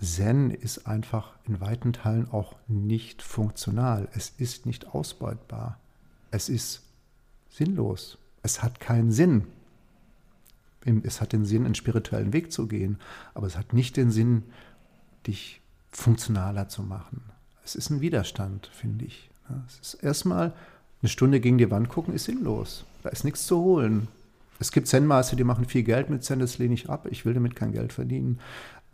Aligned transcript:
Zen 0.00 0.50
ist 0.50 0.86
einfach 0.86 1.32
in 1.46 1.60
weiten 1.60 1.92
Teilen 1.92 2.30
auch 2.30 2.54
nicht 2.68 3.22
funktional. 3.22 4.08
Es 4.12 4.32
ist 4.38 4.66
nicht 4.66 4.94
ausbeutbar. 4.94 5.78
Es 6.30 6.48
ist 6.48 6.82
sinnlos. 7.50 8.18
Es 8.42 8.62
hat 8.62 8.80
keinen 8.80 9.12
Sinn. 9.12 9.46
Es 11.02 11.20
hat 11.20 11.34
den 11.34 11.44
Sinn, 11.44 11.66
einen 11.66 11.74
spirituellen 11.74 12.32
Weg 12.32 12.50
zu 12.52 12.66
gehen, 12.66 12.98
aber 13.34 13.46
es 13.46 13.58
hat 13.58 13.74
nicht 13.74 13.98
den 13.98 14.10
Sinn, 14.10 14.44
dich 15.26 15.60
funktionaler 15.92 16.68
zu 16.68 16.82
machen. 16.82 17.22
Es 17.62 17.74
ist 17.74 17.90
ein 17.90 18.00
Widerstand, 18.00 18.70
finde 18.72 19.04
ich. 19.04 19.30
Es 19.68 19.94
ist 19.94 20.02
erstmal 20.02 20.54
eine 21.02 21.08
Stunde 21.10 21.40
gegen 21.40 21.58
die 21.58 21.70
Wand 21.70 21.90
gucken, 21.90 22.14
ist 22.14 22.24
sinnlos. 22.24 22.84
Da 23.02 23.10
ist 23.10 23.24
nichts 23.24 23.46
zu 23.46 23.58
holen. 23.58 24.08
Es 24.58 24.72
gibt 24.72 24.86
Zen-Maße, 24.86 25.36
die 25.36 25.44
machen 25.44 25.66
viel 25.66 25.82
Geld 25.82 26.08
mit 26.08 26.24
Zen, 26.24 26.38
das 26.38 26.58
lehne 26.58 26.74
ich 26.74 26.88
ab. 26.88 27.06
Ich 27.10 27.26
will 27.26 27.34
damit 27.34 27.56
kein 27.56 27.72
Geld 27.72 27.92
verdienen. 27.92 28.40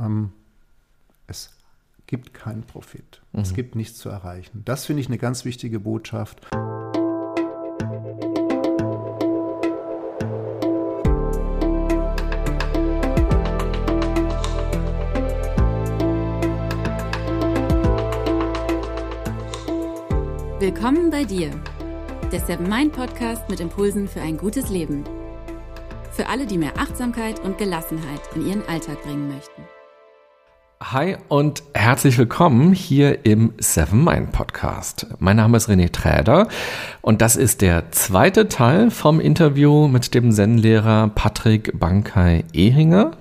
Ähm, 0.00 0.32
es 1.27 1.50
gibt 2.06 2.34
keinen 2.34 2.62
Profit. 2.62 3.23
Mhm. 3.32 3.41
Es 3.41 3.55
gibt 3.55 3.74
nichts 3.74 3.98
zu 3.98 4.09
erreichen. 4.09 4.62
Das 4.64 4.87
finde 4.87 5.02
ich 5.02 5.09
eine 5.09 5.19
ganz 5.19 5.45
wichtige 5.45 5.80
Botschaft. 5.80 6.46
Willkommen 20.59 21.10
bei 21.10 21.24
dir, 21.24 21.51
der 22.32 22.40
Seven 22.40 22.68
Mind 22.68 22.93
Podcast 22.93 23.48
mit 23.48 23.60
Impulsen 23.60 24.09
für 24.09 24.20
ein 24.20 24.37
gutes 24.37 24.70
Leben. 24.70 25.04
Für 26.12 26.29
alle, 26.29 26.46
die 26.46 26.59
mehr 26.59 26.79
Achtsamkeit 26.79 27.38
und 27.40 27.59
Gelassenheit 27.59 28.23
in 28.34 28.46
ihren 28.46 28.66
Alltag 28.66 29.02
bringen 29.02 29.29
möchten. 29.29 29.62
Hi 30.83 31.16
und 31.29 31.62
herzlich 31.73 32.19
willkommen 32.19 32.75
hier 32.75 33.25
im 33.25 33.55
Seven 33.57 34.05
Mind 34.05 34.33
Podcast. 34.33 35.07
Mein 35.18 35.37
Name 35.37 35.57
ist 35.57 35.71
René 35.71 35.91
Träder 35.91 36.49
und 37.01 37.23
das 37.23 37.37
ist 37.37 37.63
der 37.63 37.93
zweite 37.93 38.46
Teil 38.49 38.91
vom 38.91 39.18
Interview 39.18 39.88
mit 39.88 40.13
dem 40.13 40.30
Zen-Lehrer 40.33 41.09
Patrick 41.15 41.80
Bankai 41.80 42.45
Ehinger. 42.52 43.13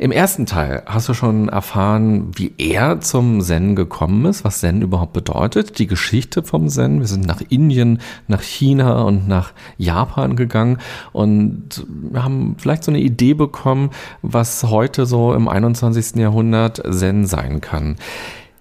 Im 0.00 0.10
ersten 0.10 0.46
Teil 0.46 0.82
hast 0.84 1.08
du 1.08 1.14
schon 1.14 1.48
erfahren, 1.48 2.32
wie 2.34 2.52
er 2.58 3.00
zum 3.00 3.40
Zen 3.40 3.76
gekommen 3.76 4.24
ist, 4.24 4.42
was 4.42 4.58
Zen 4.58 4.82
überhaupt 4.82 5.12
bedeutet, 5.12 5.78
die 5.78 5.86
Geschichte 5.86 6.42
vom 6.42 6.68
Zen. 6.68 6.98
Wir 6.98 7.06
sind 7.06 7.24
nach 7.24 7.40
Indien, 7.48 8.00
nach 8.26 8.42
China 8.42 9.02
und 9.02 9.28
nach 9.28 9.52
Japan 9.78 10.34
gegangen 10.34 10.78
und 11.12 11.86
haben 12.14 12.56
vielleicht 12.58 12.82
so 12.82 12.90
eine 12.90 13.00
Idee 13.00 13.34
bekommen, 13.34 13.90
was 14.22 14.64
heute 14.64 15.06
so 15.06 15.34
im 15.34 15.46
21. 15.46 16.16
Jahrhundert 16.16 16.82
Zen 16.96 17.26
sein 17.26 17.60
kann. 17.60 17.96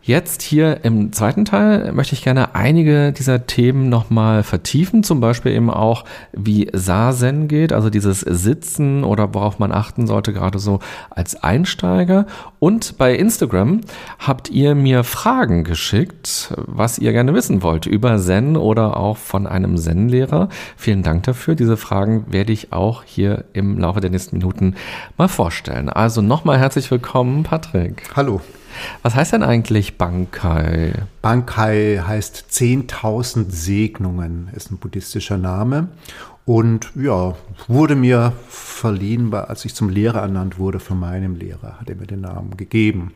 Jetzt 0.08 0.44
hier 0.44 0.86
im 0.86 1.12
zweiten 1.14 1.46
Teil 1.46 1.92
möchte 1.92 2.14
ich 2.14 2.24
gerne 2.24 2.54
einige 2.54 3.12
dieser 3.12 3.48
Themen 3.48 3.90
nochmal 3.90 4.44
vertiefen, 4.44 5.02
zum 5.02 5.20
Beispiel 5.20 5.52
eben 5.52 5.72
auch, 5.72 6.06
wie 6.32 6.70
Sazen 6.74 7.48
geht, 7.48 7.74
also 7.74 7.90
dieses 7.90 8.20
Sitzen 8.20 9.04
oder 9.04 9.34
worauf 9.34 9.58
man 9.58 9.72
achten 9.72 10.06
sollte, 10.06 10.32
gerade 10.32 10.60
so 10.60 10.78
als 11.10 11.42
Einsteiger. 11.42 12.28
Und 12.60 13.00
bei 13.00 13.16
Instagram 13.16 13.82
habt 14.20 14.52
ihr 14.52 14.76
mir 14.76 15.04
Fragen 15.04 15.64
geschickt, 15.64 16.54
was 16.56 17.00
ihr 17.00 17.12
gerne 17.12 17.34
wissen 17.34 17.64
wollt 17.64 17.88
über 17.88 18.20
Zen 18.20 18.58
oder 18.58 18.98
auch 18.98 19.18
von 19.18 19.48
einem 19.48 19.76
Zen-Lehrer. 19.76 20.50
Vielen 20.78 21.02
Dank 21.02 21.24
dafür. 21.24 21.56
Diese 21.56 21.78
Fragen 21.78 22.32
werde 22.32 22.54
ich 22.54 22.72
auch 22.72 23.02
hier 23.04 23.46
im 23.54 23.80
Laufe 23.80 24.02
der 24.02 24.12
nächsten 24.12 24.38
Minuten 24.38 24.76
mal 25.18 25.30
vorstellen. 25.30 25.90
Also 25.90 26.22
nochmal 26.22 26.60
herzlich 26.60 26.92
willkommen, 26.92 27.42
Patrick. 27.42 28.04
Hallo. 28.16 28.40
Was 29.04 29.16
heißt 29.16 29.34
denn 29.34 29.44
eigentlich 29.44 29.98
Bankai? 29.98 30.94
Bankai 31.22 32.02
heißt 32.06 32.46
10.000 32.50 33.52
Segnungen, 33.52 34.50
ist 34.56 34.72
ein 34.72 34.78
buddhistischer 34.78 35.38
Name. 35.38 35.90
Und 36.46 36.92
ja, 36.96 37.36
wurde 37.68 37.96
mir 37.96 38.34
verliehen, 38.48 39.34
als 39.34 39.66
ich 39.66 39.74
zum 39.74 39.90
Lehrer 39.90 40.22
ernannt 40.22 40.60
wurde 40.60 40.80
von 40.80 41.00
meinem 41.00 41.36
Lehrer, 41.36 41.80
hat 41.80 41.90
er 41.90 41.96
mir 41.96 42.06
den 42.06 42.22
Namen 42.22 42.56
gegeben. 42.56 43.14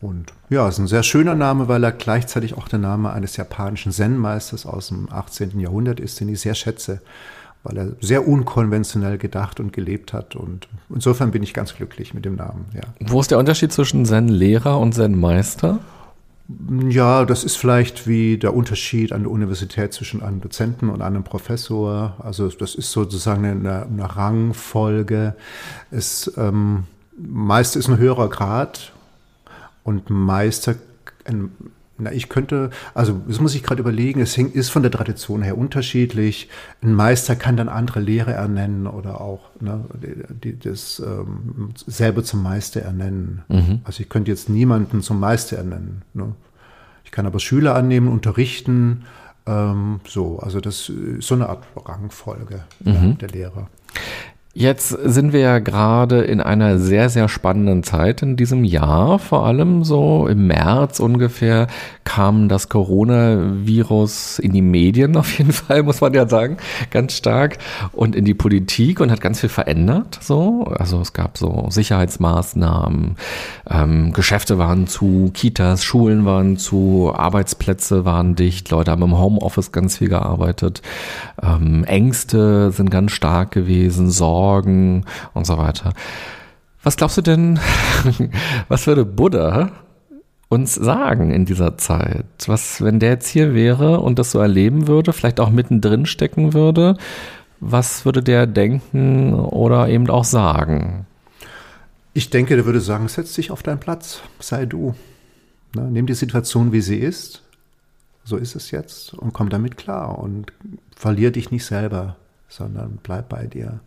Und 0.00 0.32
ja, 0.50 0.68
ist 0.68 0.78
ein 0.78 0.86
sehr 0.86 1.02
schöner 1.02 1.34
Name, 1.34 1.68
weil 1.68 1.84
er 1.84 1.92
gleichzeitig 1.92 2.56
auch 2.56 2.68
der 2.68 2.78
Name 2.78 3.12
eines 3.12 3.36
japanischen 3.36 3.92
Zen-Meisters 3.92 4.66
aus 4.66 4.88
dem 4.88 5.10
18. 5.10 5.58
Jahrhundert 5.60 6.00
ist, 6.00 6.20
den 6.20 6.28
ich 6.28 6.40
sehr 6.40 6.54
schätze 6.54 7.00
weil 7.66 7.76
er 7.76 7.88
sehr 8.00 8.26
unkonventionell 8.26 9.18
gedacht 9.18 9.60
und 9.60 9.72
gelebt 9.72 10.12
hat. 10.12 10.36
Und 10.36 10.68
insofern 10.88 11.32
bin 11.32 11.42
ich 11.42 11.52
ganz 11.52 11.74
glücklich 11.74 12.14
mit 12.14 12.24
dem 12.24 12.36
Namen. 12.36 12.66
Ja. 12.74 12.82
Wo 13.00 13.20
ist 13.20 13.30
der 13.30 13.38
Unterschied 13.38 13.72
zwischen 13.72 14.04
Zen-Lehrer 14.04 14.78
und 14.78 14.94
Zen-Meister? 14.94 15.80
Ja, 16.88 17.24
das 17.24 17.42
ist 17.42 17.56
vielleicht 17.56 18.06
wie 18.06 18.38
der 18.38 18.54
Unterschied 18.54 19.12
an 19.12 19.22
der 19.22 19.32
Universität 19.32 19.92
zwischen 19.92 20.22
einem 20.22 20.40
Dozenten 20.40 20.90
und 20.90 21.02
einem 21.02 21.24
Professor. 21.24 22.14
Also 22.20 22.48
das 22.48 22.76
ist 22.76 22.92
sozusagen 22.92 23.44
eine, 23.44 23.82
eine 23.82 24.16
Rangfolge. 24.16 25.34
Es, 25.90 26.32
ähm, 26.36 26.84
Meister 27.18 27.80
ist 27.80 27.88
ein 27.88 27.98
höherer 27.98 28.28
Grad 28.28 28.92
und 29.82 30.08
Meister, 30.08 30.76
ein 31.24 31.50
na, 31.98 32.12
ich 32.12 32.28
könnte, 32.28 32.70
also 32.94 33.20
das 33.26 33.40
muss 33.40 33.54
ich 33.54 33.62
gerade 33.62 33.80
überlegen, 33.80 34.20
es 34.20 34.36
ist 34.36 34.70
von 34.70 34.82
der 34.82 34.92
Tradition 34.92 35.42
her 35.42 35.56
unterschiedlich. 35.56 36.48
Ein 36.82 36.94
Meister 36.94 37.36
kann 37.36 37.56
dann 37.56 37.68
andere 37.68 38.00
Lehre 38.00 38.32
ernennen 38.32 38.86
oder 38.86 39.20
auch 39.20 39.50
ne, 39.60 39.84
die, 40.44 40.58
das 40.58 41.00
ähm, 41.00 41.70
selber 41.86 42.22
zum 42.22 42.42
Meister 42.42 42.82
ernennen. 42.82 43.42
Mhm. 43.48 43.80
Also 43.84 44.02
ich 44.02 44.08
könnte 44.08 44.30
jetzt 44.30 44.48
niemanden 44.48 45.00
zum 45.00 45.20
Meister 45.20 45.56
ernennen. 45.56 46.02
Ne? 46.12 46.34
Ich 47.04 47.10
kann 47.10 47.26
aber 47.26 47.40
Schüler 47.40 47.74
annehmen, 47.74 48.08
unterrichten. 48.08 49.04
Ähm, 49.46 50.00
so, 50.06 50.38
also 50.38 50.60
das 50.60 50.88
ist 50.88 51.26
so 51.26 51.34
eine 51.34 51.48
Art 51.48 51.64
Rangfolge 51.76 52.64
mhm. 52.80 52.92
ja, 52.92 53.12
der 53.12 53.28
Lehrer. 53.28 53.68
Jetzt 54.58 54.88
sind 54.88 55.34
wir 55.34 55.40
ja 55.40 55.58
gerade 55.58 56.22
in 56.22 56.40
einer 56.40 56.78
sehr, 56.78 57.10
sehr 57.10 57.28
spannenden 57.28 57.82
Zeit 57.82 58.22
in 58.22 58.36
diesem 58.38 58.64
Jahr. 58.64 59.18
Vor 59.18 59.44
allem 59.44 59.84
so 59.84 60.26
im 60.28 60.46
März 60.46 60.98
ungefähr 60.98 61.66
kam 62.04 62.48
das 62.48 62.70
Coronavirus 62.70 64.38
in 64.38 64.52
die 64.52 64.62
Medien 64.62 65.14
auf 65.18 65.36
jeden 65.36 65.52
Fall, 65.52 65.82
muss 65.82 66.00
man 66.00 66.14
ja 66.14 66.26
sagen, 66.26 66.56
ganz 66.90 67.12
stark 67.12 67.58
und 67.92 68.16
in 68.16 68.24
die 68.24 68.32
Politik 68.32 69.00
und 69.00 69.10
hat 69.10 69.20
ganz 69.20 69.40
viel 69.40 69.50
verändert. 69.50 70.20
So, 70.22 70.64
also 70.74 71.02
es 71.02 71.12
gab 71.12 71.36
so 71.36 71.66
Sicherheitsmaßnahmen, 71.68 73.16
ähm, 73.68 74.12
Geschäfte 74.14 74.56
waren 74.56 74.86
zu, 74.86 75.32
Kitas, 75.34 75.84
Schulen 75.84 76.24
waren 76.24 76.56
zu, 76.56 77.12
Arbeitsplätze 77.14 78.06
waren 78.06 78.36
dicht, 78.36 78.70
Leute 78.70 78.90
haben 78.90 79.02
im 79.02 79.18
Homeoffice 79.18 79.70
ganz 79.70 79.98
viel 79.98 80.08
gearbeitet, 80.08 80.80
ähm, 81.42 81.84
Ängste 81.84 82.70
sind 82.70 82.90
ganz 82.90 83.12
stark 83.12 83.50
gewesen, 83.50 84.10
Sorgen 84.10 84.45
Sorgen 84.46 85.04
und 85.34 85.44
so 85.44 85.58
weiter. 85.58 85.92
Was 86.84 86.96
glaubst 86.96 87.16
du 87.16 87.22
denn, 87.22 87.58
was 88.68 88.86
würde 88.86 89.04
Buddha 89.04 89.72
uns 90.48 90.76
sagen 90.76 91.32
in 91.32 91.44
dieser 91.44 91.76
Zeit? 91.78 92.26
Was, 92.46 92.80
wenn 92.80 93.00
der 93.00 93.10
jetzt 93.10 93.26
hier 93.26 93.54
wäre 93.54 93.98
und 93.98 94.20
das 94.20 94.30
so 94.30 94.38
erleben 94.38 94.86
würde, 94.86 95.12
vielleicht 95.12 95.40
auch 95.40 95.50
mittendrin 95.50 96.06
stecken 96.06 96.54
würde, 96.54 96.96
was 97.58 98.04
würde 98.04 98.22
der 98.22 98.46
denken 98.46 99.34
oder 99.34 99.88
eben 99.88 100.08
auch 100.10 100.24
sagen? 100.24 101.06
Ich 102.14 102.30
denke, 102.30 102.54
der 102.54 102.66
würde 102.66 102.80
sagen, 102.80 103.08
setz 103.08 103.34
dich 103.34 103.50
auf 103.50 103.64
deinen 103.64 103.80
Platz, 103.80 104.20
sei 104.38 104.64
du. 104.64 104.94
Ne, 105.74 105.88
nimm 105.90 106.06
die 106.06 106.14
Situation, 106.14 106.70
wie 106.70 106.82
sie 106.82 106.98
ist. 106.98 107.42
So 108.22 108.36
ist 108.36 108.54
es 108.54 108.70
jetzt 108.70 109.12
und 109.12 109.32
komm 109.32 109.48
damit 109.48 109.76
klar 109.76 110.18
und 110.20 110.52
verlier 110.94 111.32
dich 111.32 111.50
nicht 111.50 111.64
selber, 111.64 112.14
sondern 112.48 113.00
bleib 113.02 113.28
bei 113.28 113.46
dir. 113.46 113.80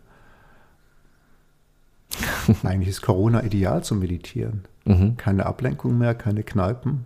Eigentlich 2.62 2.88
ist 2.88 3.02
Corona 3.02 3.42
ideal 3.42 3.84
zum 3.84 4.00
Meditieren. 4.00 4.64
Mhm. 4.84 5.16
Keine 5.16 5.46
Ablenkung 5.46 5.98
mehr, 5.98 6.14
keine 6.14 6.42
Kneipen. 6.42 7.04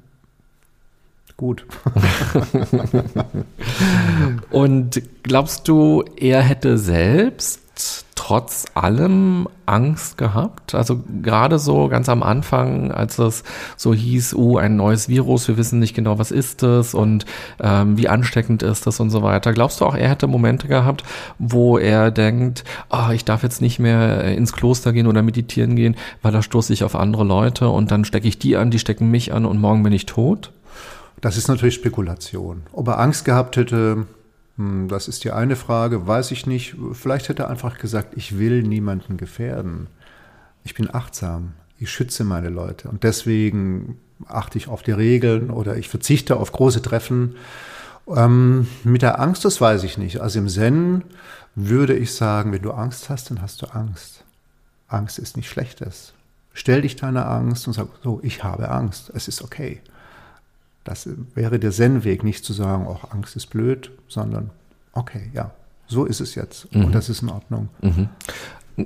Gut. 1.36 1.66
Und 4.50 5.02
glaubst 5.24 5.66
du, 5.66 6.04
er 6.16 6.42
hätte 6.42 6.78
selbst 6.78 8.03
trotz 8.14 8.64
allem 8.74 9.48
Angst 9.66 10.18
gehabt? 10.18 10.74
Also 10.74 11.02
gerade 11.22 11.58
so 11.58 11.88
ganz 11.88 12.08
am 12.08 12.22
Anfang, 12.22 12.90
als 12.90 13.18
es 13.18 13.44
so 13.76 13.94
hieß, 13.94 14.34
oh, 14.34 14.56
ein 14.58 14.76
neues 14.76 15.08
Virus, 15.08 15.48
wir 15.48 15.56
wissen 15.56 15.78
nicht 15.78 15.94
genau, 15.94 16.18
was 16.18 16.30
ist 16.30 16.62
es 16.62 16.94
und 16.94 17.26
ähm, 17.60 17.96
wie 17.96 18.08
ansteckend 18.08 18.62
ist 18.62 18.86
das 18.86 19.00
und 19.00 19.10
so 19.10 19.22
weiter. 19.22 19.52
Glaubst 19.52 19.80
du 19.80 19.84
auch, 19.86 19.94
er 19.94 20.08
hätte 20.08 20.26
Momente 20.26 20.68
gehabt, 20.68 21.04
wo 21.38 21.78
er 21.78 22.10
denkt, 22.10 22.64
oh, 22.90 23.10
ich 23.12 23.24
darf 23.24 23.42
jetzt 23.42 23.60
nicht 23.60 23.78
mehr 23.78 24.24
ins 24.24 24.52
Kloster 24.52 24.92
gehen 24.92 25.06
oder 25.06 25.22
meditieren 25.22 25.76
gehen, 25.76 25.96
weil 26.22 26.32
da 26.32 26.42
stoße 26.42 26.72
ich 26.72 26.84
auf 26.84 26.94
andere 26.94 27.24
Leute 27.24 27.68
und 27.68 27.90
dann 27.90 28.04
stecke 28.04 28.28
ich 28.28 28.38
die 28.38 28.56
an, 28.56 28.70
die 28.70 28.78
stecken 28.78 29.10
mich 29.10 29.32
an 29.32 29.46
und 29.46 29.60
morgen 29.60 29.82
bin 29.82 29.92
ich 29.92 30.06
tot? 30.06 30.52
Das 31.20 31.36
ist 31.38 31.48
natürlich 31.48 31.74
Spekulation. 31.74 32.64
Ob 32.72 32.88
er 32.88 33.00
Angst 33.00 33.24
gehabt 33.24 33.56
hätte, 33.56 34.06
das 34.56 35.08
ist 35.08 35.24
die 35.24 35.32
eine 35.32 35.56
Frage, 35.56 36.06
weiß 36.06 36.30
ich 36.30 36.46
nicht. 36.46 36.76
Vielleicht 36.92 37.28
hätte 37.28 37.44
er 37.44 37.50
einfach 37.50 37.78
gesagt, 37.78 38.16
ich 38.16 38.38
will 38.38 38.62
niemanden 38.62 39.16
gefährden. 39.16 39.88
Ich 40.62 40.74
bin 40.74 40.94
achtsam. 40.94 41.54
Ich 41.78 41.90
schütze 41.90 42.24
meine 42.24 42.50
Leute 42.50 42.88
und 42.88 43.02
deswegen 43.02 43.98
achte 44.26 44.58
ich 44.58 44.68
auf 44.68 44.82
die 44.82 44.92
Regeln 44.92 45.50
oder 45.50 45.76
ich 45.76 45.88
verzichte 45.88 46.36
auf 46.36 46.52
große 46.52 46.82
Treffen. 46.82 47.34
Ähm, 48.06 48.68
mit 48.84 49.02
der 49.02 49.20
Angst, 49.20 49.44
das 49.44 49.60
weiß 49.60 49.82
ich 49.82 49.98
nicht. 49.98 50.20
Also 50.20 50.38
im 50.38 50.48
Zen 50.48 51.02
würde 51.56 51.96
ich 51.96 52.14
sagen, 52.14 52.52
wenn 52.52 52.62
du 52.62 52.70
Angst 52.70 53.10
hast, 53.10 53.30
dann 53.30 53.42
hast 53.42 53.60
du 53.60 53.66
Angst. 53.66 54.24
Angst 54.86 55.18
ist 55.18 55.36
nichts 55.36 55.50
Schlechtes. 55.50 56.12
Stell 56.52 56.82
dich 56.82 56.94
deiner 56.94 57.28
Angst 57.28 57.66
und 57.66 57.72
sag 57.72 57.88
so, 58.02 58.20
ich 58.22 58.44
habe 58.44 58.70
Angst, 58.70 59.10
es 59.14 59.26
ist 59.26 59.42
okay. 59.42 59.80
Das 60.84 61.08
wäre 61.34 61.58
der 61.58 61.70
Zen-Weg, 61.70 62.24
nicht 62.24 62.44
zu 62.44 62.52
sagen, 62.52 62.86
auch 62.86 63.10
Angst 63.10 63.36
ist 63.36 63.46
blöd, 63.46 63.90
sondern 64.06 64.50
okay, 64.92 65.30
ja, 65.32 65.50
so 65.86 66.04
ist 66.04 66.20
es 66.20 66.34
jetzt 66.34 66.72
mhm. 66.74 66.86
und 66.86 66.94
das 66.94 67.08
ist 67.08 67.22
in 67.22 67.30
Ordnung. 67.30 67.68
Mhm. 67.80 68.08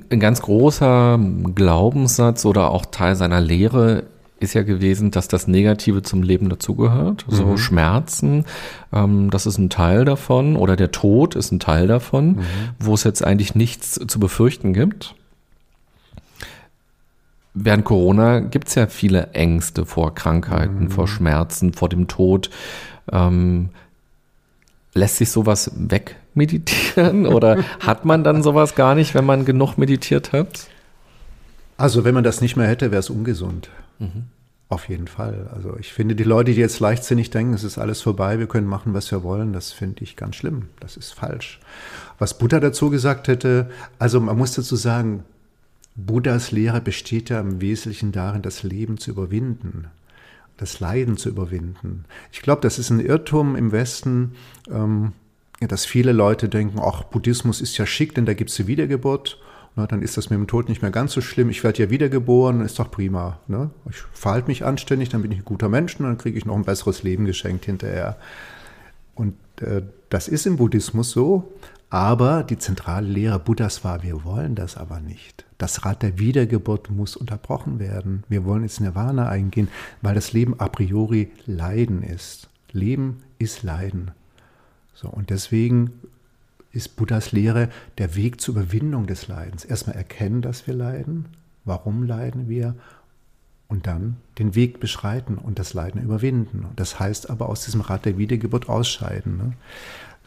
Ein 0.09 0.19
ganz 0.19 0.41
großer 0.41 1.19
Glaubenssatz 1.55 2.45
oder 2.45 2.69
auch 2.71 2.85
Teil 2.85 3.15
seiner 3.15 3.41
Lehre 3.41 4.03
ist 4.39 4.53
ja 4.53 4.63
gewesen, 4.63 5.11
dass 5.11 5.27
das 5.27 5.47
Negative 5.47 6.01
zum 6.01 6.23
Leben 6.23 6.49
dazugehört. 6.49 7.25
So 7.27 7.45
mhm. 7.45 7.57
Schmerzen, 7.57 8.45
ähm, 8.93 9.29
das 9.31 9.45
ist 9.45 9.57
ein 9.57 9.69
Teil 9.69 10.05
davon 10.05 10.55
oder 10.55 10.75
der 10.75 10.91
Tod 10.91 11.35
ist 11.35 11.51
ein 11.51 11.59
Teil 11.59 11.87
davon, 11.87 12.27
mhm. 12.27 12.41
wo 12.79 12.93
es 12.93 13.03
jetzt 13.03 13.23
eigentlich 13.23 13.55
nichts 13.55 13.99
zu 14.07 14.19
befürchten 14.19 14.73
gibt. 14.73 15.15
Während 17.53 17.85
Corona 17.85 18.39
gibt 18.39 18.67
es 18.67 18.75
ja 18.75 18.87
viele 18.87 19.31
Ängste 19.33 19.85
vor 19.85 20.13
Krankheiten, 20.13 20.85
mhm. 20.85 20.91
vor 20.91 21.07
Schmerzen, 21.07 21.73
vor 21.73 21.89
dem 21.89 22.07
Tod. 22.07 22.49
Ähm, 23.11 23.69
lässt 24.93 25.17
sich 25.17 25.31
sowas 25.31 25.71
wegmeditieren 25.75 27.25
oder 27.25 27.63
hat 27.79 28.05
man 28.05 28.23
dann 28.23 28.43
sowas 28.43 28.75
gar 28.75 28.95
nicht, 28.95 29.15
wenn 29.15 29.25
man 29.25 29.45
genug 29.45 29.77
meditiert 29.77 30.31
hat? 30.31 30.67
Also 31.77 32.03
wenn 32.03 32.13
man 32.13 32.23
das 32.23 32.41
nicht 32.41 32.55
mehr 32.55 32.67
hätte, 32.67 32.91
wäre 32.91 32.99
es 32.99 33.09
ungesund. 33.09 33.69
Mhm. 33.99 34.25
Auf 34.67 34.87
jeden 34.87 35.07
Fall. 35.07 35.49
Also 35.55 35.75
ich 35.79 35.93
finde, 35.93 36.13
die 36.13 36.23
Leute, 36.23 36.53
die 36.53 36.59
jetzt 36.59 36.79
leichtsinnig 36.79 37.31
denken, 37.31 37.55
es 37.55 37.63
ist 37.63 37.79
alles 37.79 38.01
vorbei, 38.01 38.37
wir 38.37 38.45
können 38.45 38.67
machen, 38.67 38.93
was 38.93 39.09
wir 39.09 39.23
wollen, 39.23 39.51
das 39.51 39.71
finde 39.71 40.03
ich 40.03 40.15
ganz 40.15 40.35
schlimm. 40.35 40.67
Das 40.79 40.95
ist 40.95 41.11
falsch. 41.11 41.59
Was 42.19 42.37
Buddha 42.37 42.59
dazu 42.59 42.91
gesagt 42.91 43.27
hätte, 43.27 43.71
also 43.97 44.19
man 44.19 44.37
muss 44.37 44.53
dazu 44.53 44.75
sagen, 44.75 45.23
Buddhas 46.05 46.51
Lehre 46.51 46.81
besteht 46.81 47.29
ja 47.29 47.39
im 47.39 47.61
Wesentlichen 47.61 48.11
darin, 48.11 48.41
das 48.41 48.63
Leben 48.63 48.97
zu 48.97 49.11
überwinden, 49.11 49.87
das 50.57 50.79
Leiden 50.79 51.17
zu 51.17 51.29
überwinden. 51.29 52.05
Ich 52.31 52.41
glaube, 52.41 52.61
das 52.61 52.79
ist 52.79 52.89
ein 52.89 52.99
Irrtum 52.99 53.55
im 53.55 53.71
Westen, 53.71 54.33
ähm, 54.69 55.13
dass 55.59 55.85
viele 55.85 56.11
Leute 56.11 56.47
denken, 56.47 56.79
ach, 56.81 57.03
Buddhismus 57.03 57.61
ist 57.61 57.77
ja 57.77 57.85
schick, 57.85 58.15
denn 58.15 58.25
da 58.25 58.33
gibt 58.33 58.49
es 58.49 58.55
die 58.55 58.67
Wiedergeburt. 58.67 59.39
Na, 59.75 59.85
dann 59.87 60.01
ist 60.01 60.17
das 60.17 60.29
mit 60.29 60.39
dem 60.39 60.47
Tod 60.47 60.67
nicht 60.67 60.81
mehr 60.81 60.91
ganz 60.91 61.13
so 61.13 61.21
schlimm. 61.21 61.49
Ich 61.49 61.63
werde 61.63 61.83
ja 61.83 61.89
wiedergeboren, 61.89 62.61
ist 62.61 62.79
doch 62.79 62.89
prima. 62.89 63.39
Ne? 63.47 63.69
Ich 63.89 63.97
verhalte 64.13 64.47
mich 64.47 64.65
anständig, 64.65 65.09
dann 65.09 65.21
bin 65.21 65.31
ich 65.31 65.39
ein 65.39 65.45
guter 65.45 65.69
Mensch 65.69 65.99
und 65.99 66.05
dann 66.05 66.17
kriege 66.17 66.37
ich 66.37 66.45
noch 66.45 66.55
ein 66.55 66.63
besseres 66.63 67.03
Leben 67.03 67.25
geschenkt 67.25 67.65
hinterher. 67.65 68.17
Und 69.15 69.35
äh, 69.61 69.83
das 70.09 70.27
ist 70.27 70.47
im 70.47 70.57
Buddhismus 70.57 71.11
so, 71.11 71.51
aber 71.89 72.43
die 72.43 72.57
zentrale 72.57 73.07
Lehre 73.07 73.39
Buddhas 73.39 73.83
war, 73.83 74.01
wir 74.01 74.23
wollen 74.23 74.55
das 74.55 74.75
aber 74.75 74.99
nicht. 74.99 75.45
Das 75.59 75.85
Rad 75.85 76.03
der 76.03 76.17
Wiedergeburt 76.17 76.89
muss 76.89 77.17
unterbrochen 77.17 77.79
werden. 77.79 78.23
Wir 78.29 78.45
wollen 78.45 78.63
ins 78.63 78.79
Nirvana 78.79 79.27
eingehen, 79.27 79.67
weil 80.01 80.15
das 80.15 80.31
Leben 80.31 80.57
a 80.57 80.69
priori 80.69 81.31
Leiden 81.45 82.01
ist. 82.01 82.49
Leben 82.71 83.23
ist 83.39 83.61
Leiden. 83.61 84.11
So, 84.93 85.09
und 85.09 85.29
deswegen 85.29 85.91
ist 86.71 86.95
Buddhas 86.95 87.33
Lehre 87.33 87.67
der 87.97 88.15
Weg 88.15 88.39
zur 88.39 88.55
Überwindung 88.55 89.05
des 89.05 89.27
Leidens. 89.27 89.65
Erstmal 89.65 89.97
erkennen, 89.97 90.41
dass 90.41 90.65
wir 90.65 90.73
leiden. 90.73 91.25
Warum 91.65 92.03
leiden 92.03 92.47
wir? 92.47 92.75
Und 93.67 93.85
dann 93.85 94.15
den 94.39 94.55
Weg 94.55 94.79
beschreiten 94.79 95.37
und 95.37 95.59
das 95.59 95.73
Leiden 95.73 96.01
überwinden. 96.01 96.67
Das 96.77 97.01
heißt 97.01 97.29
aber 97.29 97.49
aus 97.49 97.65
diesem 97.65 97.81
Rad 97.81 98.05
der 98.05 98.17
Wiedergeburt 98.17 98.69
ausscheiden. 98.69 99.37
Ne? 99.37 99.53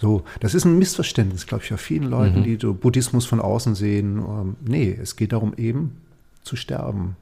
So, 0.03 0.25
das 0.41 0.55
ist 0.55 0.65
ein 0.65 0.81
Missverständnis, 0.81 1.47
glaube 1.47 1.63
ich, 1.63 1.69
für 1.69 1.79
vielen 1.79 2.11
Leuten, 2.11 2.41
mhm. 2.41 2.43
die 2.43 2.59
so 2.61 2.75
Buddhismus 2.75 3.25
von 3.25 3.39
außen 3.41 3.77
sehen. 3.77 4.19
Ähm, 4.19 4.57
nee, 4.61 4.99
es 5.01 5.15
geht 5.15 5.33
darum, 5.33 5.55
eben 5.57 5.97
zu 6.43 6.57
sterben. 6.57 7.15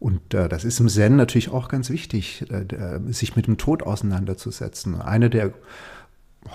Und 0.00 0.34
äh, 0.34 0.50
das 0.50 0.64
ist 0.64 0.78
im 0.80 0.90
Zen 0.90 1.16
natürlich 1.16 1.48
auch 1.48 1.68
ganz 1.68 1.88
wichtig, 1.88 2.44
äh, 2.50 2.74
äh, 2.74 3.00
sich 3.10 3.36
mit 3.36 3.46
dem 3.46 3.56
Tod 3.56 3.82
auseinanderzusetzen. 3.82 5.00
Eine 5.00 5.30
der 5.30 5.54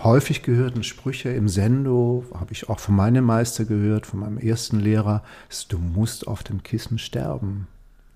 häufig 0.03 0.43
gehörten 0.43 0.83
Sprüche 0.83 1.29
im 1.29 1.49
Sendo, 1.49 2.25
habe 2.31 2.51
ich 2.51 2.69
auch 2.69 2.79
von 2.79 2.95
meinem 2.95 3.25
Meister 3.25 3.65
gehört, 3.65 4.05
von 4.05 4.19
meinem 4.19 4.37
ersten 4.37 4.79
Lehrer, 4.79 5.23
ist, 5.49 5.73
du 5.73 5.79
musst 5.79 6.27
auf 6.27 6.43
dem 6.43 6.61
Kissen 6.61 6.99
sterben. 6.99 7.65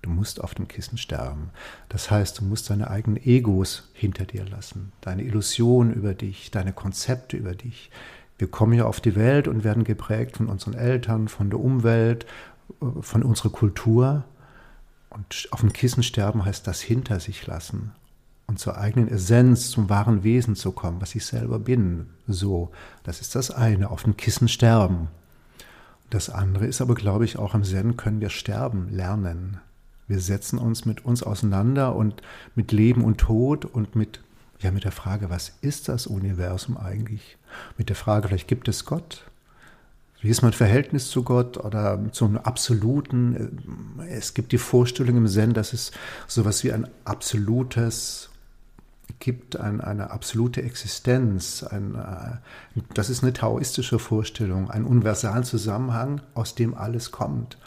Du 0.04 0.10
musst 0.10 0.44
auf 0.44 0.54
dem 0.54 0.68
Kissen 0.68 0.98
sterben. 0.98 1.48
Das 1.88 2.10
heißt, 2.10 2.38
du 2.38 2.44
musst 2.44 2.68
deine 2.68 2.90
eigenen 2.90 3.16
Egos 3.24 3.88
hinter 3.94 4.26
dir 4.26 4.44
lassen, 4.44 4.92
deine 5.00 5.22
Illusionen 5.22 5.94
über 5.94 6.12
dich, 6.12 6.50
deine 6.50 6.74
Konzepte 6.74 7.38
über 7.38 7.54
dich. 7.54 7.90
Wir 8.36 8.50
kommen 8.50 8.74
ja 8.74 8.84
auf 8.84 9.00
die 9.00 9.16
Welt 9.16 9.48
und 9.48 9.64
werden 9.64 9.82
geprägt 9.82 10.36
von 10.36 10.48
unseren 10.48 10.74
Eltern, 10.74 11.28
von 11.28 11.48
der 11.48 11.58
Umwelt, 11.58 12.26
äh, 12.82 13.00
von 13.00 13.22
unserer 13.22 13.48
Kultur. 13.48 14.24
Und 15.08 15.48
auf 15.52 15.60
dem 15.60 15.72
Kissen 15.72 16.02
sterben 16.02 16.44
heißt 16.44 16.66
das 16.66 16.82
hinter 16.82 17.18
sich 17.18 17.46
lassen 17.46 17.92
und 18.46 18.58
zur 18.58 18.76
eigenen 18.76 19.08
Essenz, 19.08 19.70
zum 19.70 19.88
wahren 19.88 20.22
Wesen 20.22 20.54
zu 20.54 20.72
kommen, 20.72 21.00
was 21.00 21.14
ich 21.14 21.24
selber 21.24 21.58
bin. 21.58 22.08
So, 22.26 22.72
das 23.04 23.22
ist 23.22 23.34
das 23.34 23.50
eine, 23.50 23.90
auf 23.90 24.02
dem 24.02 24.18
Kissen 24.18 24.48
sterben. 24.48 25.08
Das 26.10 26.28
andere 26.28 26.66
ist 26.66 26.82
aber, 26.82 26.94
glaube 26.94 27.24
ich, 27.24 27.38
auch 27.38 27.54
im 27.54 27.64
Zen 27.64 27.96
können 27.96 28.20
wir 28.20 28.28
sterben 28.28 28.90
lernen. 28.90 29.60
Wir 30.06 30.20
setzen 30.20 30.58
uns 30.58 30.84
mit 30.84 31.04
uns 31.04 31.22
auseinander 31.22 31.96
und 31.96 32.22
mit 32.54 32.72
Leben 32.72 33.04
und 33.04 33.18
Tod 33.18 33.64
und 33.64 33.96
mit, 33.96 34.20
ja, 34.60 34.70
mit 34.70 34.84
der 34.84 34.92
Frage, 34.92 35.30
was 35.30 35.52
ist 35.60 35.88
das 35.88 36.06
Universum 36.06 36.76
eigentlich? 36.76 37.38
Mit 37.78 37.88
der 37.88 37.96
Frage, 37.96 38.28
vielleicht 38.28 38.48
gibt 38.48 38.68
es 38.68 38.84
Gott? 38.84 39.24
Wie 40.20 40.30
ist 40.30 40.42
mein 40.42 40.54
Verhältnis 40.54 41.10
zu 41.10 41.22
Gott 41.22 41.58
oder 41.58 42.00
zu 42.12 42.24
einem 42.24 42.38
absoluten? 42.38 43.98
Es 44.08 44.32
gibt 44.32 44.52
die 44.52 44.58
Vorstellung 44.58 45.18
im 45.18 45.28
Zen, 45.28 45.52
dass 45.52 45.74
es 45.74 45.92
sowas 46.26 46.64
wie 46.64 46.72
ein 46.72 46.88
absolutes 47.04 48.30
gibt, 49.18 49.56
ein, 49.56 49.80
eine 49.80 50.10
absolute 50.10 50.62
Existenz. 50.62 51.62
Ein, 51.62 51.94
äh, 51.94 52.80
das 52.94 53.10
ist 53.10 53.22
eine 53.22 53.32
taoistische 53.32 53.98
Vorstellung, 53.98 54.70
ein 54.70 54.84
universalen 54.84 55.44
Zusammenhang, 55.44 56.22
aus 56.34 56.54
dem 56.54 56.74
alles 56.74 57.10
kommt. 57.10 57.58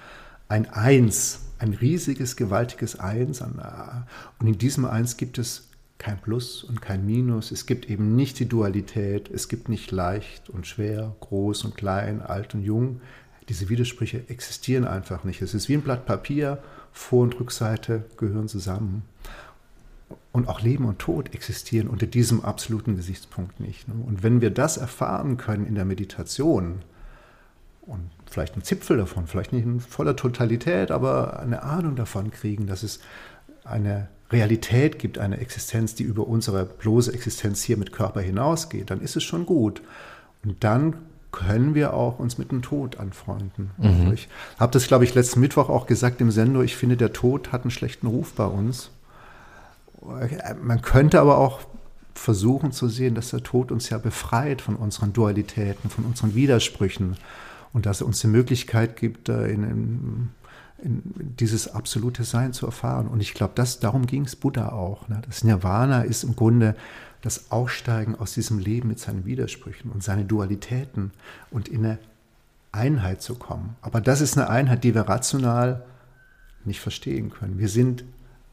Ein 0.49 0.67
Eins, 0.67 1.41
ein 1.59 1.73
riesiges, 1.73 2.35
gewaltiges 2.35 2.99
Eins. 2.99 3.41
Und 3.41 4.47
in 4.47 4.57
diesem 4.57 4.85
Eins 4.85 5.17
gibt 5.17 5.37
es 5.37 5.69
kein 5.97 6.19
Plus 6.19 6.63
und 6.63 6.81
kein 6.81 7.05
Minus. 7.05 7.51
Es 7.51 7.65
gibt 7.65 7.89
eben 7.89 8.15
nicht 8.15 8.39
die 8.39 8.47
Dualität. 8.47 9.29
Es 9.29 9.47
gibt 9.47 9.69
nicht 9.69 9.91
leicht 9.91 10.49
und 10.49 10.67
schwer, 10.67 11.15
groß 11.21 11.65
und 11.65 11.75
klein, 11.75 12.21
alt 12.21 12.53
und 12.53 12.61
jung. 12.63 13.01
Diese 13.49 13.69
Widersprüche 13.69 14.23
existieren 14.27 14.85
einfach 14.85 15.23
nicht. 15.23 15.41
Es 15.41 15.53
ist 15.53 15.69
wie 15.69 15.73
ein 15.73 15.81
Blatt 15.81 16.05
Papier. 16.05 16.61
Vor- 16.91 17.23
und 17.23 17.39
Rückseite 17.39 18.05
gehören 18.17 18.47
zusammen. 18.47 19.03
Und 20.31 20.47
auch 20.47 20.61
Leben 20.61 20.85
und 20.85 20.99
Tod 20.99 21.33
existieren 21.33 21.87
unter 21.87 22.05
diesem 22.05 22.43
absoluten 22.43 22.95
Gesichtspunkt 22.95 23.59
nicht. 23.59 23.87
Und 23.87 24.23
wenn 24.23 24.41
wir 24.41 24.51
das 24.51 24.77
erfahren 24.77 25.37
können 25.37 25.65
in 25.65 25.75
der 25.75 25.85
Meditation, 25.85 26.81
und 27.87 28.09
vielleicht 28.29 28.53
einen 28.53 28.63
Zipfel 28.63 28.97
davon, 28.97 29.27
vielleicht 29.27 29.53
nicht 29.53 29.65
in 29.65 29.79
voller 29.79 30.15
Totalität, 30.15 30.91
aber 30.91 31.39
eine 31.39 31.63
Ahnung 31.63 31.95
davon 31.95 32.31
kriegen, 32.31 32.67
dass 32.67 32.83
es 32.83 32.99
eine 33.63 34.07
Realität 34.31 34.99
gibt, 34.99 35.17
eine 35.17 35.37
Existenz, 35.39 35.95
die 35.95 36.03
über 36.03 36.27
unsere 36.27 36.65
bloße 36.65 37.13
Existenz 37.13 37.63
hier 37.63 37.77
mit 37.77 37.91
Körper 37.91 38.21
hinausgeht, 38.21 38.89
dann 38.89 39.01
ist 39.01 39.15
es 39.15 39.23
schon 39.23 39.45
gut. 39.45 39.81
Und 40.43 40.63
dann 40.63 40.95
können 41.31 41.75
wir 41.75 41.93
auch 41.93 42.19
uns 42.19 42.37
mit 42.37 42.51
dem 42.51 42.61
Tod 42.61 42.97
anfreunden. 42.97 43.71
Mhm. 43.77 43.85
Also 43.85 44.11
ich 44.13 44.27
habe 44.59 44.71
das, 44.71 44.87
glaube 44.87 45.03
ich, 45.03 45.13
letzten 45.13 45.39
Mittwoch 45.39 45.69
auch 45.69 45.85
gesagt 45.87 46.19
im 46.21 46.31
Sendo. 46.31 46.61
Ich 46.61 46.75
finde, 46.75 46.97
der 46.97 47.13
Tod 47.13 47.51
hat 47.51 47.61
einen 47.61 47.71
schlechten 47.71 48.07
Ruf 48.07 48.33
bei 48.33 48.45
uns. 48.45 48.89
Man 50.61 50.81
könnte 50.81 51.19
aber 51.19 51.37
auch 51.37 51.61
versuchen 52.13 52.71
zu 52.71 52.87
sehen, 52.87 53.15
dass 53.15 53.29
der 53.29 53.43
Tod 53.43 53.71
uns 53.71 53.89
ja 53.89 53.97
befreit 53.97 54.61
von 54.61 54.75
unseren 54.75 55.13
Dualitäten, 55.13 55.89
von 55.89 56.05
unseren 56.05 56.33
Widersprüchen 56.33 57.17
und 57.73 57.85
dass 57.85 58.01
er 58.01 58.07
uns 58.07 58.19
die 58.21 58.27
Möglichkeit 58.27 58.95
gibt, 58.95 59.29
in, 59.29 59.63
in, 59.63 60.29
in 60.83 61.01
dieses 61.39 61.67
absolute 61.73 62.23
Sein 62.23 62.53
zu 62.53 62.65
erfahren. 62.65 63.07
Und 63.07 63.21
ich 63.21 63.33
glaube, 63.33 63.53
darum 63.81 64.05
ging 64.05 64.25
es 64.25 64.35
Buddha 64.35 64.69
auch. 64.69 65.07
Ne? 65.09 65.21
Das 65.25 65.43
Nirvana 65.43 66.03
ist 66.03 66.23
im 66.23 66.35
Grunde 66.35 66.75
das 67.21 67.51
Aussteigen 67.51 68.15
aus 68.15 68.33
diesem 68.33 68.59
Leben 68.59 68.87
mit 68.87 68.99
seinen 68.99 69.25
Widersprüchen 69.25 69.91
und 69.91 70.03
seinen 70.03 70.27
Dualitäten 70.27 71.11
und 71.51 71.67
in 71.67 71.85
eine 71.85 71.99
Einheit 72.71 73.21
zu 73.21 73.35
kommen. 73.35 73.75
Aber 73.81 74.01
das 74.01 74.21
ist 74.21 74.37
eine 74.37 74.49
Einheit, 74.49 74.83
die 74.83 74.93
wir 74.93 75.01
rational 75.01 75.83
nicht 76.63 76.79
verstehen 76.79 77.31
können. 77.31 77.57
Wir 77.57 77.69
sind 77.69 78.03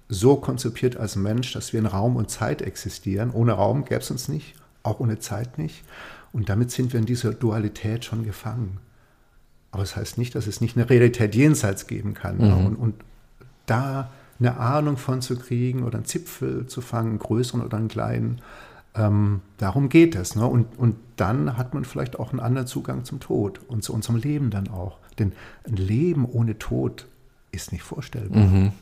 so 0.09 0.37
konzipiert 0.37 0.97
als 0.97 1.17
Mensch, 1.17 1.53
dass 1.53 1.73
wir 1.73 1.81
in 1.81 1.87
Raum 1.87 2.17
und 2.17 2.31
Zeit 2.31 2.63
existieren. 2.63 3.31
Ohne 3.31 3.53
Raum 3.53 3.85
gäbe 3.85 4.01
es 4.01 4.11
uns 4.11 4.29
nicht, 4.29 4.55
auch 4.83 5.01
ohne 5.01 5.19
Zeit 5.19 5.59
nicht. 5.59 5.85
Und 6.33 6.49
damit 6.49 6.71
sind 6.71 6.93
wir 6.93 7.01
in 7.01 7.07
dieser 7.07 7.33
Dualität 7.33 8.05
schon 8.05 8.25
gefangen. 8.25 8.79
Aber 9.75 9.83
das 9.83 9.97
heißt 9.97 10.19
nicht, 10.19 10.37
dass 10.37 10.47
es 10.47 10.61
nicht 10.61 10.77
eine 10.77 10.89
Realität 10.89 11.35
jenseits 11.35 11.89
geben 11.89 12.15
kann. 12.15 12.37
Mhm. 12.37 12.67
Und, 12.67 12.77
und, 12.77 12.95
da 13.67 14.13
eine 14.39 14.57
Ahnung 14.59 14.99
von 14.99 15.21
zu 15.21 15.37
kriegen 15.37 15.83
oder 15.83 15.97
einen 15.97 16.05
Zipfel 16.05 16.67
zu 16.67 16.81
fangen, 16.81 17.11
einen 17.11 17.19
größeren 17.19 17.61
oder 17.61 17.77
einen 17.77 17.89
kleinen. 17.89 18.41
Ähm, 18.95 19.41
darum 19.59 19.89
geht 19.89 20.15
es. 20.15 20.37
Ne? 20.37 20.47
Und, 20.47 20.79
und 20.79 20.95
dann 21.17 21.57
hat 21.57 21.75
man 21.75 21.85
vielleicht 21.85 22.21
auch 22.21 22.31
einen 22.31 22.39
anderen 22.39 22.69
Zugang 22.69 23.05
zum 23.05 23.19
Tod 23.19 23.63
und 23.67 23.83
zu 23.83 23.93
unserem 23.93 24.17
Leben 24.17 24.51
dann 24.51 24.69
auch. 24.69 24.99
Denn 25.19 25.33
ein 25.67 25.75
Leben 25.75 26.25
ohne 26.25 26.57
Tod 26.57 27.07
ist 27.51 27.73
nicht 27.73 27.83
vorstellbar. 27.83 28.45
Mhm. 28.45 28.73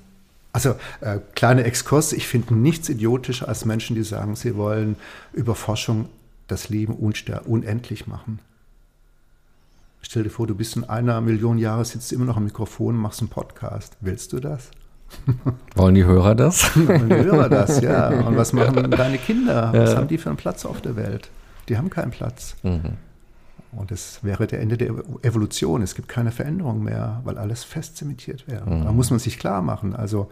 Also 0.53 0.75
äh, 1.01 1.21
kleiner 1.35 1.65
Exkurs, 1.65 2.13
ich 2.13 2.29
finde 2.29 2.55
nichts 2.55 2.91
idiotischer 2.91 3.49
als 3.49 3.65
Menschen, 3.65 3.97
die 3.97 4.03
sagen, 4.03 4.37
sie 4.37 4.57
wollen 4.57 4.97
über 5.33 5.55
Forschung 5.55 6.11
das 6.49 6.69
Leben 6.69 6.95
unendlich 6.95 8.07
machen. 8.07 8.41
Stell 10.03 10.25
dir 10.25 10.31
vor, 10.31 10.47
du 10.47 10.55
bist 10.55 10.77
in 10.77 10.85
einer 10.85 11.21
Million 11.21 11.59
Jahre, 11.59 11.85
sitzt 11.85 12.13
immer 12.13 12.25
noch 12.25 12.37
am 12.37 12.45
Mikrofon, 12.45 12.97
machst 12.97 13.21
einen 13.21 13.31
Podcast. 13.31 13.97
Willst 14.01 14.33
du 14.33 14.41
das? 14.41 14.71
Wollen 15.77 15.95
die 15.95 16.05
Hörer 16.05 16.35
das? 16.35 16.77
Wollen 16.77 17.09
die 17.09 17.15
Hörer 17.15 17.49
das, 17.49 17.81
ja. 17.81 18.09
Und 18.27 18.37
was 18.37 18.53
machen 18.53 18.91
deine 18.91 19.19
Kinder? 19.19 19.71
Was 19.73 19.93
ja. 19.93 19.97
haben 19.97 20.09
die 20.09 20.19
für 20.19 20.29
einen 20.29 20.37
Platz 20.37 20.65
auf 20.67 20.81
der 20.81 20.97
Welt? 20.97 21.31
Die 21.69 21.79
haben 21.79 21.89
keinen 21.89 22.11
Platz. 22.11 22.57
Mhm. 22.63 22.97
Und 23.71 23.91
es 23.91 24.23
wäre 24.23 24.47
der 24.47 24.61
Ende 24.61 24.77
der 24.77 24.91
Evolution. 25.23 25.81
Es 25.83 25.95
gibt 25.95 26.09
keine 26.09 26.31
Veränderung 26.31 26.83
mehr, 26.83 27.23
weil 27.25 27.39
alles 27.39 27.65
fest 27.65 27.97
zementiert 27.97 28.47
wäre. 28.47 28.69
Mhm. 28.69 28.85
Da 28.85 28.93
muss 28.93 29.11
man 29.11 29.19
sich 29.19 29.39
klar 29.39 29.63
machen. 29.63 29.95
Also 29.95 30.29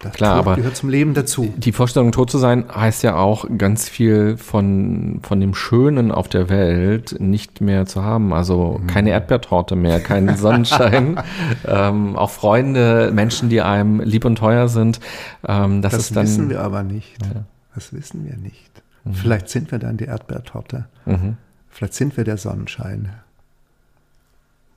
das 0.00 0.12
Klar, 0.12 0.36
aber 0.36 0.56
gehört 0.56 0.76
zum 0.76 0.88
Leben 0.88 1.14
dazu. 1.14 1.52
Die 1.56 1.72
Vorstellung, 1.72 2.12
tot 2.12 2.30
zu 2.30 2.38
sein, 2.38 2.64
heißt 2.74 3.02
ja 3.04 3.16
auch 3.16 3.46
ganz 3.56 3.88
viel 3.88 4.36
von, 4.36 5.20
von 5.22 5.40
dem 5.40 5.54
Schönen 5.54 6.10
auf 6.10 6.28
der 6.28 6.48
Welt 6.48 7.16
nicht 7.20 7.60
mehr 7.60 7.86
zu 7.86 8.02
haben. 8.02 8.34
Also 8.34 8.80
mhm. 8.82 8.86
keine 8.86 9.10
Erdbeertorte 9.10 9.76
mehr, 9.76 10.00
keinen 10.00 10.36
Sonnenschein, 10.36 11.20
ähm, 11.66 12.16
auch 12.16 12.30
Freunde, 12.30 13.12
Menschen, 13.14 13.48
die 13.48 13.62
einem 13.62 14.00
lieb 14.00 14.24
und 14.24 14.36
teuer 14.36 14.68
sind. 14.68 15.00
Ähm, 15.46 15.80
das, 15.80 15.92
das 15.92 16.02
ist 16.02 16.16
dann, 16.16 16.24
wissen 16.24 16.50
wir 16.50 16.60
aber 16.60 16.82
nicht. 16.82 17.16
Ja. 17.22 17.44
Das 17.74 17.92
wissen 17.92 18.26
wir 18.26 18.36
nicht. 18.36 18.82
Mhm. 19.04 19.14
Vielleicht 19.14 19.48
sind 19.48 19.70
wir 19.70 19.78
dann 19.78 19.96
die 19.96 20.04
Erdbeertorte. 20.04 20.86
Mhm. 21.06 21.36
Vielleicht 21.70 21.94
sind 21.94 22.16
wir 22.16 22.24
der 22.24 22.36
Sonnenschein. 22.36 23.10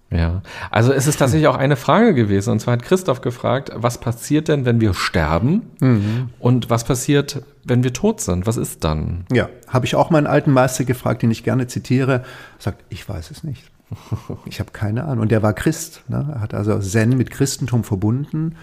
Ja, 0.10 0.42
also 0.72 0.94
es 0.94 1.06
ist 1.06 1.18
tatsächlich 1.18 1.48
auch 1.48 1.58
eine 1.58 1.76
Frage 1.76 2.14
gewesen. 2.14 2.52
Und 2.52 2.60
zwar 2.60 2.74
hat 2.74 2.84
Christoph 2.84 3.20
gefragt, 3.22 3.72
was 3.76 4.00
passiert 4.00 4.48
denn, 4.48 4.66
wenn 4.66 4.80
wir 4.80 4.94
sterben? 4.94 5.64
Mhm. 5.82 6.30
Und 6.40 6.70
was 6.70 6.86
passiert, 6.86 7.44
wenn 7.66 7.84
wir 7.84 7.92
tot 7.92 8.22
sind? 8.22 8.48
Was 8.48 8.56
ist 8.56 8.86
dann? 8.86 9.26
Ja, 9.32 9.50
habe 9.68 9.86
ich 9.86 9.96
auch 9.96 10.10
meinen 10.10 10.28
alten 10.28 10.52
Meister 10.52 10.86
gefragt, 10.86 11.24
den 11.24 11.32
ich 11.32 11.44
gerne 11.44 11.68
zitiere. 11.68 12.24
Sagt, 12.58 12.84
ich 12.90 13.08
weiß 13.08 13.32
es 13.32 13.44
nicht. 13.44 13.64
Ich 14.46 14.60
habe 14.60 14.72
keine 14.72 15.04
Ahnung. 15.04 15.24
Und 15.24 15.32
der 15.32 15.44
war 15.44 15.54
Christ. 15.54 16.04
Ne? 16.08 16.34
Er 16.36 16.42
hat 16.42 16.54
also 16.54 16.80
Zen 16.80 17.18
mit 17.18 17.32
Christentum 17.32 17.84
verbunden, 17.84 18.56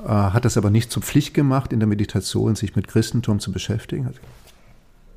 äh, 0.00 0.08
hat 0.08 0.44
das 0.44 0.56
aber 0.56 0.70
nicht 0.70 0.90
zur 0.90 1.02
Pflicht 1.02 1.34
gemacht, 1.34 1.72
in 1.72 1.78
der 1.78 1.88
Meditation 1.88 2.56
sich 2.56 2.74
mit 2.74 2.88
Christentum 2.88 3.38
zu 3.38 3.52
beschäftigen. 3.52 4.12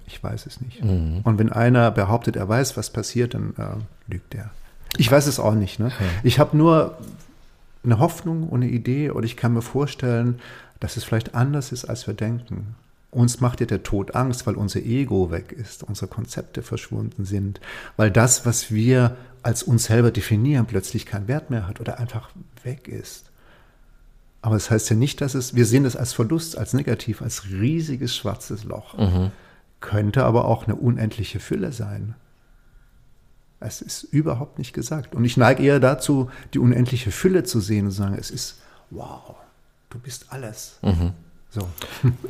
Ich 0.06 0.24
weiß 0.24 0.46
es 0.46 0.62
nicht. 0.62 0.84
Mhm. 0.84 1.22
Und 1.24 1.40
wenn 1.40 1.52
einer 1.52 1.90
behauptet, 1.90 2.36
er 2.36 2.48
weiß, 2.48 2.78
was 2.78 2.92
passiert, 2.92 3.34
dann 3.34 3.54
äh, 3.58 4.12
lügt 4.12 4.36
er. 4.36 4.52
Ich 4.98 5.12
weiß 5.12 5.28
es 5.28 5.40
auch 5.40 5.56
nicht. 5.56 5.80
Ne? 5.80 5.92
Ich 6.24 6.40
habe 6.40 6.56
nur 6.56 6.98
eine 7.84 8.00
Hoffnung 8.00 8.48
und 8.48 8.64
eine 8.64 8.72
Idee 8.72 9.12
oder 9.12 9.26
ich 9.26 9.38
kann 9.38 9.54
mir 9.54 9.62
vorstellen, 9.62 10.40
dass 10.80 10.98
es 10.98 11.04
vielleicht 11.04 11.36
anders 11.36 11.72
ist, 11.72 11.86
als 11.86 12.08
wir 12.08 12.14
denken. 12.14 12.76
Uns 13.12 13.42
macht 13.42 13.60
ja 13.60 13.66
der 13.66 13.84
Tod 13.84 14.16
Angst, 14.16 14.48
weil 14.48 14.56
unser 14.56 14.80
Ego 14.80 15.30
weg 15.30 15.52
ist, 15.52 15.84
unsere 15.84 16.08
Konzepte 16.08 16.64
verschwunden 16.64 17.26
sind, 17.26 17.62
weil 17.96 18.10
das, 18.10 18.46
was 18.46 18.72
wir 18.72 19.16
als 19.44 19.62
uns 19.62 19.86
selber 19.86 20.10
definieren, 20.10 20.66
plötzlich 20.66 21.06
keinen 21.06 21.28
Wert 21.28 21.50
mehr 21.50 21.68
hat 21.68 21.80
oder 21.80 22.00
einfach 22.00 22.30
weg 22.64 22.88
ist. 22.88 23.26
Aber 24.42 24.56
es 24.56 24.66
das 24.66 24.72
heißt 24.72 24.90
ja 24.92 24.96
nicht, 24.96 25.22
dass 25.22 25.36
es, 25.36 25.56
wir 25.56 25.66
sehen 25.66 25.86
es 25.86 25.96
als 25.96 26.12
Verlust, 26.12 26.58
als 26.58 26.74
negativ, 26.74 27.22
als 27.22 27.50
riesiges 27.50 28.16
schwarzes 28.16 28.64
Loch. 28.64 28.98
Mhm. 28.98 29.32
Könnte 29.80 30.26
aber 30.26 30.46
auch 30.46 30.66
eine 30.66 30.76
unendliche 30.76 31.40
Fülle 31.40 31.72
sein. 31.72 32.16
Es 33.66 33.82
ist 33.82 34.04
überhaupt 34.04 34.58
nicht 34.60 34.74
gesagt. 34.74 35.16
Und 35.16 35.26
ich 35.26 35.38
neige 35.38 35.64
eher 35.64 35.80
dazu, 35.80 36.30
die 36.54 36.60
unendliche 36.60 37.12
Fülle 37.12 37.44
zu 37.44 37.60
sehen 37.60 37.86
und 37.86 37.92
zu 37.92 37.98
sagen, 37.98 38.18
es 38.20 38.30
ist, 38.30 38.62
wow, 38.90 39.36
du 39.90 40.00
bist 40.00 40.28
alles. 40.30 40.80
Mhm. 40.82 41.12
So. 41.50 41.62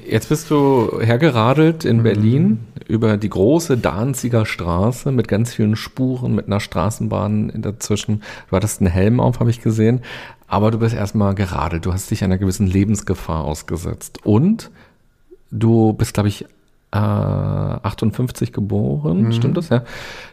Jetzt 0.05 0.27
bist 0.27 0.51
du 0.51 0.99
hergeradelt 1.01 1.85
in 1.85 1.99
mhm. 1.99 2.03
Berlin 2.03 2.59
über 2.89 3.15
die 3.15 3.29
große 3.29 3.77
Danziger 3.77 4.45
Straße 4.45 5.13
mit 5.13 5.29
ganz 5.29 5.53
vielen 5.53 5.77
Spuren, 5.77 6.35
mit 6.35 6.47
einer 6.47 6.59
Straßenbahn 6.59 7.61
dazwischen. 7.61 8.21
Du 8.49 8.55
hattest 8.55 8.81
einen 8.81 8.91
Helm 8.91 9.21
auf, 9.21 9.39
habe 9.39 9.49
ich 9.49 9.61
gesehen. 9.61 10.01
Aber 10.47 10.71
du 10.71 10.79
bist 10.79 10.93
erstmal 10.93 11.35
geradelt. 11.35 11.85
Du 11.85 11.93
hast 11.93 12.11
dich 12.11 12.23
einer 12.23 12.37
gewissen 12.37 12.67
Lebensgefahr 12.67 13.45
ausgesetzt. 13.45 14.19
Und 14.25 14.71
du 15.51 15.93
bist, 15.93 16.13
glaube 16.13 16.27
ich, 16.27 16.45
58 16.93 18.49
äh, 18.49 18.51
geboren, 18.51 19.23
mhm. 19.23 19.31
stimmt 19.31 19.57
das? 19.57 19.69
Ja. 19.69 19.83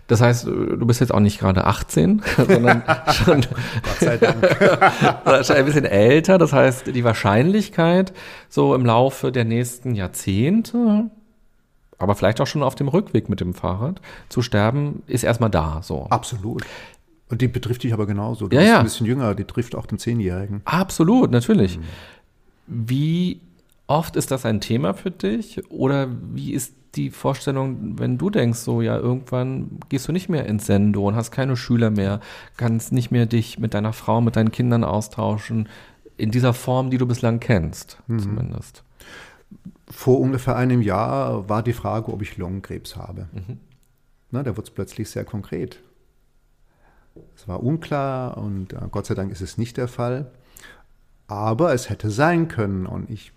Das 0.06 0.20
heißt, 0.20 0.46
du 0.46 0.86
bist 0.86 1.00
jetzt 1.00 1.12
auch 1.12 1.20
nicht 1.20 1.38
gerade 1.38 1.64
18, 1.64 2.22
sondern 2.36 2.82
schon 3.12 3.40
Gott 3.40 3.98
sei 3.98 4.16
Dank. 4.16 5.44
schon 5.46 5.56
ein 5.56 5.64
bisschen 5.64 5.84
älter. 5.84 6.38
Das 6.38 6.52
heißt, 6.52 6.88
die 6.88 7.04
Wahrscheinlichkeit, 7.04 8.12
so 8.48 8.74
im 8.74 8.84
Laufe 8.84 9.32
der 9.32 9.44
nächsten 9.44 9.94
Jahrzehnte, 9.94 11.10
aber 11.98 12.14
vielleicht 12.14 12.40
auch 12.40 12.46
schon 12.46 12.62
auf 12.62 12.74
dem 12.74 12.88
Rückweg 12.88 13.28
mit 13.28 13.40
dem 13.40 13.54
Fahrrad 13.54 14.00
zu 14.28 14.42
sterben, 14.42 15.02
ist 15.06 15.22
erstmal 15.22 15.50
da. 15.50 15.80
So. 15.82 16.06
Absolut. 16.10 16.64
Und 17.28 17.40
die 17.42 17.48
betrifft 17.48 17.84
dich 17.84 17.92
aber 17.92 18.06
genauso. 18.06 18.48
Du 18.48 18.56
ja, 18.56 18.60
bist 18.60 18.72
ja. 18.72 18.78
ein 18.78 18.84
bisschen 18.84 19.06
jünger, 19.06 19.34
die 19.34 19.44
trifft 19.44 19.74
auch 19.74 19.86
den 19.86 19.98
Zehnjährigen. 19.98 20.62
Absolut, 20.64 21.30
natürlich. 21.30 21.78
Mhm. 21.78 21.82
Wie 22.66 23.40
oft 23.90 24.14
ist 24.14 24.30
das 24.30 24.46
ein 24.46 24.60
Thema 24.60 24.94
für 24.94 25.10
dich? 25.10 25.68
Oder 25.70 26.08
wie 26.32 26.52
ist 26.52 26.74
die 26.94 27.10
Vorstellung, 27.10 27.98
wenn 27.98 28.18
du 28.18 28.30
denkst, 28.30 28.60
so 28.60 28.82
ja, 28.82 28.96
irgendwann 28.96 29.80
gehst 29.88 30.08
du 30.08 30.12
nicht 30.12 30.28
mehr 30.28 30.46
ins 30.46 30.66
Sendo 30.66 31.06
und 31.06 31.16
hast 31.16 31.30
keine 31.32 31.56
Schüler 31.56 31.90
mehr, 31.90 32.20
kannst 32.56 32.92
nicht 32.92 33.10
mehr 33.10 33.26
dich 33.26 33.58
mit 33.58 33.74
deiner 33.74 33.92
Frau, 33.92 34.20
mit 34.20 34.36
deinen 34.36 34.52
Kindern 34.52 34.84
austauschen, 34.84 35.68
in 36.16 36.30
dieser 36.30 36.54
Form, 36.54 36.90
die 36.90 36.98
du 36.98 37.06
bislang 37.06 37.40
kennst, 37.40 37.98
mhm. 38.06 38.18
zumindest. 38.20 38.84
Vor 39.88 40.20
ungefähr 40.20 40.56
einem 40.56 40.82
Jahr 40.82 41.48
war 41.48 41.62
die 41.62 41.72
Frage, 41.72 42.12
ob 42.12 42.22
ich 42.22 42.36
Lungenkrebs 42.36 42.96
habe. 42.96 43.28
Mhm. 43.32 43.58
Na, 44.30 44.42
da 44.44 44.50
wurde 44.50 44.68
es 44.68 44.70
plötzlich 44.70 45.10
sehr 45.10 45.24
konkret. 45.24 45.80
Es 47.34 47.48
war 47.48 47.62
unklar 47.62 48.36
und 48.36 48.72
äh, 48.72 48.78
Gott 48.90 49.06
sei 49.06 49.14
Dank 49.14 49.32
ist 49.32 49.40
es 49.40 49.58
nicht 49.58 49.76
der 49.76 49.88
Fall. 49.88 50.30
Aber 51.26 51.74
es 51.74 51.90
hätte 51.90 52.10
sein 52.10 52.48
können 52.48 52.86
und 52.86 53.10
ich 53.10 53.32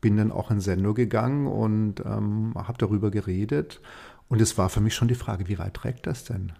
bin 0.00 0.16
dann 0.16 0.32
auch 0.32 0.50
in 0.50 0.60
Sendung 0.60 0.94
gegangen 0.94 1.46
und 1.46 2.00
ähm, 2.00 2.54
habe 2.56 2.78
darüber 2.78 3.10
geredet. 3.10 3.80
Und 4.28 4.40
es 4.40 4.58
war 4.58 4.68
für 4.68 4.80
mich 4.80 4.94
schon 4.94 5.08
die 5.08 5.14
Frage, 5.14 5.48
wie 5.48 5.58
weit 5.58 5.74
trägt 5.74 6.06
das 6.06 6.24
denn? 6.24 6.52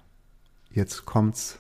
Jetzt 0.71 1.07
kommt's 1.07 1.59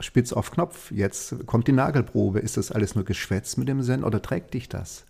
spitz 0.00 0.32
auf 0.32 0.50
Knopf, 0.50 0.90
jetzt 0.90 1.46
kommt 1.46 1.68
die 1.68 1.72
Nagelprobe. 1.72 2.40
Ist 2.40 2.56
das 2.56 2.72
alles 2.72 2.94
nur 2.94 3.04
Geschwätz 3.04 3.56
mit 3.56 3.68
dem 3.68 3.82
Zen 3.82 4.04
oder 4.04 4.20
trägt 4.20 4.54
dich 4.54 4.68
das? 4.68 5.04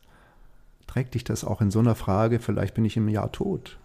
Trägt 0.86 1.14
dich 1.14 1.24
das 1.24 1.44
auch 1.44 1.60
in 1.60 1.70
so 1.70 1.78
einer 1.78 1.94
Frage, 1.94 2.38
vielleicht 2.38 2.74
bin 2.74 2.84
ich 2.84 2.96
im 2.96 3.08
Jahr 3.08 3.32
tot? 3.32 3.78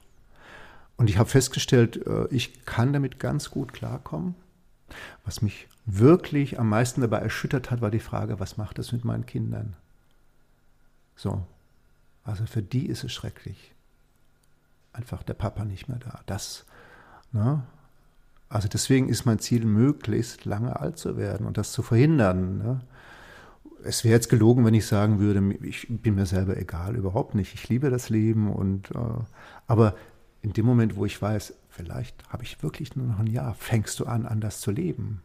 Und 0.98 1.10
ich 1.10 1.17
habe 1.17 1.29
festgestellt, 1.29 2.05
äh, 2.05 2.27
ich 2.29 2.65
kann 2.65 2.93
damit 2.93 3.19
ganz 3.19 3.50
gut 3.50 3.74
klarkommen. 3.74 4.36
Was 5.25 5.41
mich 5.41 5.67
wirklich 5.86 6.60
am 6.60 6.69
meisten 6.69 7.01
dabei 7.01 7.19
erschüttert 7.19 7.71
hat, 7.71 7.81
war 7.81 7.91
die 7.91 8.00
Frage, 8.00 8.39
was 8.39 8.57
macht 8.57 8.77
das 8.77 8.91
mit 8.91 9.05
meinen 9.05 9.25
Kindern? 9.25 9.75
So, 11.15 11.43
also 12.31 12.45
für 12.45 12.63
die 12.63 12.85
ist 12.85 13.03
es 13.03 13.11
schrecklich. 13.11 13.73
Einfach 14.93 15.21
der 15.21 15.33
Papa 15.33 15.65
nicht 15.65 15.89
mehr 15.89 16.00
da. 16.00 16.21
Das, 16.25 16.65
ne? 17.33 17.63
Also 18.47 18.69
deswegen 18.69 19.09
ist 19.09 19.25
mein 19.25 19.39
Ziel, 19.39 19.65
möglichst 19.65 20.45
lange 20.45 20.79
alt 20.79 20.97
zu 20.97 21.17
werden 21.17 21.45
und 21.45 21.57
das 21.57 21.73
zu 21.73 21.83
verhindern. 21.83 22.57
Ne? 22.57 22.81
Es 23.83 24.05
wäre 24.05 24.13
jetzt 24.13 24.29
gelogen, 24.29 24.65
wenn 24.65 24.73
ich 24.73 24.85
sagen 24.85 25.19
würde, 25.19 25.55
ich 25.65 25.88
bin 25.89 26.15
mir 26.15 26.25
selber 26.25 26.55
egal, 26.55 26.95
überhaupt 26.95 27.35
nicht. 27.35 27.53
Ich 27.53 27.67
liebe 27.67 27.89
das 27.89 28.09
Leben 28.09 28.51
und 28.51 28.91
äh, 28.91 29.23
aber 29.67 29.95
in 30.41 30.53
dem 30.53 30.65
Moment, 30.65 30.95
wo 30.95 31.05
ich 31.05 31.21
weiß, 31.21 31.53
vielleicht 31.69 32.29
habe 32.29 32.43
ich 32.43 32.63
wirklich 32.63 32.95
nur 32.95 33.07
noch 33.07 33.19
ein 33.19 33.27
Jahr, 33.27 33.53
fängst 33.55 34.00
du 34.00 34.05
an, 34.05 34.25
anders 34.25 34.61
zu 34.61 34.71
leben. 34.71 35.21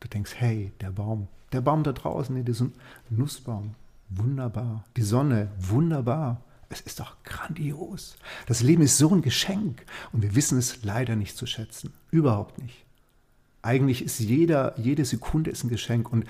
Du 0.00 0.08
denkst, 0.08 0.34
hey, 0.36 0.72
der 0.80 0.90
Baum, 0.90 1.28
der 1.52 1.62
Baum 1.62 1.82
da 1.82 1.92
draußen, 1.92 2.34
nee, 2.34 2.42
diesen 2.42 2.74
Nussbaum, 3.08 3.74
wunderbar. 4.08 4.84
Die 4.96 5.02
Sonne, 5.02 5.50
wunderbar. 5.58 6.42
Es 6.68 6.80
ist 6.80 7.00
doch 7.00 7.22
grandios. 7.22 8.16
Das 8.46 8.62
Leben 8.62 8.82
ist 8.82 8.98
so 8.98 9.14
ein 9.14 9.22
Geschenk 9.22 9.84
und 10.12 10.22
wir 10.22 10.34
wissen 10.34 10.58
es 10.58 10.82
leider 10.82 11.14
nicht 11.14 11.36
zu 11.36 11.46
schätzen. 11.46 11.92
Überhaupt 12.10 12.60
nicht. 12.60 12.84
Eigentlich 13.62 14.04
ist 14.04 14.18
jeder, 14.18 14.78
jede 14.78 15.04
Sekunde 15.04 15.50
ist 15.50 15.64
ein 15.64 15.68
Geschenk 15.68 16.12
und 16.12 16.24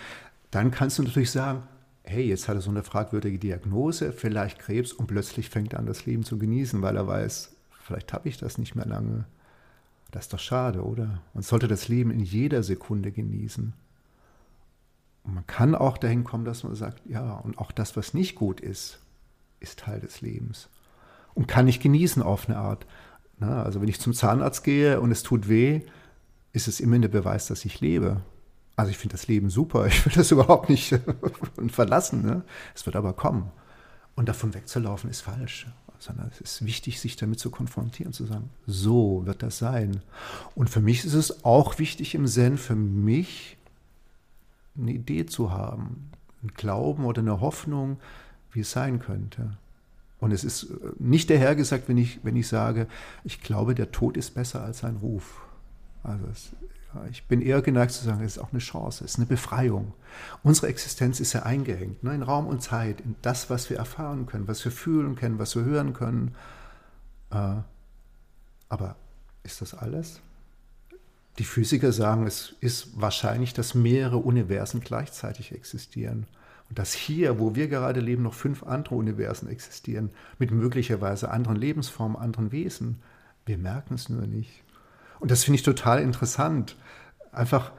dann 0.51 0.71
kannst 0.71 0.99
du 0.99 1.03
natürlich 1.03 1.31
sagen, 1.31 1.63
hey, 2.05 2.27
jetzt 2.27 2.49
hat 2.49 2.57
er 2.57 2.61
so 2.61 2.71
eine 2.71 2.83
fragwürdige 2.83 3.39
Diagnose, 3.39 4.13
vielleicht 4.13 4.59
Krebs 4.59 4.93
und 4.93 5.07
plötzlich 5.07 5.51
fängt 5.51 5.73
er 5.73 5.81
an, 5.81 5.87
das 5.87 6.07
Leben 6.07 6.25
zu 6.25 6.39
genießen, 6.39 6.83
weil 6.83 6.97
er 6.97 7.07
weiß, 7.07 7.55
vielleicht 7.83 8.13
habe 8.13 8.29
ich 8.29 8.37
das 8.37 8.59
nicht 8.59 8.75
mehr 8.75 8.87
lange. 8.87 9.25
Das 10.13 10.27
ist 10.27 10.33
doch 10.33 10.39
schade, 10.39 10.85
oder? 10.85 11.21
Man 11.35 11.43
sollte 11.43 11.69
das 11.69 11.89
Leben 11.89 12.11
in 12.11 12.21
jeder 12.21 12.63
Sekunde 12.63 13.11
genießen. 13.11 13.75
Und 15.27 15.35
man 15.35 15.47
kann 15.47 15.75
auch 15.75 15.99
dahin 15.99 16.25
kommen, 16.25 16.45
dass 16.45 16.63
man 16.63 16.75
sagt, 16.77 17.03
ja, 17.07 17.35
und 17.35 17.59
auch 17.59 17.73
das, 17.73 17.97
was 17.97 18.15
nicht 18.15 18.37
gut 18.37 18.61
ist, 18.61 19.01
ist 19.59 19.81
Teil 19.81 20.01
des 20.01 20.21
Lebens. 20.21 20.69
Und 21.35 21.49
kann 21.49 21.67
ich 21.69 21.81
genießen 21.81 22.23
auf 22.23 22.49
eine 22.49 22.59
Art. 22.59 22.87
Na, 23.39 23.63
also 23.63 23.81
wenn 23.83 23.89
ich 23.89 24.01
zum 24.01 24.15
Zahnarzt 24.15 24.63
gehe 24.65 25.01
und 25.01 25.11
es 25.11 25.23
tut 25.23 25.49
weh, 25.49 25.83
ist 26.53 26.69
es 26.69 26.81
immer 26.81 26.99
der 26.99 27.09
Beweis, 27.09 27.49
dass 27.49 27.65
ich 27.65 27.81
lebe. 27.81 28.23
Also 28.77 28.91
ich 28.91 28.99
finde 28.99 29.15
das 29.15 29.27
Leben 29.27 29.51
super, 29.51 29.87
ich 29.89 30.07
will 30.07 30.13
das 30.15 30.31
überhaupt 30.31 30.71
nicht 30.71 30.99
verlassen. 31.69 32.23
Ne? 32.23 32.45
Es 32.75 32.87
wird 32.87 32.97
aber 32.97 33.13
kommen. 33.13 33.51
Und 34.15 34.29
davon 34.29 34.55
wegzulaufen 34.55 35.11
ist 35.11 35.23
falsch. 35.23 35.67
Sondern 35.99 36.29
es 36.31 36.41
ist 36.43 36.65
wichtig, 36.65 37.01
sich 37.01 37.17
damit 37.17 37.41
zu 37.41 37.51
konfrontieren, 37.51 38.13
zu 38.13 38.27
sagen, 38.27 38.51
so 38.67 39.23
wird 39.25 39.43
das 39.43 39.59
sein. 39.59 40.03
Und 40.55 40.69
für 40.69 40.83
mich 40.83 41.07
ist 41.07 41.15
es 41.15 41.43
auch 41.45 41.79
wichtig 41.79 42.15
im 42.15 42.27
Zen, 42.27 42.59
für 42.59 42.77
mich 42.77 43.56
eine 44.79 44.93
Idee 44.93 45.27
zu 45.27 45.53
haben, 45.53 46.11
einen 46.43 46.55
Glauben 46.55 47.05
oder 47.05 47.23
eine 47.23 47.41
Hoffnung, 47.41 47.99
wie 48.53 48.61
es 48.61 48.71
sein 48.71 48.99
könnte. 48.99 49.57
Und 50.19 50.33
es 50.33 50.45
ist 50.45 50.65
äh, 50.65 50.77
nicht 50.99 51.31
dahergesagt, 51.31 51.89
wenn 51.89 51.99
ich, 51.99 52.21
wenn 52.23 52.37
ich 52.37 52.49
sage, 52.49 52.87
ich 53.25 53.41
glaube, 53.41 53.75
der 53.75 53.93
Tod 53.93 54.17
ist 54.17 54.35
besser 54.35 54.63
als 54.63 54.79
sein 54.79 54.97
Ruf. 54.97 55.43
Also 56.03 56.27
es, 56.27 56.53
ja, 56.95 57.05
ich 57.11 57.25
bin 57.25 57.43
eher 57.43 57.63
geneigt 57.63 57.93
zu 57.93 58.05
sagen, 58.05 58.23
es 58.25 58.37
ist 58.37 58.43
auch 58.43 58.53
eine 58.53 58.61
Chance, 58.61 59.05
es 59.05 59.13
ist 59.13 59.19
eine 59.19 59.27
Befreiung. 59.27 59.93
Unsere 60.43 60.69
Existenz 60.69 61.21
ist 61.21 61.33
ja 61.33 61.43
eingehängt 61.43 62.03
ne, 62.03 62.15
in 62.15 62.23
Raum 62.23 62.47
und 62.47 62.63
Zeit, 62.63 63.01
in 63.01 63.17
das, 63.23 63.51
was 63.51 63.69
wir 63.71 63.77
erfahren 63.77 64.27
können, 64.27 64.49
was 64.49 64.65
wir 64.65 64.73
fühlen 64.73 65.17
können, 65.17 65.39
was 65.39 65.55
wir 65.57 65.65
hören 65.65 65.93
können. 65.93 66.35
Äh, 67.31 67.57
aber 68.69 68.97
ist 69.43 69.61
das 69.61 69.75
alles? 69.75 70.21
Die 71.39 71.45
Physiker 71.45 71.93
sagen, 71.93 72.27
es 72.27 72.55
ist 72.61 73.01
wahrscheinlich, 73.01 73.53
dass 73.53 73.75
mehrere 73.75 74.19
Universen 74.19 74.81
gleichzeitig 74.81 75.53
existieren. 75.53 76.27
Und 76.69 76.79
dass 76.79 76.95
hier, 76.95 77.39
wo 77.39 77.55
wir 77.55 77.69
gerade 77.69 78.01
leben, 78.01 78.23
noch 78.23 78.35
fünf 78.35 78.63
andere 78.63 78.95
Universen 78.95 79.49
existieren, 79.49 80.11
mit 80.39 80.51
möglicherweise 80.51 81.31
anderen 81.31 81.57
Lebensformen, 81.57 82.17
anderen 82.17 82.53
Wesen. 82.53 83.03
Wir 83.45 83.59
merken 83.59 83.95
es 83.95 84.09
nur 84.09 84.27
nicht. 84.27 84.65
Und 85.21 85.31
das 85.31 85.45
finde 85.45 85.57
ich 85.57 85.63
total 85.63 86.01
interessant. 86.01 86.77
Einfach, 87.33 87.73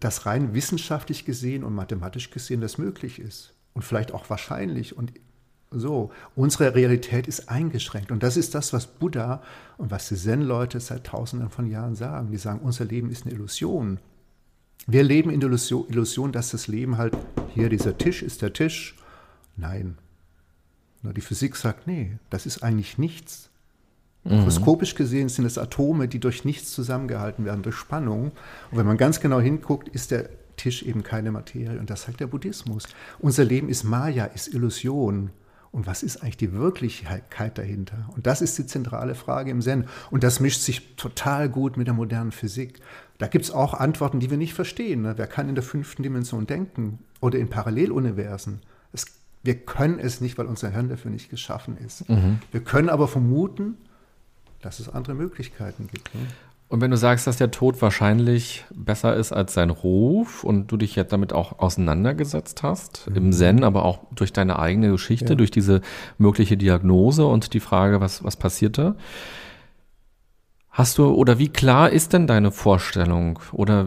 dass 0.00 0.24
rein 0.24 0.54
wissenschaftlich 0.54 1.24
gesehen 1.24 1.64
und 1.64 1.74
mathematisch 1.74 2.30
gesehen 2.30 2.60
das 2.60 2.78
möglich 2.78 3.18
ist. 3.18 3.54
Und 3.74 3.82
vielleicht 3.82 4.12
auch 4.12 4.30
wahrscheinlich. 4.30 4.96
Und 4.96 5.12
so, 5.78 6.10
unsere 6.34 6.74
Realität 6.74 7.26
ist 7.26 7.48
eingeschränkt. 7.48 8.10
Und 8.10 8.22
das 8.22 8.36
ist 8.36 8.54
das, 8.54 8.72
was 8.72 8.86
Buddha 8.86 9.42
und 9.76 9.90
was 9.90 10.08
die 10.08 10.16
Zen-Leute 10.16 10.80
seit 10.80 11.04
tausenden 11.04 11.50
von 11.50 11.66
Jahren 11.66 11.94
sagen. 11.94 12.30
Die 12.30 12.36
sagen, 12.38 12.60
unser 12.60 12.84
Leben 12.84 13.10
ist 13.10 13.24
eine 13.24 13.34
Illusion. 13.34 13.98
Wir 14.86 15.02
leben 15.02 15.30
in 15.30 15.40
der 15.40 15.50
Illusion, 15.50 16.32
dass 16.32 16.50
das 16.50 16.68
Leben 16.68 16.98
halt, 16.98 17.16
hier 17.54 17.68
dieser 17.68 17.96
Tisch 17.96 18.22
ist 18.22 18.42
der 18.42 18.52
Tisch. 18.52 18.96
Nein. 19.56 19.98
Die 21.02 21.20
Physik 21.20 21.56
sagt, 21.56 21.86
nee, 21.86 22.16
das 22.30 22.46
ist 22.46 22.62
eigentlich 22.62 22.98
nichts. 22.98 23.50
Mhm. 24.24 24.36
Mikroskopisch 24.36 24.94
gesehen 24.94 25.28
sind 25.28 25.44
es 25.44 25.58
Atome, 25.58 26.08
die 26.08 26.18
durch 26.18 26.44
nichts 26.44 26.72
zusammengehalten 26.72 27.44
werden, 27.44 27.62
durch 27.62 27.76
Spannung. 27.76 28.32
Und 28.70 28.78
wenn 28.78 28.86
man 28.86 28.96
ganz 28.96 29.20
genau 29.20 29.40
hinguckt, 29.40 29.88
ist 29.88 30.10
der 30.10 30.30
Tisch 30.56 30.82
eben 30.82 31.02
keine 31.02 31.30
Materie. 31.32 31.78
Und 31.78 31.90
das 31.90 32.02
sagt 32.02 32.20
der 32.20 32.26
Buddhismus. 32.26 32.84
Unser 33.18 33.44
Leben 33.44 33.68
ist 33.68 33.84
Maya, 33.84 34.26
ist 34.26 34.52
Illusion. 34.54 35.30
Und 35.74 35.88
was 35.88 36.04
ist 36.04 36.22
eigentlich 36.22 36.36
die 36.36 36.52
Wirklichkeit 36.52 37.58
dahinter? 37.58 38.08
Und 38.14 38.28
das 38.28 38.42
ist 38.42 38.56
die 38.56 38.64
zentrale 38.64 39.16
Frage 39.16 39.50
im 39.50 39.60
Zen. 39.60 39.88
Und 40.12 40.22
das 40.22 40.38
mischt 40.38 40.60
sich 40.60 40.94
total 40.94 41.48
gut 41.48 41.76
mit 41.76 41.88
der 41.88 41.94
modernen 41.94 42.30
Physik. 42.30 42.78
Da 43.18 43.26
gibt 43.26 43.44
es 43.44 43.50
auch 43.50 43.74
Antworten, 43.74 44.20
die 44.20 44.30
wir 44.30 44.36
nicht 44.36 44.54
verstehen. 44.54 45.02
Ne? 45.02 45.14
Wer 45.16 45.26
kann 45.26 45.48
in 45.48 45.56
der 45.56 45.64
fünften 45.64 46.04
Dimension 46.04 46.46
denken 46.46 47.00
oder 47.20 47.40
in 47.40 47.50
Paralleluniversen? 47.50 48.60
Es, 48.92 49.06
wir 49.42 49.56
können 49.56 49.98
es 49.98 50.20
nicht, 50.20 50.38
weil 50.38 50.46
unser 50.46 50.70
Hirn 50.70 50.90
dafür 50.90 51.10
nicht 51.10 51.28
geschaffen 51.28 51.76
ist. 51.76 52.08
Mhm. 52.08 52.38
Wir 52.52 52.62
können 52.62 52.88
aber 52.88 53.08
vermuten, 53.08 53.76
dass 54.62 54.78
es 54.78 54.88
andere 54.88 55.16
Möglichkeiten 55.16 55.88
gibt. 55.92 56.14
Ne? 56.14 56.20
Und 56.68 56.80
wenn 56.80 56.90
du 56.90 56.96
sagst, 56.96 57.26
dass 57.26 57.36
der 57.36 57.50
Tod 57.50 57.80
wahrscheinlich 57.82 58.64
besser 58.74 59.14
ist 59.14 59.32
als 59.32 59.54
sein 59.54 59.70
Ruf 59.70 60.44
und 60.44 60.72
du 60.72 60.76
dich 60.76 60.96
jetzt 60.96 61.12
damit 61.12 61.32
auch 61.32 61.58
auseinandergesetzt 61.58 62.62
hast, 62.62 63.08
mhm. 63.08 63.16
im 63.16 63.32
Zen, 63.32 63.64
aber 63.64 63.84
auch 63.84 64.00
durch 64.14 64.32
deine 64.32 64.58
eigene 64.58 64.90
Geschichte, 64.90 65.30
ja. 65.30 65.34
durch 65.34 65.50
diese 65.50 65.82
mögliche 66.18 66.56
Diagnose 66.56 67.26
und 67.26 67.52
die 67.54 67.60
Frage, 67.60 68.00
was, 68.00 68.24
was 68.24 68.36
passiert 68.36 68.78
da, 68.78 68.96
Hast 70.74 70.98
du 70.98 71.06
oder 71.06 71.38
wie 71.38 71.50
klar 71.50 71.90
ist 71.90 72.14
denn 72.14 72.26
deine 72.26 72.50
Vorstellung 72.50 73.38
oder 73.52 73.86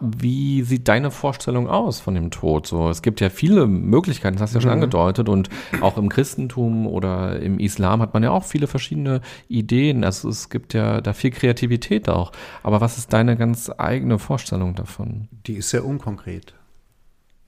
wie 0.00 0.62
sieht 0.62 0.88
deine 0.88 1.12
Vorstellung 1.12 1.68
aus 1.68 2.00
von 2.00 2.16
dem 2.16 2.32
Tod? 2.32 2.66
So, 2.66 2.90
es 2.90 3.02
gibt 3.02 3.20
ja 3.20 3.30
viele 3.30 3.68
Möglichkeiten, 3.68 4.34
das 4.34 4.42
hast 4.42 4.54
du 4.54 4.58
ja 4.58 4.62
schon 4.62 4.70
mhm. 4.70 4.82
angedeutet 4.82 5.28
und 5.28 5.50
auch 5.80 5.96
im 5.98 6.08
Christentum 6.08 6.88
oder 6.88 7.38
im 7.38 7.60
Islam 7.60 8.02
hat 8.02 8.12
man 8.12 8.24
ja 8.24 8.32
auch 8.32 8.42
viele 8.42 8.66
verschiedene 8.66 9.20
Ideen. 9.46 10.02
Also 10.02 10.28
es 10.28 10.48
gibt 10.48 10.74
ja 10.74 11.00
da 11.00 11.12
viel 11.12 11.30
Kreativität 11.30 12.08
auch. 12.08 12.32
Aber 12.64 12.80
was 12.80 12.98
ist 12.98 13.12
deine 13.12 13.36
ganz 13.36 13.70
eigene 13.78 14.18
Vorstellung 14.18 14.74
davon? 14.74 15.28
Die 15.46 15.54
ist 15.54 15.70
sehr 15.70 15.84
unkonkret. 15.84 16.54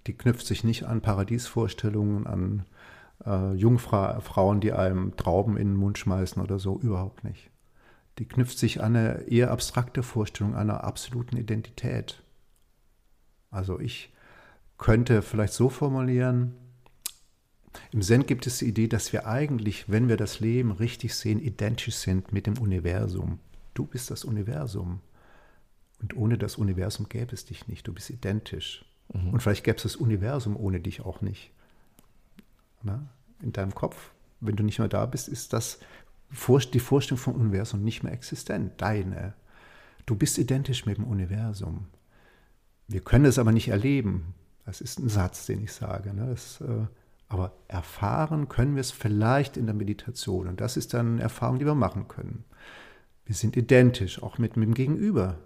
Die 0.07 0.13
knüpft 0.13 0.47
sich 0.47 0.63
nicht 0.63 0.85
an 0.85 1.01
Paradiesvorstellungen, 1.01 2.29
an 2.29 2.65
äh, 3.27 3.55
Jungfrauen, 3.55 4.61
die 4.61 4.73
einem 4.73 5.17
Trauben 5.17 5.57
in 5.57 5.71
den 5.71 5.77
Mund 5.77 5.99
schmeißen 5.99 6.41
oder 6.41 6.61
so, 6.61 6.79
überhaupt 6.79 7.25
nicht 7.25 7.52
die 8.19 8.27
knüpft 8.27 8.59
sich 8.59 8.83
an 8.83 8.97
eine 8.97 9.23
eher 9.23 9.51
abstrakte 9.51 10.03
Vorstellung 10.03 10.55
einer 10.55 10.85
absoluten 10.85 11.37
Identität. 11.37 12.23
Also 13.51 13.81
ich 13.81 14.13
könnte 14.79 15.23
vielleicht 15.23 15.55
so 15.55 15.69
formulieren, 15.69 16.55
im 17.91 18.03
Zen 18.03 18.27
gibt 18.27 18.47
es 18.47 18.59
die 18.59 18.67
Idee, 18.67 18.89
dass 18.89 19.13
wir 19.13 19.27
eigentlich, 19.27 19.91
wenn 19.91 20.09
wir 20.09 20.17
das 20.17 20.41
Leben 20.41 20.73
richtig 20.73 21.15
sehen, 21.15 21.41
identisch 21.41 21.95
sind 21.95 22.33
mit 22.33 22.47
dem 22.47 22.59
Universum. 22.59 23.39
Du 23.75 23.87
bist 23.87 24.11
das 24.11 24.25
Universum. 24.25 25.01
Und 26.01 26.17
ohne 26.17 26.37
das 26.37 26.57
Universum 26.57 27.09
gäbe 27.09 27.33
es 27.33 27.45
dich 27.45 27.69
nicht. 27.69 27.87
Du 27.87 27.95
bist 27.95 28.11
identisch. 28.11 28.85
Mhm. 29.13 29.31
Und 29.31 29.41
vielleicht 29.43 29.65
gäbe 29.65 29.77
es 29.77 29.85
das 29.85 29.97
Universum 29.97 30.57
ohne 30.57 30.81
dich 30.81 31.01
auch 31.01 31.21
nicht. 31.21 31.51
Na? 32.83 33.09
In 33.41 33.53
deinem 33.53 33.75
Kopf, 33.75 34.13
wenn 34.41 34.57
du 34.57 34.63
nicht 34.63 34.79
mehr 34.79 34.89
da 34.89 35.07
bist, 35.07 35.29
ist 35.29 35.53
das 35.53 35.79
die 36.73 36.81
Vorstellung 36.81 37.19
vom 37.19 37.35
Universum 37.35 37.83
nicht 37.83 38.03
mehr 38.03 38.13
existent, 38.13 38.73
deine. 38.79 39.35
Du 40.07 40.17
bist 40.17 40.39
identisch 40.39 40.87
mit 40.87 40.99
dem 40.99 41.05
Universum. 41.05 41.87
Wir 42.89 43.01
können 43.01 43.25
es 43.25 43.39
aber 43.39 43.53
nicht 43.53 43.69
erleben. 43.69 44.35
Das 44.65 44.81
ist 44.81 44.99
ein 44.99 45.09
Satz, 45.09 45.47
den 45.47 45.63
ich 45.63 45.73
sage. 45.73 46.15
Ne? 46.15 46.27
Das, 46.29 46.61
äh, 46.61 46.87
aber 47.29 47.53
erfahren 47.69 48.49
können 48.49 48.75
wir 48.75 48.81
es 48.81 48.91
vielleicht 48.91 49.57
in 49.57 49.67
der 49.67 49.75
Meditation. 49.75 50.49
Und 50.49 50.61
das 50.61 50.77
ist 50.77 50.95
dann 50.95 51.15
eine 51.15 51.23
Erfahrung, 51.23 51.59
die 51.59 51.65
wir 51.65 51.75
machen 51.75 52.09
können. 52.09 52.45
Wir 53.25 53.35
sind 53.35 53.57
identisch, 53.57 54.23
auch 54.23 54.39
mit, 54.39 54.57
mit 54.57 54.69
dem 54.69 54.75
Gegenüber. 54.75 55.39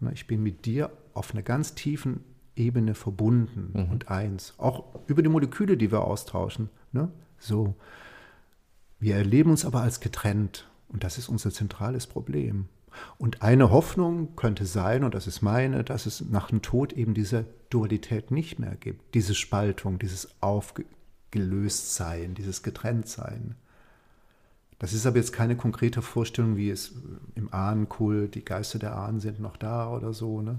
Ne? 0.00 0.12
Ich 0.12 0.26
bin 0.26 0.42
mit 0.42 0.66
dir 0.66 0.90
auf 1.14 1.32
einer 1.32 1.42
ganz 1.42 1.74
tiefen 1.74 2.24
Ebene 2.56 2.94
verbunden 2.94 3.70
mhm. 3.72 3.90
und 3.90 4.10
eins. 4.10 4.54
Auch 4.58 4.84
über 5.06 5.22
die 5.22 5.28
Moleküle, 5.28 5.76
die 5.76 5.90
wir 5.90 6.02
austauschen. 6.02 6.68
Ne? 6.92 7.10
So. 7.38 7.74
Wir 9.00 9.16
erleben 9.16 9.50
uns 9.50 9.64
aber 9.64 9.80
als 9.80 10.00
getrennt 10.00 10.68
und 10.88 11.02
das 11.02 11.18
ist 11.18 11.28
unser 11.28 11.50
zentrales 11.50 12.06
Problem. 12.06 12.68
Und 13.18 13.42
eine 13.42 13.70
Hoffnung 13.70 14.36
könnte 14.36 14.66
sein, 14.66 15.04
und 15.04 15.14
das 15.14 15.26
ist 15.26 15.42
meine, 15.42 15.84
dass 15.84 16.06
es 16.06 16.20
nach 16.22 16.48
dem 16.48 16.60
Tod 16.60 16.92
eben 16.92 17.14
diese 17.14 17.46
Dualität 17.70 18.30
nicht 18.30 18.58
mehr 18.58 18.74
gibt, 18.74 19.14
diese 19.14 19.34
Spaltung, 19.34 19.98
dieses 19.98 20.28
Aufgelöstsein, 20.40 22.34
dieses 22.34 22.62
Getrenntsein. 22.62 23.54
Das 24.80 24.92
ist 24.92 25.06
aber 25.06 25.18
jetzt 25.18 25.32
keine 25.32 25.56
konkrete 25.56 26.02
Vorstellung, 26.02 26.56
wie 26.56 26.70
es 26.70 26.92
im 27.34 27.52
Ahnenkult, 27.52 28.34
die 28.34 28.44
Geister 28.44 28.78
der 28.78 28.96
Ahnen 28.96 29.20
sind 29.20 29.38
noch 29.38 29.56
da 29.56 29.90
oder 29.90 30.12
so. 30.12 30.40
Ne? 30.40 30.58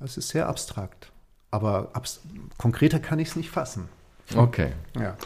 Es 0.00 0.16
ist 0.16 0.28
sehr 0.28 0.48
abstrakt. 0.48 1.12
Aber 1.50 1.90
abs 1.92 2.20
konkreter 2.56 2.98
kann 2.98 3.18
ich 3.18 3.28
es 3.28 3.36
nicht 3.36 3.50
fassen. 3.50 3.88
Okay. 4.34 4.72
Ja. 4.98 5.16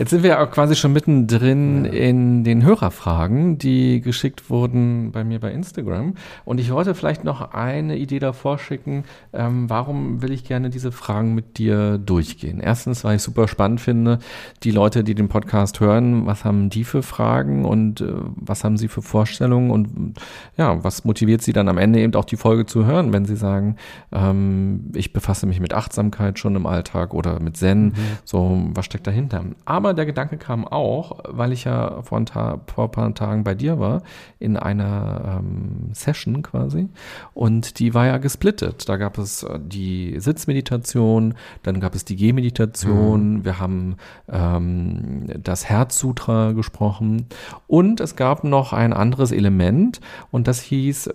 Jetzt 0.00 0.12
sind 0.12 0.22
wir 0.22 0.40
auch 0.40 0.50
quasi 0.50 0.76
schon 0.76 0.94
mittendrin 0.94 1.84
ja. 1.84 1.92
in 1.92 2.42
den 2.42 2.64
Hörerfragen, 2.64 3.58
die 3.58 4.00
geschickt 4.00 4.48
wurden 4.48 5.12
bei 5.12 5.24
mir 5.24 5.40
bei 5.40 5.52
Instagram. 5.52 6.14
Und 6.46 6.58
ich 6.58 6.72
wollte 6.72 6.94
vielleicht 6.94 7.22
noch 7.22 7.52
eine 7.52 7.98
Idee 7.98 8.18
davor 8.18 8.58
schicken. 8.58 9.04
Ähm, 9.34 9.68
warum 9.68 10.22
will 10.22 10.32
ich 10.32 10.44
gerne 10.44 10.70
diese 10.70 10.90
Fragen 10.90 11.34
mit 11.34 11.58
dir 11.58 11.98
durchgehen? 11.98 12.60
Erstens, 12.60 13.04
weil 13.04 13.16
ich 13.16 13.22
super 13.22 13.46
spannend 13.46 13.82
finde, 13.82 14.20
die 14.62 14.70
Leute, 14.70 15.04
die 15.04 15.14
den 15.14 15.28
Podcast 15.28 15.80
hören, 15.80 16.24
was 16.24 16.46
haben 16.46 16.70
die 16.70 16.84
für 16.84 17.02
Fragen 17.02 17.66
und 17.66 18.00
äh, 18.00 18.06
was 18.36 18.64
haben 18.64 18.78
sie 18.78 18.88
für 18.88 19.02
Vorstellungen 19.02 19.70
und 19.70 20.14
ja, 20.56 20.82
was 20.82 21.04
motiviert 21.04 21.42
sie 21.42 21.52
dann 21.52 21.68
am 21.68 21.76
Ende 21.76 22.00
eben 22.00 22.14
auch 22.14 22.24
die 22.24 22.38
Folge 22.38 22.64
zu 22.64 22.86
hören, 22.86 23.12
wenn 23.12 23.26
sie 23.26 23.36
sagen, 23.36 23.76
ähm, 24.12 24.92
ich 24.94 25.12
befasse 25.12 25.44
mich 25.44 25.60
mit 25.60 25.74
Achtsamkeit 25.74 26.38
schon 26.38 26.56
im 26.56 26.64
Alltag 26.64 27.12
oder 27.12 27.38
mit 27.38 27.58
Zen. 27.58 27.88
Mhm. 27.88 27.94
So, 28.24 28.62
was 28.72 28.86
steckt 28.86 29.06
dahinter? 29.06 29.44
Aber 29.66 29.89
aber 29.90 29.96
der 29.96 30.06
Gedanke 30.06 30.36
kam 30.36 30.66
auch, 30.66 31.18
weil 31.28 31.52
ich 31.52 31.64
ja 31.64 32.02
vor 32.02 32.18
ein, 32.18 32.26
vor 32.28 32.84
ein 32.84 32.90
paar 32.92 33.14
Tagen 33.14 33.42
bei 33.42 33.56
dir 33.56 33.80
war, 33.80 34.02
in 34.38 34.56
einer 34.56 35.40
ähm, 35.40 35.90
Session 35.92 36.42
quasi. 36.42 36.88
Und 37.34 37.80
die 37.80 37.92
war 37.92 38.06
ja 38.06 38.18
gesplittet. 38.18 38.88
Da 38.88 38.96
gab 38.96 39.18
es 39.18 39.42
äh, 39.42 39.58
die 39.60 40.14
Sitzmeditation, 40.20 41.34
dann 41.64 41.80
gab 41.80 41.96
es 41.96 42.04
die 42.04 42.14
Gehmeditation, 42.14 43.38
mhm. 43.38 43.44
wir 43.44 43.58
haben 43.58 43.96
ähm, 44.30 45.24
das 45.42 45.68
Herzsutra 45.68 46.52
gesprochen 46.52 47.26
und 47.66 48.00
es 48.00 48.14
gab 48.14 48.44
noch 48.44 48.72
ein 48.72 48.92
anderes 48.92 49.32
Element 49.32 50.00
und 50.30 50.46
das 50.46 50.60
hieß 50.60 51.10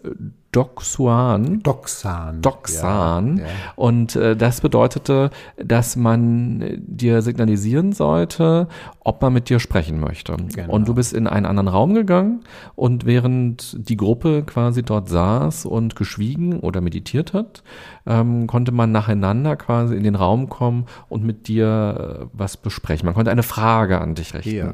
Doxuan. 0.55 1.61
Doxan. 1.63 2.41
Doxan. 2.41 3.37
Ja, 3.37 3.43
ja. 3.43 3.49
Und 3.75 4.15
äh, 4.15 4.37
das 4.37 4.61
bedeutete, 4.61 5.29
dass 5.57 5.97
man 5.97 6.63
dir 6.77 7.21
signalisieren 7.21 7.91
sollte, 7.91 8.69
ob 9.01 9.21
man 9.21 9.33
mit 9.33 9.49
dir 9.49 9.59
sprechen 9.59 9.99
möchte. 9.99 10.37
Genau. 10.55 10.71
Und 10.71 10.87
du 10.87 10.93
bist 10.93 11.13
in 11.13 11.27
einen 11.27 11.45
anderen 11.45 11.67
Raum 11.67 11.93
gegangen 11.93 12.45
und 12.75 13.05
während 13.05 13.75
die 13.89 13.97
Gruppe 13.97 14.43
quasi 14.43 14.81
dort 14.81 15.09
saß 15.09 15.65
und 15.65 15.97
geschwiegen 15.97 16.61
oder 16.61 16.79
meditiert 16.79 17.33
hat, 17.33 17.61
ähm, 18.07 18.47
konnte 18.47 18.71
man 18.71 18.93
nacheinander 18.93 19.57
quasi 19.57 19.95
in 19.95 20.03
den 20.03 20.15
Raum 20.15 20.47
kommen 20.47 20.85
und 21.09 21.25
mit 21.25 21.49
dir 21.49 22.21
äh, 22.21 22.25
was 22.31 22.55
besprechen. 22.55 23.05
Man 23.05 23.15
konnte 23.15 23.31
eine 23.31 23.43
Frage 23.43 23.99
an 23.99 24.15
dich 24.15 24.33
richten. 24.33 24.55
Ja. 24.55 24.73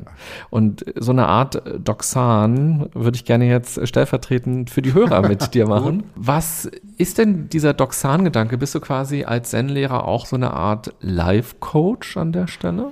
Und 0.52 0.86
so 0.96 1.12
eine 1.12 1.26
Art 1.26 1.62
Doxan 1.80 2.90
würde 2.94 3.16
ich 3.16 3.26
gerne 3.26 3.50
jetzt 3.50 3.88
stellvertretend 3.88 4.70
für 4.70 4.84
die 4.84 4.94
Hörer 4.94 5.28
mit 5.28 5.54
dir 5.56 5.71
machen. 5.76 6.04
Was 6.16 6.70
ist 6.98 7.18
denn 7.18 7.50
dieser 7.50 7.74
Doxan-Gedanke? 7.74 8.58
Bist 8.58 8.76
du 8.76 8.80
quasi 8.80 9.24
als 9.24 9.50
Zen-Lehrer 9.52 10.06
auch 10.06 10.26
so 10.26 10.36
eine 10.36 10.52
Art 10.52 10.94
Life-Coach 11.02 12.18
an 12.18 12.32
der 12.32 12.48
Stelle? 12.48 12.92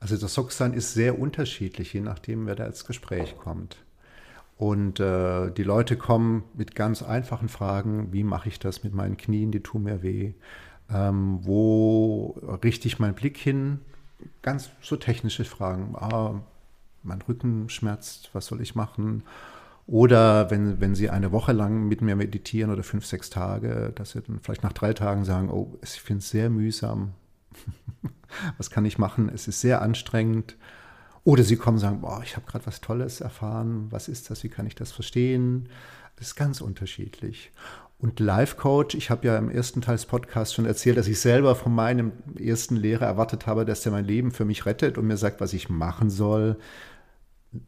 Also 0.00 0.16
das 0.16 0.34
Doxan 0.34 0.74
ist 0.74 0.94
sehr 0.94 1.18
unterschiedlich, 1.18 1.92
je 1.92 2.00
nachdem, 2.00 2.46
wer 2.46 2.54
da 2.54 2.66
ins 2.66 2.84
Gespräch 2.84 3.36
kommt. 3.36 3.76
Und 4.56 5.00
äh, 5.00 5.50
die 5.50 5.64
Leute 5.64 5.96
kommen 5.96 6.44
mit 6.54 6.74
ganz 6.76 7.02
einfachen 7.02 7.48
Fragen, 7.48 8.12
wie 8.12 8.22
mache 8.22 8.48
ich 8.48 8.58
das 8.58 8.84
mit 8.84 8.94
meinen 8.94 9.16
Knien, 9.16 9.50
die 9.50 9.60
tun 9.60 9.82
mir 9.82 10.02
weh, 10.02 10.34
ähm, 10.88 11.40
wo 11.42 12.38
richte 12.62 12.86
ich 12.86 12.98
meinen 12.98 13.14
Blick 13.14 13.36
hin, 13.36 13.80
ganz 14.42 14.70
so 14.80 14.96
technische 14.96 15.44
Fragen, 15.44 15.96
ah, 15.96 16.40
mein 17.02 17.22
Rücken 17.22 17.68
schmerzt, 17.68 18.30
was 18.32 18.46
soll 18.46 18.60
ich 18.60 18.74
machen? 18.74 19.22
Oder 19.86 20.50
wenn, 20.50 20.80
wenn 20.80 20.94
Sie 20.94 21.10
eine 21.10 21.32
Woche 21.32 21.52
lang 21.52 21.88
mit 21.88 22.02
mir 22.02 22.16
meditieren 22.16 22.70
oder 22.70 22.82
fünf, 22.82 23.04
sechs 23.04 23.30
Tage, 23.30 23.92
dass 23.94 24.12
Sie 24.12 24.22
dann 24.22 24.40
vielleicht 24.40 24.62
nach 24.62 24.72
drei 24.72 24.92
Tagen 24.92 25.24
sagen, 25.24 25.50
oh, 25.50 25.76
ich 25.82 26.00
finde 26.00 26.20
es 26.20 26.30
sehr 26.30 26.50
mühsam. 26.50 27.12
was 28.58 28.70
kann 28.70 28.84
ich 28.84 28.98
machen? 28.98 29.28
Es 29.28 29.48
ist 29.48 29.60
sehr 29.60 29.82
anstrengend. 29.82 30.56
Oder 31.24 31.42
Sie 31.42 31.56
kommen 31.56 31.76
und 31.76 31.80
sagen, 31.80 32.00
boah, 32.00 32.22
ich 32.24 32.36
habe 32.36 32.46
gerade 32.46 32.66
was 32.66 32.80
Tolles 32.80 33.20
erfahren. 33.20 33.86
Was 33.90 34.08
ist 34.08 34.30
das? 34.30 34.42
Wie 34.44 34.48
kann 34.48 34.66
ich 34.66 34.74
das 34.74 34.92
verstehen? 34.92 35.68
Das 36.16 36.28
ist 36.28 36.36
ganz 36.36 36.60
unterschiedlich. 36.60 37.52
Und 37.98 38.18
Life 38.18 38.56
Coach, 38.56 38.96
ich 38.96 39.10
habe 39.10 39.28
ja 39.28 39.38
im 39.38 39.48
ersten 39.48 39.80
Teil 39.80 39.94
des 39.94 40.06
Podcasts 40.06 40.54
schon 40.54 40.66
erzählt, 40.66 40.96
dass 40.96 41.06
ich 41.06 41.20
selber 41.20 41.54
von 41.54 41.72
meinem 41.72 42.10
ersten 42.36 42.74
Lehrer 42.74 43.06
erwartet 43.06 43.46
habe, 43.46 43.64
dass 43.64 43.82
der 43.82 43.92
mein 43.92 44.04
Leben 44.04 44.32
für 44.32 44.44
mich 44.44 44.66
rettet 44.66 44.98
und 44.98 45.06
mir 45.06 45.16
sagt, 45.16 45.40
was 45.40 45.52
ich 45.52 45.68
machen 45.68 46.10
soll. 46.10 46.56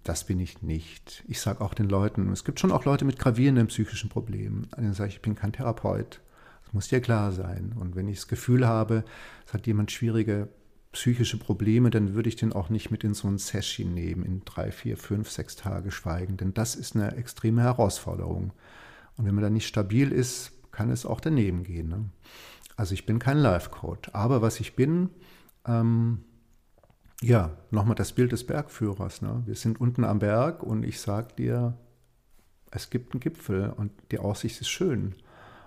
Das 0.03 0.25
bin 0.25 0.41
ich 0.41 0.63
nicht. 0.63 1.25
Ich 1.29 1.41
sage 1.41 1.61
auch 1.61 1.75
den 1.75 1.89
Leuten, 1.89 2.33
es 2.33 2.45
gibt 2.45 2.59
schon 2.59 2.73
auch 2.73 2.87
Leute 2.87 3.05
mit 3.05 3.19
gravierenden 3.19 3.67
psychischen 3.67 4.09
Problemen. 4.09 4.67
Dann 4.71 4.95
sage 4.95 5.11
ich, 5.11 5.17
ich 5.17 5.23
bin 5.23 5.35
kein 5.35 5.53
Therapeut. 5.53 6.21
Das 6.65 6.73
muss 6.73 6.89
dir 6.89 7.01
klar 7.01 7.33
sein. 7.33 7.75
Und 7.79 7.95
wenn 7.95 8.09
ich 8.09 8.17
das 8.17 8.29
Gefühl 8.29 8.67
habe, 8.67 9.05
es 9.47 9.53
hat 9.53 9.67
jemand 9.67 9.93
schwierige 9.93 10.49
psychische 10.93 11.39
Probleme, 11.39 11.91
dann 11.91 12.15
würde 12.15 12.29
ich 12.29 12.37
den 12.37 12.53
auch 12.53 12.71
nicht 12.71 12.91
mit 12.91 13.05
in 13.05 13.15
so 13.15 13.29
ein 13.29 13.37
Session 13.37 13.93
nehmen, 13.93 14.25
in 14.25 14.45
drei, 14.45 14.71
vier, 14.71 14.97
fünf, 14.97 15.31
sechs 15.31 15.57
Tage 15.57 15.91
schweigen. 15.91 16.39
Denn 16.39 16.55
das 16.55 16.77
ist 16.77 16.97
eine 16.97 17.17
extreme 17.17 17.63
Herausforderung. 17.63 18.53
Und 19.17 19.27
wenn 19.27 19.35
man 19.35 19.45
da 19.45 19.51
nicht 19.51 19.67
stabil 19.67 20.13
ist, 20.13 20.53
kann 20.73 20.91
es 20.91 21.05
auch 21.05 21.21
daneben 21.21 21.63
gehen. 21.63 21.89
Ne? 21.89 22.05
Also 22.77 22.95
ich 22.95 23.05
bin 23.05 23.19
kein 23.19 23.39
Life-Coach. 23.39 24.11
Aber 24.15 24.41
was 24.41 24.61
ich 24.61 24.77
bin, 24.77 25.11
ähm, 25.67 26.25
ja, 27.25 27.57
nochmal 27.71 27.95
das 27.95 28.13
Bild 28.13 28.33
des 28.33 28.47
Bergführers. 28.47 29.23
Ne? 29.23 29.43
Wir 29.47 29.55
sind 29.55 29.81
unten 29.81 30.05
am 30.05 30.19
Berg 30.19 30.63
und 30.63 30.85
ich 30.85 31.01
sage 31.01 31.29
dir, 31.37 31.75
es 32.71 32.91
gibt 32.91 33.13
einen 33.13 33.21
Gipfel 33.21 33.73
und 33.77 33.93
die 34.11 34.19
Aussicht 34.19 34.61
ist 34.61 34.69
schön. 34.69 35.15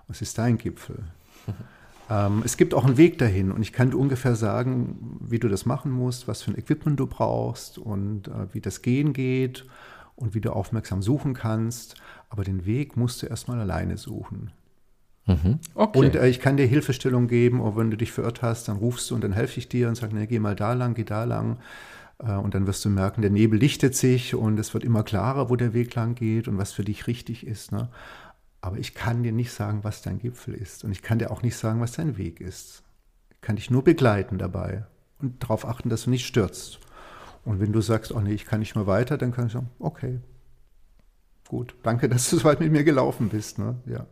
Es 0.08 0.22
ist 0.22 0.38
dein 0.38 0.58
Gipfel. 0.58 1.04
ähm, 2.10 2.42
es 2.44 2.56
gibt 2.56 2.74
auch 2.74 2.84
einen 2.84 2.96
Weg 2.96 3.18
dahin 3.18 3.50
und 3.50 3.62
ich 3.62 3.72
kann 3.72 3.90
dir 3.90 3.98
ungefähr 3.98 4.36
sagen, 4.36 5.18
wie 5.20 5.38
du 5.38 5.48
das 5.48 5.66
machen 5.66 5.90
musst, 5.90 6.28
was 6.28 6.42
für 6.42 6.52
ein 6.52 6.58
Equipment 6.58 7.00
du 7.00 7.06
brauchst 7.06 7.78
und 7.78 8.28
äh, 8.28 8.54
wie 8.54 8.60
das 8.60 8.82
Gehen 8.82 9.12
geht 9.12 9.66
und 10.14 10.34
wie 10.34 10.40
du 10.40 10.52
aufmerksam 10.52 11.02
suchen 11.02 11.34
kannst. 11.34 11.96
Aber 12.30 12.44
den 12.44 12.66
Weg 12.66 12.96
musst 12.96 13.22
du 13.22 13.26
erstmal 13.26 13.58
alleine 13.58 13.96
suchen. 13.96 14.52
Mhm. 15.28 15.58
Okay. 15.74 15.98
Und 15.98 16.16
äh, 16.16 16.28
ich 16.28 16.40
kann 16.40 16.56
dir 16.56 16.66
Hilfestellung 16.66 17.28
geben, 17.28 17.60
oder 17.60 17.76
wenn 17.76 17.90
du 17.90 17.96
dich 17.96 18.12
verirrt 18.12 18.42
hast, 18.42 18.66
dann 18.68 18.78
rufst 18.78 19.10
du 19.10 19.14
und 19.14 19.22
dann 19.22 19.32
helfe 19.32 19.58
ich 19.58 19.68
dir 19.68 19.88
und 19.88 19.94
sage, 19.94 20.16
nee, 20.16 20.26
geh 20.26 20.38
mal 20.38 20.56
da 20.56 20.72
lang, 20.72 20.94
geh 20.94 21.04
da 21.04 21.24
lang. 21.24 21.58
Äh, 22.18 22.32
und 22.32 22.54
dann 22.54 22.66
wirst 22.66 22.84
du 22.84 22.88
merken, 22.88 23.20
der 23.20 23.30
Nebel 23.30 23.58
lichtet 23.58 23.94
sich 23.94 24.34
und 24.34 24.58
es 24.58 24.74
wird 24.74 24.84
immer 24.84 25.02
klarer, 25.02 25.50
wo 25.50 25.56
der 25.56 25.74
Weg 25.74 25.94
lang 25.94 26.14
geht 26.14 26.48
und 26.48 26.56
was 26.58 26.72
für 26.72 26.84
dich 26.84 27.06
richtig 27.06 27.46
ist. 27.46 27.72
Ne? 27.72 27.88
Aber 28.62 28.78
ich 28.78 28.94
kann 28.94 29.22
dir 29.22 29.32
nicht 29.32 29.52
sagen, 29.52 29.84
was 29.84 30.02
dein 30.02 30.18
Gipfel 30.18 30.54
ist. 30.54 30.82
Und 30.82 30.92
ich 30.92 31.02
kann 31.02 31.18
dir 31.18 31.30
auch 31.30 31.42
nicht 31.42 31.56
sagen, 31.56 31.80
was 31.80 31.92
dein 31.92 32.16
Weg 32.16 32.40
ist. 32.40 32.82
Ich 33.30 33.40
kann 33.42 33.56
dich 33.56 33.70
nur 33.70 33.84
begleiten 33.84 34.38
dabei 34.38 34.84
und 35.20 35.42
darauf 35.42 35.66
achten, 35.66 35.90
dass 35.90 36.04
du 36.04 36.10
nicht 36.10 36.26
stürzt. 36.26 36.80
Und 37.44 37.60
wenn 37.60 37.72
du 37.72 37.80
sagst, 37.80 38.12
oh 38.12 38.20
nee, 38.20 38.32
ich 38.32 38.46
kann 38.46 38.60
nicht 38.60 38.74
mehr 38.74 38.86
weiter, 38.86 39.18
dann 39.18 39.32
kann 39.32 39.46
ich 39.46 39.52
sagen, 39.52 39.70
okay, 39.78 40.20
gut, 41.48 41.74
danke, 41.82 42.08
dass 42.08 42.30
du 42.30 42.38
so 42.38 42.44
weit 42.44 42.60
mit 42.60 42.72
mir 42.72 42.84
gelaufen 42.84 43.28
bist. 43.28 43.58
Ne? 43.58 43.76
Ja. 43.86 44.06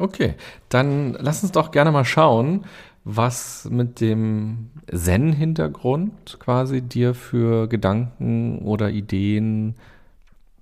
Okay, 0.00 0.34
dann 0.70 1.12
lass 1.20 1.42
uns 1.42 1.52
doch 1.52 1.72
gerne 1.72 1.92
mal 1.92 2.06
schauen, 2.06 2.64
was 3.04 3.68
mit 3.70 4.00
dem 4.00 4.70
Zen-Hintergrund 4.90 6.38
quasi 6.40 6.80
dir 6.80 7.14
für 7.14 7.68
Gedanken 7.68 8.60
oder 8.60 8.88
Ideen, 8.88 9.74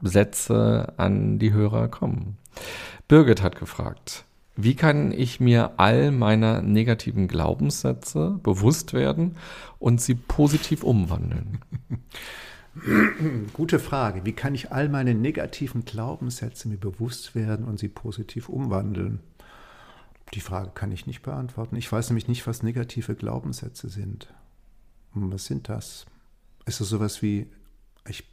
Sätze 0.03 0.93
an 0.97 1.39
die 1.39 1.53
Hörer 1.53 1.87
kommen. 1.87 2.37
Birgit 3.07 3.43
hat 3.43 3.57
gefragt, 3.57 4.25
wie 4.57 4.75
kann 4.75 5.13
ich 5.13 5.39
mir 5.39 5.73
all 5.77 6.11
meiner 6.11 6.61
negativen 6.61 7.29
Glaubenssätze 7.29 8.41
bewusst 8.43 8.93
werden 8.93 9.37
und 9.79 10.01
sie 10.01 10.17
positiv 10.17 10.83
umwandeln? 10.83 11.61
Gute 13.53 13.79
Frage. 13.79 14.25
Wie 14.25 14.33
kann 14.33 14.55
ich 14.55 14.73
all 14.73 14.89
meine 14.89 15.15
negativen 15.15 15.85
Glaubenssätze 15.85 16.69
mir 16.69 16.77
bewusst 16.77 17.35
werden 17.35 17.67
und 17.67 17.79
sie 17.79 17.89
positiv 17.89 18.49
umwandeln? 18.49 19.21
Die 20.35 20.41
Frage 20.41 20.71
kann 20.75 20.93
ich 20.93 21.07
nicht 21.07 21.23
beantworten. 21.23 21.77
Ich 21.77 21.91
weiß 21.91 22.11
nämlich 22.11 22.29
nicht, 22.29 22.47
was 22.47 22.63
negative 22.63 23.15
Glaubenssätze 23.15 23.89
sind. 23.89 24.33
was 25.15 25.47
sind 25.47 25.69
das? 25.69 26.07
Ist 26.67 26.81
es 26.81 26.89
sowas 26.91 27.23
wie, 27.23 27.47
ich 28.07 28.25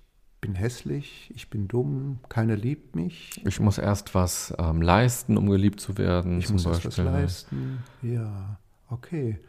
bin 0.41 0.55
hässlich, 0.55 1.31
ich 1.33 1.49
bin 1.49 1.67
dumm, 1.67 2.19
keiner 2.27 2.55
liebt 2.55 2.95
mich? 2.95 3.41
Ich 3.45 3.59
muss 3.59 3.77
erst 3.77 4.13
was 4.13 4.53
ähm, 4.59 4.81
leisten, 4.81 5.37
um 5.37 5.49
geliebt 5.49 5.79
zu 5.79 5.97
werden. 5.97 6.39
Ich 6.39 6.49
muss 6.49 6.65
Beispiel. 6.65 6.89
erst 6.89 6.97
was 6.97 7.05
leisten. 7.05 7.83
Ja, 8.01 8.59
okay. 8.89 9.39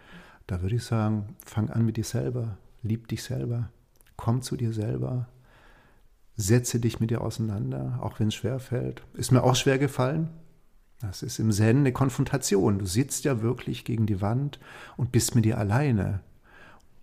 Da 0.47 0.63
würde 0.63 0.77
ich 0.77 0.85
sagen, 0.85 1.35
fang 1.45 1.69
an 1.71 1.85
mit 1.85 1.97
dir 1.97 2.05
selber. 2.05 2.57
Lieb 2.83 3.09
dich 3.09 3.25
selber. 3.25 3.71
Komm 4.17 4.43
zu 4.43 4.57
dir 4.57 4.73
selber. 4.73 5.29
Setze 6.37 6.81
dich 6.81 7.01
mit 7.01 7.11
dir 7.11 7.23
auseinander, 7.23 7.99
auch 8.03 8.21
wenn 8.21 8.29
es 8.29 8.35
schwer 8.35 8.59
fällt. 8.59 9.03
Ist 9.15 9.33
mir 9.33 9.43
auch 9.43 9.57
schwer 9.57 9.79
gefallen. 9.79 10.29
Das 11.01 11.23
ist 11.23 11.39
im 11.39 11.53
Zen 11.53 11.79
eine 11.79 11.93
Konfrontation. 11.93 12.79
Du 12.79 12.87
sitzt 12.87 13.25
ja 13.25 13.43
wirklich 13.43 13.85
gegen 13.85 14.07
die 14.07 14.21
Wand 14.21 14.59
und 14.97 15.13
bist 15.13 15.35
mit 15.35 15.45
dir 15.45 15.59
alleine. 15.59 16.21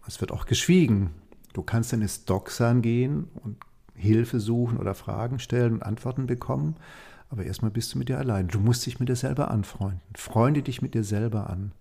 Es 0.07 0.21
wird 0.21 0.31
auch 0.31 0.45
geschwiegen. 0.45 1.11
Du 1.53 1.61
kannst 1.61 1.93
dann 1.93 2.01
ins 2.01 2.25
Doxan 2.25 2.81
gehen 2.81 3.29
und 3.43 3.57
Hilfe 3.95 4.39
suchen 4.39 4.77
oder 4.77 4.95
Fragen 4.95 5.39
stellen 5.39 5.73
und 5.73 5.83
Antworten 5.83 6.25
bekommen. 6.25 6.75
Aber 7.29 7.45
erstmal 7.45 7.71
bist 7.71 7.93
du 7.93 7.97
mit 7.99 8.09
dir 8.09 8.17
allein. 8.17 8.47
Du 8.47 8.59
musst 8.59 8.85
dich 8.85 8.99
mit 8.99 9.09
dir 9.09 9.15
selber 9.15 9.51
anfreunden. 9.51 10.01
Freunde 10.15 10.61
dich 10.61 10.81
mit 10.81 10.93
dir 10.93 11.03
selber 11.03 11.49
an. 11.49 11.71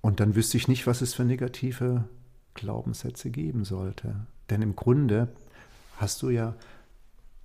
Und 0.00 0.20
dann 0.20 0.34
wüsste 0.34 0.56
ich 0.56 0.68
nicht, 0.68 0.86
was 0.86 1.00
es 1.00 1.14
für 1.14 1.24
negative 1.24 2.04
Glaubenssätze 2.54 3.30
geben 3.30 3.64
sollte. 3.64 4.26
Denn 4.50 4.62
im 4.62 4.76
Grunde 4.76 5.28
hast 5.96 6.22
du 6.22 6.30
ja 6.30 6.54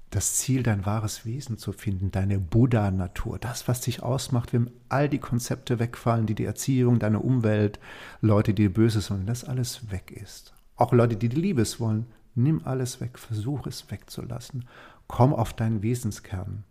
das 0.10 0.36
Ziel, 0.36 0.64
dein 0.64 0.86
wahres 0.86 1.26
Wesen 1.26 1.58
zu 1.58 1.74
finden, 1.74 2.12
deine 2.12 2.40
Buddha-Natur, 2.40 3.40
das, 3.40 3.68
was 3.68 3.82
dich 3.82 4.04
ausmacht, 4.04 4.54
wenn 4.54 4.72
all 4.88 5.10
die 5.10 5.20
Konzepte 5.20 5.80
wegfallen, 5.80 6.26
die 6.26 6.36
die 6.36 6.46
Erziehung, 6.46 7.00
deine 7.00 7.20
Umwelt, 7.20 7.80
Leute, 8.22 8.54
die 8.54 8.64
dir 8.64 8.74
Böses 8.74 9.12
wollen, 9.12 9.26
das 9.26 9.44
alles 9.44 9.92
weg 9.92 10.12
ist. 10.12 10.54
Auch 10.78 10.94
Leute, 10.94 11.18
die 11.18 11.28
dir 11.28 11.40
Liebes 11.40 11.80
wollen, 11.80 12.06
nimm 12.36 12.62
alles 12.66 13.02
weg, 13.02 13.20
versuch 13.20 13.68
es 13.68 13.92
wegzulassen. 13.92 14.66
Komm 15.08 15.34
auf 15.34 15.54
deinen 15.54 15.84
Wesenskern. 15.84 16.64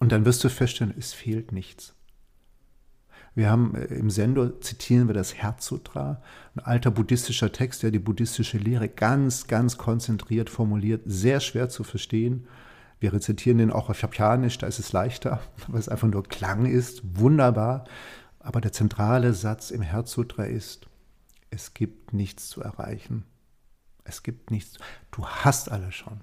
Und 0.00 0.12
dann 0.12 0.24
wirst 0.24 0.42
du 0.42 0.50
feststellen, 0.50 0.94
es 0.96 1.12
fehlt 1.12 1.52
nichts. 1.52 1.94
Wir 3.36 3.50
haben 3.50 3.74
äh, 3.76 3.84
im 3.94 4.10
Sendo 4.10 4.48
zitieren 4.58 5.06
wir 5.08 5.14
das 5.14 5.34
Herzsutra, 5.34 6.20
ein 6.56 6.64
alter 6.64 6.90
buddhistischer 6.90 7.52
Text, 7.52 7.84
der 7.84 7.92
die 7.92 8.00
buddhistische 8.00 8.58
Lehre 8.58 8.88
ganz, 8.88 9.46
ganz 9.46 9.76
konzentriert 9.76 10.50
formuliert, 10.50 11.02
sehr 11.04 11.38
schwer 11.38 11.68
zu 11.68 11.84
verstehen. 11.84 12.48
Wir 12.98 13.12
rezitieren 13.12 13.58
den 13.58 13.70
auch 13.70 13.90
auf 13.90 14.00
Japanisch, 14.00 14.56
da 14.58 14.66
ist 14.66 14.78
es 14.78 14.92
leichter, 14.92 15.40
weil 15.68 15.78
es 15.78 15.88
einfach 15.88 16.08
nur 16.08 16.24
Klang 16.24 16.64
ist, 16.64 17.02
wunderbar. 17.20 17.84
Aber 18.40 18.60
der 18.60 18.72
zentrale 18.72 19.34
Satz 19.34 19.70
im 19.70 19.82
Herzsutra 19.82 20.44
ist, 20.44 20.88
es 21.50 21.74
gibt 21.74 22.14
nichts 22.14 22.48
zu 22.48 22.62
erreichen. 22.62 23.24
Es 24.04 24.22
gibt 24.22 24.50
nichts. 24.50 24.78
Du 25.10 25.26
hast 25.26 25.70
alles 25.70 25.94
schon. 25.94 26.20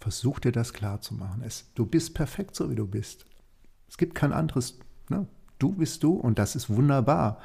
Versuch 0.00 0.40
dir 0.40 0.52
das 0.52 0.72
klar 0.72 1.00
zu 1.00 1.14
machen. 1.14 1.42
Es, 1.44 1.70
du 1.74 1.86
bist 1.86 2.14
perfekt, 2.14 2.56
so 2.56 2.70
wie 2.70 2.74
du 2.74 2.88
bist. 2.88 3.24
Es 3.88 3.98
gibt 3.98 4.16
kein 4.16 4.32
anderes. 4.32 4.78
Ne? 5.08 5.28
Du 5.62 5.70
bist 5.70 6.02
du 6.02 6.14
und 6.14 6.38
das 6.38 6.56
ist 6.56 6.68
wunderbar. 6.70 7.38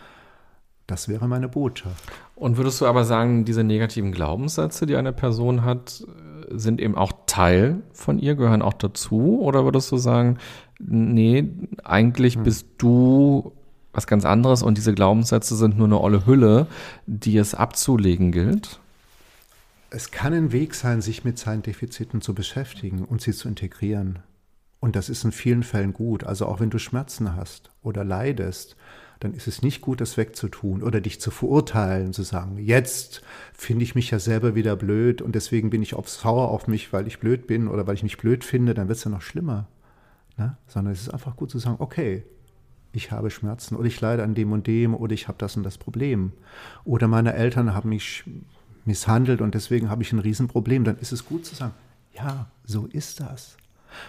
Das 0.88 1.08
wäre 1.08 1.28
meine 1.28 1.50
Botschaft. 1.50 2.04
Und 2.36 2.58
würdest 2.58 2.82
du 2.82 2.86
aber 2.86 3.04
sagen, 3.04 3.46
diese 3.46 3.64
negativen 3.64 4.12
Glaubenssätze, 4.12 4.86
die 4.86 4.96
eine 4.96 5.14
Person 5.14 5.64
hat, 5.64 6.04
sind 6.50 6.82
eben 6.82 6.96
auch 6.96 7.12
Teil 7.28 7.82
von 7.92 8.20
ihr, 8.20 8.36
gehören 8.36 8.62
auch 8.62 8.74
dazu? 8.74 9.40
Oder 9.42 9.66
würdest 9.66 9.92
du 9.92 9.98
sagen, 9.98 10.38
nee, 10.80 11.48
eigentlich 11.84 12.36
hm. 12.36 12.44
bist 12.44 12.68
du 12.78 13.52
was 13.92 14.08
ganz 14.08 14.26
anderes 14.26 14.64
und 14.64 14.78
diese 14.78 14.94
Glaubenssätze 14.94 15.56
sind 15.56 15.78
nur 15.78 15.88
eine 15.88 16.00
olle 16.00 16.26
Hülle, 16.26 16.68
die 17.06 17.38
es 17.38 17.54
abzulegen 17.54 18.32
gilt? 18.32 18.80
Es 19.90 20.12
kann 20.12 20.34
ein 20.34 20.52
Weg 20.52 20.74
sein, 20.74 21.02
sich 21.02 21.24
mit 21.24 21.38
seinen 21.38 21.62
Defiziten 21.62 22.22
zu 22.22 22.34
beschäftigen 22.34 23.04
und 23.04 23.22
sie 23.22 23.32
zu 23.32 23.48
integrieren. 23.48 24.20
Und 24.80 24.96
das 24.96 25.10
ist 25.10 25.24
in 25.24 25.32
vielen 25.32 25.64
Fällen 25.64 25.94
gut. 25.94 26.24
Also 26.24 26.46
auch 26.46 26.60
wenn 26.60 26.70
du 26.70 26.80
Schmerzen 26.80 27.36
hast 27.36 27.72
oder 27.82 28.04
leidest, 28.04 28.76
dann 29.20 29.34
ist 29.34 29.48
es 29.48 29.62
nicht 29.62 29.82
gut, 29.82 30.00
das 30.00 30.18
wegzutun 30.18 30.84
oder 30.84 31.02
dich 31.02 31.20
zu 31.20 31.32
verurteilen, 31.32 32.14
zu 32.14 32.24
sagen, 32.24 32.58
jetzt 32.60 33.24
finde 33.54 33.84
ich 33.84 33.96
mich 33.96 34.12
ja 34.12 34.20
selber 34.20 34.54
wieder 34.54 34.76
blöd 34.76 35.22
und 35.22 35.34
deswegen 35.34 35.72
bin 35.72 35.82
ich 35.82 35.96
aufs 35.96 36.22
sauer 36.22 36.50
auf 36.50 36.68
mich, 36.68 36.94
weil 36.94 37.08
ich 37.08 37.20
blöd 37.20 37.48
bin 37.48 37.68
oder 37.68 37.88
weil 37.88 37.96
ich 37.96 38.04
mich 38.04 38.18
blöd 38.18 38.44
finde, 38.44 38.74
dann 38.74 38.88
wird 38.88 39.00
es 39.00 39.04
ja 39.04 39.12
noch 39.12 39.22
schlimmer. 39.22 39.68
Ne? 40.38 40.56
Sondern 40.68 40.94
es 40.94 41.02
ist 41.02 41.10
einfach 41.10 41.36
gut 41.36 41.50
zu 41.50 41.58
sagen, 41.58 41.78
okay, 41.80 42.24
ich 42.94 43.12
habe 43.12 43.32
Schmerzen 43.32 43.76
oder 43.76 43.88
ich 43.88 44.00
leide 44.00 44.24
an 44.24 44.36
dem 44.36 44.52
und 44.52 44.68
dem 44.68 44.94
oder 44.94 45.14
ich 45.14 45.28
habe 45.28 45.38
das 45.40 45.58
und 45.58 45.64
das 45.64 45.78
Problem. 45.78 46.34
Oder 46.84 47.08
meine 47.08 47.34
Eltern 47.34 47.74
haben 47.74 47.90
mich 47.90 48.24
misshandelt 48.86 49.42
und 49.42 49.56
deswegen 49.56 49.90
habe 49.90 50.04
ich 50.04 50.14
ein 50.14 50.20
Riesenproblem. 50.20 50.84
Dann 50.84 50.98
ist 50.98 51.12
es 51.12 51.26
gut 51.26 51.46
zu 51.46 51.56
sagen, 51.56 51.74
ja, 52.14 52.50
so 52.64 52.86
ist 52.86 53.20
das. 53.20 53.58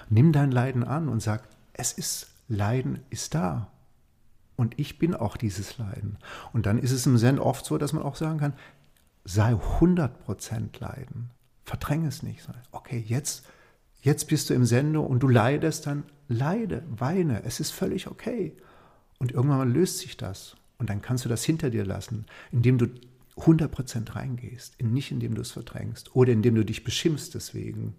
Nimm 0.08 0.32
dein 0.32 0.50
Leiden 0.50 0.84
an 0.84 1.08
und 1.08 1.22
sag, 1.22 1.48
es 1.72 1.92
ist, 1.92 2.28
Leiden 2.48 3.00
ist 3.10 3.34
da. 3.34 3.70
Und 4.56 4.78
ich 4.78 4.98
bin 4.98 5.14
auch 5.14 5.36
dieses 5.36 5.78
Leiden. 5.78 6.18
Und 6.52 6.66
dann 6.66 6.78
ist 6.78 6.90
es 6.90 7.06
im 7.06 7.16
Zen 7.16 7.38
oft 7.38 7.64
so, 7.64 7.78
dass 7.78 7.92
man 7.92 8.02
auch 8.02 8.16
sagen 8.16 8.38
kann, 8.38 8.54
sei 9.24 9.52
100% 9.52 10.80
Leiden. 10.80 11.30
Verdränge 11.64 12.08
es 12.08 12.22
nicht. 12.22 12.46
Okay, 12.72 13.04
jetzt, 13.06 13.46
jetzt 14.00 14.26
bist 14.26 14.50
du 14.50 14.54
im 14.54 14.64
Sendo 14.64 15.02
und 15.02 15.22
du 15.22 15.28
leidest, 15.28 15.86
dann 15.86 16.04
leide, 16.28 16.82
weine. 16.90 17.44
Es 17.44 17.60
ist 17.60 17.70
völlig 17.70 18.08
okay. 18.08 18.56
Und 19.18 19.32
irgendwann 19.32 19.72
löst 19.72 19.98
sich 19.98 20.16
das. 20.16 20.56
Und 20.78 20.90
dann 20.90 21.02
kannst 21.02 21.24
du 21.24 21.28
das 21.28 21.44
hinter 21.44 21.70
dir 21.70 21.84
lassen, 21.84 22.26
indem 22.50 22.78
du 22.78 22.86
100% 23.36 24.14
reingehst, 24.14 24.82
nicht 24.82 25.12
indem 25.12 25.34
du 25.34 25.42
es 25.42 25.52
verdrängst 25.52 26.14
oder 26.16 26.32
indem 26.32 26.54
du 26.54 26.64
dich 26.64 26.84
beschimpfst 26.84 27.30
deswegen 27.34 27.94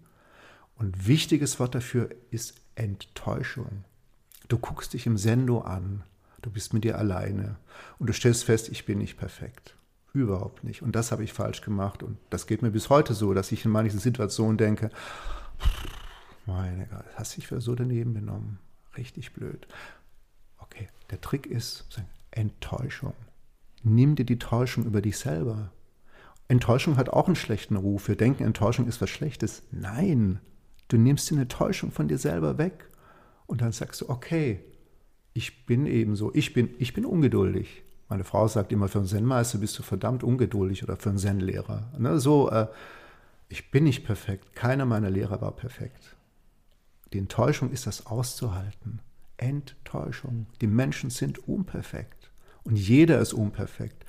und 0.80 1.06
wichtiges 1.06 1.60
Wort 1.60 1.74
dafür 1.74 2.08
ist 2.30 2.54
Enttäuschung. 2.74 3.84
Du 4.48 4.58
guckst 4.58 4.94
dich 4.94 5.06
im 5.06 5.18
Sendo 5.18 5.60
an, 5.60 6.04
du 6.40 6.50
bist 6.50 6.72
mit 6.72 6.84
dir 6.84 6.96
alleine 6.98 7.56
und 7.98 8.08
du 8.08 8.14
stellst 8.14 8.44
fest, 8.44 8.70
ich 8.70 8.86
bin 8.86 8.98
nicht 8.98 9.18
perfekt. 9.18 9.76
Überhaupt 10.14 10.64
nicht. 10.64 10.82
Und 10.82 10.96
das 10.96 11.12
habe 11.12 11.22
ich 11.22 11.34
falsch 11.34 11.60
gemacht. 11.60 12.02
Und 12.02 12.16
das 12.30 12.46
geht 12.46 12.62
mir 12.62 12.70
bis 12.70 12.88
heute 12.88 13.12
so, 13.12 13.34
dass 13.34 13.52
ich 13.52 13.64
in 13.64 13.70
manchen 13.70 14.00
Situationen 14.00 14.56
denke, 14.56 14.90
meine 16.46 16.86
Gott, 16.86 17.04
hast 17.14 17.36
dich 17.36 17.46
für 17.46 17.60
so 17.60 17.74
daneben 17.74 18.14
benommen. 18.14 18.58
Richtig 18.96 19.34
blöd. 19.34 19.68
Okay, 20.58 20.88
der 21.10 21.20
Trick 21.20 21.46
ist 21.46 21.84
Enttäuschung. 22.30 23.14
Nimm 23.82 24.16
dir 24.16 24.24
die 24.24 24.38
Täuschung 24.38 24.86
über 24.86 25.02
dich 25.02 25.18
selber. 25.18 25.72
Enttäuschung 26.48 26.96
hat 26.96 27.10
auch 27.10 27.26
einen 27.26 27.36
schlechten 27.36 27.76
Ruf. 27.76 28.08
Wir 28.08 28.16
denken, 28.16 28.44
Enttäuschung 28.44 28.88
ist 28.88 29.00
was 29.02 29.10
Schlechtes. 29.10 29.62
Nein, 29.70 30.40
Du 30.90 30.98
nimmst 30.98 31.30
dir 31.30 31.36
eine 31.36 31.46
Täuschung 31.46 31.92
von 31.92 32.08
dir 32.08 32.18
selber 32.18 32.58
weg 32.58 32.90
und 33.46 33.60
dann 33.60 33.70
sagst 33.70 34.00
du, 34.00 34.08
okay, 34.08 34.58
ich 35.32 35.64
bin 35.64 35.86
eben 35.86 36.16
so, 36.16 36.34
ich 36.34 36.52
bin, 36.52 36.70
ich 36.78 36.94
bin 36.94 37.04
ungeduldig. 37.04 37.84
Meine 38.08 38.24
Frau 38.24 38.48
sagt 38.48 38.72
immer, 38.72 38.88
für 38.88 38.98
einen 38.98 39.06
Zen-Meister 39.06 39.58
bist 39.58 39.78
du 39.78 39.84
verdammt 39.84 40.24
ungeduldig 40.24 40.82
oder 40.82 40.96
für 40.96 41.10
einen 41.10 41.18
Zen-Lehrer. 41.18 41.92
Ne, 41.96 42.18
so, 42.18 42.50
äh, 42.50 42.66
ich 43.48 43.70
bin 43.70 43.84
nicht 43.84 44.04
perfekt. 44.04 44.56
Keiner 44.56 44.84
meiner 44.84 45.10
Lehrer 45.10 45.40
war 45.40 45.52
perfekt. 45.52 46.16
Die 47.12 47.18
Enttäuschung 47.18 47.70
ist 47.70 47.86
das 47.86 48.06
auszuhalten. 48.06 48.98
Enttäuschung. 49.36 50.46
Die 50.60 50.66
Menschen 50.66 51.10
sind 51.10 51.46
unperfekt. 51.46 52.32
Und 52.64 52.74
jeder 52.74 53.20
ist 53.20 53.32
unperfekt. 53.32 54.04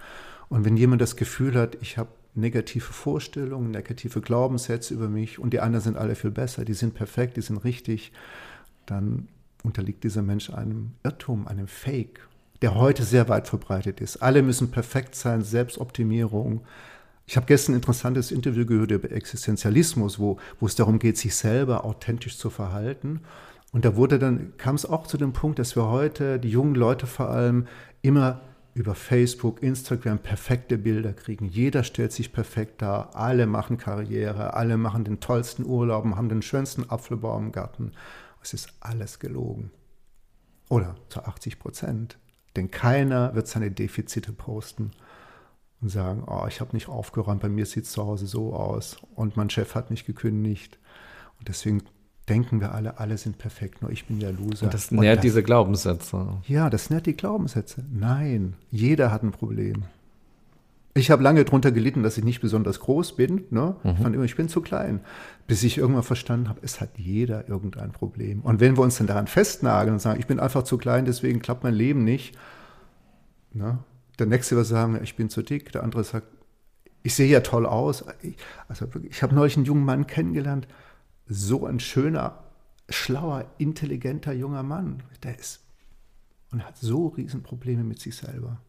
Und 0.49 0.65
wenn 0.65 0.77
jemand 0.77 0.99
das 0.99 1.15
Gefühl 1.15 1.53
hat, 1.53 1.77
ich 1.79 1.99
habe 1.99 2.09
negative 2.33 2.93
Vorstellungen, 2.93 3.71
negative 3.71 4.21
Glaubenssätze 4.21 4.93
über 4.93 5.09
mich 5.09 5.39
und 5.39 5.51
die 5.51 5.59
anderen 5.59 5.83
sind 5.83 5.97
alle 5.97 6.15
viel 6.15 6.31
besser, 6.31 6.65
die 6.65 6.73
sind 6.73 6.93
perfekt, 6.93 7.37
die 7.37 7.41
sind 7.41 7.57
richtig, 7.57 8.11
dann 8.85 9.27
unterliegt 9.63 10.03
dieser 10.03 10.21
Mensch 10.21 10.49
einem 10.49 10.91
Irrtum, 11.03 11.47
einem 11.47 11.67
Fake, 11.67 12.27
der 12.61 12.75
heute 12.75 13.03
sehr 13.03 13.29
weit 13.29 13.47
verbreitet 13.47 14.01
ist. 14.01 14.17
Alle 14.17 14.41
müssen 14.41 14.71
perfekt 14.71 15.15
sein, 15.15 15.41
Selbstoptimierung. 15.43 16.61
Ich 17.27 17.35
habe 17.35 17.45
gestern 17.45 17.73
ein 17.73 17.77
interessantes 17.77 18.31
Interview 18.31 18.65
gehört 18.65 18.91
über 18.91 19.11
Existenzialismus, 19.11 20.19
wo, 20.19 20.37
wo 20.59 20.65
es 20.65 20.75
darum 20.75 20.99
geht, 20.99 21.17
sich 21.17 21.35
selber 21.35 21.85
authentisch 21.85 22.37
zu 22.37 22.49
verhalten. 22.49 23.21
Und 23.71 23.85
da 23.85 23.95
wurde 23.95 24.19
dann, 24.19 24.53
kam 24.57 24.75
es 24.75 24.85
auch 24.85 25.07
zu 25.07 25.17
dem 25.17 25.33
Punkt, 25.33 25.59
dass 25.59 25.75
wir 25.75 25.87
heute, 25.87 26.39
die 26.39 26.49
jungen 26.49 26.75
Leute 26.75 27.07
vor 27.07 27.29
allem, 27.29 27.67
immer 28.01 28.41
über 28.73 28.95
Facebook, 28.95 29.61
Instagram 29.61 30.19
perfekte 30.19 30.77
Bilder 30.77 31.13
kriegen. 31.13 31.45
Jeder 31.45 31.83
stellt 31.83 32.11
sich 32.13 32.31
perfekt 32.31 32.81
dar. 32.81 33.15
Alle 33.15 33.45
machen 33.45 33.77
Karriere, 33.77 34.53
alle 34.53 34.77
machen 34.77 35.03
den 35.03 35.19
tollsten 35.19 35.65
Urlaub, 35.65 36.05
haben 36.05 36.29
den 36.29 36.41
schönsten 36.41 36.89
Apfelbaum 36.89 37.47
im 37.47 37.51
Garten. 37.51 37.91
Es 38.41 38.53
ist 38.53 38.73
alles 38.79 39.19
gelogen. 39.19 39.71
Oder 40.69 40.95
zu 41.09 41.23
80 41.23 41.59
Prozent. 41.59 42.17
Denn 42.55 42.71
keiner 42.71 43.35
wird 43.35 43.47
seine 43.47 43.71
Defizite 43.71 44.31
posten 44.31 44.91
und 45.81 45.89
sagen, 45.89 46.23
oh, 46.27 46.45
ich 46.47 46.61
habe 46.61 46.73
nicht 46.73 46.87
aufgeräumt, 46.87 47.41
bei 47.41 47.49
mir 47.49 47.65
sieht 47.65 47.85
es 47.85 47.91
zu 47.91 48.05
Hause 48.05 48.27
so 48.27 48.53
aus 48.53 48.97
und 49.15 49.35
mein 49.35 49.49
Chef 49.49 49.75
hat 49.75 49.89
mich 49.89 50.05
gekündigt. 50.05 50.79
Und 51.39 51.47
deswegen 51.47 51.83
denken 52.29 52.61
wir 52.61 52.73
alle, 52.73 52.99
alle 52.99 53.17
sind 53.17 53.37
perfekt, 53.37 53.81
nur 53.81 53.91
ich 53.91 54.05
bin 54.05 54.19
der 54.19 54.31
Loser. 54.31 54.65
Und 54.65 54.73
das 54.73 54.91
nährt 54.91 55.17
das, 55.17 55.21
diese 55.23 55.43
Glaubenssätze. 55.43 56.37
Ja, 56.47 56.69
das 56.69 56.89
nährt 56.89 57.05
die 57.05 57.15
Glaubenssätze. 57.15 57.83
Nein, 57.91 58.53
jeder 58.69 59.11
hat 59.11 59.23
ein 59.23 59.31
Problem. 59.31 59.83
Ich 60.93 61.09
habe 61.09 61.23
lange 61.23 61.45
darunter 61.45 61.71
gelitten, 61.71 62.03
dass 62.03 62.17
ich 62.17 62.23
nicht 62.23 62.41
besonders 62.41 62.81
groß 62.81 63.15
bin. 63.15 63.45
Ne? 63.49 63.75
Mhm. 63.83 63.89
Ich 63.91 63.99
fand 63.99 64.15
immer, 64.15 64.25
ich 64.25 64.35
bin 64.35 64.49
zu 64.49 64.61
klein. 64.61 64.99
Bis 65.47 65.63
ich 65.63 65.77
irgendwann 65.77 66.03
verstanden 66.03 66.49
habe, 66.49 66.59
es 66.63 66.81
hat 66.81 66.97
jeder 66.97 67.47
irgendein 67.47 67.91
Problem. 67.91 68.41
Und 68.41 68.59
wenn 68.59 68.75
wir 68.75 68.83
uns 68.83 68.97
dann 68.97 69.07
daran 69.07 69.27
festnageln 69.27 69.93
und 69.93 69.99
sagen, 69.99 70.19
ich 70.19 70.27
bin 70.27 70.39
einfach 70.39 70.63
zu 70.63 70.77
klein, 70.77 71.05
deswegen 71.05 71.39
klappt 71.39 71.63
mein 71.63 71.73
Leben 71.73 72.03
nicht. 72.03 72.37
Ne? 73.53 73.79
Der 74.19 74.25
Nächste 74.25 74.57
wird 74.57 74.67
sagen, 74.67 74.99
ich 75.01 75.15
bin 75.15 75.29
zu 75.29 75.41
dick. 75.41 75.71
Der 75.71 75.83
andere 75.83 76.03
sagt, 76.03 76.27
ich 77.03 77.15
sehe 77.15 77.29
ja 77.29 77.39
toll 77.39 77.65
aus. 77.65 78.03
Also 78.67 78.85
ich 79.09 79.23
habe 79.23 79.33
neulich 79.33 79.55
einen 79.55 79.65
jungen 79.65 79.85
Mann 79.85 80.07
kennengelernt, 80.07 80.67
so 81.31 81.65
ein 81.65 81.79
schöner, 81.79 82.43
schlauer, 82.89 83.45
intelligenter 83.57 84.33
junger 84.33 84.63
Mann. 84.63 85.01
Der 85.23 85.39
ist 85.39 85.61
und 86.51 86.65
hat 86.65 86.77
so 86.77 87.07
Riesenprobleme 87.07 87.83
mit 87.83 87.99
sich 87.99 88.17
selber, 88.17 88.61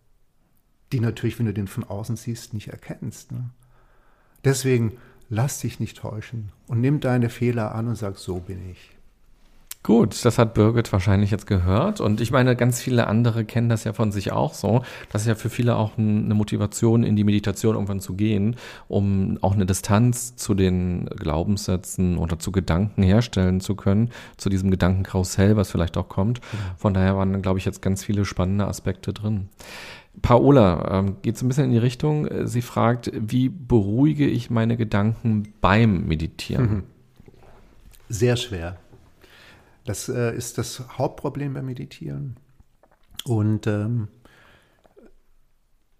die 0.92 1.00
natürlich, 1.00 1.38
wenn 1.38 1.46
du 1.46 1.52
den 1.52 1.66
von 1.66 1.82
außen 1.82 2.16
siehst, 2.16 2.54
nicht 2.54 2.68
erkennst. 2.68 3.32
Ne? 3.32 3.50
Deswegen 4.44 4.98
lass 5.28 5.58
dich 5.58 5.80
nicht 5.80 5.98
täuschen 5.98 6.52
und 6.68 6.80
nimm 6.80 7.00
deine 7.00 7.28
Fehler 7.28 7.74
an 7.74 7.88
und 7.88 7.96
sag, 7.96 8.18
so 8.18 8.38
bin 8.38 8.70
ich. 8.70 8.91
Gut, 9.84 10.24
das 10.24 10.38
hat 10.38 10.54
Birgit 10.54 10.92
wahrscheinlich 10.92 11.32
jetzt 11.32 11.48
gehört. 11.48 12.00
Und 12.00 12.20
ich 12.20 12.30
meine, 12.30 12.54
ganz 12.54 12.80
viele 12.80 13.08
andere 13.08 13.44
kennen 13.44 13.68
das 13.68 13.82
ja 13.82 13.92
von 13.92 14.12
sich 14.12 14.30
auch 14.30 14.54
so. 14.54 14.82
Das 15.10 15.22
ist 15.22 15.28
ja 15.28 15.34
für 15.34 15.50
viele 15.50 15.74
auch 15.74 15.98
eine 15.98 16.34
Motivation, 16.34 17.02
in 17.02 17.16
die 17.16 17.24
Meditation 17.24 17.74
irgendwann 17.74 17.98
zu 17.98 18.14
gehen, 18.14 18.54
um 18.86 19.38
auch 19.40 19.54
eine 19.54 19.66
Distanz 19.66 20.36
zu 20.36 20.54
den 20.54 21.06
Glaubenssätzen 21.06 22.16
oder 22.16 22.38
zu 22.38 22.52
Gedanken 22.52 23.02
herstellen 23.02 23.60
zu 23.60 23.74
können, 23.74 24.10
zu 24.36 24.48
diesem 24.50 24.70
Gedankenkarussell, 24.70 25.56
was 25.56 25.72
vielleicht 25.72 25.96
auch 25.96 26.08
kommt. 26.08 26.40
Von 26.76 26.94
daher 26.94 27.16
waren, 27.16 27.42
glaube 27.42 27.58
ich, 27.58 27.64
jetzt 27.64 27.82
ganz 27.82 28.04
viele 28.04 28.24
spannende 28.24 28.68
Aspekte 28.68 29.12
drin. 29.12 29.48
Paola 30.20 31.00
ähm, 31.00 31.16
geht 31.22 31.36
so 31.38 31.44
ein 31.44 31.48
bisschen 31.48 31.64
in 31.64 31.72
die 31.72 31.78
Richtung. 31.78 32.28
Sie 32.46 32.62
fragt, 32.62 33.10
wie 33.14 33.48
beruhige 33.48 34.28
ich 34.28 34.48
meine 34.48 34.76
Gedanken 34.76 35.54
beim 35.60 36.06
Meditieren? 36.06 36.84
Sehr 38.08 38.36
schwer. 38.36 38.76
Das 39.84 40.08
äh, 40.08 40.34
ist 40.34 40.58
das 40.58 40.98
Hauptproblem 40.98 41.54
beim 41.54 41.66
Meditieren. 41.66 42.36
Und 43.24 43.66
ähm, 43.66 44.08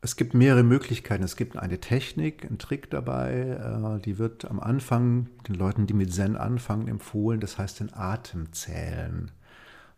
es 0.00 0.16
gibt 0.16 0.34
mehrere 0.34 0.64
Möglichkeiten. 0.64 1.22
Es 1.22 1.36
gibt 1.36 1.56
eine 1.56 1.78
Technik, 1.78 2.44
einen 2.44 2.58
Trick 2.58 2.90
dabei, 2.90 3.96
äh, 3.98 4.00
die 4.00 4.18
wird 4.18 4.44
am 4.44 4.60
Anfang 4.60 5.28
den 5.48 5.54
Leuten, 5.54 5.86
die 5.86 5.94
mit 5.94 6.12
Zen 6.12 6.36
anfangen, 6.36 6.88
empfohlen. 6.88 7.40
Das 7.40 7.58
heißt 7.58 7.80
den 7.80 7.94
Atem 7.94 8.52
zählen. 8.52 9.30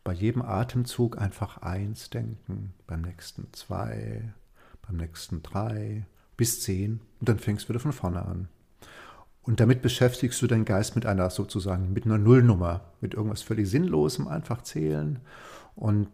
Bei 0.05 0.12
jedem 0.12 0.42
Atemzug 0.42 1.18
einfach 1.18 1.59
eins 1.59 2.11
denken, 2.11 2.75
beim 2.87 3.01
nächsten 3.01 3.51
zwei, 3.55 4.35
beim 4.87 4.99
nächsten 4.99 5.42
drei, 5.42 6.07
bis 6.37 6.62
zehn 6.62 7.01
und 7.20 7.29
dann 7.29 7.38
fängst 7.38 7.64
du 7.64 7.68
wieder 7.70 7.81
von 7.81 7.92
vorne 7.92 8.23
an. 8.23 8.49
Und 9.44 9.61
damit 9.61 9.83
beschäftigst 9.83 10.40
du 10.40 10.46
deinen 10.46 10.64
Geist 10.64 10.96
mit 10.96 11.04
einer 11.04 11.28
sozusagen, 11.28 11.92
mit 11.92 12.07
einer 12.07 12.18
Nullnummer, 12.18 12.80
mit 13.00 13.12
irgendwas 13.12 13.42
völlig 13.42 13.68
Sinnlosem, 13.68 14.26
einfach 14.26 14.62
zählen. 14.62 15.20
Und 15.76 16.09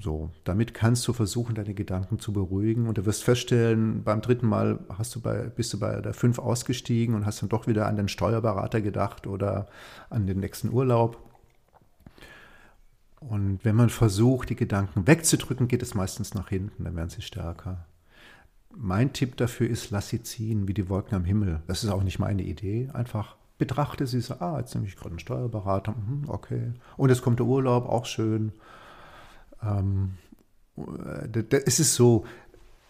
so, 0.00 0.30
damit 0.44 0.74
kannst 0.74 1.06
du 1.08 1.12
versuchen, 1.12 1.56
deine 1.56 1.74
Gedanken 1.74 2.20
zu 2.20 2.32
beruhigen. 2.32 2.86
Und 2.86 2.98
du 2.98 3.04
wirst 3.04 3.24
feststellen, 3.24 4.04
beim 4.04 4.20
dritten 4.20 4.46
Mal 4.46 4.78
hast 4.96 5.16
du 5.16 5.20
bei, 5.20 5.48
bist 5.48 5.72
du 5.72 5.80
bei 5.80 6.00
der 6.00 6.14
fünf 6.14 6.38
ausgestiegen 6.38 7.16
und 7.16 7.26
hast 7.26 7.42
dann 7.42 7.48
doch 7.48 7.66
wieder 7.66 7.86
an 7.88 7.96
den 7.96 8.08
Steuerberater 8.08 8.80
gedacht 8.80 9.26
oder 9.26 9.66
an 10.08 10.28
den 10.28 10.38
nächsten 10.38 10.70
Urlaub. 10.70 11.18
Und 13.18 13.64
wenn 13.64 13.74
man 13.74 13.90
versucht, 13.90 14.50
die 14.50 14.56
Gedanken 14.56 15.08
wegzudrücken, 15.08 15.66
geht 15.66 15.82
es 15.82 15.96
meistens 15.96 16.34
nach 16.34 16.48
hinten, 16.48 16.84
dann 16.84 16.94
werden 16.94 17.10
sie 17.10 17.22
stärker 17.22 17.87
mein 18.74 19.12
Tipp 19.12 19.36
dafür 19.36 19.68
ist, 19.68 19.90
lass 19.90 20.08
sie 20.08 20.22
ziehen 20.22 20.68
wie 20.68 20.74
die 20.74 20.88
Wolken 20.88 21.16
am 21.16 21.24
Himmel. 21.24 21.62
Das 21.66 21.84
ist 21.84 21.90
auch 21.90 22.02
nicht 22.02 22.18
meine 22.18 22.42
Idee. 22.42 22.90
Einfach 22.92 23.36
betrachte 23.58 24.06
sie 24.06 24.20
so, 24.20 24.34
ah, 24.34 24.58
jetzt 24.58 24.74
nehme 24.74 24.86
ich 24.86 24.96
gerade 24.96 25.10
einen 25.10 25.18
Steuerberater, 25.18 25.92
mhm, 25.92 26.28
okay. 26.28 26.72
Und 26.96 27.10
jetzt 27.10 27.22
kommt 27.22 27.40
der 27.40 27.46
Urlaub, 27.46 27.86
auch 27.86 28.06
schön. 28.06 28.52
Ähm, 29.62 30.14
es 31.50 31.80
ist 31.80 31.94
so, 31.94 32.24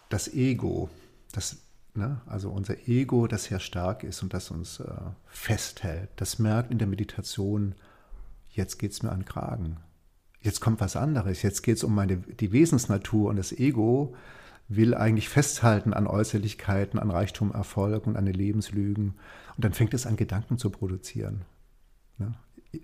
das 0.09 0.27
Ego, 0.33 0.89
das, 1.31 1.57
ne, 1.95 2.21
also 2.27 2.49
unser 2.49 2.87
Ego, 2.87 3.27
das 3.27 3.45
sehr 3.45 3.59
stark 3.59 4.03
ist 4.03 4.21
und 4.21 4.33
das 4.33 4.51
uns 4.51 4.79
äh, 4.79 4.93
festhält, 5.27 6.09
das 6.17 6.39
merkt 6.39 6.71
in 6.71 6.77
der 6.77 6.87
Meditation, 6.87 7.75
jetzt 8.49 8.77
geht 8.77 8.91
es 8.91 9.03
mir 9.03 9.11
an 9.11 9.21
den 9.21 9.25
Kragen. 9.25 9.77
Jetzt 10.41 10.61
kommt 10.61 10.79
was 10.79 10.95
anderes, 10.95 11.41
jetzt 11.41 11.63
geht 11.63 11.77
es 11.77 11.83
um 11.83 11.93
meine, 11.93 12.17
die 12.17 12.51
Wesensnatur 12.51 13.29
und 13.29 13.35
das 13.35 13.51
Ego 13.51 14.15
will 14.69 14.93
eigentlich 14.93 15.27
festhalten 15.27 15.93
an 15.93 16.07
Äußerlichkeiten, 16.07 16.99
an 16.99 17.09
Reichtum, 17.09 17.51
Erfolg 17.51 18.05
und 18.05 18.15
an 18.15 18.25
den 18.25 18.35
Lebenslügen. 18.35 19.15
Und 19.57 19.65
dann 19.65 19.73
fängt 19.73 19.95
es 19.95 20.05
an, 20.05 20.15
Gedanken 20.15 20.59
zu 20.59 20.69
produzieren. 20.69 21.41
Ne? 22.19 22.35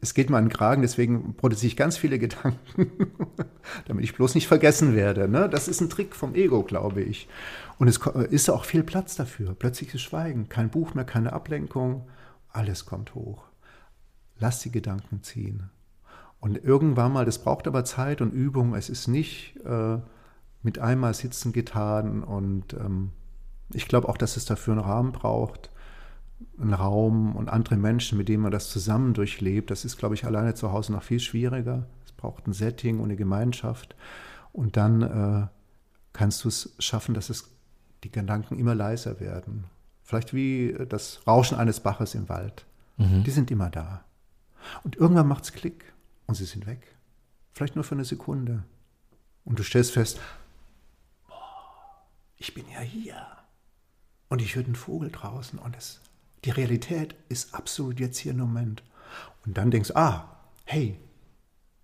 Es 0.02 0.16
geht 0.16 0.32
mir 0.32 0.38
an 0.38 0.46
den 0.46 0.54
Kragen, 0.54 0.82
deswegen 0.82 1.36
produziere 1.36 1.68
ich 1.68 1.78
ganz 1.78 1.96
viele 1.96 2.18
Gedanken, 2.20 2.92
damit 3.88 4.04
ich 4.04 4.16
bloß 4.16 4.34
nicht 4.34 4.48
vergessen 4.48 4.96
werde. 4.96 5.28
Ne? 5.28 5.48
Das 5.48 5.68
ist 5.68 5.80
ein 5.80 5.92
Trick 5.92 6.16
vom 6.16 6.34
Ego, 6.34 6.64
glaube 6.64 7.02
ich. 7.02 7.30
Und 7.78 7.88
es 7.88 8.00
ist 8.32 8.50
auch 8.50 8.66
viel 8.66 8.84
Platz 8.84 9.16
dafür. 9.16 9.54
Plötzliches 9.54 10.02
Schweigen, 10.02 10.50
kein 10.50 10.72
Buch 10.72 10.96
mehr, 10.96 11.06
keine 11.06 11.34
Ablenkung, 11.34 12.08
alles 12.50 12.88
kommt 12.88 13.14
hoch. 13.14 13.44
Lass 14.40 14.60
die 14.62 14.72
Gedanken 14.72 15.22
ziehen. 15.22 15.70
Und 16.40 16.58
irgendwann 16.64 17.14
mal, 17.14 17.26
das 17.26 17.40
braucht 17.40 17.68
aber 17.68 17.86
Zeit 17.86 18.22
und 18.22 18.32
Übung. 18.32 18.74
Es 18.74 18.90
ist 18.90 19.08
nicht 19.08 19.56
äh, 19.66 19.98
mit 20.66 20.80
einmal 20.80 21.14
sitzen 21.14 21.54
getan 21.54 22.24
und 22.24 22.74
ähm, 22.74 23.12
ich 23.72 23.88
glaube 23.88 24.10
auch, 24.10 24.18
dass 24.18 24.36
es 24.36 24.46
dafür 24.46 24.74
einen 24.74 24.84
Rahmen 24.84 25.12
braucht, 25.12 25.70
einen 26.60 26.74
Raum 26.74 27.36
und 27.36 27.50
andere 27.50 27.78
Menschen, 27.78 28.18
mit 28.18 28.28
denen 28.28 28.42
man 28.42 28.52
das 28.52 28.70
zusammen 28.70 29.14
durchlebt. 29.14 29.70
Das 29.70 29.86
ist, 29.86 29.98
glaube 29.98 30.16
ich, 30.16 30.26
alleine 30.26 30.56
zu 30.56 30.72
Hause 30.72 30.92
noch 30.92 31.04
viel 31.04 31.20
schwieriger. 31.20 31.86
Es 32.04 32.12
braucht 32.12 32.48
ein 32.48 32.54
Setting 32.54 32.98
und 32.98 33.06
eine 33.06 33.16
Gemeinschaft 33.16 33.96
und 34.54 34.76
dann 34.76 35.02
äh, 35.04 35.48
kannst 36.14 36.44
du 36.44 36.48
es 36.48 36.76
schaffen, 36.80 37.14
dass 37.14 37.30
es 37.30 37.52
die 38.04 38.12
Gedanken 38.12 38.58
immer 38.58 38.74
leiser 38.74 39.20
werden. 39.20 39.66
Vielleicht 40.02 40.34
wie 40.34 40.76
das 40.90 41.22
Rauschen 41.28 41.58
eines 41.58 41.80
Baches 41.80 42.16
im 42.16 42.28
Wald. 42.28 42.66
Mhm. 42.98 43.24
Die 43.24 43.32
sind 43.32 43.52
immer 43.52 43.70
da. 43.70 44.04
Und 44.84 44.96
irgendwann 44.96 45.28
macht 45.28 45.44
es 45.44 45.54
Klick 45.54 45.94
und 46.26 46.34
sie 46.34 46.46
sind 46.46 46.66
weg. 46.66 46.82
Vielleicht 47.54 47.76
nur 47.76 47.84
für 47.84 47.96
eine 47.96 48.06
Sekunde. 48.06 48.64
Und 49.44 49.60
du 49.60 49.64
stellst 49.64 49.92
fest, 49.92 50.20
ich 52.48 52.54
bin 52.54 52.66
ja 52.72 52.80
hier. 52.80 53.16
Und 54.30 54.40
ich 54.40 54.56
höre 54.56 54.64
den 54.64 54.76
Vogel 54.76 55.10
draußen 55.10 55.58
und 55.58 55.76
es, 55.76 56.00
die 56.44 56.52
Realität 56.52 57.16
ist 57.28 57.56
absolut 57.56 58.00
jetzt 58.00 58.20
hier 58.20 58.34
im 58.34 58.40
Moment. 58.40 58.84
Und 59.46 59.58
dann 59.58 59.72
denkst 59.72 59.90
du, 59.90 59.96
ah, 59.96 60.26
hey, 60.66 61.00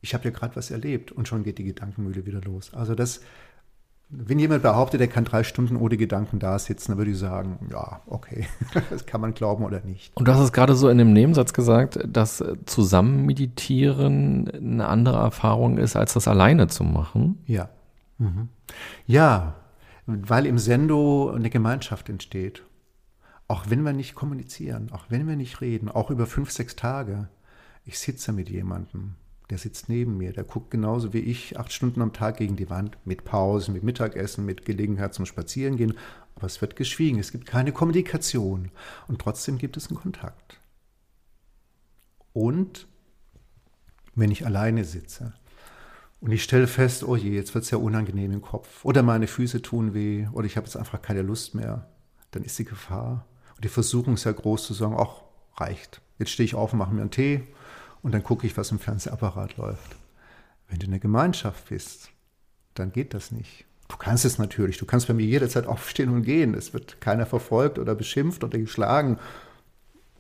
ich 0.02 0.13
habe 0.13 0.26
ja 0.26 0.30
gerade 0.30 0.56
was 0.56 0.69
erlebt 0.69 1.12
und 1.12 1.28
schon 1.28 1.43
geht 1.43 1.58
die 1.58 1.63
Gedankenmühle 1.63 2.28
wieder 2.28 2.41
los. 2.41 2.76
Also 2.76 2.93
das, 2.93 3.21
wenn 4.10 4.38
jemand 4.38 4.62
behauptet, 4.62 5.02
er 5.02 5.08
kann 5.08 5.26
drei 5.26 5.43
Stunden 5.43 5.78
ohne 5.78 5.97
Gedanken 5.97 6.38
da 6.38 6.60
sitzen, 6.60 6.91
dann 6.91 6.97
würde 7.00 7.12
ich 7.12 7.17
sagen, 7.17 7.67
ja, 7.71 8.02
okay, 8.06 8.45
das 8.91 9.08
kann 9.08 9.21
man 9.21 9.34
glauben 9.34 9.63
oder 9.63 9.82
nicht. 9.82 10.15
Und 10.15 10.28
du 10.28 10.32
hast 10.32 10.41
es 10.41 10.54
gerade 10.54 10.76
so 10.76 10.89
in 10.89 11.00
dem 11.00 11.12
Nebensatz 11.12 11.54
gesagt, 11.54 12.00
dass 12.06 12.43
zusammen 12.67 13.26
meditieren 13.26 14.47
eine 14.47 14.88
andere 14.88 15.17
Erfahrung 15.17 15.80
ist, 15.80 15.95
als 15.95 16.13
das 16.13 16.28
alleine 16.28 16.67
zu 16.67 16.84
machen. 16.84 17.39
Ja. 17.47 17.69
Mhm. 18.19 18.50
Ja, 19.08 19.56
weil 20.30 20.45
im 20.45 20.58
Sendo 20.58 21.32
eine 21.32 21.50
Gemeinschaft 21.50 22.10
entsteht. 22.10 22.63
Auch 23.47 23.69
wenn 23.69 23.84
wir 23.84 23.93
nicht 23.93 24.15
kommunizieren, 24.15 24.91
auch 24.91 25.06
wenn 25.10 25.28
wir 25.28 25.36
nicht 25.36 25.60
reden, 25.62 25.89
auch 25.89 26.10
über 26.10 26.26
fünf, 26.26 26.52
sechs 26.52 26.76
Tage. 26.76 27.28
Ich 27.84 28.00
sitze 28.00 28.32
mit 28.32 28.50
jemandem, 28.50 29.15
der 29.50 29.58
sitzt 29.58 29.89
neben 29.89 30.17
mir, 30.17 30.32
der 30.32 30.45
guckt 30.45 30.71
genauso 30.71 31.12
wie 31.12 31.19
ich 31.19 31.60
acht 31.60 31.74
Stunden 31.74 32.02
am 32.02 32.13
Tag 32.13 32.38
gegen 32.38 32.56
die 32.56 32.69
Wand, 32.69 32.97
mit 33.04 33.26
Pausen, 33.26 33.74
mit 33.74 33.84
Mittagessen, 33.84 34.45
mit 34.45 34.63
Gelegenheit 34.63 35.13
zum 35.13 35.26
Spazierengehen. 35.26 35.97
Aber 36.36 36.47
es 36.47 36.62
wird 36.62 36.78
geschwiegen, 36.78 37.19
es 37.19 37.32
gibt 37.32 37.45
keine 37.45 37.74
Kommunikation 37.74 38.71
und 39.08 39.19
trotzdem 39.19 39.58
gibt 39.58 39.76
es 39.76 39.89
einen 39.89 40.00
Kontakt. 40.00 40.62
Und 42.32 42.88
wenn 44.15 44.32
ich 44.32 44.45
alleine 44.45 44.86
sitze, 44.86 45.34
und 46.21 46.31
ich 46.31 46.43
stelle 46.43 46.67
fest, 46.67 47.03
oh 47.03 47.15
je, 47.15 47.31
jetzt 47.31 47.55
wird 47.55 47.65
es 47.65 47.71
ja 47.71 47.79
unangenehm 47.79 48.31
im 48.31 48.41
Kopf. 48.43 48.86
Oder 48.86 49.01
meine 49.01 49.25
Füße 49.25 49.63
tun 49.63 49.95
weh. 49.95 50.27
Oder 50.31 50.45
ich 50.45 50.55
habe 50.55 50.67
jetzt 50.67 50.77
einfach 50.77 51.01
keine 51.01 51.23
Lust 51.23 51.55
mehr. 51.55 51.88
Dann 52.29 52.43
ist 52.43 52.60
die 52.60 52.65
Gefahr. 52.65 53.25
Und 53.55 53.65
die 53.65 53.69
Versuchung 53.69 54.13
ist 54.13 54.25
ja 54.25 54.31
groß 54.31 54.67
zu 54.67 54.75
sagen, 54.75 54.95
ach, 54.97 55.23
reicht. 55.57 55.99
Jetzt 56.19 56.29
stehe 56.29 56.45
ich 56.45 56.53
auf 56.53 56.73
und 56.73 56.79
mache 56.79 56.93
mir 56.93 57.01
einen 57.01 57.10
Tee. 57.10 57.41
Und 58.03 58.13
dann 58.13 58.23
gucke 58.23 58.45
ich, 58.45 58.55
was 58.55 58.69
im 58.69 58.77
Fernsehapparat 58.77 59.57
läuft. 59.57 59.95
Wenn 60.67 60.77
du 60.77 60.86
in 60.86 60.91
der 60.91 60.99
Gemeinschaft 60.99 61.69
bist, 61.69 62.12
dann 62.75 62.91
geht 62.91 63.15
das 63.15 63.31
nicht. 63.31 63.65
Du 63.88 63.97
kannst 63.97 64.23
es 64.23 64.38
natürlich. 64.38 64.77
Du 64.77 64.86
kannst 64.86 65.07
bei 65.07 65.15
mir 65.15 65.25
jederzeit 65.25 65.65
aufstehen 65.65 66.10
und 66.10 66.21
gehen. 66.21 66.53
Es 66.53 66.71
wird 66.71 67.01
keiner 67.01 67.25
verfolgt 67.25 67.79
oder 67.79 67.95
beschimpft 67.95 68.43
oder 68.43 68.60
geschlagen. 68.60 69.17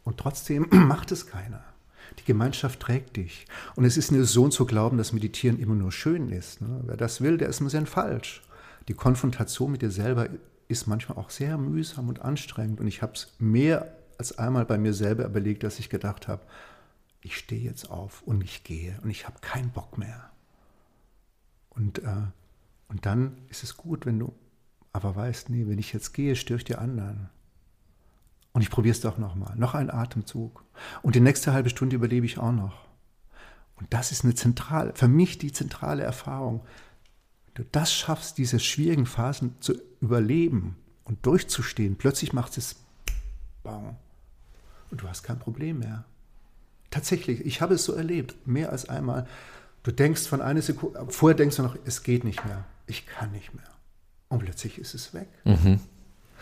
Und 0.03 0.17
trotzdem 0.17 0.67
macht 0.71 1.11
es 1.11 1.27
keiner. 1.27 1.63
Die 2.19 2.25
Gemeinschaft 2.25 2.79
trägt 2.79 3.17
dich. 3.17 3.45
Und 3.75 3.85
es 3.85 3.97
ist 3.97 4.09
eine 4.09 4.17
Illusion 4.17 4.51
zu 4.51 4.65
glauben, 4.65 4.97
dass 4.97 5.13
Meditieren 5.13 5.59
immer 5.59 5.75
nur 5.75 5.91
schön 5.91 6.29
ist. 6.29 6.61
Ne? 6.61 6.81
Wer 6.85 6.97
das 6.97 7.21
will, 7.21 7.37
der 7.37 7.49
ist 7.49 7.61
ein 7.61 7.65
bisschen 7.65 7.85
falsch. 7.85 8.41
Die 8.87 8.93
Konfrontation 8.93 9.71
mit 9.71 9.81
dir 9.81 9.91
selber 9.91 10.27
ist 10.67 10.87
manchmal 10.87 11.17
auch 11.17 11.29
sehr 11.29 11.57
mühsam 11.57 12.09
und 12.09 12.21
anstrengend. 12.21 12.79
Und 12.79 12.87
ich 12.87 13.01
habe 13.01 13.13
es 13.13 13.33
mehr 13.39 13.95
als 14.17 14.37
einmal 14.37 14.65
bei 14.65 14.77
mir 14.77 14.93
selber 14.93 15.25
überlegt, 15.25 15.63
dass 15.63 15.79
ich 15.79 15.89
gedacht 15.89 16.27
habe, 16.27 16.43
ich 17.21 17.37
stehe 17.37 17.61
jetzt 17.61 17.89
auf 17.89 18.21
und 18.23 18.43
ich 18.43 18.63
gehe 18.63 18.97
und 19.03 19.09
ich 19.09 19.27
habe 19.27 19.39
keinen 19.41 19.69
Bock 19.69 19.97
mehr. 19.97 20.29
Und, 21.69 21.99
äh, 21.99 22.27
und 22.87 23.05
dann 23.05 23.37
ist 23.49 23.63
es 23.63 23.77
gut, 23.77 24.05
wenn 24.05 24.19
du 24.19 24.33
aber 24.93 25.15
weißt, 25.15 25.49
nee, 25.49 25.65
wenn 25.67 25.79
ich 25.79 25.93
jetzt 25.93 26.13
gehe, 26.13 26.35
störe 26.35 26.57
ich 26.57 26.65
die 26.65 26.75
anderen. 26.75 27.29
Und 28.53 28.61
ich 28.61 28.69
probiere 28.69 28.91
es 28.91 29.01
doch 29.01 29.17
nochmal. 29.17 29.55
Noch 29.55 29.75
ein 29.75 29.89
Atemzug. 29.89 30.65
Und 31.01 31.15
die 31.15 31.21
nächste 31.21 31.53
halbe 31.53 31.69
Stunde 31.69 31.95
überlebe 31.95 32.25
ich 32.25 32.37
auch 32.37 32.51
noch. 32.51 32.85
Und 33.75 33.93
das 33.93 34.11
ist 34.11 34.23
eine 34.23 34.35
zentrale, 34.35 34.93
für 34.93 35.07
mich 35.07 35.37
die 35.37 35.51
zentrale 35.51 36.03
Erfahrung. 36.03 36.61
Wenn 37.45 37.65
du 37.65 37.69
das 37.71 37.93
schaffst, 37.93 38.37
diese 38.37 38.59
schwierigen 38.59 39.05
Phasen 39.05 39.55
zu 39.59 39.73
überleben 40.01 40.75
und 41.03 41.25
durchzustehen, 41.25 41.97
plötzlich 41.97 42.33
macht 42.33 42.57
es 42.57 42.75
Bang. 43.63 43.97
Und 44.89 45.01
du 45.01 45.07
hast 45.07 45.23
kein 45.23 45.39
Problem 45.39 45.79
mehr. 45.79 46.05
Tatsächlich, 46.89 47.45
ich 47.45 47.61
habe 47.61 47.75
es 47.75 47.85
so 47.85 47.93
erlebt, 47.93 48.35
mehr 48.45 48.71
als 48.71 48.89
einmal. 48.89 49.25
Du 49.83 49.91
denkst 49.91 50.27
von 50.27 50.41
einer 50.41 50.61
Sekunde, 50.61 51.05
vorher 51.09 51.35
denkst 51.35 51.55
du 51.55 51.63
noch, 51.63 51.77
es 51.85 52.03
geht 52.03 52.23
nicht 52.23 52.45
mehr, 52.45 52.65
ich 52.85 53.07
kann 53.07 53.31
nicht 53.31 53.53
mehr. 53.55 53.69
Und 54.27 54.39
plötzlich 54.39 54.77
ist 54.77 54.93
es 54.93 55.13
weg. 55.13 55.29
Mhm. 55.45 55.79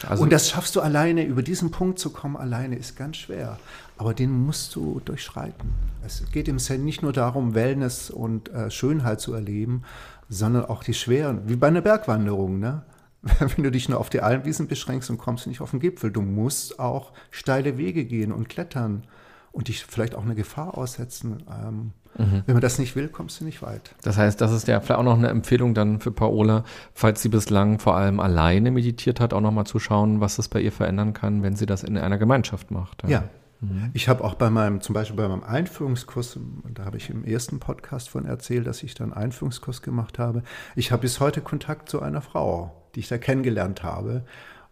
Also 0.08 0.24
und 0.24 0.32
das 0.32 0.50
schaffst 0.50 0.76
du 0.76 0.82
alleine, 0.82 1.26
über 1.26 1.41
diesen 1.41 1.72
Punkt 1.72 2.00
zu 2.00 2.12
kommen, 2.12 2.38
alleine 2.38 2.76
ist 2.76 2.95
ganz 2.95 3.18
schwer. 3.18 3.60
Aber 3.97 4.14
den 4.14 4.32
musst 4.32 4.76
du 4.76 5.02
durchschreiten. 5.04 5.72
Es 6.06 6.24
geht 6.32 6.47
im 6.47 6.60
Zen 6.60 6.86
nicht 6.86 7.02
nur 7.02 7.12
darum, 7.12 7.54
Wellness 7.54 8.10
und 8.10 8.50
äh, 8.54 8.72
Schönheit 8.72 9.20
zu 9.20 9.34
erleben, 9.34 9.84
sondern 10.30 10.66
auch 10.66 10.84
die 10.84 10.93
schweren, 10.93 11.50
wie 11.50 11.56
bei 11.56 11.68
einer 11.68 11.82
Bergwanderung. 11.82 12.60
Ne? 12.60 12.84
Wenn 13.22 13.64
du 13.64 13.72
dich 13.72 13.89
nur 13.89 14.00
auf 14.00 14.10
die 14.10 14.22
Almwiesen 14.22 14.68
beschränkst 14.68 15.10
und 15.10 15.18
kommst 15.18 15.47
nicht 15.47 15.60
auf 15.60 15.72
den 15.72 15.80
Gipfel, 15.80 16.12
du 16.12 16.22
musst 16.22 16.80
auch 16.80 17.12
steile 17.32 17.78
Wege 17.78 18.06
gehen 18.06 18.32
und 18.32 18.47
klettern 18.47 19.04
und 19.52 19.68
dich 19.68 19.86
vielleicht 19.86 20.16
auch 20.16 20.24
eine 20.24 20.36
Gefahr 20.36 20.78
aussetzen. 20.78 21.43
Ähm, 21.50 21.91
mhm. 22.18 22.43
Wenn 22.45 22.56
man 22.56 22.62
das 22.62 22.80
nicht 22.80 22.95
will, 22.95 23.08
kommst 23.08 23.39
du 23.41 23.45
nicht 23.45 23.62
weit. 23.62 23.95
Das 24.04 24.18
heißt, 24.18 24.39
das 24.41 24.52
ist 24.52 24.68
ja 24.68 24.80
vielleicht 24.80 25.00
auch 25.00 25.04
noch 25.04 25.18
eine 25.18 25.30
Empfehlung 25.30 25.74
dann 25.74 26.00
für 26.00 26.12
Paola, 26.12 26.64
falls 26.93 27.22
sie 27.22 27.30
bislang 27.30 27.80
vor 27.80 27.95
allem 27.95 28.20
alleine 28.20 28.72
meditiert 28.72 29.20
hat, 29.20 29.34
auch 29.34 29.41
nochmal 29.41 29.66
zu 29.66 29.80
schauen, 29.80 30.22
was 30.22 30.36
das 30.36 30.47
bei 30.47 30.62
ihr 30.62 30.72
verändern 30.72 31.14
kann, 31.14 31.43
wenn 31.43 31.56
sie 31.56 31.66
das 31.66 31.84
in 31.84 31.97
einer 31.97 32.18
Gemeinschaft 32.18 32.72
macht. 32.72 33.04
Ja. 33.04 33.10
ja. 33.10 33.24
Mhm. 33.62 33.89
Ich 33.93 34.08
habe 34.08 34.24
auch 34.24 34.36
bei 34.36 34.50
meinem, 34.50 34.82
zum 34.82 34.93
Beispiel 34.93 35.18
bei 35.18 35.28
meinem 35.28 35.43
Einführungskurs, 35.43 36.39
da 36.74 36.86
habe 36.86 36.97
ich 36.97 37.10
im 37.10 37.26
ersten 37.26 37.60
Podcast 37.60 38.10
von 38.10 38.26
erzählt, 38.26 38.68
dass 38.68 38.84
ich 38.84 38.93
dann 38.95 39.14
einen 39.14 39.24
Einführungskurs 39.24 39.82
gemacht 39.82 40.20
habe. 40.20 40.43
Ich 40.76 40.91
habe 40.91 41.02
bis 41.02 41.20
heute 41.20 41.41
Kontakt 41.41 41.89
zu 41.89 42.02
einer 42.02 42.22
Frau, 42.22 42.89
die 42.95 43.02
ich 43.02 43.08
da 43.08 43.18
kennengelernt 43.18 43.84
habe. 43.84 44.26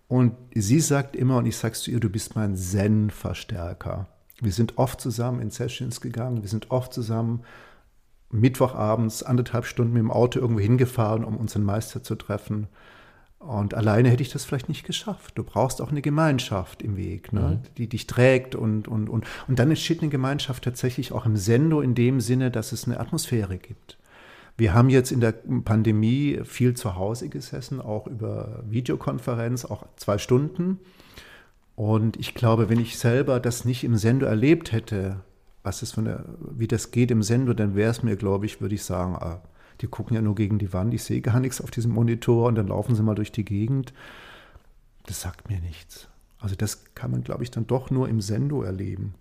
Und 0.07 0.35
sie 0.53 0.79
sagt 0.79 1.15
immer, 1.15 1.37
und 1.37 1.45
ich 1.45 1.57
sage 1.57 1.73
zu 1.73 1.91
ihr, 1.91 1.99
du 1.99 2.09
bist 2.09 2.35
mein 2.35 2.55
Zen-Verstärker. 2.55 4.07
Wir 4.41 4.51
sind 4.51 4.77
oft 4.77 5.01
zusammen 5.01 5.41
in 5.41 5.49
Sessions 5.49 6.01
gegangen, 6.01 6.41
wir 6.41 6.49
sind 6.49 6.71
oft 6.71 6.93
zusammen 6.93 7.43
Mittwochabends 8.29 9.23
anderthalb 9.23 9.65
Stunden 9.65 9.93
mit 9.93 10.01
dem 10.01 10.11
Auto 10.11 10.39
irgendwo 10.39 10.61
hingefahren, 10.61 11.23
um 11.23 11.37
unseren 11.37 11.63
Meister 11.63 12.03
zu 12.03 12.15
treffen. 12.15 12.67
Und 13.39 13.75
alleine 13.75 14.09
hätte 14.09 14.23
ich 14.23 14.31
das 14.31 14.45
vielleicht 14.45 14.67
nicht 14.67 14.85
geschafft. 14.85 15.37
Du 15.37 15.43
brauchst 15.43 15.81
auch 15.81 15.91
eine 15.91 16.01
Gemeinschaft 16.01 16.81
im 16.81 16.97
Weg, 16.97 17.31
ne? 17.31 17.61
Mhm. 17.61 17.75
die 17.77 17.87
dich 17.87 18.07
trägt 18.07 18.55
und, 18.55 18.87
und, 18.87 19.09
und. 19.09 19.25
Und 19.47 19.59
dann 19.59 19.69
entsteht 19.69 20.01
eine 20.01 20.09
Gemeinschaft 20.09 20.63
tatsächlich 20.63 21.11
auch 21.11 21.25
im 21.25 21.37
Sendo 21.37 21.81
in 21.81 21.93
dem 21.93 22.19
Sinne, 22.19 22.51
dass 22.51 22.71
es 22.71 22.85
eine 22.85 22.99
Atmosphäre 22.99 23.57
gibt. 23.57 23.97
Wir 24.57 24.73
haben 24.73 24.89
jetzt 24.89 25.11
in 25.11 25.21
der 25.21 25.33
Pandemie 25.63 26.39
viel 26.43 26.73
zu 26.73 26.95
Hause 26.95 27.29
gesessen, 27.29 27.79
auch 27.79 28.07
über 28.07 28.63
Videokonferenz, 28.67 29.65
auch 29.65 29.85
zwei 29.97 30.17
Stunden. 30.17 30.79
Und 31.77 32.17
ich 32.17 32.33
glaube, 32.33 32.69
wenn 32.69 32.79
ich 32.79 32.97
selber 32.97 33.39
das 33.39 33.63
nicht 33.63 33.83
im 33.83 33.97
Sendo 33.97 34.25
erlebt 34.25 34.71
hätte, 34.71 35.17
was 35.61 35.83
ist 35.83 35.91
von 35.93 36.05
der, 36.05 36.25
wie 36.39 36.65
das 36.65 36.89
geht 36.89 37.11
im 37.11 37.21
Sendo, 37.21 37.53
dann 37.53 37.75
wäre 37.75 37.91
es 37.91 38.01
mir, 38.01 38.15
glaube 38.15 38.47
ich, 38.47 38.61
würde 38.61 38.73
ich 38.73 38.81
sagen, 38.81 39.15
ah, 39.15 39.43
die 39.81 39.85
gucken 39.85 40.15
ja 40.15 40.23
nur 40.23 40.33
gegen 40.33 40.57
die 40.57 40.73
Wand, 40.73 40.91
ich 40.95 41.03
sehe 41.03 41.21
gar 41.21 41.39
nichts 41.39 41.61
auf 41.61 41.69
diesem 41.69 41.91
Monitor 41.91 42.47
und 42.47 42.55
dann 42.55 42.69
laufen 42.69 42.95
sie 42.95 43.03
mal 43.03 43.13
durch 43.13 43.31
die 43.31 43.45
Gegend. 43.45 43.93
Das 45.05 45.21
sagt 45.21 45.51
mir 45.51 45.59
nichts. 45.59 46.07
Also 46.39 46.55
das 46.55 46.95
kann 46.95 47.11
man, 47.11 47.23
glaube 47.23 47.43
ich, 47.43 47.51
dann 47.51 47.67
doch 47.67 47.91
nur 47.91 48.09
im 48.09 48.21
Sendo 48.21 48.63
erleben. 48.63 49.13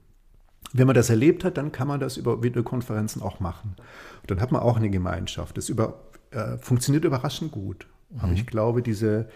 Wenn 0.72 0.86
man 0.86 0.96
das 0.96 1.10
erlebt 1.10 1.44
hat, 1.44 1.58
dann 1.58 1.72
kann 1.72 1.88
man 1.88 2.00
das 2.00 2.16
über 2.16 2.42
Videokonferenzen 2.42 3.20
auch 3.20 3.38
machen. 3.38 3.76
Und 4.22 4.30
dann 4.30 4.40
hat 4.40 4.50
man 4.50 4.62
auch 4.62 4.78
eine 4.78 4.88
Gemeinschaft. 4.88 5.58
Das 5.58 5.68
über, 5.68 6.00
äh, 6.30 6.56
funktioniert 6.56 7.04
überraschend 7.04 7.52
gut. 7.52 7.86
Mhm. 8.08 8.20
Aber 8.20 8.32
ich 8.32 8.46
glaube, 8.46 8.80
diese 8.80 9.28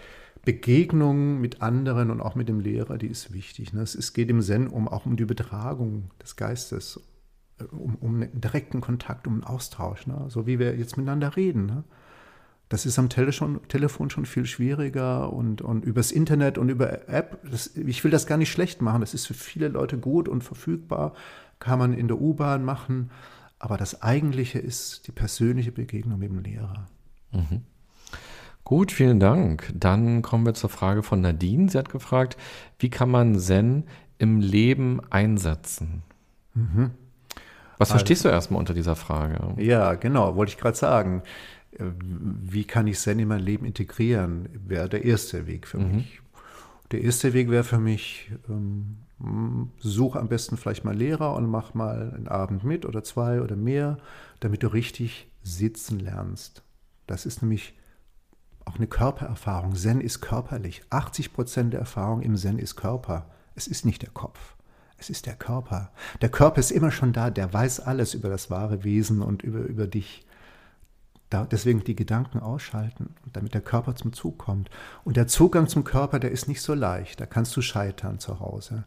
Begegnung 0.45 1.41
mit 1.41 1.61
anderen 1.61 2.11
und 2.11 2.20
auch 2.20 2.34
mit 2.34 2.49
dem 2.49 2.61
Lehrer, 2.61 2.99
die 2.99 3.09
ist 3.09 3.32
wichtig. 3.32 3.72
Ne? 3.72 3.82
Es 3.82 4.12
geht 4.12 4.30
im 4.30 4.41
Zen 4.41 4.68
um 4.68 4.88
auch 4.88 5.07
um 5.07 5.16
die 5.16 5.22
Übertragung 5.22 6.11
des 6.22 6.36
Geistes, 6.36 7.01
äh, 7.59 7.64
um, 7.64 7.97
um 7.97 8.14
einen 8.16 8.41
direkten 8.41 8.80
Kontakt, 8.80 9.26
um 9.26 9.34
einen 9.34 9.45
Austausch, 9.45 10.07
ne? 10.07 10.26
so 10.28 10.47
wie 10.47 10.59
wir 10.59 10.76
jetzt 10.76 10.97
miteinander 10.97 11.36
reden. 11.36 11.66
Ne? 11.66 11.84
Das 12.70 12.86
ist 12.86 12.99
am 12.99 13.09
Tele 13.09 13.32
schon, 13.32 13.61
Telefon 13.68 14.11
schon 14.11 14.24
viel 14.24 14.47
schwieriger 14.47 15.32
und, 15.32 15.61
und 15.61 15.84
übers 15.84 16.12
Internet 16.12 16.57
und 16.57 16.68
über 16.68 17.09
App. 17.09 17.41
Das, 17.51 17.76
ich 17.76 18.05
will 18.05 18.12
das 18.12 18.26
gar 18.26 18.38
nicht 18.38 18.53
schlecht 18.53 18.80
machen. 18.80 19.01
Das 19.01 19.12
ist 19.12 19.26
für 19.26 19.34
viele 19.34 19.68
Leute 19.68 19.99
gut 19.99 20.28
und 20.28 20.45
verfügbar. 20.45 21.14
Kann 21.59 21.80
man 21.80 21.93
in 21.93 22.07
der 22.07 22.20
U-Bahn 22.20 22.64
machen. 22.64 23.11
Aber 23.59 23.76
das 23.76 24.03
Eigentliche 24.03 24.61
ist 24.61 25.09
die 25.09 25.12
persönliche 25.12 25.72
Begegnung 25.72 26.20
mit 26.20 26.30
dem 26.30 26.38
Lehrer. 26.38 26.88
Mhm. 27.32 27.62
Gut, 28.71 28.93
vielen 28.93 29.18
Dank. 29.18 29.68
Dann 29.75 30.23
kommen 30.23 30.47
wir 30.47 30.55
zur 30.55 30.71
Frage 30.71 31.03
von 31.03 31.21
Nadine. 31.21 31.68
Sie 31.68 31.77
hat 31.77 31.89
gefragt, 31.89 32.37
wie 32.79 32.89
kann 32.89 33.11
man 33.11 33.37
Zen 33.37 33.83
im 34.18 34.39
Leben 34.39 35.01
einsetzen? 35.11 36.05
Mhm. 36.55 36.93
Was 37.79 37.89
also, 37.89 37.95
verstehst 37.95 38.25
du 38.25 38.29
erstmal 38.29 38.61
unter 38.61 38.73
dieser 38.73 38.95
Frage? 38.95 39.61
Ja, 39.61 39.95
genau, 39.95 40.37
wollte 40.37 40.51
ich 40.51 40.57
gerade 40.57 40.77
sagen. 40.77 41.25
Äh, 41.73 41.83
wie 41.99 42.62
kann 42.62 42.87
ich 42.87 43.01
Zen 43.01 43.18
in 43.18 43.27
mein 43.27 43.41
Leben 43.41 43.66
integrieren, 43.66 44.49
wäre 44.64 44.89
der 44.89 45.05
erste 45.05 45.49
Weg 45.49 45.66
für 45.66 45.79
mhm. 45.79 45.97
mich. 45.97 46.21
Der 46.93 47.01
erste 47.03 47.33
Weg 47.33 47.51
wäre 47.51 47.64
für 47.64 47.81
mich, 47.81 48.31
ähm, 48.49 48.99
such 49.81 50.14
am 50.14 50.29
besten 50.29 50.57
vielleicht 50.57 50.85
mal 50.85 50.95
Lehrer 50.95 51.35
und 51.35 51.51
mach 51.51 51.75
mal 51.75 52.14
einen 52.14 52.29
Abend 52.29 52.62
mit 52.62 52.87
oder 52.87 53.03
zwei 53.03 53.41
oder 53.41 53.57
mehr, 53.57 53.99
damit 54.39 54.62
du 54.62 54.68
richtig 54.68 55.27
sitzen 55.43 55.99
lernst. 55.99 56.62
Das 57.09 57.27
ist 57.27 57.43
nämlich 57.43 57.75
auch 58.65 58.77
eine 58.77 58.87
Körpererfahrung. 58.87 59.75
Zen 59.75 60.01
ist 60.01 60.21
körperlich. 60.21 60.83
80 60.91 61.33
Prozent 61.33 61.73
der 61.73 61.81
Erfahrung 61.81 62.23
im 62.23 62.37
Zen 62.37 62.59
ist 62.59 62.77
Körper. 62.77 63.27
Es 63.55 63.67
ist 63.67 63.85
nicht 63.85 64.03
der 64.03 64.11
Kopf. 64.11 64.55
Es 64.99 65.11
ist 65.11 65.27
der 65.27 65.35
Körper. 65.35 65.91
Der 66.21 66.29
Körper 66.29 66.61
ist 66.61 66.71
immer 66.71 66.91
schon 66.91 67.13
da. 67.13 67.31
Der 67.31 67.53
weiß 67.53 67.81
alles 67.81 68.15
über 68.15 68.29
das 68.29 68.51
wahre 68.51 68.85
Wesen 68.85 69.23
und 69.23 69.43
über, 69.43 69.61
über 69.61 69.87
dich. 69.87 70.27
Da, 71.31 71.45
deswegen 71.45 71.85
die 71.85 71.97
Gedanken 71.97 72.41
ausschalten, 72.41 73.15
damit 73.33 73.55
der 73.55 73.61
Körper 73.61 73.95
zum 73.95 74.13
Zug 74.13 74.39
kommt. 74.39 74.69
Und 75.05 75.17
der 75.17 75.27
Zugang 75.27 75.69
zum 75.69 75.85
Körper, 75.85 76.19
der 76.19 76.33
ist 76.33 76.49
nicht 76.49 76.61
so 76.61 76.75
leicht. 76.75 77.21
Da 77.21 77.27
kannst 77.27 77.57
du 77.57 77.63
scheitern 77.63 78.19
zu 78.19 78.41
Hause. 78.41 78.85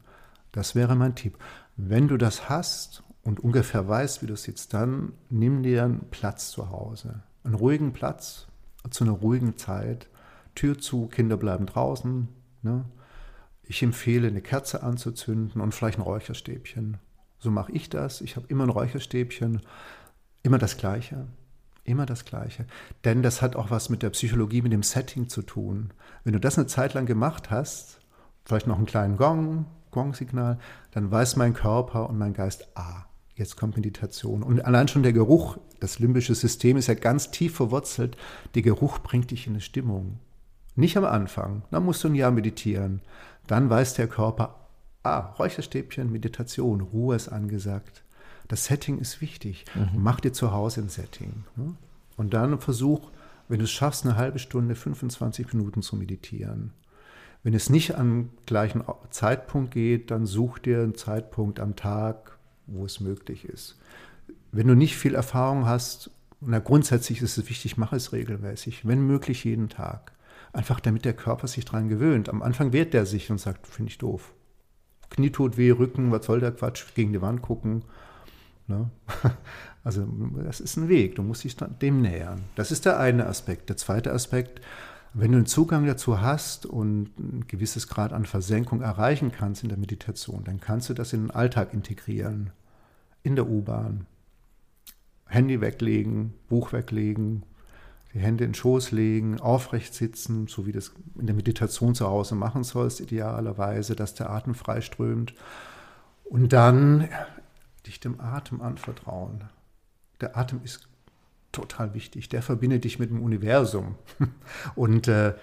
Das 0.51 0.75
wäre 0.75 0.95
mein 0.95 1.15
Tipp. 1.15 1.37
Wenn 1.77 2.07
du 2.07 2.17
das 2.17 2.49
hast 2.49 3.03
und 3.23 3.39
ungefähr 3.39 3.87
weißt, 3.87 4.21
wie 4.21 4.27
du 4.27 4.35
sitzt, 4.35 4.73
dann 4.73 5.13
nimm 5.29 5.63
dir 5.63 5.85
einen 5.85 6.09
Platz 6.11 6.51
zu 6.51 6.69
Hause. 6.69 7.23
Einen 7.43 7.55
ruhigen 7.55 7.93
Platz 7.93 8.47
zu 8.89 9.03
einer 9.03 9.13
ruhigen 9.13 9.57
Zeit. 9.57 10.09
Tür 10.55 10.77
zu, 10.77 11.07
Kinder 11.07 11.37
bleiben 11.37 11.65
draußen. 11.65 12.27
Ne? 12.61 12.85
Ich 13.63 13.81
empfehle, 13.81 14.27
eine 14.27 14.41
Kerze 14.41 14.83
anzuzünden 14.83 15.61
und 15.61 15.73
vielleicht 15.73 15.97
ein 15.97 16.03
Räucherstäbchen. 16.03 16.97
So 17.39 17.51
mache 17.51 17.71
ich 17.71 17.89
das. 17.89 18.21
Ich 18.21 18.35
habe 18.35 18.47
immer 18.47 18.65
ein 18.65 18.69
Räucherstäbchen. 18.69 19.61
Immer 20.43 20.57
das 20.57 20.77
Gleiche. 20.77 21.27
Immer 21.83 22.05
das 22.05 22.23
Gleiche. 22.25 22.65
Denn 23.03 23.23
das 23.23 23.41
hat 23.41 23.55
auch 23.55 23.69
was 23.69 23.89
mit 23.89 24.03
der 24.03 24.11
Psychologie, 24.11 24.61
mit 24.61 24.71
dem 24.71 24.83
Setting 24.83 25.27
zu 25.27 25.41
tun. 25.41 25.91
Wenn 26.23 26.33
du 26.33 26.39
das 26.39 26.57
eine 26.57 26.67
Zeit 26.67 26.93
lang 26.93 27.05
gemacht 27.05 27.51
hast, 27.51 27.99
vielleicht 28.45 28.67
noch 28.67 28.77
einen 28.77 28.85
kleinen 28.85 29.17
Gong, 29.17 29.65
Gong-Signal, 29.91 30.59
dann 30.91 31.11
weiß 31.11 31.35
mein 31.35 31.53
Körper 31.53 32.09
und 32.09 32.17
mein 32.17 32.33
Geist, 32.33 32.67
ah, 32.75 33.05
jetzt 33.35 33.57
kommt 33.57 33.75
Meditation. 33.75 34.43
Und 34.43 34.63
allein 34.65 34.87
schon 34.87 35.03
der 35.03 35.13
Geruch, 35.13 35.57
das 35.79 35.99
limbische 35.99 36.35
System 36.35 36.77
ist 36.77 36.87
ja 36.87 36.93
ganz 36.93 37.31
tief 37.31 37.55
verwurzelt. 37.55 38.17
Der 38.55 38.61
Geruch 38.61 38.99
bringt 38.99 39.31
dich 39.31 39.47
in 39.47 39.53
eine 39.53 39.61
Stimmung. 39.61 40.19
Nicht 40.75 40.97
am 40.97 41.05
Anfang, 41.05 41.63
dann 41.71 41.85
musst 41.85 42.03
du 42.03 42.07
ein 42.07 42.15
Jahr 42.15 42.31
meditieren. 42.31 43.01
Dann 43.47 43.69
weiß 43.69 43.93
der 43.93 44.07
Körper, 44.07 44.55
ah, 45.03 45.19
Räucherstäbchen, 45.19 46.11
Meditation, 46.11 46.81
Ruhe 46.81 47.15
ist 47.15 47.29
angesagt. 47.29 48.03
Das 48.47 48.65
Setting 48.65 48.99
ist 48.99 49.21
wichtig. 49.21 49.65
Mhm. 49.75 50.01
Mach 50.01 50.19
dir 50.19 50.33
zu 50.33 50.51
Hause 50.51 50.81
ein 50.81 50.89
Setting. 50.89 51.43
Ne? 51.55 51.75
Und 52.17 52.33
dann 52.33 52.59
versuch, 52.59 53.11
wenn 53.47 53.59
du 53.59 53.65
es 53.65 53.71
schaffst, 53.71 54.05
eine 54.05 54.15
halbe 54.15 54.39
Stunde, 54.39 54.75
25 54.75 55.53
Minuten 55.53 55.81
zu 55.81 55.95
meditieren. 55.95 56.73
Wenn 57.43 57.53
es 57.53 57.69
nicht 57.69 57.95
am 57.95 58.29
gleichen 58.45 58.83
Zeitpunkt 59.09 59.71
geht, 59.71 60.11
dann 60.11 60.25
such 60.25 60.59
dir 60.59 60.81
einen 60.81 60.95
Zeitpunkt 60.95 61.59
am 61.59 61.75
Tag, 61.75 62.32
wo 62.67 62.85
es 62.85 62.99
möglich 62.99 63.45
ist. 63.45 63.77
Wenn 64.51 64.67
du 64.67 64.75
nicht 64.75 64.97
viel 64.97 65.15
Erfahrung 65.15 65.65
hast, 65.65 66.11
na 66.41 66.59
grundsätzlich 66.59 67.21
ist 67.21 67.37
es 67.37 67.49
wichtig, 67.49 67.77
mach 67.77 67.93
es 67.93 68.11
regelmäßig, 68.11 68.87
wenn 68.87 69.05
möglich 69.05 69.43
jeden 69.43 69.69
Tag. 69.69 70.11
Einfach 70.51 70.79
damit 70.79 71.05
der 71.05 71.13
Körper 71.13 71.47
sich 71.47 71.65
daran 71.65 71.89
gewöhnt. 71.89 72.29
Am 72.29 72.41
Anfang 72.41 72.73
wehrt 72.73 72.93
der 72.93 73.05
sich 73.05 73.31
und 73.31 73.39
sagt, 73.39 73.65
finde 73.65 73.89
ich 73.91 73.97
doof. 73.97 74.33
Knie 75.09 75.29
tut 75.29 75.57
weh, 75.57 75.71
Rücken, 75.71 76.11
was 76.11 76.25
soll 76.25 76.39
der 76.39 76.51
Quatsch, 76.51 76.85
gegen 76.95 77.13
die 77.13 77.21
Wand 77.21 77.41
gucken. 77.41 77.83
Ne? 78.67 78.89
Also 79.85 80.07
das 80.45 80.61
ist 80.61 80.77
ein 80.77 80.87
Weg, 80.87 81.15
du 81.15 81.23
musst 81.23 81.43
dich 81.43 81.57
dem 81.57 82.01
nähern. 82.01 82.45
Das 82.55 82.71
ist 82.71 82.85
der 82.85 83.01
eine 83.01 83.27
Aspekt. 83.27 83.67
Der 83.67 83.75
zweite 83.75 84.13
Aspekt, 84.13 84.61
wenn 85.13 85.31
du 85.31 85.37
einen 85.37 85.45
Zugang 85.45 85.85
dazu 85.85 86.21
hast 86.21 86.65
und 86.65 87.17
ein 87.19 87.45
gewisses 87.47 87.87
Grad 87.87 88.13
an 88.13 88.25
Versenkung 88.25 88.81
erreichen 88.81 89.31
kannst 89.31 89.63
in 89.63 89.69
der 89.69 89.77
Meditation, 89.77 90.43
dann 90.43 90.59
kannst 90.59 90.89
du 90.89 90.93
das 90.93 91.13
in 91.13 91.21
den 91.21 91.31
Alltag 91.31 91.73
integrieren. 91.73 92.51
In 93.21 93.35
der 93.35 93.47
U-Bahn. 93.47 94.07
Handy 95.27 95.61
weglegen, 95.61 96.33
Buch 96.49 96.73
weglegen, 96.73 97.43
die 98.13 98.19
Hände 98.19 98.43
in 98.43 98.51
den 98.51 98.55
Schoß 98.55 98.91
legen, 98.91 99.39
aufrecht 99.39 99.93
sitzen, 99.93 100.47
so 100.47 100.65
wie 100.65 100.71
du 100.71 100.79
das 100.79 100.91
in 101.17 101.25
der 101.25 101.35
Meditation 101.35 101.95
zu 101.95 102.07
Hause 102.07 102.35
machen 102.35 102.63
sollst, 102.63 102.99
idealerweise, 102.99 103.95
dass 103.95 104.13
der 104.13 104.29
Atem 104.29 104.55
freiströmt. 104.55 105.33
Und 106.23 106.53
dann 106.53 107.07
dich 107.85 107.99
dem 107.99 108.19
Atem 108.19 108.61
anvertrauen. 108.61 109.43
Der 110.21 110.37
Atem 110.37 110.61
ist 110.63 110.87
total 111.53 111.93
wichtig. 111.93 112.27
Der 112.27 112.41
verbindet 112.41 112.83
dich 112.83 112.99
mit 112.99 113.09
dem 113.09 113.21
Universum. 113.21 113.95
Und 114.75 115.07
äh, 115.07 115.35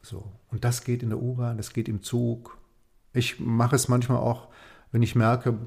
so. 0.00 0.24
Und 0.50 0.64
das 0.64 0.84
geht 0.84 1.02
in 1.02 1.10
der 1.10 1.20
U-Bahn, 1.20 1.58
das 1.58 1.74
geht 1.74 1.88
im 1.88 2.02
Zug. 2.02 2.56
Ich 3.12 3.38
mache 3.38 3.76
es 3.76 3.88
manchmal 3.88 4.18
auch, 4.18 4.48
wenn 4.90 5.02
ich 5.02 5.14
merke, 5.14 5.58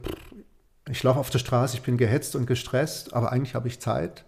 ich 0.90 1.04
laufe 1.04 1.20
auf 1.20 1.30
der 1.30 1.40
Straße, 1.40 1.78
ich 1.78 1.84
bin 1.84 1.98
gehetzt 1.98 2.36
und 2.36 2.48
gestresst, 2.48 3.14
aber 3.14 3.32
eigentlich 3.32 3.54
habe 3.54 3.68
ich 3.68 3.80
Zeit. 3.80 4.26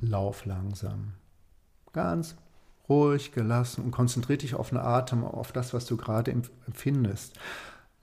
Lauf 0.00 0.46
langsam. 0.46 1.12
Ganz 1.92 2.36
ruhig, 2.88 3.32
gelassen 3.32 3.84
und 3.84 3.90
konzentriere 3.90 4.38
dich 4.38 4.54
auf 4.54 4.70
den 4.70 4.78
Atem, 4.78 5.24
auf 5.24 5.52
das, 5.52 5.72
was 5.72 5.86
du 5.86 5.96
gerade 5.96 6.30
empfindest. 6.30 7.38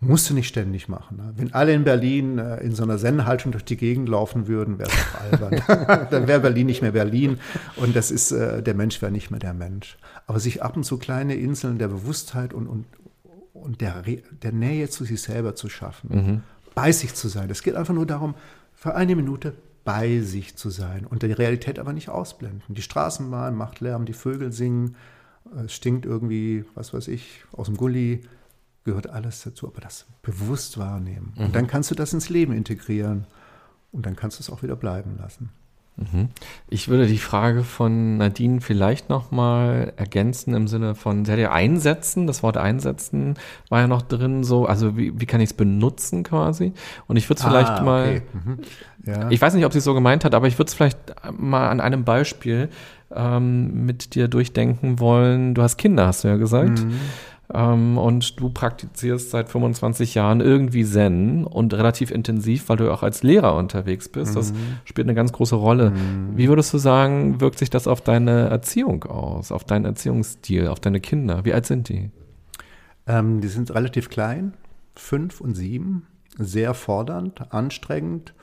Musst 0.04 0.28
du 0.32 0.34
nicht 0.34 0.48
ständig 0.48 0.90
machen. 0.90 1.18
Ne? 1.18 1.34
Wenn 1.36 1.54
alle 1.54 1.74
in 1.74 1.84
Berlin 1.84 2.40
äh, 2.40 2.58
in 2.58 2.74
so 2.74 2.82
einer 2.82 2.98
Zen-Haltung 2.98 3.52
durch 3.52 3.64
die 3.64 3.78
Gegend 3.78 4.10
laufen 4.10 4.48
würden, 4.48 4.80
wäre 4.80 4.90
es 4.90 4.96
doch 4.96 5.22
albern. 5.22 6.08
Dann 6.10 6.28
wäre 6.28 6.40
Berlin 6.40 6.66
nicht 6.66 6.82
mehr 6.82 6.92
Berlin 6.92 7.38
und 7.76 7.96
das 7.96 8.10
ist, 8.10 8.32
äh, 8.32 8.64
der 8.64 8.74
Mensch 8.74 9.00
wäre 9.04 9.12
nicht 9.12 9.30
mehr 9.30 9.40
der 9.40 9.54
Mensch. 9.54 10.00
Aber 10.26 10.40
sich 10.40 10.64
ab 10.64 10.76
und 10.76 10.86
zu 10.86 10.98
kleine 10.98 11.36
Inseln 11.36 11.78
der 11.78 11.88
Bewusstheit 11.88 12.52
und, 12.52 12.66
und, 12.66 12.86
und 13.54 13.80
der, 13.82 14.02
der 14.42 14.52
Nähe 14.52 14.90
zu 14.90 15.06
sich 15.06 15.22
selber 15.22 15.54
zu 15.54 15.70
schaffen, 15.70 16.10
mhm. 16.10 16.44
bei 16.74 16.92
sich 16.92 17.14
zu 17.14 17.28
sein. 17.28 17.52
Es 17.52 17.62
geht 17.62 17.76
einfach 17.76 17.94
nur 17.94 18.08
darum, 18.08 18.34
für 18.74 18.96
eine 18.96 19.16
Minute 19.16 19.54
bei 19.84 20.20
sich 20.22 20.56
zu 20.56 20.72
sein 20.72 21.06
und 21.06 21.22
die 21.22 21.32
Realität 21.32 21.78
aber 21.78 21.94
nicht 21.94 22.10
ausblenden. 22.10 22.64
Die 22.70 22.82
Straßenbahn 22.82 23.56
macht 23.56 23.82
Lärm, 23.82 24.06
die 24.06 24.14
Vögel 24.14 24.52
singen, 24.52 24.96
es 25.64 25.74
stinkt 25.74 26.08
irgendwie, 26.08 26.66
was 26.74 26.92
weiß 26.92 27.08
ich, 27.08 27.44
aus 27.52 27.68
dem 27.68 27.78
Gully 27.78 28.22
gehört 28.84 29.10
alles 29.10 29.44
dazu, 29.44 29.68
aber 29.68 29.82
das 29.82 30.06
bewusst 30.22 30.78
wahrnehmen. 30.78 31.34
Mhm. 31.36 31.46
Und 31.46 31.56
dann 31.56 31.68
kannst 31.68 31.92
du 31.92 31.96
das 31.96 32.14
ins 32.14 32.30
Leben 32.30 32.54
integrieren 32.54 33.26
und 33.92 34.06
dann 34.06 34.16
kannst 34.16 34.40
du 34.40 34.42
es 34.42 34.50
auch 34.50 34.64
wieder 34.64 34.76
bleiben 34.76 35.18
lassen. 35.20 35.50
Mhm. 35.98 36.30
Ich 36.70 36.88
würde 36.88 37.06
die 37.06 37.18
Frage 37.18 37.64
von 37.64 38.18
Nadine 38.18 38.62
vielleicht 38.62 39.10
nochmal 39.10 39.94
ergänzen 39.98 40.54
im 40.54 40.68
Sinne 40.68 40.96
von, 40.96 41.26
sie 41.26 41.32
hat 41.32 41.40
ja 41.40 41.52
einsetzen, 41.52 42.28
das 42.28 42.44
Wort 42.44 42.58
einsetzen 42.58 43.36
war 43.70 43.82
ja 43.82 43.88
noch 43.88 44.02
drin, 44.02 44.44
so, 44.44 44.66
also 44.66 44.98
wie, 44.98 45.20
wie 45.20 45.26
kann 45.26 45.42
ich 45.42 45.50
es 45.50 45.54
benutzen 45.54 46.24
quasi? 46.24 46.74
Und 47.08 47.18
ich 47.18 47.30
würde 47.30 47.40
es 47.40 47.46
vielleicht 47.46 47.70
ah, 47.70 47.84
mal, 47.84 48.04
okay. 48.04 48.22
mhm. 48.34 48.58
ja. 49.06 49.30
ich 49.30 49.42
weiß 49.42 49.54
nicht, 49.54 49.66
ob 49.66 49.74
sie 49.74 49.80
es 49.80 49.84
so 49.84 49.94
gemeint 49.94 50.24
hat, 50.24 50.34
aber 50.34 50.48
ich 50.48 50.58
würde 50.58 50.70
es 50.70 50.74
vielleicht 50.74 50.98
mal 51.38 51.70
an 51.70 51.82
einem 51.82 52.06
Beispiel 52.06 52.70
ähm, 53.14 53.86
mit 53.86 54.16
dir 54.16 54.28
durchdenken 54.28 55.00
wollen. 55.00 55.54
Du 55.54 55.62
hast 55.62 55.78
Kinder, 55.78 56.08
hast 56.08 56.24
du 56.24 56.30
ja 56.30 56.38
gesagt. 56.38 56.84
Mhm. 56.84 57.00
Ähm, 57.54 57.98
und 57.98 58.40
du 58.40 58.50
praktizierst 58.50 59.32
seit 59.32 59.50
25 59.50 60.16
Jahren 60.16 60.42
irgendwie 60.42 60.86
Zen 60.86 61.46
und 61.46 61.74
relativ 61.74 62.12
intensiv, 62.12 62.70
weil 62.70 62.78
du 62.78 62.92
auch 62.92 63.04
als 63.04 63.24
Lehrer 63.24 63.56
unterwegs 63.56 64.10
bist. 64.10 64.36
Das 64.36 64.54
mhm. 64.54 64.58
spielt 64.86 65.08
eine 65.08 65.16
ganz 65.16 65.32
große 65.32 65.56
Rolle. 65.56 65.92
Mhm. 65.92 66.38
Wie 66.38 66.48
würdest 66.48 66.74
du 66.74 66.78
sagen, 66.78 67.42
wirkt 67.42 67.60
sich 67.60 67.70
das 67.70 67.88
auf 67.88 68.02
deine 68.02 68.50
Erziehung 68.50 69.04
aus, 69.04 69.52
auf 69.52 69.64
deinen 69.64 69.86
Erziehungsstil, 69.86 70.68
auf 70.68 70.80
deine 70.80 71.00
Kinder? 71.00 71.46
Wie 71.46 71.54
alt 71.54 71.66
sind 71.66 71.90
die? 71.90 72.12
Ähm, 73.08 73.42
die 73.42 73.48
sind 73.48 73.74
relativ 73.74 74.10
klein, 74.10 74.54
fünf 74.96 75.42
und 75.42 75.56
sieben, 75.56 76.08
sehr 76.38 76.74
fordernd, 76.74 77.54
anstrengend. 77.54 78.34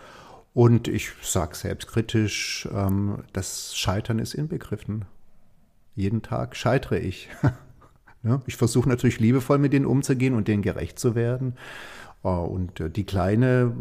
Und 0.55 0.89
ich 0.89 1.11
sage 1.23 1.55
selbstkritisch, 1.55 2.69
ähm, 2.75 3.23
das 3.33 3.77
Scheitern 3.77 4.19
ist 4.19 4.35
inbegriffen. 4.35 5.05
Jeden 5.95 6.23
Tag 6.23 6.57
scheitere 6.57 6.99
ich. 6.99 7.29
Ja, 8.23 8.43
ich 8.47 8.57
versuche 8.57 8.89
natürlich 8.89 9.21
liebevoll 9.21 9.59
mit 9.59 9.73
denen 9.73 9.87
umzugehen 9.87 10.35
und 10.35 10.49
denen 10.49 10.63
gerecht 10.63 10.99
zu 10.99 11.15
werden. 11.15 11.55
Äh, 12.25 12.29
und 12.29 12.81
äh, 12.81 12.91
die 12.91 13.05
Kleine, 13.05 13.75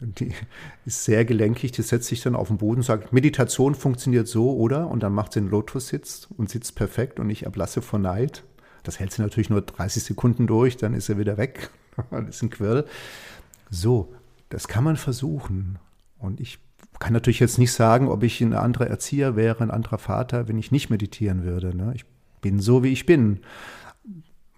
die 0.00 0.32
ist 0.84 1.04
sehr 1.04 1.24
gelenkig, 1.24 1.72
die 1.72 1.82
setzt 1.82 2.08
sich 2.08 2.22
dann 2.22 2.34
auf 2.34 2.48
den 2.48 2.58
Boden 2.58 2.80
und 2.80 2.84
sagt, 2.84 3.12
Meditation 3.12 3.74
funktioniert 3.74 4.26
so, 4.26 4.54
oder? 4.56 4.88
Und 4.88 5.02
dann 5.02 5.12
macht 5.12 5.32
sie 5.32 5.40
einen 5.40 5.50
Lotus-Sitz 5.50 6.28
und 6.36 6.50
sitzt 6.50 6.74
perfekt 6.74 7.20
und 7.20 7.30
ich 7.30 7.44
erblasse 7.44 7.82
vor 7.82 7.98
Neid. 7.98 8.44
Das 8.82 9.00
hält 9.00 9.12
sie 9.12 9.22
natürlich 9.22 9.50
nur 9.50 9.62
30 9.62 10.02
Sekunden 10.02 10.46
durch, 10.46 10.76
dann 10.76 10.94
ist 10.94 11.08
er 11.08 11.18
wieder 11.18 11.36
weg. 11.38 11.70
das 12.10 12.36
ist 12.36 12.42
ein 12.42 12.50
Quirl. 12.50 12.84
So, 13.70 14.14
das 14.50 14.68
kann 14.68 14.84
man 14.84 14.96
versuchen. 14.96 15.78
Und 16.18 16.40
ich 16.40 16.58
kann 16.98 17.12
natürlich 17.12 17.40
jetzt 17.40 17.58
nicht 17.58 17.72
sagen, 17.72 18.08
ob 18.08 18.22
ich 18.22 18.40
ein 18.40 18.52
anderer 18.52 18.86
Erzieher 18.86 19.36
wäre, 19.36 19.62
ein 19.62 19.70
anderer 19.70 19.98
Vater, 19.98 20.48
wenn 20.48 20.58
ich 20.58 20.70
nicht 20.70 20.90
meditieren 20.90 21.44
würde. 21.44 21.74
Ne? 21.76 21.92
Ich 21.94 22.04
bin 22.40 22.60
so, 22.60 22.84
wie 22.84 22.92
ich 22.92 23.06
bin. 23.06 23.40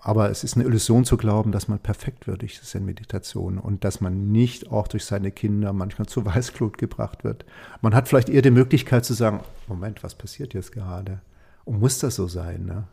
Aber 0.07 0.31
es 0.31 0.45
ist 0.45 0.55
eine 0.55 0.63
Illusion 0.63 1.05
zu 1.05 1.17
glauben, 1.17 1.51
dass 1.51 1.67
man 1.67 1.81
perfekt 1.81 2.29
wird 2.29 2.43
durch 2.43 2.61
diese 2.61 2.79
Meditation 2.79 3.59
und 3.59 3.83
dass 3.83 4.01
man 4.01 4.31
nicht 4.31 4.71
auch 4.71 4.87
durch 4.87 5.05
seine 5.05 5.33
Kinder 5.33 5.73
manchmal 5.73 6.07
zu 6.07 6.25
Weißglut 6.25 6.79
gebracht 6.79 7.25
wird. 7.25 7.45
Man 7.81 7.93
hat 7.93 8.07
vielleicht 8.07 8.29
eher 8.29 8.43
die 8.43 8.53
Möglichkeit 8.53 9.05
zu 9.05 9.15
sagen, 9.15 9.41
Moment, 9.67 10.05
was 10.05 10.15
passiert 10.15 10.55
jetzt 10.55 10.71
gerade? 10.71 11.23
Und 11.65 11.81
muss 11.81 11.99
das 11.99 12.15
so 12.15 12.29
sein? 12.29 12.67
Ne? 12.67 12.85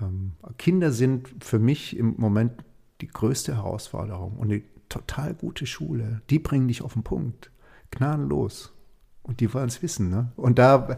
Ähm, 0.00 0.32
Kinder 0.56 0.92
sind 0.92 1.28
für 1.44 1.58
mich 1.58 1.94
im 1.94 2.14
Moment 2.16 2.52
die 3.02 3.08
größte 3.08 3.56
Herausforderung 3.56 4.38
und 4.38 4.50
eine 4.50 4.62
total 4.88 5.34
gute 5.34 5.66
Schule. 5.66 6.22
Die 6.30 6.38
bringen 6.38 6.68
dich 6.68 6.80
auf 6.80 6.94
den 6.94 7.02
Punkt. 7.02 7.50
Gnadenlos. 7.90 8.72
Und 9.22 9.40
die 9.40 9.52
wollen 9.52 9.68
es 9.68 9.82
wissen. 9.82 10.08
Ne? 10.08 10.32
Und 10.36 10.58
da 10.58 10.96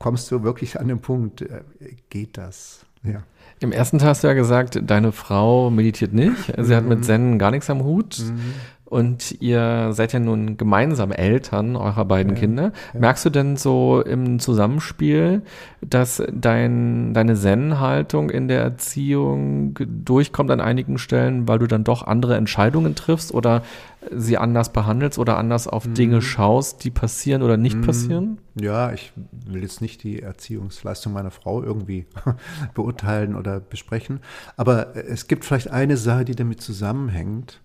kommst 0.00 0.32
du 0.32 0.42
wirklich 0.42 0.80
an 0.80 0.88
den 0.88 1.00
Punkt, 1.00 1.42
äh, 1.42 1.62
geht 2.10 2.36
das? 2.36 2.84
Ja. 3.04 3.22
Im 3.60 3.72
ersten 3.72 3.98
Teil 3.98 4.10
hast 4.10 4.22
du 4.22 4.28
ja 4.28 4.34
gesagt, 4.34 4.78
deine 4.82 5.12
Frau 5.12 5.70
meditiert 5.70 6.12
nicht. 6.12 6.52
Sie 6.56 6.72
mhm. 6.72 6.76
hat 6.76 6.84
mit 6.84 6.98
mhm. 6.98 7.02
Zen 7.02 7.38
gar 7.38 7.50
nichts 7.50 7.68
am 7.70 7.82
Hut. 7.82 8.18
Mhm. 8.20 8.54
Und 8.88 9.42
ihr 9.42 9.92
seid 9.92 10.14
ja 10.14 10.18
nun 10.18 10.56
gemeinsam 10.56 11.12
Eltern 11.12 11.76
eurer 11.76 12.06
beiden 12.06 12.32
ja, 12.34 12.40
Kinder. 12.40 12.72
Ja. 12.94 13.00
Merkst 13.00 13.26
du 13.26 13.30
denn 13.30 13.56
so 13.58 14.00
im 14.00 14.38
Zusammenspiel, 14.38 15.42
dass 15.82 16.22
dein, 16.32 17.12
deine 17.12 17.34
Zen-Haltung 17.34 18.30
in 18.30 18.48
der 18.48 18.62
Erziehung 18.62 19.78
durchkommt 19.78 20.50
an 20.50 20.62
einigen 20.62 20.96
Stellen, 20.96 21.46
weil 21.46 21.58
du 21.58 21.66
dann 21.66 21.84
doch 21.84 22.06
andere 22.06 22.36
Entscheidungen 22.36 22.94
triffst 22.94 23.34
oder 23.34 23.62
sie 24.10 24.38
anders 24.38 24.72
behandelst 24.72 25.18
oder 25.18 25.36
anders 25.36 25.68
auf 25.68 25.86
mhm. 25.86 25.94
Dinge 25.94 26.22
schaust, 26.22 26.82
die 26.82 26.90
passieren 26.90 27.42
oder 27.42 27.58
nicht 27.58 27.76
mhm. 27.76 27.82
passieren? 27.82 28.38
Ja, 28.54 28.92
ich 28.92 29.12
will 29.46 29.60
jetzt 29.60 29.82
nicht 29.82 30.02
die 30.02 30.22
Erziehungsleistung 30.22 31.12
meiner 31.12 31.30
Frau 31.30 31.62
irgendwie 31.62 32.06
beurteilen 32.74 33.34
oder 33.34 33.60
besprechen, 33.60 34.20
aber 34.56 34.96
es 34.96 35.26
gibt 35.26 35.44
vielleicht 35.44 35.70
eine 35.70 35.98
Sache, 35.98 36.24
die 36.24 36.34
damit 36.34 36.62
zusammenhängt 36.62 37.60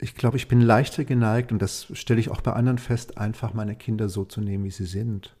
ich 0.00 0.14
glaube, 0.14 0.36
ich 0.38 0.48
bin 0.48 0.60
leichter 0.60 1.04
geneigt, 1.04 1.52
und 1.52 1.60
das 1.60 1.86
stelle 1.92 2.20
ich 2.20 2.30
auch 2.30 2.40
bei 2.40 2.52
anderen 2.52 2.78
fest, 2.78 3.18
einfach 3.18 3.52
meine 3.52 3.76
Kinder 3.76 4.08
so 4.08 4.24
zu 4.24 4.40
nehmen, 4.40 4.64
wie 4.64 4.70
sie 4.70 4.86
sind. 4.86 5.36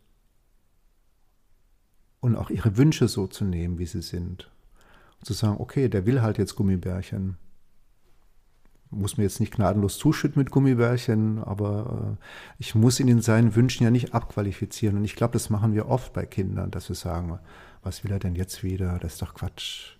Und 2.20 2.36
auch 2.36 2.50
ihre 2.50 2.76
Wünsche 2.76 3.08
so 3.08 3.26
zu 3.26 3.44
nehmen, 3.44 3.78
wie 3.78 3.86
sie 3.86 4.02
sind. 4.02 4.50
Und 5.18 5.26
zu 5.26 5.32
sagen, 5.32 5.56
okay, 5.58 5.88
der 5.88 6.04
will 6.04 6.20
halt 6.20 6.36
jetzt 6.36 6.56
Gummibärchen. 6.56 7.38
Muss 8.90 9.16
mir 9.16 9.22
jetzt 9.22 9.40
nicht 9.40 9.54
gnadenlos 9.54 9.96
zuschütten 9.98 10.38
mit 10.38 10.50
Gummibärchen, 10.50 11.38
aber 11.38 12.18
äh, 12.18 12.24
ich 12.58 12.74
muss 12.74 13.00
ihn 13.00 13.08
in 13.08 13.22
seinen 13.22 13.54
Wünschen 13.54 13.84
ja 13.84 13.90
nicht 13.90 14.12
abqualifizieren. 14.12 14.98
Und 14.98 15.04
ich 15.04 15.16
glaube, 15.16 15.32
das 15.32 15.48
machen 15.48 15.72
wir 15.72 15.88
oft 15.88 16.12
bei 16.12 16.26
Kindern, 16.26 16.70
dass 16.70 16.88
wir 16.88 16.96
sagen, 16.96 17.38
was 17.82 18.04
will 18.04 18.10
er 18.10 18.18
denn 18.18 18.34
jetzt 18.34 18.62
wieder? 18.62 18.98
Das 18.98 19.14
ist 19.14 19.22
doch 19.22 19.32
Quatsch. 19.32 19.96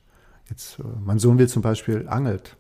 Jetzt, 0.51 0.81
äh, 0.81 0.83
mein 1.03 1.19
Sohn 1.19 1.39
will 1.39 1.49
zum 1.49 1.63
Beispiel 1.63 2.07
angelt. 2.09 2.59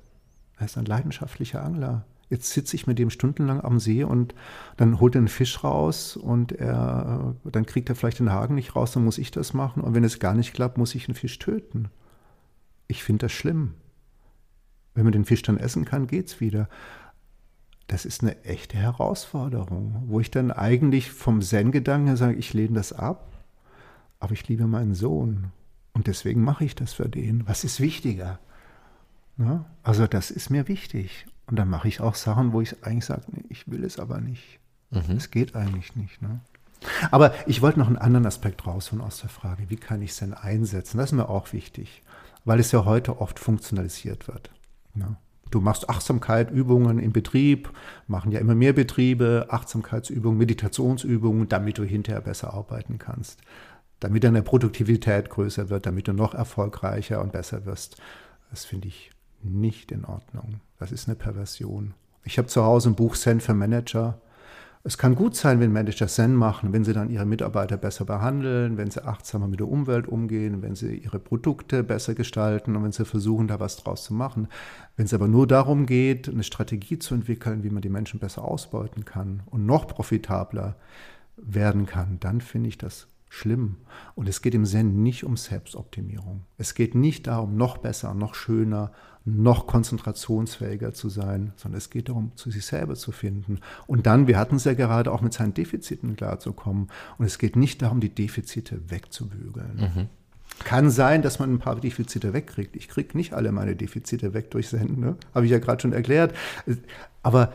Er 0.60 0.66
ist 0.66 0.76
ein 0.76 0.84
leidenschaftlicher 0.84 1.64
Angler. 1.64 2.04
Jetzt 2.28 2.50
sitze 2.50 2.76
ich 2.76 2.86
mit 2.86 2.98
dem 2.98 3.10
stundenlang 3.10 3.62
am 3.62 3.80
See 3.80 4.04
und 4.04 4.34
dann 4.76 5.00
holt 5.00 5.16
er 5.16 5.20
einen 5.20 5.28
Fisch 5.28 5.64
raus 5.64 6.16
und 6.16 6.52
er, 6.52 7.34
dann 7.44 7.66
kriegt 7.66 7.88
er 7.88 7.96
vielleicht 7.96 8.20
den 8.20 8.30
Haken 8.30 8.54
nicht 8.54 8.76
raus, 8.76 8.92
dann 8.92 9.04
muss 9.04 9.18
ich 9.18 9.32
das 9.32 9.54
machen. 9.54 9.82
Und 9.82 9.94
wenn 9.94 10.04
es 10.04 10.20
gar 10.20 10.34
nicht 10.34 10.52
klappt, 10.52 10.78
muss 10.78 10.94
ich 10.94 11.08
einen 11.08 11.16
Fisch 11.16 11.38
töten. 11.38 11.88
Ich 12.86 13.02
finde 13.02 13.24
das 13.24 13.32
schlimm. 13.32 13.74
Wenn 14.94 15.04
man 15.04 15.12
den 15.12 15.24
Fisch 15.24 15.42
dann 15.42 15.56
essen 15.56 15.86
kann, 15.86 16.06
geht's 16.06 16.40
wieder. 16.40 16.68
Das 17.86 18.04
ist 18.04 18.22
eine 18.22 18.44
echte 18.44 18.76
Herausforderung, 18.76 20.04
wo 20.06 20.20
ich 20.20 20.30
dann 20.30 20.52
eigentlich 20.52 21.10
vom 21.10 21.40
Zen-Gedanken 21.40 22.16
sage, 22.16 22.36
ich 22.36 22.52
lehne 22.52 22.74
das 22.74 22.92
ab, 22.92 23.26
aber 24.20 24.32
ich 24.32 24.46
liebe 24.46 24.66
meinen 24.66 24.94
Sohn. 24.94 25.46
Und 25.94 26.06
deswegen 26.06 26.44
mache 26.44 26.64
ich 26.64 26.74
das 26.74 26.92
für 26.92 27.08
den. 27.08 27.48
Was 27.48 27.64
ist 27.64 27.80
wichtiger? 27.80 28.38
Ne? 29.40 29.64
Also 29.82 30.06
das 30.06 30.30
ist 30.30 30.50
mir 30.50 30.68
wichtig. 30.68 31.26
Und 31.46 31.58
dann 31.58 31.70
mache 31.70 31.88
ich 31.88 32.02
auch 32.02 32.14
Sachen, 32.14 32.52
wo 32.52 32.60
ich 32.60 32.84
eigentlich 32.84 33.06
sage, 33.06 33.22
nee, 33.28 33.44
ich 33.48 33.70
will 33.70 33.84
es 33.84 33.98
aber 33.98 34.20
nicht. 34.20 34.60
Mhm. 34.90 35.16
Es 35.16 35.30
geht 35.30 35.56
eigentlich 35.56 35.96
nicht. 35.96 36.20
Ne? 36.20 36.40
Aber 37.10 37.32
ich 37.46 37.62
wollte 37.62 37.78
noch 37.78 37.86
einen 37.86 37.96
anderen 37.96 38.26
Aspekt 38.26 38.66
rausholen 38.66 39.02
aus 39.02 39.20
der 39.20 39.30
Frage, 39.30 39.70
wie 39.70 39.76
kann 39.76 40.02
ich 40.02 40.10
es 40.10 40.18
denn 40.18 40.34
einsetzen? 40.34 40.98
Das 40.98 41.06
ist 41.06 41.16
mir 41.16 41.30
auch 41.30 41.54
wichtig, 41.54 42.02
weil 42.44 42.60
es 42.60 42.70
ja 42.70 42.84
heute 42.84 43.18
oft 43.18 43.38
funktionalisiert 43.38 44.28
wird. 44.28 44.50
Ne? 44.92 45.16
Du 45.50 45.60
machst 45.60 45.88
Achtsamkeitübungen 45.88 46.98
im 46.98 47.12
Betrieb, 47.12 47.72
machen 48.08 48.32
ja 48.32 48.40
immer 48.40 48.54
mehr 48.54 48.74
Betriebe, 48.74 49.46
Achtsamkeitsübungen, 49.48 50.38
Meditationsübungen, 50.38 51.48
damit 51.48 51.78
du 51.78 51.84
hinterher 51.84 52.20
besser 52.20 52.52
arbeiten 52.52 52.98
kannst, 52.98 53.40
damit 54.00 54.22
deine 54.22 54.42
Produktivität 54.42 55.30
größer 55.30 55.70
wird, 55.70 55.86
damit 55.86 56.08
du 56.08 56.12
noch 56.12 56.34
erfolgreicher 56.34 57.22
und 57.22 57.32
besser 57.32 57.64
wirst. 57.64 57.96
Das 58.50 58.66
finde 58.66 58.88
ich 58.88 59.10
nicht 59.42 59.92
in 59.92 60.04
Ordnung. 60.04 60.60
Das 60.78 60.92
ist 60.92 61.08
eine 61.08 61.16
Perversion. 61.16 61.94
Ich 62.24 62.38
habe 62.38 62.48
zu 62.48 62.64
Hause 62.64 62.90
ein 62.90 62.94
Buch 62.94 63.16
Zen 63.16 63.40
für 63.40 63.54
Manager. 63.54 64.20
Es 64.82 64.96
kann 64.96 65.14
gut 65.14 65.36
sein, 65.36 65.60
wenn 65.60 65.72
Manager 65.72 66.08
Zen 66.08 66.34
machen, 66.34 66.72
wenn 66.72 66.84
sie 66.84 66.94
dann 66.94 67.10
ihre 67.10 67.26
Mitarbeiter 67.26 67.76
besser 67.76 68.06
behandeln, 68.06 68.78
wenn 68.78 68.90
sie 68.90 69.04
achtsamer 69.04 69.46
mit 69.46 69.60
der 69.60 69.68
Umwelt 69.68 70.08
umgehen, 70.08 70.62
wenn 70.62 70.74
sie 70.74 70.96
ihre 70.96 71.18
Produkte 71.18 71.82
besser 71.82 72.14
gestalten 72.14 72.74
und 72.76 72.84
wenn 72.84 72.92
sie 72.92 73.04
versuchen, 73.04 73.46
da 73.46 73.60
was 73.60 73.76
draus 73.76 74.04
zu 74.04 74.14
machen. 74.14 74.48
Wenn 74.96 75.04
es 75.04 75.12
aber 75.12 75.28
nur 75.28 75.46
darum 75.46 75.84
geht, 75.84 76.30
eine 76.30 76.44
Strategie 76.44 76.98
zu 76.98 77.14
entwickeln, 77.14 77.62
wie 77.62 77.68
man 77.68 77.82
die 77.82 77.90
Menschen 77.90 78.20
besser 78.20 78.42
ausbeuten 78.42 79.04
kann 79.04 79.42
und 79.46 79.66
noch 79.66 79.86
profitabler 79.86 80.76
werden 81.36 81.84
kann, 81.84 82.18
dann 82.20 82.40
finde 82.40 82.70
ich 82.70 82.78
das 82.78 83.06
schlimm. 83.28 83.76
Und 84.14 84.28
es 84.28 84.40
geht 84.42 84.54
im 84.54 84.64
Zen 84.64 85.02
nicht 85.02 85.24
um 85.24 85.36
Selbstoptimierung. 85.36 86.44
Es 86.58 86.74
geht 86.74 86.94
nicht 86.94 87.26
darum, 87.26 87.56
noch 87.56 87.78
besser, 87.78 88.14
noch 88.14 88.34
schöner, 88.34 88.92
noch 89.24 89.66
konzentrationsfähiger 89.66 90.94
zu 90.94 91.08
sein, 91.08 91.52
sondern 91.56 91.78
es 91.78 91.90
geht 91.90 92.08
darum, 92.08 92.32
zu 92.36 92.50
sich 92.50 92.64
selber 92.64 92.94
zu 92.94 93.12
finden. 93.12 93.60
Und 93.86 94.06
dann, 94.06 94.26
wir 94.26 94.38
hatten 94.38 94.56
es 94.56 94.64
ja 94.64 94.74
gerade 94.74 95.12
auch 95.12 95.20
mit 95.20 95.32
seinen 95.32 95.54
Defiziten 95.54 96.16
klarzukommen. 96.16 96.88
Und 97.18 97.26
es 97.26 97.38
geht 97.38 97.56
nicht 97.56 97.82
darum, 97.82 98.00
die 98.00 98.14
Defizite 98.14 98.80
wegzubügeln. 98.90 99.76
Mhm. 99.76 100.08
Kann 100.64 100.90
sein, 100.90 101.22
dass 101.22 101.38
man 101.38 101.52
ein 101.52 101.58
paar 101.58 101.76
Defizite 101.76 102.32
wegkriegt. 102.32 102.76
Ich 102.76 102.88
kriege 102.88 103.16
nicht 103.16 103.32
alle 103.32 103.52
meine 103.52 103.76
Defizite 103.76 104.34
weg 104.34 104.50
durch 104.50 104.68
Senden, 104.68 105.00
ne? 105.00 105.16
habe 105.34 105.46
ich 105.46 105.52
ja 105.52 105.58
gerade 105.58 105.80
schon 105.80 105.92
erklärt. 105.92 106.34
Aber 107.22 107.52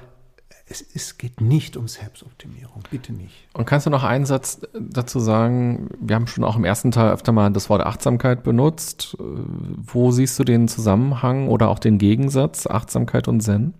es, 0.67 0.83
es, 0.93 1.17
geht 1.17 1.41
nicht 1.41 1.77
um 1.77 1.87
Selbstoptimierung, 1.87 2.83
bitte 2.89 3.13
nicht. 3.13 3.47
Und 3.53 3.65
kannst 3.65 3.85
du 3.85 3.91
noch 3.91 4.03
einen 4.03 4.25
Satz 4.25 4.61
dazu 4.73 5.19
sagen? 5.19 5.89
Wir 5.99 6.15
haben 6.15 6.25
schon 6.25 6.43
auch 6.43 6.55
im 6.55 6.65
ersten 6.65 6.91
Teil 6.91 7.11
öfter 7.11 7.31
mal 7.31 7.51
das 7.51 7.69
Wort 7.69 7.81
Achtsamkeit 7.81 8.43
benutzt. 8.43 9.15
Wo 9.19 10.11
siehst 10.11 10.39
du 10.39 10.43
den 10.43 10.67
Zusammenhang 10.67 11.49
oder 11.49 11.69
auch 11.69 11.77
den 11.77 11.99
Gegensatz 11.99 12.65
Achtsamkeit 12.65 13.27
und 13.27 13.41
Zen? 13.41 13.75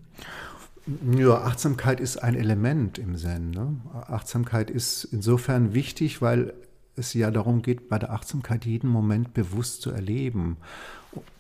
Ja, 1.17 1.41
Achtsamkeit 1.41 1.99
ist 1.99 2.21
ein 2.21 2.36
Element 2.36 2.99
im 2.99 3.17
Zen. 3.17 3.49
Ne? 3.49 3.77
Achtsamkeit 4.07 4.69
ist 4.69 5.05
insofern 5.05 5.73
wichtig, 5.73 6.21
weil 6.21 6.53
es 6.95 7.15
ja 7.15 7.31
darum 7.31 7.63
geht, 7.63 7.89
bei 7.89 7.97
der 7.97 8.11
Achtsamkeit 8.11 8.65
jeden 8.65 8.89
Moment 8.89 9.33
bewusst 9.33 9.81
zu 9.81 9.89
erleben, 9.89 10.57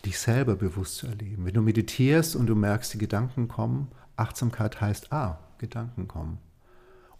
dich 0.03 0.17
selber 0.17 0.55
bewusst 0.55 0.97
zu 0.97 1.07
erleben. 1.07 1.45
Wenn 1.45 1.53
du 1.53 1.61
meditierst 1.61 2.35
und 2.35 2.47
du 2.47 2.55
merkst, 2.55 2.95
die 2.95 2.97
Gedanken 2.97 3.47
kommen, 3.47 3.89
Achtsamkeit 4.17 4.79
heißt, 4.81 5.11
ah, 5.11 5.39
Gedanken 5.57 6.07
kommen. 6.07 6.37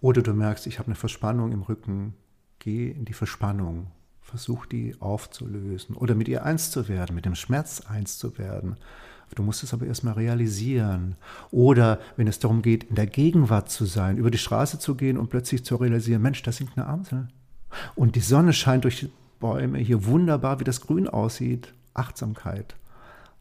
Oder 0.02 0.22
du 0.22 0.34
merkst, 0.34 0.68
ich 0.68 0.80
habe 0.80 0.88
eine 0.88 0.96
Verspannung 0.96 1.52
im 1.52 1.62
Rücken, 1.62 2.14
geh 2.60 2.92
in 2.92 3.06
die 3.06 3.14
Verspannung, 3.14 3.88
versuch 4.22 4.66
die 4.66 4.96
aufzulösen 5.00 5.96
oder 5.96 6.16
mit 6.16 6.28
ihr 6.28 6.44
eins 6.44 6.72
zu 6.72 6.88
werden, 6.88 7.16
mit 7.16 7.26
dem 7.26 7.36
Schmerz 7.36 7.82
eins 7.82 8.18
zu 8.18 8.38
werden. 8.38 8.78
Du 9.34 9.44
musst 9.44 9.64
es 9.64 9.74
aber 9.74 9.86
erstmal 9.86 10.14
realisieren. 10.14 11.16
Oder 11.52 12.00
wenn 12.16 12.28
es 12.28 12.40
darum 12.40 12.62
geht, 12.62 12.84
in 12.84 12.96
der 12.96 13.08
Gegenwart 13.08 13.70
zu 13.70 13.86
sein, 13.86 14.18
über 14.18 14.32
die 14.32 14.38
Straße 14.38 14.80
zu 14.80 14.96
gehen 14.96 15.18
und 15.18 15.30
plötzlich 15.30 15.66
zu 15.66 15.76
realisieren, 15.76 16.22
Mensch, 16.22 16.44
da 16.44 16.52
singt 16.52 16.78
eine 16.78 16.86
Amsel. 16.86 17.28
Und 17.96 18.16
die 18.16 18.22
Sonne 18.22 18.54
scheint 18.54 18.84
durch 18.84 19.00
die 19.00 19.12
Bäume 19.40 19.80
hier 19.80 20.06
wunderbar, 20.06 20.60
wie 20.60 20.64
das 20.64 20.82
Grün 20.82 21.10
aussieht. 21.10 21.74
Achtsamkeit. 21.94 22.76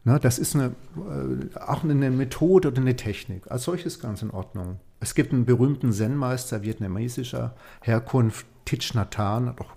Ne, 0.05 0.19
das 0.19 0.37
ist 0.37 0.55
eine, 0.55 0.75
äh, 0.95 1.59
auch 1.59 1.83
eine 1.83 2.11
Methode 2.11 2.67
oder 2.67 2.79
eine 2.79 2.95
Technik. 2.95 3.49
Als 3.49 3.63
solches 3.63 3.99
ganz 3.99 4.21
in 4.21 4.29
Ordnung. 4.29 4.79
Es 4.99 5.15
gibt 5.15 5.33
einen 5.33 5.45
berühmten 5.45 5.91
Zen-Meister 5.91 6.61
vietnamesischer 6.61 7.55
Herkunft, 7.81 8.45
Thich 8.65 8.93
Nhat 8.93 9.17
Hanh, 9.17 9.47
hat 9.47 9.61
auch 9.61 9.73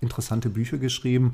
interessante 0.00 0.48
Bücher 0.48 0.78
geschrieben. 0.78 1.32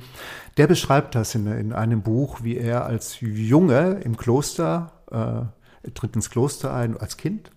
Der 0.59 0.67
beschreibt 0.67 1.15
das 1.15 1.35
in, 1.35 1.47
in 1.47 1.73
einem 1.73 2.03
Buch, 2.03 2.41
wie 2.43 2.59
er 2.59 2.85
als 2.85 3.21
Junge 3.21 4.01
im 4.05 4.19
Kloster, 4.19 4.93
äh, 5.11 5.91
tritt 5.91 6.15
ins 6.15 6.29
Kloster 6.29 6.75
ein 6.75 6.99
als 6.99 7.17
Kind 7.17 7.51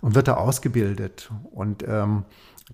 und 0.00 0.14
wird 0.14 0.28
da 0.28 0.34
ausgebildet. 0.34 1.30
Und 1.50 1.84
ähm, 1.86 2.24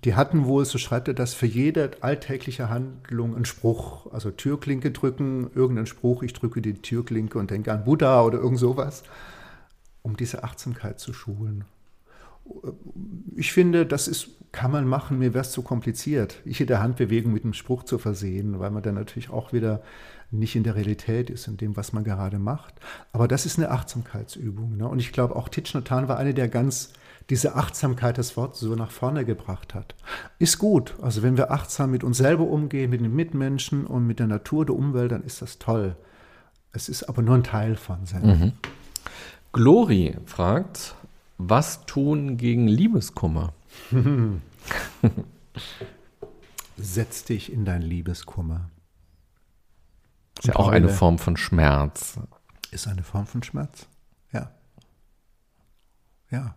die 0.03 0.15
hatten 0.15 0.45
wohl, 0.45 0.63
so 0.65 0.77
schreibt 0.77 1.07
er 1.07 1.13
das, 1.13 1.33
für 1.33 1.45
jede 1.45 1.91
alltägliche 2.01 2.69
Handlung 2.69 3.35
einen 3.35 3.45
Spruch. 3.45 4.11
Also 4.13 4.31
Türklinke 4.31 4.91
drücken, 4.91 5.49
irgendeinen 5.53 5.87
Spruch, 5.87 6.23
ich 6.23 6.33
drücke 6.33 6.61
die 6.61 6.75
Türklinke 6.75 7.37
und 7.37 7.51
denke 7.51 7.73
an 7.73 7.83
Buddha 7.83 8.23
oder 8.23 8.39
irgend 8.39 8.59
sowas, 8.59 9.03
um 10.01 10.15
diese 10.15 10.43
Achtsamkeit 10.43 10.99
zu 10.99 11.11
schulen. 11.13 11.65
Ich 13.35 13.51
finde, 13.51 13.85
das 13.85 14.07
ist, 14.07 14.29
kann 14.51 14.71
man 14.71 14.87
machen, 14.87 15.19
mir 15.19 15.33
wäre 15.33 15.43
es 15.43 15.51
zu 15.51 15.61
kompliziert, 15.61 16.39
jede 16.45 16.79
Handbewegung 16.79 17.33
mit 17.33 17.43
einem 17.43 17.53
Spruch 17.53 17.83
zu 17.83 17.97
versehen, 17.97 18.59
weil 18.59 18.71
man 18.71 18.81
dann 18.81 18.95
natürlich 18.95 19.29
auch 19.29 19.53
wieder 19.53 19.81
nicht 20.31 20.55
in 20.55 20.63
der 20.63 20.75
Realität 20.75 21.29
ist, 21.29 21.47
in 21.47 21.57
dem, 21.57 21.75
was 21.75 21.91
man 21.91 22.03
gerade 22.03 22.39
macht. 22.39 22.73
Aber 23.11 23.27
das 23.27 23.45
ist 23.45 23.57
eine 23.57 23.71
Achtsamkeitsübung. 23.71 24.77
Ne? 24.77 24.87
Und 24.87 24.99
ich 24.99 25.11
glaube, 25.11 25.35
auch 25.35 25.49
Hanh 25.49 26.07
war 26.07 26.17
eine 26.17 26.33
der 26.33 26.47
ganz 26.47 26.93
diese 27.29 27.55
Achtsamkeit 27.55 28.17
das 28.17 28.35
Wort 28.37 28.55
so 28.55 28.75
nach 28.75 28.91
vorne 28.91 29.23
gebracht 29.23 29.75
hat. 29.75 29.95
Ist 30.39 30.57
gut. 30.57 30.95
Also 31.01 31.21
wenn 31.21 31.37
wir 31.37 31.51
achtsam 31.51 31.91
mit 31.91 32.03
uns 32.03 32.17
selber 32.17 32.45
umgehen, 32.45 32.89
mit 32.89 33.01
den 33.01 33.15
Mitmenschen 33.15 33.85
und 33.85 34.07
mit 34.07 34.19
der 34.19 34.27
Natur, 34.27 34.65
der 34.65 34.75
Umwelt, 34.75 35.11
dann 35.11 35.23
ist 35.23 35.41
das 35.41 35.59
toll. 35.59 35.95
Es 36.71 36.89
ist 36.89 37.03
aber 37.03 37.21
nur 37.21 37.35
ein 37.35 37.43
Teil 37.43 37.75
von 37.75 38.05
Zen. 38.05 38.25
Mhm. 38.25 38.53
Glori 39.53 40.17
fragt, 40.25 40.95
was 41.37 41.85
tun 41.85 42.37
gegen 42.37 42.67
Liebeskummer? 42.67 43.53
Setz 46.77 47.25
dich 47.25 47.51
in 47.51 47.65
dein 47.65 47.81
Liebeskummer. 47.81 48.69
Ist 50.39 50.47
ja 50.47 50.55
auch 50.55 50.69
eine 50.69 50.89
Form 50.89 51.19
von 51.19 51.37
Schmerz. 51.37 52.19
Ist 52.71 52.87
eine 52.87 53.03
Form 53.03 53.27
von 53.27 53.43
Schmerz. 53.43 53.87
Ja. 54.31 54.51
Ja. 56.29 56.55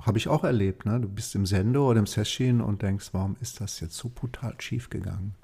Habe 0.00 0.18
ich 0.18 0.28
auch 0.28 0.44
erlebt. 0.44 0.86
Ne? 0.86 1.00
Du 1.00 1.08
bist 1.08 1.34
im 1.34 1.46
Sendo 1.46 1.88
oder 1.88 2.00
im 2.00 2.06
Session 2.06 2.60
und 2.60 2.82
denkst, 2.82 3.10
warum 3.12 3.36
ist 3.40 3.60
das 3.60 3.80
jetzt 3.80 3.96
so 3.96 4.08
brutal 4.08 4.54
schief 4.60 4.90
gegangen? 4.90 5.34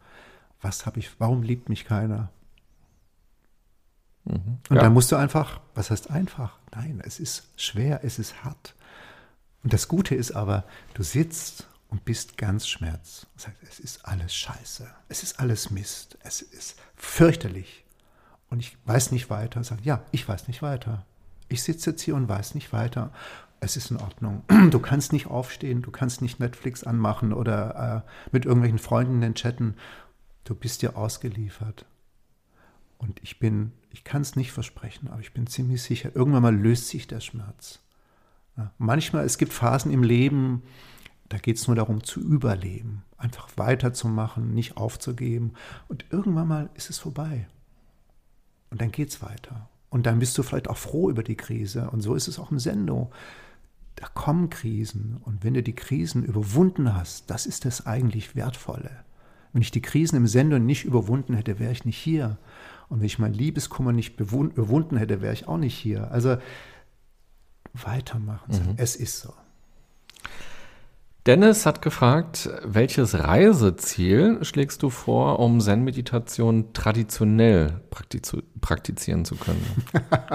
Was 0.60 0.86
habe 0.86 0.98
ich, 0.98 1.18
warum 1.18 1.42
liebt 1.42 1.68
mich 1.68 1.84
keiner? 1.84 2.30
Mhm. 4.24 4.58
Und 4.68 4.76
ja. 4.76 4.82
dann 4.82 4.92
musst 4.92 5.12
du 5.12 5.16
einfach, 5.16 5.60
was 5.74 5.90
heißt 5.90 6.10
einfach? 6.10 6.58
Nein, 6.74 7.00
es 7.04 7.20
ist 7.20 7.48
schwer, 7.56 8.00
es 8.04 8.18
ist 8.18 8.44
hart. 8.44 8.74
Und 9.62 9.72
das 9.72 9.88
Gute 9.88 10.14
ist 10.14 10.32
aber, 10.32 10.64
du 10.94 11.02
sitzt 11.02 11.68
und 11.88 12.04
bist 12.04 12.36
ganz 12.36 12.66
schmerz. 12.68 13.26
Das 13.34 13.48
heißt, 13.48 13.56
es 13.62 13.80
ist 13.80 14.04
alles 14.06 14.34
scheiße. 14.34 14.88
Es 15.08 15.22
ist 15.22 15.40
alles 15.40 15.70
Mist. 15.70 16.18
Es 16.22 16.42
ist 16.42 16.76
fürchterlich. 16.96 17.84
Und 18.48 18.60
ich 18.60 18.76
weiß 18.84 19.12
nicht 19.12 19.30
weiter. 19.30 19.62
Sag, 19.64 19.84
ja, 19.84 20.02
ich 20.12 20.26
weiß 20.26 20.48
nicht 20.48 20.62
weiter. 20.62 21.04
Ich 21.48 21.62
sitze 21.62 21.90
jetzt 21.90 22.02
hier 22.02 22.14
und 22.14 22.28
weiß 22.28 22.54
nicht 22.54 22.72
weiter 22.72 23.12
es 23.60 23.76
ist 23.76 23.90
in 23.90 23.98
Ordnung. 23.98 24.42
Du 24.70 24.78
kannst 24.78 25.12
nicht 25.12 25.26
aufstehen, 25.26 25.82
du 25.82 25.90
kannst 25.90 26.22
nicht 26.22 26.40
Netflix 26.40 26.84
anmachen 26.84 27.32
oder 27.32 28.04
äh, 28.06 28.10
mit 28.32 28.44
irgendwelchen 28.46 28.78
Freunden 28.78 29.34
chatten. 29.34 29.76
Du 30.44 30.54
bist 30.54 30.82
dir 30.82 30.96
ausgeliefert. 30.96 31.86
Und 32.98 33.20
ich 33.22 33.38
bin, 33.38 33.72
ich 33.90 34.04
kann 34.04 34.22
es 34.22 34.36
nicht 34.36 34.52
versprechen, 34.52 35.08
aber 35.08 35.20
ich 35.20 35.32
bin 35.32 35.46
ziemlich 35.46 35.82
sicher, 35.82 36.14
irgendwann 36.14 36.42
mal 36.42 36.54
löst 36.54 36.88
sich 36.88 37.06
der 37.06 37.20
Schmerz. 37.20 37.80
Ja, 38.56 38.72
manchmal, 38.78 39.24
es 39.24 39.38
gibt 39.38 39.52
Phasen 39.52 39.90
im 39.90 40.02
Leben, 40.02 40.62
da 41.30 41.38
geht 41.38 41.56
es 41.56 41.66
nur 41.66 41.76
darum 41.76 42.02
zu 42.02 42.20
überleben, 42.20 43.04
einfach 43.16 43.48
weiterzumachen, 43.56 44.52
nicht 44.52 44.76
aufzugeben. 44.76 45.54
Und 45.88 46.04
irgendwann 46.10 46.48
mal 46.48 46.70
ist 46.74 46.90
es 46.90 46.98
vorbei. 46.98 47.46
Und 48.70 48.80
dann 48.80 48.90
geht 48.90 49.10
es 49.10 49.22
weiter. 49.22 49.68
Und 49.88 50.06
dann 50.06 50.18
bist 50.18 50.36
du 50.36 50.42
vielleicht 50.42 50.68
auch 50.68 50.76
froh 50.76 51.08
über 51.08 51.22
die 51.22 51.36
Krise. 51.36 51.90
Und 51.90 52.00
so 52.00 52.14
ist 52.14 52.28
es 52.28 52.38
auch 52.38 52.50
im 52.50 52.58
Sendo 52.58 53.10
da 54.00 54.06
kommen 54.14 54.48
Krisen 54.48 55.18
und 55.24 55.44
wenn 55.44 55.52
du 55.52 55.62
die 55.62 55.74
Krisen 55.74 56.24
überwunden 56.24 56.96
hast, 56.96 57.30
das 57.30 57.44
ist 57.44 57.66
das 57.66 57.86
eigentlich 57.86 58.34
Wertvolle. 58.34 58.90
Wenn 59.52 59.60
ich 59.60 59.70
die 59.70 59.82
Krisen 59.82 60.16
im 60.16 60.26
Sender 60.26 60.58
nicht 60.58 60.84
überwunden 60.84 61.34
hätte, 61.34 61.58
wäre 61.58 61.72
ich 61.72 61.84
nicht 61.84 61.98
hier. 61.98 62.38
Und 62.88 63.00
wenn 63.00 63.06
ich 63.06 63.18
mein 63.18 63.34
Liebeskummer 63.34 63.92
nicht 63.92 64.18
überwunden 64.18 64.96
hätte, 64.96 65.20
wäre 65.20 65.34
ich 65.34 65.46
auch 65.46 65.58
nicht 65.58 65.76
hier. 65.76 66.10
Also 66.10 66.38
weitermachen. 67.74 68.52
Mhm. 68.52 68.74
Es 68.78 68.96
ist 68.96 69.20
so. 69.20 69.34
Dennis 71.26 71.66
hat 71.66 71.82
gefragt, 71.82 72.48
welches 72.64 73.18
Reiseziel 73.18 74.42
schlägst 74.42 74.82
du 74.82 74.88
vor, 74.88 75.40
um 75.40 75.60
Zen-Meditation 75.60 76.72
traditionell 76.72 77.82
praktizieren 77.90 79.26
zu 79.26 79.36
können? 79.36 79.84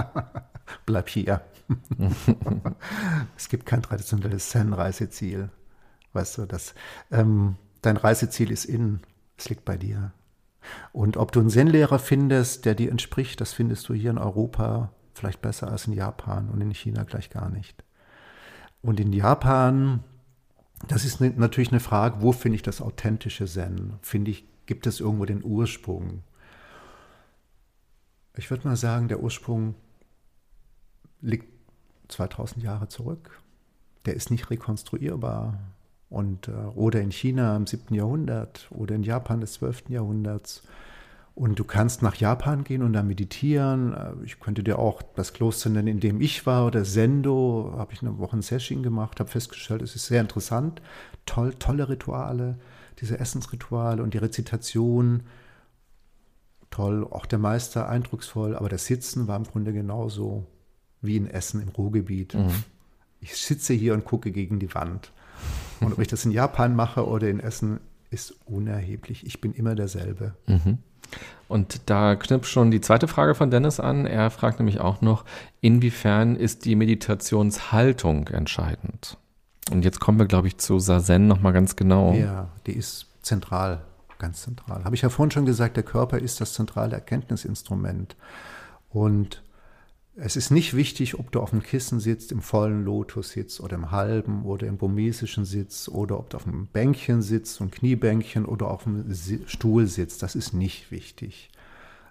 Bleib 0.86 1.10
hier. 1.10 1.42
es 3.38 3.50
gibt 3.50 3.66
kein 3.66 3.82
traditionelles 3.82 4.50
Zen-Reiseziel. 4.50 5.50
Weißt 6.14 6.38
du, 6.38 6.46
das, 6.46 6.76
ähm, 7.12 7.56
dein 7.82 7.98
Reiseziel 7.98 8.52
ist 8.52 8.66
innen, 8.66 9.02
es 9.38 9.50
liegt 9.50 9.66
bei 9.66 9.78
dir. 9.78 10.14
Und 10.94 11.18
ob 11.18 11.32
du 11.32 11.40
einen 11.40 11.50
Zen-Lehrer 11.50 12.00
findest, 12.00 12.66
der 12.66 12.76
dir 12.76 12.92
entspricht, 12.92 13.42
das 13.42 13.54
findest 13.54 13.88
du 13.90 13.94
hier 13.94 14.12
in 14.12 14.18
Europa 14.18 14.92
vielleicht 15.14 15.42
besser 15.42 15.72
als 15.72 15.88
in 15.88 15.94
Japan 15.94 16.50
und 16.50 16.62
in 16.62 16.72
China 16.74 17.04
gleich 17.04 17.30
gar 17.30 17.50
nicht. 17.50 17.84
Und 18.82 19.00
in 19.00 19.14
Japan, 19.14 20.04
das 20.88 21.06
ist 21.06 21.22
ne, 21.22 21.34
natürlich 21.36 21.72
eine 21.72 21.80
Frage, 21.80 22.22
wo 22.22 22.32
finde 22.32 22.58
ich 22.58 22.62
das 22.62 22.82
authentische 22.82 23.46
Zen? 23.46 23.94
Finde 24.02 24.32
ich, 24.32 24.46
gibt 24.66 24.88
es 24.88 25.00
irgendwo 25.00 25.26
den 25.26 25.44
Ursprung? 25.44 26.22
Ich 28.36 28.50
würde 28.50 28.68
mal 28.68 28.76
sagen, 28.76 29.08
der 29.08 29.22
Ursprung 29.22 29.76
liegt 31.22 31.55
2000 32.08 32.64
Jahre 32.64 32.88
zurück. 32.88 33.42
Der 34.06 34.16
ist 34.16 34.32
nicht 34.32 34.50
rekonstruierbar. 34.50 35.60
Und, 36.10 36.48
äh, 36.48 36.52
oder 36.76 37.02
in 37.02 37.12
China 37.12 37.56
im 37.56 37.68
7. 37.68 37.96
Jahrhundert 37.96 38.68
oder 38.72 38.96
in 38.96 39.04
Japan 39.04 39.42
des 39.42 39.54
12. 39.54 39.90
Jahrhunderts. 39.90 40.64
Und 41.34 41.60
du 41.60 41.66
kannst 41.66 42.02
nach 42.02 42.16
Japan 42.16 42.64
gehen 42.64 42.82
und 42.82 42.94
da 42.94 43.04
meditieren. 43.04 43.94
Äh, 43.94 44.14
ich 44.24 44.40
könnte 44.40 44.64
dir 44.64 44.80
auch 44.80 45.02
das 45.16 45.34
Kloster 45.34 45.70
nennen, 45.70 45.88
in 45.88 46.00
dem 46.00 46.22
ich 46.22 46.46
war, 46.46 46.66
oder 46.66 46.86
Sendo. 46.86 47.74
Habe 47.78 47.94
ich 47.94 48.02
eine 48.02 48.18
Woche 48.20 48.38
ein 48.38 48.42
Session 48.42 48.84
gemacht, 48.84 49.20
habe 49.20 49.30
festgestellt, 49.30 49.82
es 49.82 49.96
ist 49.96 50.06
sehr 50.06 50.22
interessant. 50.22 50.82
Toll, 51.26 51.54
tolle 51.56 51.90
Rituale, 51.90 52.58
diese 53.00 53.20
Essensrituale 53.20 54.02
und 54.02 54.14
die 54.14 54.20
Rezitation, 54.20 55.24
toll, 56.70 57.04
auch 57.04 57.26
der 57.26 57.40
Meister 57.40 57.90
eindrucksvoll, 57.90 58.56
aber 58.56 58.70
das 58.70 58.86
Sitzen 58.86 59.28
war 59.28 59.38
im 59.38 59.44
Grunde 59.44 59.74
genauso 59.74 60.46
wie 61.02 61.20
ein 61.20 61.30
Essen 61.30 61.62
im 61.62 61.70
Ruhrgebiet. 61.70 62.34
Mhm. 62.34 62.64
Ich 63.22 63.38
sitze 63.38 63.74
hier 63.74 63.94
und 63.94 64.06
gucke 64.06 64.32
gegen 64.32 64.60
die 64.60 64.74
Wand. 64.74 65.12
Und 65.82 65.94
ob 65.94 66.00
ich 66.00 66.08
das 66.08 66.26
in 66.26 66.32
Japan 66.32 66.76
mache 66.76 67.08
oder 67.08 67.30
in 67.30 67.40
Essen, 67.40 67.80
ist 68.10 68.36
unerheblich. 68.46 69.26
Ich 69.26 69.42
bin 69.42 69.54
immer 69.54 69.76
derselbe. 69.76 70.36
Mhm. 70.48 70.78
Und 71.48 71.90
da 71.90 72.16
knüpft 72.16 72.50
schon 72.50 72.72
die 72.72 72.82
zweite 72.82 73.08
Frage 73.08 73.36
von 73.36 73.52
Dennis 73.52 73.80
an. 73.80 74.06
Er 74.06 74.32
fragt 74.32 74.60
nämlich 74.60 74.80
auch 74.80 75.02
noch, 75.02 75.26
inwiefern 75.62 76.36
ist 76.36 76.66
die 76.66 76.76
Meditationshaltung 76.76 78.28
entscheidend? 78.30 79.18
Und 79.72 79.84
jetzt 79.86 80.00
kommen 80.00 80.18
wir, 80.20 80.26
glaube 80.26 80.48
ich, 80.48 80.58
zu 80.58 80.80
Sazen 80.80 81.28
nochmal 81.28 81.54
ganz 81.54 81.76
genau. 81.76 82.14
Ja, 82.14 82.50
die 82.66 82.74
ist 82.74 83.08
zentral, 83.22 83.82
ganz 84.18 84.44
zentral. 84.44 84.84
Habe 84.84 84.96
ich 84.96 85.02
ja 85.02 85.10
vorhin 85.10 85.32
schon 85.32 85.46
gesagt, 85.46 85.76
der 85.76 85.84
Körper 85.84 86.18
ist 86.18 86.42
das 86.42 86.54
zentrale 86.54 86.94
Erkenntnisinstrument. 86.94 88.16
Und 88.90 89.44
es 90.18 90.36
ist 90.38 90.50
nicht 90.50 90.76
wichtig, 90.76 91.20
ob 91.20 91.32
du 91.32 91.42
auf 91.42 91.50
dem 91.50 91.62
Kissen 91.62 92.00
sitzt, 92.00 92.32
im 92.32 92.42
vollen 92.42 92.86
Lotus 92.86 93.32
sitzt 93.32 93.60
oder 93.60 93.76
im 93.76 93.92
halben 93.92 94.46
oder 94.46 94.66
im 94.68 94.78
burmesischen 94.78 95.44
Sitz 95.44 95.90
oder 95.90 96.18
ob 96.18 96.30
du 96.30 96.38
auf 96.38 96.48
einem 96.48 96.68
Bänkchen 96.68 97.22
sitzt, 97.22 97.56
so 97.56 97.66
ein 97.66 97.72
Kniebänkchen 97.72 98.46
oder 98.46 98.72
auf 98.72 98.88
einem 98.88 99.14
Stuhl 99.46 99.88
sitzt. 99.88 100.24
Das 100.24 100.36
ist 100.36 100.54
nicht 100.54 100.90
wichtig. 100.90 101.50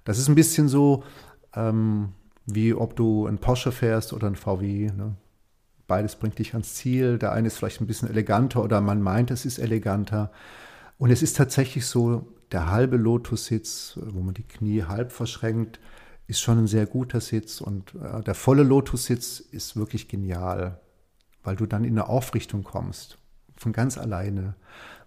Das 0.05 0.19
ist 0.19 0.29
ein 0.29 0.35
bisschen 0.35 0.69
so, 0.69 1.03
ähm, 1.55 2.11
wie 2.45 2.75
ob 2.75 2.95
du 2.95 3.27
ein 3.27 3.39
Porsche 3.39 3.73
fährst 3.73 4.13
oder 4.13 4.27
ein 4.27 4.37
VW. 4.37 4.91
Ne? 4.91 5.15
Beides 5.87 6.17
bringt 6.17 6.39
dich 6.39 6.53
ans 6.53 6.75
Ziel. 6.75 7.19
Der 7.19 7.33
eine 7.33 7.47
ist 7.47 7.57
vielleicht 7.57 7.81
ein 7.81 7.87
bisschen 7.87 8.11
eleganter 8.11 8.63
oder 8.63 8.83
man 8.83 9.01
meint, 9.01 9.31
es 9.31 9.47
ist 9.47 9.59
eleganter. 9.59 10.31
Und 10.99 11.11
es 11.11 11.23
ist 11.23 11.39
tatsächlich 11.39 11.87
so, 11.87 12.27
der 12.53 12.71
halbe 12.71 12.99
Lotussitz, 12.99 13.99
wo 13.99 14.21
man 14.21 14.35
die 14.35 14.43
Knie 14.43 14.83
halb 14.83 15.11
verschränkt, 15.11 15.81
ist 16.27 16.41
schon 16.41 16.59
ein 16.59 16.67
sehr 16.67 16.87
guter 16.87 17.21
Sitz 17.21 17.61
und 17.61 17.95
äh, 17.95 18.23
der 18.23 18.35
volle 18.35 18.63
Lotus-Sitz 18.63 19.41
ist 19.41 19.77
wirklich 19.77 20.09
genial, 20.09 20.81
weil 21.43 21.57
du 21.57 21.67
dann 21.67 21.85
in 21.85 21.93
eine 21.93 22.09
Aufrichtung 22.09 22.65
kommst, 22.65 23.19
von 23.57 23.73
ganz 23.73 23.99
alleine. 23.99 24.55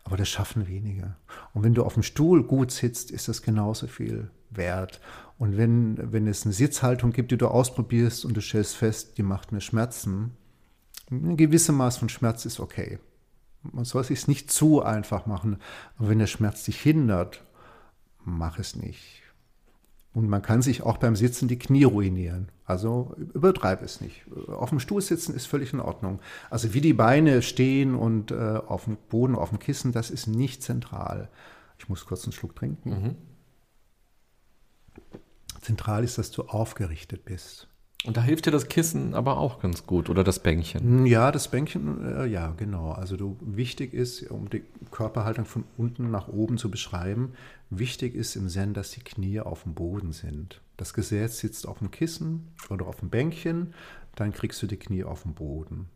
Aber 0.03 0.15
das 0.15 0.29
schaffen 0.29 0.67
wenige. 0.67 1.15
Und 1.53 1.63
wenn 1.63 1.73
du 1.73 1.83
auf 1.83 1.95
dem 1.95 2.03
Stuhl 2.03 2.43
gut 2.43 2.71
sitzt, 2.71 3.11
ist 3.11 3.27
das 3.27 3.41
genauso 3.41 3.87
viel 3.87 4.31
wert. 4.49 5.01
Und 5.37 5.57
wenn, 5.57 6.13
wenn 6.13 6.27
es 6.27 6.45
eine 6.45 6.53
Sitzhaltung 6.53 7.11
gibt, 7.11 7.31
die 7.31 7.37
du 7.37 7.49
ausprobierst 7.49 8.23
und 8.23 8.37
du 8.37 8.41
stellst 8.41 8.77
fest, 8.77 9.17
die 9.17 9.23
macht 9.23 9.51
mir 9.51 9.59
Schmerzen, 9.59 10.31
ein 11.11 11.35
gewisses 11.35 11.75
Maß 11.75 11.97
von 11.97 12.09
Schmerz 12.09 12.45
ist 12.45 12.61
okay. 12.61 12.99
Man 13.63 13.85
soll 13.85 14.05
es 14.09 14.27
nicht 14.27 14.49
zu 14.49 14.81
einfach 14.81 15.25
machen. 15.25 15.57
Aber 15.97 16.09
wenn 16.09 16.19
der 16.19 16.27
Schmerz 16.27 16.63
dich 16.63 16.79
hindert, 16.79 17.43
mach 18.23 18.59
es 18.59 18.75
nicht. 18.75 19.23
Und 20.17 20.29
man 20.29 20.41
kann 20.41 20.63
sich 20.63 20.81
auch 20.81 20.97
beim 20.97 21.15
Sitzen 21.15 21.47
die 21.47 21.59
Knie 21.59 21.83
ruinieren. 21.83 22.49
Also 22.65 23.15
übertreib 23.35 23.83
es 23.83 24.01
nicht. 24.01 24.25
Auf 24.47 24.69
dem 24.71 24.79
Stuhl 24.79 24.99
sitzen 24.99 25.35
ist 25.35 25.45
völlig 25.45 25.73
in 25.73 25.79
Ordnung. 25.79 26.21
Also 26.49 26.73
wie 26.73 26.81
die 26.81 26.95
Beine 26.95 27.43
stehen 27.43 27.93
und 27.93 28.31
äh, 28.31 28.59
auf 28.65 28.85
dem 28.85 28.97
Boden, 29.09 29.35
auf 29.35 29.49
dem 29.49 29.59
Kissen, 29.59 29.91
das 29.91 30.09
ist 30.09 30.25
nicht 30.25 30.63
zentral. 30.63 31.29
Ich 31.77 31.87
muss 31.87 32.07
kurz 32.07 32.23
einen 32.23 32.31
Schluck 32.31 32.55
trinken. 32.55 32.89
Mhm. 32.89 33.15
Zentral 35.61 36.03
ist, 36.03 36.17
dass 36.17 36.31
du 36.31 36.45
aufgerichtet 36.45 37.23
bist. 37.23 37.67
Und 38.05 38.15
da 38.15 38.21
hilft 38.21 38.45
dir 38.45 38.51
das 38.51 38.69
Kissen 38.69 39.15
aber 39.15 39.37
auch 39.37 39.59
ganz 39.59 39.85
gut 39.85 40.09
oder 40.09 40.23
das 40.23 40.39
Bänkchen? 40.39 41.05
Ja, 41.05 41.31
das 41.31 41.49
Bänkchen, 41.49 42.05
äh, 42.05 42.25
ja, 42.27 42.53
genau. 42.55 42.91
Also 42.91 43.17
du, 43.17 43.37
wichtig 43.41 43.93
ist, 43.93 44.29
um 44.29 44.49
die 44.49 44.63
Körperhaltung 44.91 45.45
von 45.45 45.63
unten 45.77 46.11
nach 46.11 46.27
oben 46.27 46.57
zu 46.57 46.69
beschreiben, 46.69 47.33
wichtig 47.69 48.15
ist 48.15 48.35
im 48.35 48.49
Zen, 48.49 48.73
dass 48.73 48.91
die 48.91 49.01
Knie 49.01 49.39
auf 49.39 49.63
dem 49.63 49.73
Boden 49.73 50.13
sind. 50.13 50.61
Das 50.77 50.93
Gesäß 50.93 51.39
sitzt 51.39 51.67
auf 51.67 51.79
dem 51.79 51.91
Kissen 51.91 52.47
oder 52.69 52.85
auf 52.85 52.97
dem 52.97 53.09
Bänkchen, 53.09 53.73
dann 54.15 54.31
kriegst 54.31 54.61
du 54.61 54.67
die 54.67 54.77
Knie 54.77 55.03
auf 55.03 55.23
dem 55.23 55.33
Boden. 55.33 55.89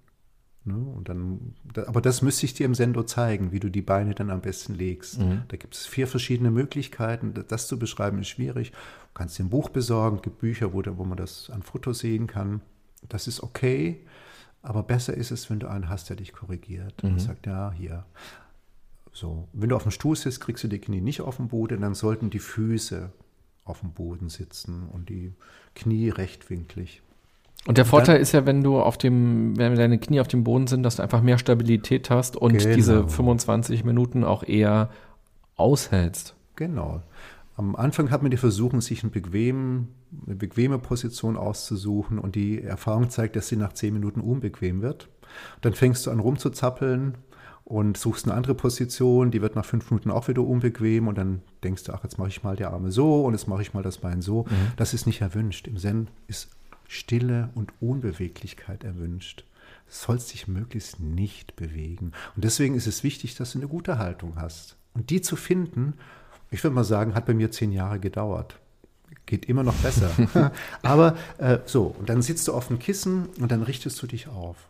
Ne? 0.64 0.76
Und 0.76 1.10
dann, 1.10 1.56
aber 1.88 2.02
das 2.02 2.22
müsste 2.22 2.46
ich 2.46 2.54
dir 2.54 2.66
im 2.66 2.76
Sendo 2.76 3.04
zeigen, 3.04 3.52
wie 3.52 3.60
du 3.60 3.70
die 3.70 3.82
Beine 3.82 4.14
dann 4.14 4.30
am 4.30 4.42
besten 4.42 4.76
legst. 4.76 5.20
Mhm. 5.20 5.44
Da 5.48 5.58
gibt 5.58 5.74
es 5.74 5.88
vier 5.88 6.08
verschiedene 6.08 6.52
Möglichkeiten. 6.52 7.34
Das 7.48 7.68
zu 7.68 7.80
beschreiben 7.80 8.20
ist 8.20 8.30
schwierig. 8.30 8.72
Du 8.72 9.14
kannst 9.16 9.40
dir 9.40 9.44
ein 9.44 9.50
Buch 9.50 9.70
besorgen, 9.70 10.18
es 10.18 10.22
gibt 10.22 10.40
Bücher, 10.40 10.74
wo, 10.74 10.84
wo 10.86 11.04
man 11.04 11.18
das 11.18 11.50
an 11.50 11.64
Fotos 11.64 12.00
sehen 12.00 12.28
kann. 12.28 12.62
Das 13.10 13.28
ist 13.28 13.42
okay, 13.42 14.06
aber 14.62 14.84
besser 14.84 15.16
ist 15.16 15.32
es, 15.32 15.50
wenn 15.50 15.60
du 15.60 15.68
einen 15.68 15.90
hast, 15.90 16.10
der 16.10 16.16
dich 16.16 16.34
korrigiert 16.34 17.04
mhm. 17.04 17.14
und 17.14 17.20
sagt, 17.20 17.48
ja, 17.48 17.72
hier. 17.72 18.06
So, 19.12 19.48
wenn 19.54 19.70
du 19.70 19.76
auf 19.76 19.84
dem 19.84 19.92
Stuhl 19.92 20.16
sitzt, 20.16 20.42
kriegst 20.42 20.64
du 20.64 20.68
die 20.68 20.80
Knie 20.80 21.02
nicht 21.02 21.22
auf 21.22 21.38
den 21.38 21.48
Boden, 21.48 21.82
dann 21.82 21.96
sollten 21.96 22.30
die 22.30 22.40
Füße 22.40 23.12
auf 23.64 23.82
dem 23.82 23.94
Boden 23.94 24.30
sitzen 24.30 24.88
und 24.90 25.10
die 25.10 25.34
Knie 25.76 26.10
rechtwinklig. 26.10 27.02
Und 27.68 27.78
der 27.78 27.86
Vorteil 27.86 28.16
dann, 28.16 28.22
ist 28.22 28.32
ja, 28.32 28.46
wenn 28.46 28.64
du 28.64 28.80
auf 28.80 28.98
dem, 28.98 29.58
wenn 29.58 29.76
deine 29.76 30.00
Knie 30.00 30.20
auf 30.20 30.28
dem 30.28 30.44
Boden 30.44 30.68
sind, 30.68 30.84
dass 30.84 30.96
du 30.96 31.04
einfach 31.04 31.22
mehr 31.22 31.38
Stabilität 31.38 32.10
hast 32.10 32.36
und 32.36 32.58
genau. 32.58 32.76
diese 32.76 33.08
25 33.08 33.84
Minuten 33.84 34.24
auch 34.24 34.44
eher 34.44 34.90
aushältst. 35.58 36.36
Genau. 36.56 37.02
Am 37.58 37.76
Anfang 37.76 38.10
hat 38.10 38.24
man 38.24 38.32
die 38.32 38.38
versuchen, 38.38 38.82
sich 38.82 39.04
einen 39.04 39.12
bequemen, 39.12 39.90
eine 40.26 40.36
bequeme 40.36 40.80
Position 40.80 41.38
auszusuchen 41.38 42.18
und 42.18 42.36
die 42.36 42.64
Erfahrung 42.64 43.10
zeigt, 43.10 43.36
dass 43.36 43.48
sie 43.48 43.58
nach 43.58 43.74
10 43.74 43.94
Minuten 43.94 44.22
unbequem 44.22 44.82
wird. 44.82 45.10
Dann 45.62 45.74
fängst 45.74 46.08
du 46.08 46.12
an 46.12 46.20
rumzuzappeln 46.20 47.16
und 47.64 47.98
suchst 47.98 48.26
eine 48.26 48.34
andere 48.34 48.56
Position, 48.56 49.32
die 49.32 49.42
wird 49.42 49.56
nach 49.56 49.66
fünf 49.66 49.92
Minuten 49.92 50.10
auch 50.12 50.28
wieder 50.28 50.42
unbequem 50.42 51.08
und 51.08 51.18
dann 51.18 51.42
denkst 51.64 51.84
du, 51.84 51.94
ach, 51.94 52.04
jetzt 52.04 52.18
mache 52.18 52.30
ich 52.30 52.44
mal 52.44 52.56
die 52.56 52.66
Arme 52.66 52.92
so 52.92 53.24
und 53.24 53.34
jetzt 53.34 53.48
mache 53.48 53.62
ich 53.62 53.74
mal 53.74 53.84
das 53.84 54.00
Bein 54.00 54.22
so. 54.22 54.44
Mhm. 54.44 54.74
Das 54.78 54.94
ist 54.94 55.06
nicht 55.06 55.22
erwünscht. 55.22 55.68
Im 55.68 55.78
Zen 55.78 56.08
ist 56.28 56.50
Stille 56.92 57.52
und 57.56 57.72
Unbeweglichkeit 57.80 58.84
erwünscht. 58.84 59.46
Du 59.88 59.94
sollst 59.94 60.34
dich 60.34 60.50
möglichst 60.50 61.00
nicht 61.00 61.56
bewegen. 61.56 62.12
Und 62.36 62.44
deswegen 62.44 62.76
ist 62.76 62.86
es 62.86 63.02
wichtig, 63.02 63.36
dass 63.36 63.54
du 63.54 63.60
eine 63.60 63.70
gute 63.70 63.98
Haltung 63.98 64.34
hast. 64.36 64.76
Und 64.94 65.10
die 65.10 65.22
zu 65.22 65.38
finden, 65.38 65.94
ich 66.50 66.62
würde 66.66 66.76
mal 66.76 66.84
sagen, 66.84 67.16
hat 67.16 67.26
bei 67.26 67.34
mir 67.34 67.50
zehn 67.50 67.72
Jahre 67.72 67.98
gedauert. 67.98 68.60
Geht 69.26 69.46
immer 69.46 69.64
noch 69.64 69.76
besser. 69.76 70.12
Aber 70.82 71.16
äh, 71.38 71.60
so, 71.66 71.96
und 71.98 72.10
dann 72.10 72.22
sitzt 72.22 72.50
du 72.50 72.54
auf 72.54 72.68
dem 72.68 72.78
Kissen 72.78 73.28
und 73.40 73.54
dann 73.54 73.64
richtest 73.64 74.02
du 74.02 74.08
dich 74.08 74.28
auf. 74.28 74.68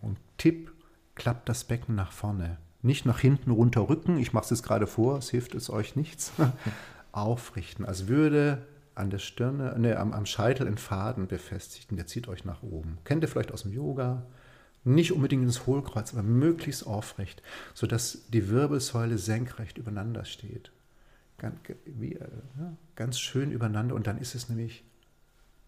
Und 0.00 0.16
Tipp, 0.38 0.70
klappt 1.16 1.48
das 1.48 1.64
Becken 1.64 1.96
nach 1.96 2.12
vorne. 2.12 2.58
Nicht 2.82 3.04
nach 3.04 3.18
hinten 3.18 3.50
runter 3.50 3.88
rücken. 3.88 4.18
Ich 4.18 4.32
mache 4.32 4.44
es 4.44 4.50
jetzt 4.50 4.62
gerade 4.62 4.86
vor, 4.86 5.18
es 5.18 5.30
hilft 5.30 5.56
es 5.56 5.70
euch 5.70 5.96
nichts. 5.96 6.30
Aufrichten, 7.10 7.84
als 7.84 8.06
würde 8.06 8.64
an 8.94 9.10
der 9.10 9.18
Stirne, 9.18 9.78
ne, 9.78 9.98
am, 9.98 10.12
am 10.12 10.26
Scheitel 10.26 10.66
in 10.66 10.78
Faden 10.78 11.26
befestigt 11.26 11.90
und 11.90 11.96
der 11.96 12.06
zieht 12.06 12.28
euch 12.28 12.44
nach 12.44 12.62
oben. 12.62 12.98
Kennt 13.04 13.22
ihr 13.22 13.28
vielleicht 13.28 13.52
aus 13.52 13.62
dem 13.62 13.72
Yoga? 13.72 14.22
Nicht 14.84 15.12
unbedingt 15.12 15.42
ins 15.42 15.66
Hohlkreuz, 15.66 16.12
aber 16.12 16.22
möglichst 16.22 16.86
aufrecht, 16.86 17.42
sodass 17.72 18.26
die 18.28 18.48
Wirbelsäule 18.50 19.18
senkrecht 19.18 19.78
übereinander 19.78 20.24
steht. 20.24 20.70
Ganz, 21.38 21.56
wie, 21.86 22.14
äh, 22.14 22.28
ja, 22.58 22.76
ganz 22.94 23.18
schön 23.18 23.50
übereinander 23.50 23.94
und 23.94 24.06
dann 24.06 24.18
ist 24.18 24.34
es 24.34 24.48
nämlich 24.48 24.84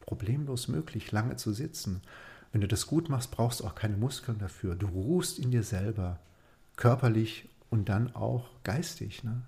problemlos 0.01 0.69
möglich, 0.69 1.11
lange 1.13 1.37
zu 1.37 1.53
sitzen. 1.53 2.03
Wenn 2.53 2.61
du 2.61 2.69
das 2.69 2.87
gut 2.87 3.09
machst, 3.09 3.33
brauchst 3.33 3.61
du 3.61 3.65
auch 3.65 3.75
keine 3.75 3.97
Muskeln 3.97 4.39
dafür. 4.39 4.77
Du 4.77 4.87
ruhst 4.87 5.39
in 5.39 5.51
dir 5.51 5.63
selber, 5.63 6.21
körperlich 6.77 7.49
und 7.71 7.89
dann 7.89 8.15
auch 8.15 8.49
geistig. 8.63 9.25
Ne? 9.25 9.43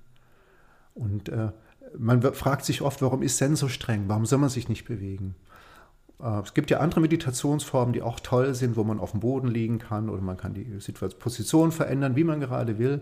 Und 0.95 1.29
äh, 1.29 1.53
man 1.97 2.23
fragt 2.35 2.65
sich 2.65 2.83
oft, 2.83 3.03
warum 3.03 3.23
ist 3.23 3.39
Zen 3.39 3.57
so 3.57 3.69
streng? 3.69 4.05
Warum 4.09 4.27
soll 4.27 4.39
man 4.39 4.51
sich 4.51 4.69
nicht 4.69 4.85
bewegen? 4.85 5.35
Äh, 6.21 6.41
es 6.41 6.55
gibt 6.55 6.71
ja 6.71 6.81
andere 6.81 7.01
Meditationsformen, 7.01 7.93
die 7.93 8.03
auch 8.03 8.21
toll 8.21 8.55
sind, 8.55 8.77
wo 8.77 8.85
man 8.85 9.01
auf 9.01 9.13
dem 9.13 9.21
Boden 9.21 9.49
liegen 9.49 9.79
kann 9.79 10.09
oder 10.09 10.23
man 10.23 10.37
kann 10.37 10.55
die 10.55 10.65
Position 11.19 11.73
verändern, 11.73 12.17
wie 12.17 12.25
man 12.25 12.41
gerade 12.41 12.79
will. 12.79 13.01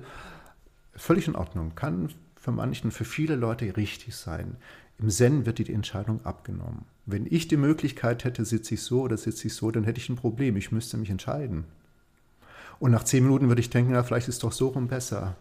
Völlig 0.94 1.28
in 1.28 1.36
Ordnung. 1.36 1.72
Kann 1.74 2.10
für 2.36 2.52
manchen, 2.52 2.90
für 2.90 3.04
viele 3.04 3.36
Leute 3.36 3.76
richtig 3.76 4.14
sein. 4.16 4.56
Im 4.98 5.10
Zen 5.10 5.44
wird 5.44 5.58
die 5.58 5.72
Entscheidung 5.72 6.24
abgenommen. 6.24 6.86
Wenn 7.04 7.26
ich 7.28 7.48
die 7.48 7.58
Möglichkeit 7.58 8.24
hätte, 8.24 8.44
sitze 8.44 8.74
ich 8.74 8.82
so 8.82 9.02
oder 9.02 9.16
sitze 9.16 9.48
ich 9.48 9.54
so, 9.54 9.70
dann 9.70 9.84
hätte 9.84 10.00
ich 10.00 10.08
ein 10.08 10.16
Problem. 10.16 10.56
Ich 10.56 10.72
müsste 10.72 10.96
mich 10.96 11.10
entscheiden. 11.10 11.64
Und 12.78 12.90
nach 12.90 13.04
zehn 13.04 13.24
Minuten 13.24 13.48
würde 13.48 13.60
ich 13.60 13.70
denken, 13.70 13.92
ja, 13.92 14.02
vielleicht 14.02 14.28
ist 14.28 14.36
es 14.36 14.40
doch 14.40 14.52
so 14.52 14.68
rum 14.68 14.88
besser. 14.88 15.36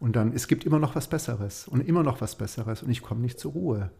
Und 0.00 0.14
dann, 0.14 0.32
es 0.32 0.46
gibt 0.46 0.64
immer 0.64 0.78
noch 0.78 0.94
was 0.94 1.08
Besseres 1.08 1.66
und 1.66 1.80
immer 1.80 2.02
noch 2.02 2.20
was 2.20 2.36
Besseres 2.36 2.82
und 2.82 2.90
ich 2.90 3.02
komme 3.02 3.20
nicht 3.20 3.38
zur 3.38 3.52
Ruhe. 3.52 3.90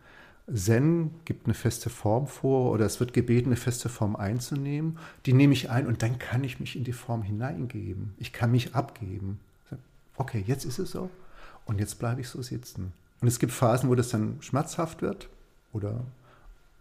Zen 0.53 1.11
gibt 1.25 1.47
eine 1.47 1.55
feste 1.55 1.91
Form 1.91 2.27
vor 2.27 2.73
oder 2.73 2.87
es 2.87 3.01
wird 3.01 3.13
gebeten, 3.13 3.49
eine 3.49 3.57
feste 3.57 3.89
Form 3.89 4.17
einzunehmen. 4.17 4.99
Die 5.27 5.33
nehme 5.33 5.53
ich 5.53 5.71
ein 5.71 5.87
und 5.87 6.03
dann 6.03 6.19
kann 6.19 6.45
ich 6.45 6.61
mich 6.61 6.77
in 6.77 6.85
die 6.85 6.93
Form 6.93 7.23
hineingeben. 7.23 8.15
Ich 8.19 8.33
kann 8.33 8.51
mich 8.51 8.75
abgeben. 8.75 9.41
Okay, 10.17 10.43
jetzt 10.47 10.65
ist 10.65 10.79
es 10.79 10.93
so 10.93 11.11
und 11.67 11.79
jetzt 11.81 11.99
bleibe 11.99 12.21
ich 12.21 12.29
so 12.29 12.41
sitzen. 12.43 12.93
Und 13.21 13.29
es 13.29 13.39
gibt 13.39 13.53
Phasen, 13.53 13.91
wo 13.91 13.95
das 13.95 14.09
dann 14.09 14.39
schmerzhaft 14.41 15.03
wird 15.03 15.29
oder 15.73 16.05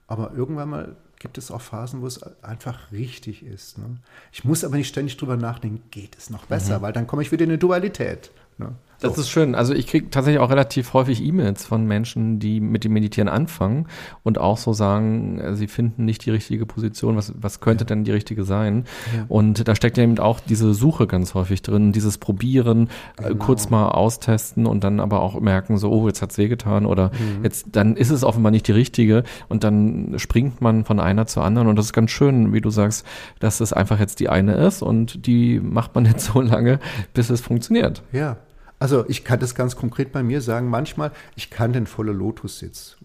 aber 0.07 0.31
irgendwann 0.33 0.69
mal 0.69 0.95
gibt 1.19 1.37
es 1.37 1.51
auch 1.51 1.61
Phasen, 1.61 2.01
wo 2.01 2.07
es 2.07 2.21
einfach 2.43 2.91
richtig 2.91 3.43
ist. 3.43 3.77
Ne? 3.77 3.97
Ich 4.31 4.45
muss 4.45 4.63
aber 4.63 4.77
nicht 4.77 4.87
ständig 4.87 5.17
drüber 5.17 5.35
nachdenken, 5.35 5.81
geht 5.91 6.15
es 6.17 6.29
noch 6.29 6.45
besser, 6.45 6.79
mhm. 6.79 6.83
weil 6.83 6.93
dann 6.93 7.07
komme 7.07 7.21
ich 7.23 7.31
wieder 7.31 7.43
in 7.43 7.49
eine 7.49 7.57
Dualität. 7.57 8.31
Ne? 8.57 8.73
Das 8.99 9.17
ist 9.17 9.29
schön. 9.29 9.53
Also 9.53 9.73
ich 9.73 9.85
kriege 9.87 10.09
tatsächlich 10.09 10.39
auch 10.41 10.49
relativ 10.49 10.93
häufig 10.93 11.23
E-Mails 11.23 11.65
von 11.65 11.85
Menschen, 11.85 12.39
die 12.39 12.59
mit 12.59 12.83
dem 12.83 12.93
Meditieren 12.93 13.29
anfangen 13.29 13.87
und 14.23 14.39
auch 14.39 14.57
so 14.57 14.73
sagen, 14.73 15.39
äh, 15.39 15.55
sie 15.55 15.67
finden 15.67 16.05
nicht 16.05 16.25
die 16.25 16.31
richtige 16.31 16.65
Position. 16.65 17.15
Was, 17.15 17.33
was 17.37 17.59
könnte 17.59 17.83
ja. 17.83 17.87
denn 17.87 18.03
die 18.03 18.11
richtige 18.11 18.43
sein? 18.43 18.85
Ja. 19.15 19.25
Und 19.27 19.67
da 19.67 19.75
steckt 19.75 19.97
ja 19.97 20.03
eben 20.03 20.17
auch 20.17 20.39
diese 20.39 20.73
Suche 20.73 21.05
ganz 21.05 21.35
häufig 21.35 21.61
drin, 21.61 21.91
dieses 21.91 22.17
Probieren, 22.17 22.89
äh, 23.17 23.29
genau. 23.29 23.45
kurz 23.45 23.69
mal 23.69 23.89
austesten 23.89 24.65
und 24.65 24.83
dann 24.83 24.99
aber 24.99 25.21
auch 25.21 25.39
merken, 25.39 25.77
so, 25.77 25.91
oh, 25.91 26.07
jetzt 26.07 26.21
hat's 26.21 26.37
wehgetan 26.37 26.85
oder 26.85 27.11
mhm. 27.11 27.43
jetzt, 27.43 27.67
dann 27.73 27.95
ist 27.95 28.09
es 28.09 28.23
offenbar 28.23 28.51
nicht 28.51 28.67
die 28.67 28.71
richtige 28.71 29.23
und 29.47 29.63
dann 29.63 30.15
springt 30.17 30.61
man 30.61 30.85
von 30.85 30.99
einer 30.99 31.27
zur 31.27 31.43
anderen 31.43 31.67
und 31.67 31.75
das 31.75 31.87
ist 31.87 31.93
ganz 31.93 32.09
schön, 32.09 32.51
wie 32.53 32.61
du 32.61 32.71
sagst, 32.71 33.05
dass 33.39 33.59
es 33.59 33.73
einfach 33.73 33.99
jetzt 33.99 34.19
die 34.19 34.29
eine 34.29 34.55
ist 34.55 34.81
und 34.81 35.27
die 35.27 35.59
macht 35.59 35.93
man 35.93 36.05
jetzt 36.07 36.25
so 36.25 36.41
lange, 36.41 36.79
bis 37.13 37.29
es 37.29 37.41
funktioniert. 37.41 38.01
Ja, 38.11 38.37
also 38.79 39.07
ich 39.09 39.23
kann 39.23 39.39
das 39.39 39.55
ganz 39.55 39.75
konkret 39.75 40.11
bei 40.11 40.23
mir 40.23 40.41
sagen. 40.41 40.69
Manchmal, 40.69 41.11
ich 41.35 41.49
kann 41.49 41.73
den 41.73 41.87
volle 41.87 42.11
Lotus-Sitz. 42.11 42.97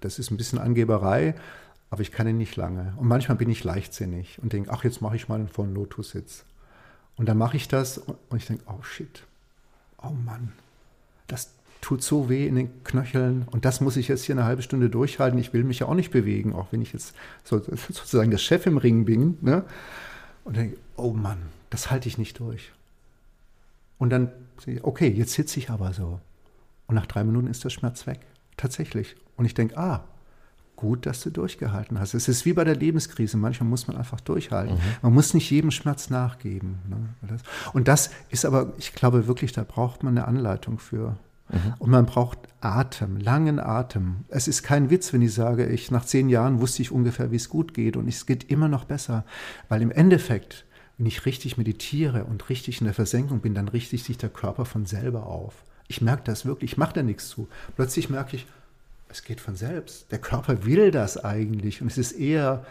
das 0.00 0.18
ist 0.18 0.30
ein 0.30 0.36
bisschen 0.36 0.58
Angeberei, 0.58 1.34
aber 1.90 2.02
ich 2.02 2.12
kann 2.12 2.28
ihn 2.28 2.38
nicht 2.38 2.56
lange. 2.56 2.92
Und 2.96 3.08
manchmal 3.08 3.36
bin 3.36 3.48
ich 3.48 3.64
leichtsinnig 3.64 4.38
und 4.42 4.52
denke, 4.52 4.70
ach, 4.72 4.84
jetzt 4.84 5.00
mache 5.00 5.16
ich 5.16 5.28
mal 5.28 5.36
einen 5.36 5.48
vollen 5.48 5.74
Lotus-Sitz. 5.74 6.44
Und 7.16 7.28
dann 7.28 7.38
mache 7.38 7.56
ich 7.56 7.68
das 7.68 7.98
und 7.98 8.36
ich 8.36 8.46
denke, 8.46 8.64
oh 8.66 8.82
shit, 8.82 9.22
oh 10.02 10.10
Mann, 10.10 10.52
das 11.28 11.50
tut 11.80 12.02
so 12.02 12.28
weh 12.28 12.46
in 12.46 12.56
den 12.56 12.84
Knöcheln 12.84 13.46
und 13.50 13.64
das 13.64 13.80
muss 13.80 13.96
ich 13.96 14.08
jetzt 14.08 14.24
hier 14.24 14.34
eine 14.34 14.44
halbe 14.44 14.62
Stunde 14.62 14.90
durchhalten. 14.90 15.38
Ich 15.38 15.52
will 15.52 15.64
mich 15.64 15.78
ja 15.78 15.86
auch 15.86 15.94
nicht 15.94 16.10
bewegen, 16.10 16.52
auch 16.52 16.66
wenn 16.72 16.82
ich 16.82 16.92
jetzt 16.92 17.14
so, 17.42 17.58
sozusagen 17.90 18.30
der 18.30 18.38
Chef 18.38 18.66
im 18.66 18.76
Ring 18.76 19.06
bin. 19.06 19.38
Ne? 19.40 19.64
Und 20.44 20.58
denke, 20.58 20.76
oh 20.96 21.12
Mann, 21.12 21.38
das 21.70 21.90
halte 21.90 22.08
ich 22.08 22.18
nicht 22.18 22.38
durch. 22.38 22.72
Und 23.98 24.10
dann 24.10 24.30
okay, 24.82 25.08
jetzt 25.08 25.32
sitze 25.32 25.58
ich 25.58 25.70
aber 25.70 25.92
so. 25.92 26.20
Und 26.86 26.94
nach 26.94 27.06
drei 27.06 27.24
Minuten 27.24 27.48
ist 27.48 27.64
der 27.64 27.70
Schmerz 27.70 28.06
weg. 28.06 28.20
Tatsächlich. 28.56 29.16
Und 29.36 29.44
ich 29.44 29.54
denke, 29.54 29.76
ah, 29.76 30.04
gut, 30.76 31.06
dass 31.06 31.22
du 31.22 31.30
durchgehalten 31.30 31.98
hast. 31.98 32.14
Es 32.14 32.28
ist 32.28 32.44
wie 32.44 32.52
bei 32.52 32.64
der 32.64 32.76
Lebenskrise. 32.76 33.36
Manchmal 33.36 33.68
muss 33.68 33.88
man 33.88 33.96
einfach 33.96 34.20
durchhalten. 34.20 34.76
Mhm. 34.76 34.80
Man 35.02 35.14
muss 35.14 35.34
nicht 35.34 35.50
jedem 35.50 35.70
Schmerz 35.70 36.10
nachgeben. 36.10 36.78
Ne? 36.88 37.38
Und 37.72 37.88
das 37.88 38.10
ist 38.30 38.44
aber, 38.44 38.72
ich 38.78 38.92
glaube 38.92 39.26
wirklich, 39.26 39.52
da 39.52 39.64
braucht 39.64 40.02
man 40.02 40.16
eine 40.16 40.28
Anleitung 40.28 40.78
für. 40.78 41.16
Mhm. 41.48 41.74
Und 41.78 41.90
man 41.90 42.06
braucht 42.06 42.38
Atem, 42.60 43.16
langen 43.16 43.58
Atem. 43.58 44.24
Es 44.28 44.48
ist 44.48 44.62
kein 44.62 44.90
Witz, 44.90 45.12
wenn 45.12 45.22
ich 45.22 45.32
sage, 45.32 45.66
ich 45.66 45.90
nach 45.90 46.04
zehn 46.04 46.28
Jahren 46.28 46.60
wusste 46.60 46.82
ich 46.82 46.92
ungefähr, 46.92 47.30
wie 47.30 47.36
es 47.36 47.48
gut 47.48 47.72
geht 47.72 47.96
und 47.96 48.06
es 48.06 48.26
geht 48.26 48.50
immer 48.50 48.68
noch 48.68 48.84
besser. 48.84 49.24
Weil 49.68 49.82
im 49.82 49.90
Endeffekt 49.90 50.65
wenn 50.98 51.06
ich 51.06 51.26
richtig 51.26 51.58
meditiere 51.58 52.24
und 52.24 52.48
richtig 52.48 52.80
in 52.80 52.86
der 52.86 52.94
Versenkung 52.94 53.40
bin, 53.40 53.54
dann 53.54 53.68
richtet 53.68 54.00
sich 54.00 54.16
der 54.16 54.30
Körper 54.30 54.64
von 54.64 54.86
selber 54.86 55.26
auf. 55.26 55.54
Ich 55.88 56.00
merke 56.00 56.22
das 56.24 56.46
wirklich, 56.46 56.72
ich 56.72 56.78
mache 56.78 56.94
da 56.94 57.02
nichts 57.02 57.28
zu. 57.28 57.48
Plötzlich 57.76 58.08
merke 58.08 58.36
ich, 58.36 58.46
es 59.08 59.22
geht 59.22 59.40
von 59.40 59.56
selbst. 59.56 60.10
Der 60.10 60.18
Körper 60.18 60.64
will 60.64 60.90
das 60.90 61.22
eigentlich 61.22 61.82
und 61.82 61.88
es 61.88 61.98
ist 61.98 62.12
eher, 62.12 62.64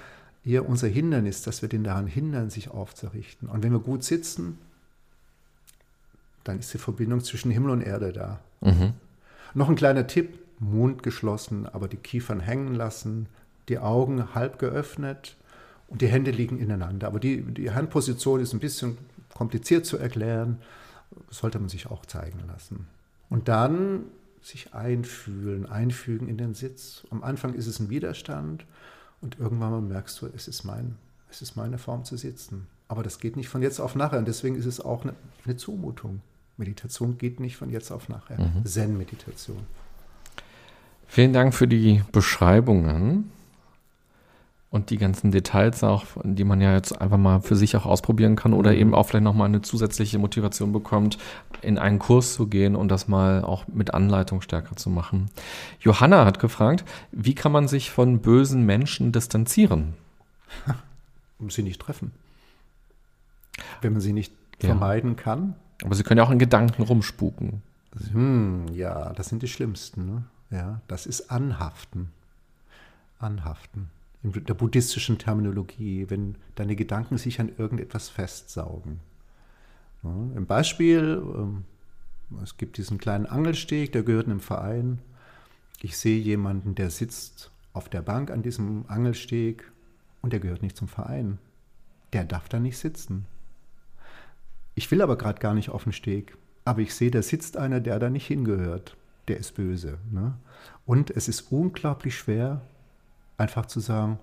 eher 0.43 0.67
unser 0.67 0.87
Hindernis, 0.87 1.43
dass 1.43 1.61
wir 1.61 1.69
den 1.69 1.83
daran 1.83 2.07
hindern, 2.07 2.49
sich 2.49 2.69
aufzurichten. 2.69 3.47
Und 3.47 3.63
wenn 3.63 3.71
wir 3.71 3.79
gut 3.79 4.03
sitzen, 4.03 4.57
dann 6.43 6.59
ist 6.59 6.73
die 6.73 6.77
Verbindung 6.77 7.23
zwischen 7.23 7.51
Himmel 7.51 7.71
und 7.71 7.81
Erde 7.81 8.11
da. 8.11 8.39
Mhm. 8.61 8.93
Noch 9.53 9.69
ein 9.69 9.75
kleiner 9.75 10.07
Tipp, 10.07 10.39
Mund 10.59 11.03
geschlossen, 11.03 11.67
aber 11.67 11.87
die 11.87 11.97
Kiefern 11.97 12.39
hängen 12.39 12.75
lassen, 12.75 13.27
die 13.69 13.79
Augen 13.79 14.33
halb 14.35 14.59
geöffnet 14.59 15.37
und 15.87 16.01
die 16.01 16.07
Hände 16.07 16.31
liegen 16.31 16.59
ineinander. 16.59 17.07
Aber 17.07 17.19
die, 17.19 17.41
die 17.41 17.71
Handposition 17.71 18.39
ist 18.39 18.53
ein 18.53 18.59
bisschen 18.59 18.97
kompliziert 19.33 19.85
zu 19.85 19.97
erklären, 19.97 20.59
sollte 21.29 21.59
man 21.59 21.69
sich 21.69 21.87
auch 21.87 22.05
zeigen 22.05 22.39
lassen. 22.47 22.87
Und 23.29 23.47
dann 23.47 24.03
sich 24.41 24.73
einfühlen, 24.73 25.65
einfügen 25.65 26.27
in 26.27 26.37
den 26.37 26.53
Sitz. 26.53 27.03
Am 27.09 27.23
Anfang 27.23 27.53
ist 27.53 27.67
es 27.67 27.79
ein 27.79 27.89
Widerstand 27.89 28.65
und 29.21 29.39
irgendwann 29.39 29.71
mal 29.71 29.81
merkst 29.81 30.21
du, 30.21 30.27
es 30.35 30.47
ist, 30.47 30.63
mein, 30.63 30.95
es 31.31 31.41
ist 31.41 31.55
meine 31.55 31.77
Form 31.77 32.05
zu 32.05 32.15
sitzen. 32.15 32.67
Aber 32.87 33.01
das 33.01 33.19
geht 33.19 33.37
nicht 33.37 33.49
von 33.49 33.63
jetzt 33.63 33.79
auf 33.79 33.95
nachher 33.95 34.19
und 34.19 34.27
deswegen 34.27 34.55
ist 34.55 34.67
es 34.67 34.79
auch 34.79 35.03
eine, 35.03 35.15
eine 35.45 35.57
Zumutung. 35.57 36.21
Meditation 36.57 37.17
geht 37.17 37.39
nicht 37.39 37.57
von 37.57 37.71
jetzt 37.71 37.91
auf 37.91 38.07
nachher. 38.07 38.39
Mhm. 38.39 38.65
Zen-Meditation. 38.65 39.59
Vielen 41.07 41.33
Dank 41.33 41.53
für 41.53 41.67
die 41.67 42.03
Beschreibungen 42.11 43.31
und 44.75 44.89
die 44.89 44.97
ganzen 44.97 45.31
Details 45.31 45.85
auch, 45.85 46.05
die 46.25 46.43
man 46.43 46.59
ja 46.59 46.73
jetzt 46.73 46.99
einfach 46.99 47.17
mal 47.17 47.39
für 47.39 47.55
sich 47.55 47.77
auch 47.77 47.85
ausprobieren 47.85 48.35
kann 48.35 48.51
oder 48.53 48.75
eben 48.75 48.93
auch 48.93 49.07
vielleicht 49.07 49.23
nochmal 49.23 49.47
eine 49.47 49.61
zusätzliche 49.61 50.19
Motivation 50.19 50.73
bekommt, 50.73 51.17
in 51.61 51.77
einen 51.77 51.97
Kurs 51.97 52.33
zu 52.33 52.47
gehen 52.47 52.75
und 52.75 52.89
das 52.89 53.07
mal 53.07 53.41
auch 53.41 53.65
mit 53.69 53.93
Anleitung 53.93 54.41
stärker 54.41 54.75
zu 54.75 54.89
machen. 54.89 55.29
Johanna 55.79 56.25
hat 56.25 56.39
gefragt, 56.39 56.83
wie 57.13 57.33
kann 57.33 57.53
man 57.53 57.69
sich 57.69 57.89
von 57.89 58.19
bösen 58.19 58.65
Menschen 58.65 59.11
distanzieren? 59.11 59.93
Um 61.37 61.49
sie 61.49 61.63
nicht 61.63 61.81
treffen. 61.81 62.13
Wenn 63.81 63.91
man 63.91 64.01
sie 64.01 64.13
nicht 64.13 64.31
ja. 64.61 64.67
vermeiden 64.67 65.17
kann. 65.17 65.55
Aber 65.83 65.93
sie 65.93 66.03
können 66.03 66.17
ja 66.17 66.23
auch 66.23 66.31
in 66.31 66.39
Gedanken 66.39 66.83
rumspuken. 66.83 67.61
Hm, 68.13 68.67
ja, 68.73 69.11
das 69.11 69.27
sind 69.27 69.43
die 69.43 69.49
schlimmsten. 69.49 70.05
Ne? 70.05 70.23
Ja, 70.49 70.79
das 70.87 71.05
ist 71.05 71.29
Anhaften. 71.31 72.09
Anhaften 73.19 73.89
in 74.25 74.45
der 74.45 74.53
buddhistischen 74.55 75.19
Terminologie, 75.19 76.09
wenn 76.09 76.35
deine 76.55 76.75
Gedanken 76.75 77.17
sich 77.17 77.39
an 77.39 77.51
irgendetwas 77.57 78.09
festsaugen. 78.09 78.99
Ja, 80.03 80.09
Im 80.35 80.47
Beispiel, 80.47 81.21
ähm, 81.23 81.65
es 82.41 82.57
gibt 82.57 82.77
diesen 82.77 82.97
kleinen 82.97 83.27
Angelsteg, 83.27 83.91
der 83.91 84.03
gehört 84.03 84.25
einem 84.25 84.39
Verein. 84.39 84.99
Ich 85.81 85.97
sehe 85.97 86.19
jemanden, 86.19 86.73
der 86.73 86.89
sitzt 86.89 87.51
auf 87.73 87.87
der 87.87 88.01
Bank 88.01 88.31
an 88.31 88.41
diesem 88.41 88.85
Angelsteg 88.87 89.71
und 90.21 90.33
der 90.33 90.39
gehört 90.39 90.63
nicht 90.63 90.75
zum 90.75 90.87
Verein. 90.87 91.37
Der 92.13 92.23
darf 92.23 92.49
da 92.49 92.59
nicht 92.59 92.77
sitzen. 92.77 93.25
Ich 94.73 94.89
will 94.89 95.01
aber 95.03 95.17
gerade 95.17 95.39
gar 95.39 95.53
nicht 95.53 95.69
auf 95.69 95.83
den 95.83 95.93
Steg. 95.93 96.35
Aber 96.63 96.81
ich 96.81 96.95
sehe, 96.95 97.11
da 97.11 97.21
sitzt 97.21 97.57
einer, 97.57 97.79
der 97.79 97.99
da 97.99 98.09
nicht 98.09 98.25
hingehört. 98.25 98.97
Der 99.27 99.37
ist 99.37 99.53
böse. 99.53 99.99
Ne? 100.11 100.33
Und 100.87 101.11
es 101.11 101.27
ist 101.27 101.51
unglaublich 101.51 102.17
schwer, 102.17 102.61
einfach 103.37 103.65
zu 103.65 103.79
sagen, 103.79 104.19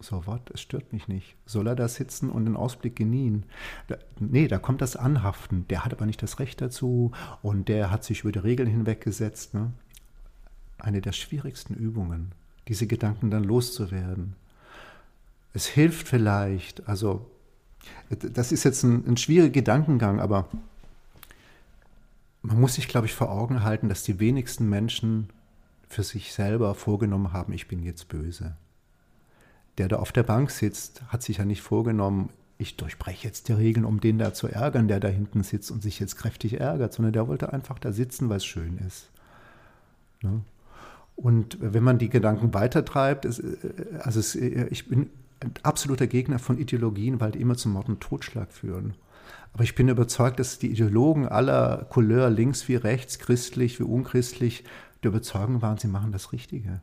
so 0.00 0.26
was, 0.26 0.40
es 0.52 0.60
stört 0.60 0.92
mich 0.92 1.08
nicht. 1.08 1.36
Soll 1.46 1.66
er 1.66 1.74
da 1.74 1.88
sitzen 1.88 2.30
und 2.30 2.44
den 2.44 2.56
Ausblick 2.56 2.96
genießen? 2.96 3.44
Da, 3.88 3.96
nee, 4.18 4.46
da 4.46 4.58
kommt 4.58 4.82
das 4.82 4.96
Anhaften. 4.96 5.66
Der 5.68 5.84
hat 5.84 5.92
aber 5.92 6.06
nicht 6.06 6.22
das 6.22 6.38
Recht 6.38 6.60
dazu 6.60 7.12
und 7.42 7.68
der 7.68 7.90
hat 7.90 8.04
sich 8.04 8.20
über 8.20 8.32
die 8.32 8.38
Regeln 8.40 8.68
hinweggesetzt. 8.68 9.54
Ne? 9.54 9.72
Eine 10.78 11.00
der 11.00 11.12
schwierigsten 11.12 11.74
Übungen, 11.74 12.32
diese 12.68 12.86
Gedanken 12.86 13.30
dann 13.30 13.44
loszuwerden. 13.44 14.34
Es 15.54 15.66
hilft 15.66 16.06
vielleicht, 16.06 16.86
also 16.86 17.30
das 18.10 18.52
ist 18.52 18.64
jetzt 18.64 18.82
ein, 18.82 19.06
ein 19.06 19.16
schwieriger 19.16 19.52
Gedankengang, 19.52 20.20
aber 20.20 20.48
man 22.42 22.60
muss 22.60 22.74
sich, 22.74 22.88
glaube 22.88 23.06
ich, 23.06 23.14
vor 23.14 23.30
Augen 23.30 23.64
halten, 23.64 23.88
dass 23.88 24.02
die 24.02 24.20
wenigsten 24.20 24.68
Menschen 24.68 25.30
für 25.88 26.02
sich 26.02 26.32
selber 26.32 26.74
vorgenommen 26.74 27.32
haben, 27.32 27.52
ich 27.52 27.68
bin 27.68 27.82
jetzt 27.82 28.08
böse. 28.08 28.56
Der 29.78 29.88
da 29.88 29.96
auf 29.96 30.12
der 30.12 30.22
Bank 30.22 30.50
sitzt, 30.50 31.02
hat 31.08 31.22
sich 31.22 31.38
ja 31.38 31.44
nicht 31.44 31.62
vorgenommen, 31.62 32.30
ich 32.58 32.76
durchbreche 32.76 33.26
jetzt 33.26 33.48
die 33.48 33.52
Regeln, 33.52 33.84
um 33.84 34.00
den 34.00 34.18
da 34.18 34.32
zu 34.32 34.48
ärgern, 34.48 34.88
der 34.88 35.00
da 35.00 35.08
hinten 35.08 35.42
sitzt 35.42 35.70
und 35.70 35.82
sich 35.82 36.00
jetzt 36.00 36.16
kräftig 36.16 36.58
ärgert, 36.58 36.92
sondern 36.92 37.12
der 37.12 37.28
wollte 37.28 37.52
einfach 37.52 37.78
da 37.78 37.92
sitzen, 37.92 38.28
weil 38.28 38.38
es 38.38 38.46
schön 38.46 38.78
ist. 38.78 39.10
Ne? 40.22 40.40
Und 41.16 41.58
wenn 41.60 41.82
man 41.82 41.98
die 41.98 42.08
Gedanken 42.08 42.54
weitertreibt, 42.54 43.24
es, 43.24 43.42
also 44.00 44.20
es, 44.20 44.34
ich 44.34 44.88
bin 44.88 45.10
ein 45.40 45.52
absoluter 45.62 46.06
Gegner 46.06 46.38
von 46.38 46.58
Ideologien, 46.58 47.20
weil 47.20 47.32
die 47.32 47.40
immer 47.40 47.56
zum 47.56 47.72
Mord 47.72 47.88
und 47.88 48.00
Totschlag 48.00 48.52
führen. 48.52 48.94
Aber 49.52 49.64
ich 49.64 49.74
bin 49.74 49.88
überzeugt, 49.88 50.38
dass 50.38 50.58
die 50.58 50.70
Ideologen 50.70 51.26
aller 51.26 51.86
Couleur, 51.88 52.28
links 52.28 52.68
wie 52.68 52.76
rechts, 52.76 53.18
christlich 53.18 53.80
wie 53.80 53.84
unchristlich, 53.84 54.64
der 55.06 55.12
Überzeugung 55.12 55.62
waren, 55.62 55.78
sie 55.78 55.86
machen 55.86 56.10
das 56.10 56.32
Richtige. 56.32 56.80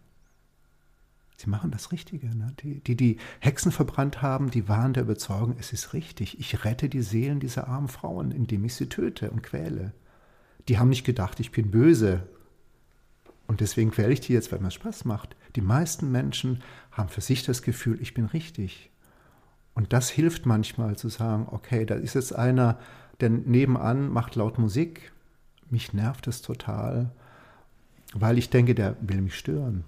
Sie 1.36 1.49
machen 1.49 1.71
das 1.71 1.91
Richtige. 1.91 2.28
Ne? 2.28 2.53
Die, 2.61 2.80
die, 2.80 2.95
die 2.95 3.17
Hexen 3.39 3.71
verbrannt 3.71 4.21
haben, 4.21 4.49
die 4.49 4.69
waren 4.69 4.93
der 4.93 5.03
Überzeugung, 5.03 5.55
es 5.59 5.74
ist 5.74 5.93
richtig. 5.93 6.39
Ich 6.39 6.63
rette 6.63 6.88
die 6.88 7.01
Seelen 7.01 7.41
dieser 7.41 7.67
armen 7.67 7.89
Frauen, 7.89 8.32
indem 8.32 8.63
ich 8.63 8.76
sie 8.76 8.88
töte 8.88 9.30
und 9.30 9.43
quäle. 9.43 9.91
Die 10.69 10.80
haben 10.80 10.89
nicht 10.89 11.03
gedacht, 11.03 11.41
ich 11.41 11.51
bin 11.51 11.69
böse. 11.69 12.30
Und 13.45 13.59
deswegen 13.59 13.91
quäle 13.91 14.13
ich 14.13 14.21
die 14.21 14.34
jetzt, 14.34 14.53
weil 14.53 14.59
mir 14.59 14.71
Spaß 14.71 15.03
macht. 15.03 15.36
Die 15.57 15.61
meisten 15.61 16.09
Menschen 16.09 16.63
haben 16.91 17.09
für 17.09 17.21
sich 17.21 17.43
das 17.43 17.61
Gefühl, 17.61 18.01
ich 18.01 18.13
bin 18.13 18.26
richtig. 18.26 18.89
Und 19.74 19.91
das 19.91 20.09
hilft 20.09 20.45
manchmal 20.45 20.95
zu 20.95 21.09
sagen, 21.09 21.47
okay, 21.51 21.86
da 21.86 21.95
ist 21.95 22.13
jetzt 22.13 22.34
einer, 22.34 22.80
der 23.19 23.32
nebenan 23.32 24.07
macht 24.07 24.36
laut 24.36 24.59
Musik. 24.59 25.11
Mich 25.69 25.91
nervt 25.91 26.28
es 26.28 26.41
total 26.41 27.11
weil 28.14 28.38
ich 28.38 28.49
denke, 28.49 28.76
der 28.76 28.95
will 29.01 29.22
mich 29.22 29.38
stören. 29.38 29.84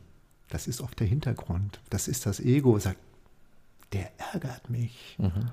Das 0.50 0.68
ist 0.68 0.82
oft 0.82 1.00
der 1.00 1.08
Hintergrund. 1.08 1.80
Das 1.90 2.08
ist 2.08 2.26
das 2.26 2.40
Ego, 2.40 2.78
sagt, 2.80 3.00
der 3.94 4.12
ärgert 4.34 4.70
mich. 4.70 5.16
Mhm. 5.18 5.52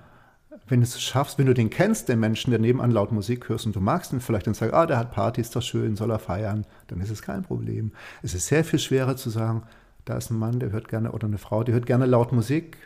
wenn 0.69 0.81
du 0.81 0.85
es 0.85 1.01
schaffst, 1.01 1.39
wenn 1.39 1.47
du 1.47 1.55
den 1.55 1.71
kennst, 1.71 2.09
den 2.09 2.21
Menschen, 2.21 2.51
der 2.51 2.61
nebenan 2.61 2.91
laut 2.91 3.11
Musik 3.11 3.49
hörst 3.49 3.65
und 3.65 3.75
du 3.75 3.81
magst 3.81 4.13
ihn 4.13 4.21
vielleicht 4.21 4.47
und 4.47 4.55
sagst, 4.55 4.75
ah, 4.75 4.87
der 4.87 4.99
hat 4.99 5.11
Party, 5.11 5.41
ist 5.41 5.57
doch 5.57 5.63
schön, 5.63 5.97
soll 5.97 6.11
er 6.11 6.19
feiern, 6.19 6.67
dann 6.89 7.01
ist 7.01 7.11
es 7.11 7.23
kein 7.23 7.43
Problem. 7.43 7.93
Es 8.23 8.35
ist 8.35 8.49
sehr 8.49 8.65
viel 8.65 8.79
schwerer 8.79 9.17
zu 9.17 9.31
sagen, 9.31 9.63
da 10.05 10.17
ist 10.17 10.31
ein 10.31 10.39
Mann, 10.39 10.61
der 10.61 10.71
hört 10.71 10.89
gerne, 10.89 11.13
oder 11.13 11.27
eine 11.27 11.39
Frau, 11.39 11.65
die 11.65 11.73
hört 11.73 11.87
gerne 11.87 12.07
laut 12.07 12.33
Musik 12.33 12.77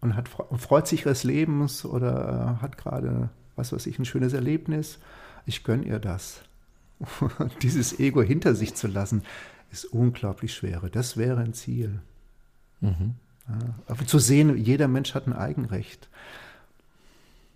und, 0.00 0.16
hat, 0.16 0.28
und 0.38 0.58
freut 0.58 0.86
sich 0.86 1.06
ihres 1.06 1.24
Lebens 1.24 1.84
oder 1.84 2.58
hat 2.60 2.76
gerade, 2.76 3.30
was 3.56 3.72
weiß 3.72 3.86
ich, 3.86 3.98
ein 3.98 4.04
schönes 4.04 4.34
Erlebnis. 4.34 4.98
Ich 5.46 5.64
gönne 5.64 5.84
ihr 5.84 5.98
das. 5.98 6.42
Dieses 7.62 7.98
Ego 7.98 8.22
hinter 8.22 8.54
sich 8.54 8.74
zu 8.74 8.86
lassen, 8.86 9.22
ist 9.70 9.86
unglaublich 9.86 10.54
schwer. 10.54 10.80
Das 10.92 11.16
wäre 11.16 11.40
ein 11.40 11.54
Ziel. 11.54 12.00
Mhm. 12.80 13.14
Ja, 13.48 13.74
aber 13.88 14.06
zu 14.06 14.18
sehen, 14.18 14.56
jeder 14.56 14.88
Mensch 14.88 15.14
hat 15.14 15.26
ein 15.26 15.32
Eigenrecht. 15.32 16.08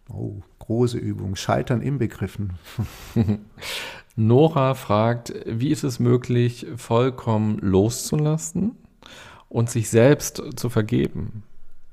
Oh, 0.08 0.42
große 0.58 0.98
Übung. 0.98 1.36
Scheitern 1.36 1.80
inbegriffen. 1.82 2.54
Nora 4.16 4.74
fragt, 4.74 5.32
wie 5.46 5.70
ist 5.70 5.84
es 5.84 5.98
möglich, 5.98 6.66
vollkommen 6.76 7.58
loszulassen 7.58 8.72
und 9.48 9.70
sich 9.70 9.90
selbst 9.90 10.42
zu 10.56 10.70
vergeben? 10.70 11.44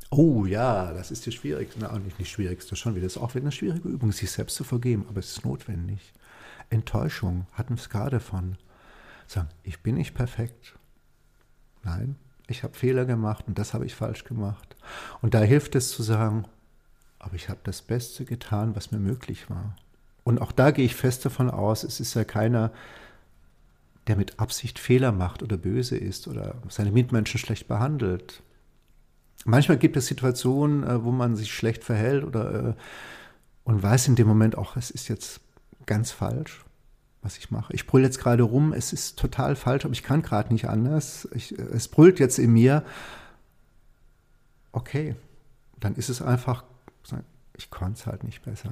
Oh 0.10 0.46
ja, 0.46 0.94
das 0.94 1.12
ist 1.12 1.26
die 1.26 1.32
schwierigste, 1.32 1.80
na, 1.82 1.98
nicht 2.00 2.18
die 2.18 2.26
schwierigste, 2.26 2.76
schon 2.76 2.96
wieder. 2.96 3.06
Das 3.06 3.18
ist 3.18 3.22
auch 3.22 3.36
wieder 3.36 3.44
eine 3.44 3.52
schwierige 3.52 3.90
Übung, 3.90 4.12
sich 4.12 4.32
selbst 4.32 4.56
zu 4.56 4.64
vergeben, 4.64 5.06
aber 5.10 5.20
es 5.20 5.32
ist 5.32 5.46
notwendig. 5.46 6.14
Enttäuschung 6.70 7.48
hatten 7.54 7.76
wir 7.76 7.82
es 7.82 7.90
gerade 7.90 8.20
von. 8.20 8.58
Sagen, 9.28 9.50
ich 9.64 9.82
bin 9.82 9.96
nicht 9.96 10.14
perfekt. 10.14 10.78
Nein, 11.84 12.16
ich 12.48 12.64
habe 12.64 12.74
Fehler 12.76 13.06
gemacht 13.06 13.46
und 13.48 13.58
das 13.58 13.74
habe 13.74 13.86
ich 13.86 13.96
falsch 13.96 14.24
gemacht. 14.24 14.76
Und 15.22 15.34
da 15.34 15.42
hilft 15.42 15.76
es 15.76 15.92
zu 15.92 16.04
sagen, 16.04 16.46
aber 17.20 17.36
ich 17.36 17.50
habe 17.50 17.60
das 17.64 17.82
Beste 17.82 18.26
getan, 18.26 18.76
was 18.76 18.92
mir 18.92 19.00
möglich 19.00 19.50
war. 19.50 19.76
Und 20.24 20.42
auch 20.42 20.52
da 20.52 20.72
gehe 20.72 20.86
ich 20.86 20.96
fest 20.96 21.26
davon 21.26 21.50
aus, 21.50 21.84
es 21.84 22.00
ist 22.00 22.14
ja 22.14 22.24
keiner, 22.24 22.72
der 24.08 24.16
mit 24.16 24.40
Absicht 24.40 24.78
Fehler 24.80 25.12
macht 25.12 25.42
oder 25.42 25.58
böse 25.58 25.98
ist 25.98 26.28
oder 26.28 26.56
seine 26.70 26.92
Mitmenschen 26.92 27.40
schlecht 27.40 27.68
behandelt. 27.68 28.44
Manchmal 29.46 29.78
gibt 29.78 29.98
es 29.98 30.08
Situationen, 30.08 30.84
äh, 30.84 31.04
wo 31.04 31.12
man 31.12 31.36
sich 31.36 31.54
schlecht 31.54 31.84
verhält 31.84 32.24
oder 32.24 32.70
äh, 32.70 32.74
und 33.64 33.82
weiß 33.82 34.08
in 34.08 34.16
dem 34.16 34.28
Moment 34.28 34.58
auch, 34.58 34.78
es 34.78 34.92
ist 34.92 35.08
jetzt 35.08 35.42
ganz 35.86 36.12
falsch, 36.12 36.66
was 37.22 37.38
ich 37.38 37.52
mache. 37.52 37.74
Ich 37.74 37.88
brülle 37.88 38.06
jetzt 38.06 38.20
gerade 38.20 38.44
rum, 38.44 38.74
es 38.74 38.94
ist 38.94 39.18
total 39.18 39.56
falsch, 39.56 39.86
aber 39.86 39.94
ich 39.94 40.04
kann 40.04 40.22
gerade 40.22 40.54
nicht 40.54 40.70
anders. 40.70 41.28
Ich, 41.34 41.52
es 41.52 41.88
brüllt 41.88 42.20
jetzt 42.20 42.40
in 42.40 42.54
mir. 42.54 42.84
Okay, 44.72 45.16
dann 45.80 45.96
ist 45.96 46.10
es 46.10 46.22
einfach, 46.22 46.64
ich 47.58 47.70
konnte 47.70 48.00
es 48.00 48.06
halt 48.06 48.24
nicht 48.24 48.44
besser. 48.44 48.72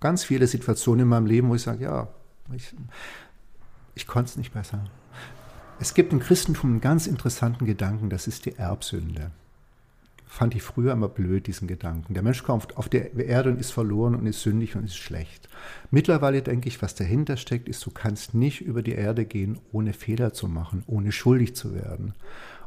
Ganz 0.00 0.24
viele 0.24 0.46
Situationen 0.46 1.02
in 1.02 1.08
meinem 1.08 1.26
Leben, 1.26 1.48
wo 1.48 1.54
ich 1.54 1.62
sage, 1.62 1.84
ja, 1.84 2.08
ich, 2.52 2.74
ich 3.94 4.06
konnte 4.06 4.30
es 4.30 4.36
nicht 4.36 4.52
besser. 4.52 4.84
Es 5.80 5.94
gibt 5.94 6.12
im 6.12 6.20
Christentum 6.20 6.70
einen 6.70 6.80
ganz 6.80 7.06
interessanten 7.06 7.66
Gedanken, 7.66 8.10
das 8.10 8.26
ist 8.26 8.46
die 8.46 8.56
Erbsünde 8.56 9.30
fand 10.32 10.54
ich 10.54 10.62
früher 10.62 10.92
immer 10.92 11.10
blöd, 11.10 11.46
diesen 11.46 11.68
Gedanken. 11.68 12.14
Der 12.14 12.22
Mensch 12.22 12.42
kommt 12.42 12.78
auf 12.78 12.88
der 12.88 13.14
Erde 13.14 13.50
und 13.50 13.60
ist 13.60 13.70
verloren 13.70 14.14
und 14.14 14.24
ist 14.26 14.40
sündig 14.40 14.74
und 14.74 14.84
ist 14.84 14.96
schlecht. 14.96 15.50
Mittlerweile 15.90 16.40
denke 16.40 16.68
ich, 16.68 16.80
was 16.80 16.94
dahinter 16.94 17.36
steckt, 17.36 17.68
ist, 17.68 17.84
du 17.84 17.90
kannst 17.90 18.32
nicht 18.32 18.62
über 18.62 18.80
die 18.82 18.94
Erde 18.94 19.26
gehen, 19.26 19.58
ohne 19.72 19.92
Fehler 19.92 20.32
zu 20.32 20.48
machen, 20.48 20.84
ohne 20.86 21.12
schuldig 21.12 21.54
zu 21.54 21.74
werden. 21.74 22.14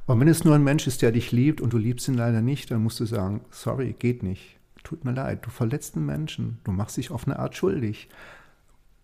Und 0.05 0.19
wenn 0.19 0.27
es 0.27 0.43
nur 0.43 0.53
ein 0.53 0.63
Mensch 0.63 0.85
ist, 0.85 1.01
der 1.01 1.11
dich 1.11 1.31
liebt 1.31 1.59
und 1.59 1.73
du 1.73 1.79
liebst 1.79 2.07
ihn 2.07 2.13
leider 2.13 2.43
nicht, 2.43 2.69
dann 2.69 2.83
musst 2.83 2.99
du 2.99 3.05
sagen, 3.05 3.41
sorry, 3.49 3.95
geht 3.97 4.21
nicht. 4.21 4.57
Tut 4.83 5.03
mir 5.03 5.13
leid, 5.13 5.43
du 5.43 5.49
verletzt 5.49 5.95
einen 5.95 6.05
Menschen, 6.05 6.59
du 6.65 6.71
machst 6.71 6.97
dich 6.97 7.09
auf 7.09 7.25
eine 7.25 7.39
Art 7.39 7.55
schuldig. 7.55 8.09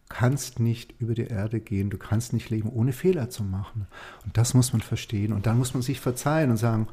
Du 0.07 0.15
kannst 0.15 0.59
nicht 0.59 0.93
über 0.99 1.15
die 1.15 1.25
Erde 1.25 1.61
gehen, 1.61 1.89
du 1.89 1.97
kannst 1.97 2.31
nicht 2.31 2.51
leben, 2.51 2.69
ohne 2.69 2.93
Fehler 2.93 3.31
zu 3.31 3.43
machen. 3.43 3.87
Und 4.23 4.37
das 4.37 4.53
muss 4.53 4.71
man 4.71 4.83
verstehen. 4.83 5.33
Und 5.33 5.47
dann 5.47 5.57
muss 5.57 5.73
man 5.73 5.81
sich 5.81 5.99
verzeihen 5.99 6.51
und 6.51 6.57
sagen, 6.57 6.87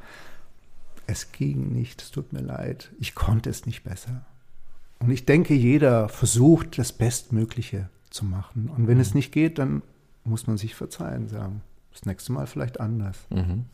es 1.09 1.33
ging 1.33 1.73
nicht, 1.73 2.03
es 2.03 2.11
tut 2.11 2.33
mir 2.33 2.43
leid, 2.43 2.91
ich 3.01 3.15
konnte 3.15 3.51
es 3.51 3.67
nicht 3.67 3.83
besser. 3.83 4.27
Und 5.01 5.11
ich 5.11 5.25
denke, 5.25 5.55
jeder 5.55 6.09
versucht, 6.09 6.79
das 6.79 6.93
Bestmögliche 6.93 7.89
zu 8.11 8.25
machen. 8.25 8.69
Und 8.69 8.87
wenn 8.87 9.01
es 9.01 9.15
nicht 9.15 9.33
geht, 9.33 9.59
dann 9.59 9.83
muss 10.25 10.47
man 10.47 10.59
sich 10.59 10.75
verzeihen, 10.75 11.29
sagen. 11.29 11.63
Das 11.93 12.05
nächste 12.05 12.33
Mal 12.33 12.47
vielleicht 12.47 12.79
anders. 12.79 13.17
Mhm. 13.31 13.65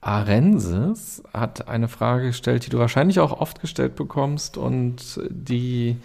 Arensis 0.00 1.22
hat 1.32 1.68
eine 1.68 1.86
Frage 1.86 2.28
gestellt, 2.28 2.66
die 2.66 2.70
du 2.70 2.78
wahrscheinlich 2.78 3.20
auch 3.20 3.38
oft 3.38 3.60
gestellt 3.60 3.94
bekommst 3.94 4.56
und 4.56 5.20
die 5.28 5.98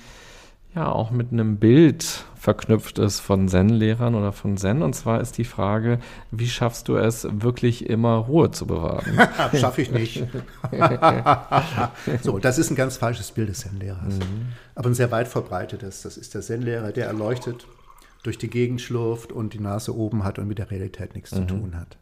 ja 0.76 0.92
auch 0.92 1.12
mit 1.12 1.32
einem 1.32 1.58
Bild 1.58 2.26
verknüpft 2.36 3.00
ist 3.00 3.20
von 3.20 3.48
Zen-Lehrern 3.48 4.16
oder 4.16 4.32
von 4.32 4.58
Zen. 4.58 4.82
Und 4.82 4.94
zwar 4.94 5.22
ist 5.22 5.38
die 5.38 5.44
Frage, 5.44 6.00
wie 6.32 6.48
schaffst 6.48 6.88
du 6.88 6.96
es, 6.96 7.28
wirklich 7.30 7.90
immer 7.90 8.16
Ruhe 8.16 8.52
zu 8.52 8.68
bewahren? 8.68 9.20
Schaffe 9.56 9.82
ich 9.82 9.92
nicht. 9.92 10.24
so, 12.22 12.38
das 12.38 12.58
ist 12.58 12.70
ein 12.70 12.76
ganz 12.76 12.98
falsches 12.98 13.32
Bild 13.32 13.50
des 13.50 13.60
Zen-Lehrers. 13.60 14.16
Mhm. 14.16 14.54
Aber 14.76 14.90
ein 14.90 14.94
sehr 14.94 15.12
weit 15.12 15.28
verbreitetes. 15.28 16.04
Das 16.04 16.18
ist 16.18 16.36
der 16.36 16.42
Zen-Lehrer, 16.42 16.92
der 16.92 17.08
erleuchtet, 17.08 17.68
durch 18.24 18.38
die 18.38 18.50
Gegend 18.50 18.82
schlurft 18.82 19.32
und 19.32 19.54
die 19.54 19.60
Nase 19.60 19.96
oben 19.96 20.24
hat 20.24 20.38
und 20.40 20.48
mit 20.48 20.60
der 20.60 20.70
Realität 20.70 21.16
nichts 21.16 21.32
mhm. 21.32 21.36
zu 21.36 21.56
tun 21.56 21.76
hat. 21.76 21.98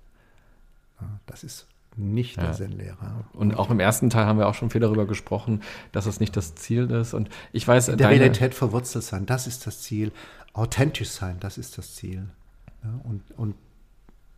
Das 1.26 1.44
ist 1.44 1.68
nicht 1.98 2.38
der 2.38 2.46
ja. 2.46 2.52
Zen-Lehrer. 2.52 3.26
Und 3.34 3.56
auch 3.56 3.70
im 3.70 3.80
ersten 3.80 4.10
Teil 4.10 4.26
haben 4.26 4.40
wir 4.40 4.48
auch 4.48 4.54
schon 4.54 4.70
viel 4.70 4.82
darüber 4.82 5.06
gesprochen, 5.06 5.62
dass 5.92 6.06
es 6.06 6.20
nicht 6.20 6.36
das 6.36 6.56
Ziel 6.56 6.90
ist. 6.92 7.14
Und 7.14 7.30
ich 7.52 7.68
weiß, 7.68 7.90
in 7.90 7.98
der 7.98 8.10
Realität 8.10 8.54
verwurzelt 8.54 9.04
sein, 9.04 9.26
das 9.26 9.48
ist 9.48 9.66
das 9.68 9.82
Ziel. 9.82 10.12
Authentisch 10.54 11.10
sein, 11.10 11.38
das 11.40 11.58
ist 11.58 11.78
das 11.78 11.96
Ziel. 11.96 12.30
Ja, 12.84 13.00
und, 13.04 13.24
und 13.38 13.56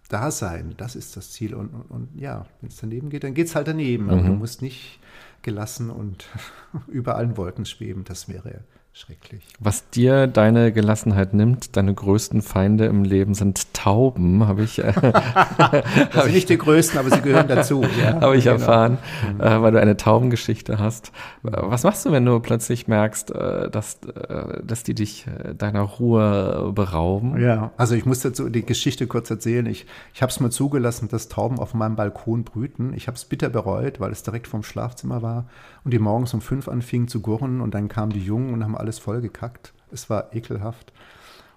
da 0.10 0.32
sein, 0.32 0.74
das 0.78 0.96
ist 0.96 1.18
das 1.18 1.32
Ziel. 1.32 1.54
Und, 1.54 1.70
und, 1.70 1.92
und 1.92 2.20
ja, 2.20 2.46
wenn 2.62 2.70
es 2.70 2.78
daneben 2.78 3.10
geht, 3.10 3.24
dann 3.24 3.34
geht 3.34 3.48
es 3.48 3.56
halt 3.56 3.68
daneben. 3.68 4.10
Aber 4.10 4.22
mhm. 4.22 4.28
du 4.28 4.34
musst 4.34 4.62
nicht 4.62 5.00
gelassen 5.42 5.90
und 5.90 6.28
über 6.88 7.16
allen 7.16 7.38
Wolken 7.38 7.66
schweben. 7.66 8.04
Das 8.04 8.30
wäre 8.30 8.62
Schrecklich. 8.98 9.44
Was 9.60 9.92
dir 9.92 10.26
deine 10.26 10.72
Gelassenheit 10.72 11.36
nimmt, 11.36 11.78
deine 11.78 11.94
größten 11.94 12.42
Feinde 12.42 12.86
im 12.86 13.04
Leben 13.04 13.36
sind 13.36 13.72
Tauben, 13.76 14.48
habe 14.48 14.64
ich. 14.64 14.84
Äh, 14.84 14.92
sind 16.14 16.34
nicht 16.34 16.50
die 16.50 16.58
größten, 16.58 16.98
aber 16.98 17.12
sie 17.12 17.22
gehören 17.22 17.48
dazu. 17.48 17.84
Ja, 17.98 18.22
habe 18.22 18.38
ich 18.38 18.46
genau. 18.46 18.56
erfahren, 18.56 18.98
mhm. 19.34 19.42
äh, 19.42 19.62
weil 19.62 19.72
du 19.72 19.80
eine 19.80 19.98
Taubengeschichte 19.98 20.80
hast. 20.80 21.12
Was 21.42 21.84
machst 21.84 22.06
du, 22.06 22.12
wenn 22.12 22.26
du 22.26 22.40
plötzlich 22.40 22.88
merkst, 22.88 23.32
äh, 23.32 23.70
dass, 23.70 24.00
äh, 24.04 24.64
dass 24.64 24.84
die 24.84 24.96
dich 24.96 25.28
äh, 25.28 25.54
deiner 25.54 25.82
Ruhe 25.82 26.72
berauben? 26.74 27.40
Ja, 27.40 27.72
also 27.78 27.94
ich 27.94 28.06
muss 28.06 28.22
dazu 28.22 28.50
die 28.50 28.66
Geschichte 28.66 29.06
kurz 29.06 29.30
erzählen. 29.30 29.66
Ich, 29.68 29.86
ich 30.14 30.22
habe 30.24 30.32
es 30.32 30.40
mir 30.40 30.50
zugelassen, 30.50 31.08
dass 31.08 31.28
Tauben 31.28 31.60
auf 31.60 31.74
meinem 31.76 31.96
Balkon 31.96 32.44
brüten. 32.44 32.94
Ich 32.94 33.08
habe 33.08 33.16
es 33.16 33.26
bitter 33.26 33.50
bereut, 33.50 34.00
weil 34.00 34.12
es 34.12 34.24
direkt 34.24 34.48
vorm 34.48 34.64
Schlafzimmer 34.64 35.22
war 35.22 35.48
und 35.88 35.92
die 35.92 36.00
morgens 36.00 36.34
um 36.34 36.42
fünf 36.42 36.68
anfingen 36.68 37.08
zu 37.08 37.22
gurren 37.22 37.62
und 37.62 37.74
dann 37.74 37.88
kamen 37.88 38.12
die 38.12 38.20
Jungen 38.20 38.54
und 38.54 38.62
haben 38.62 38.76
alle 38.76 38.88
alles 38.88 39.00
vollgekackt. 39.00 39.72
Es 39.90 40.10
war 40.10 40.36
ekelhaft. 40.36 40.92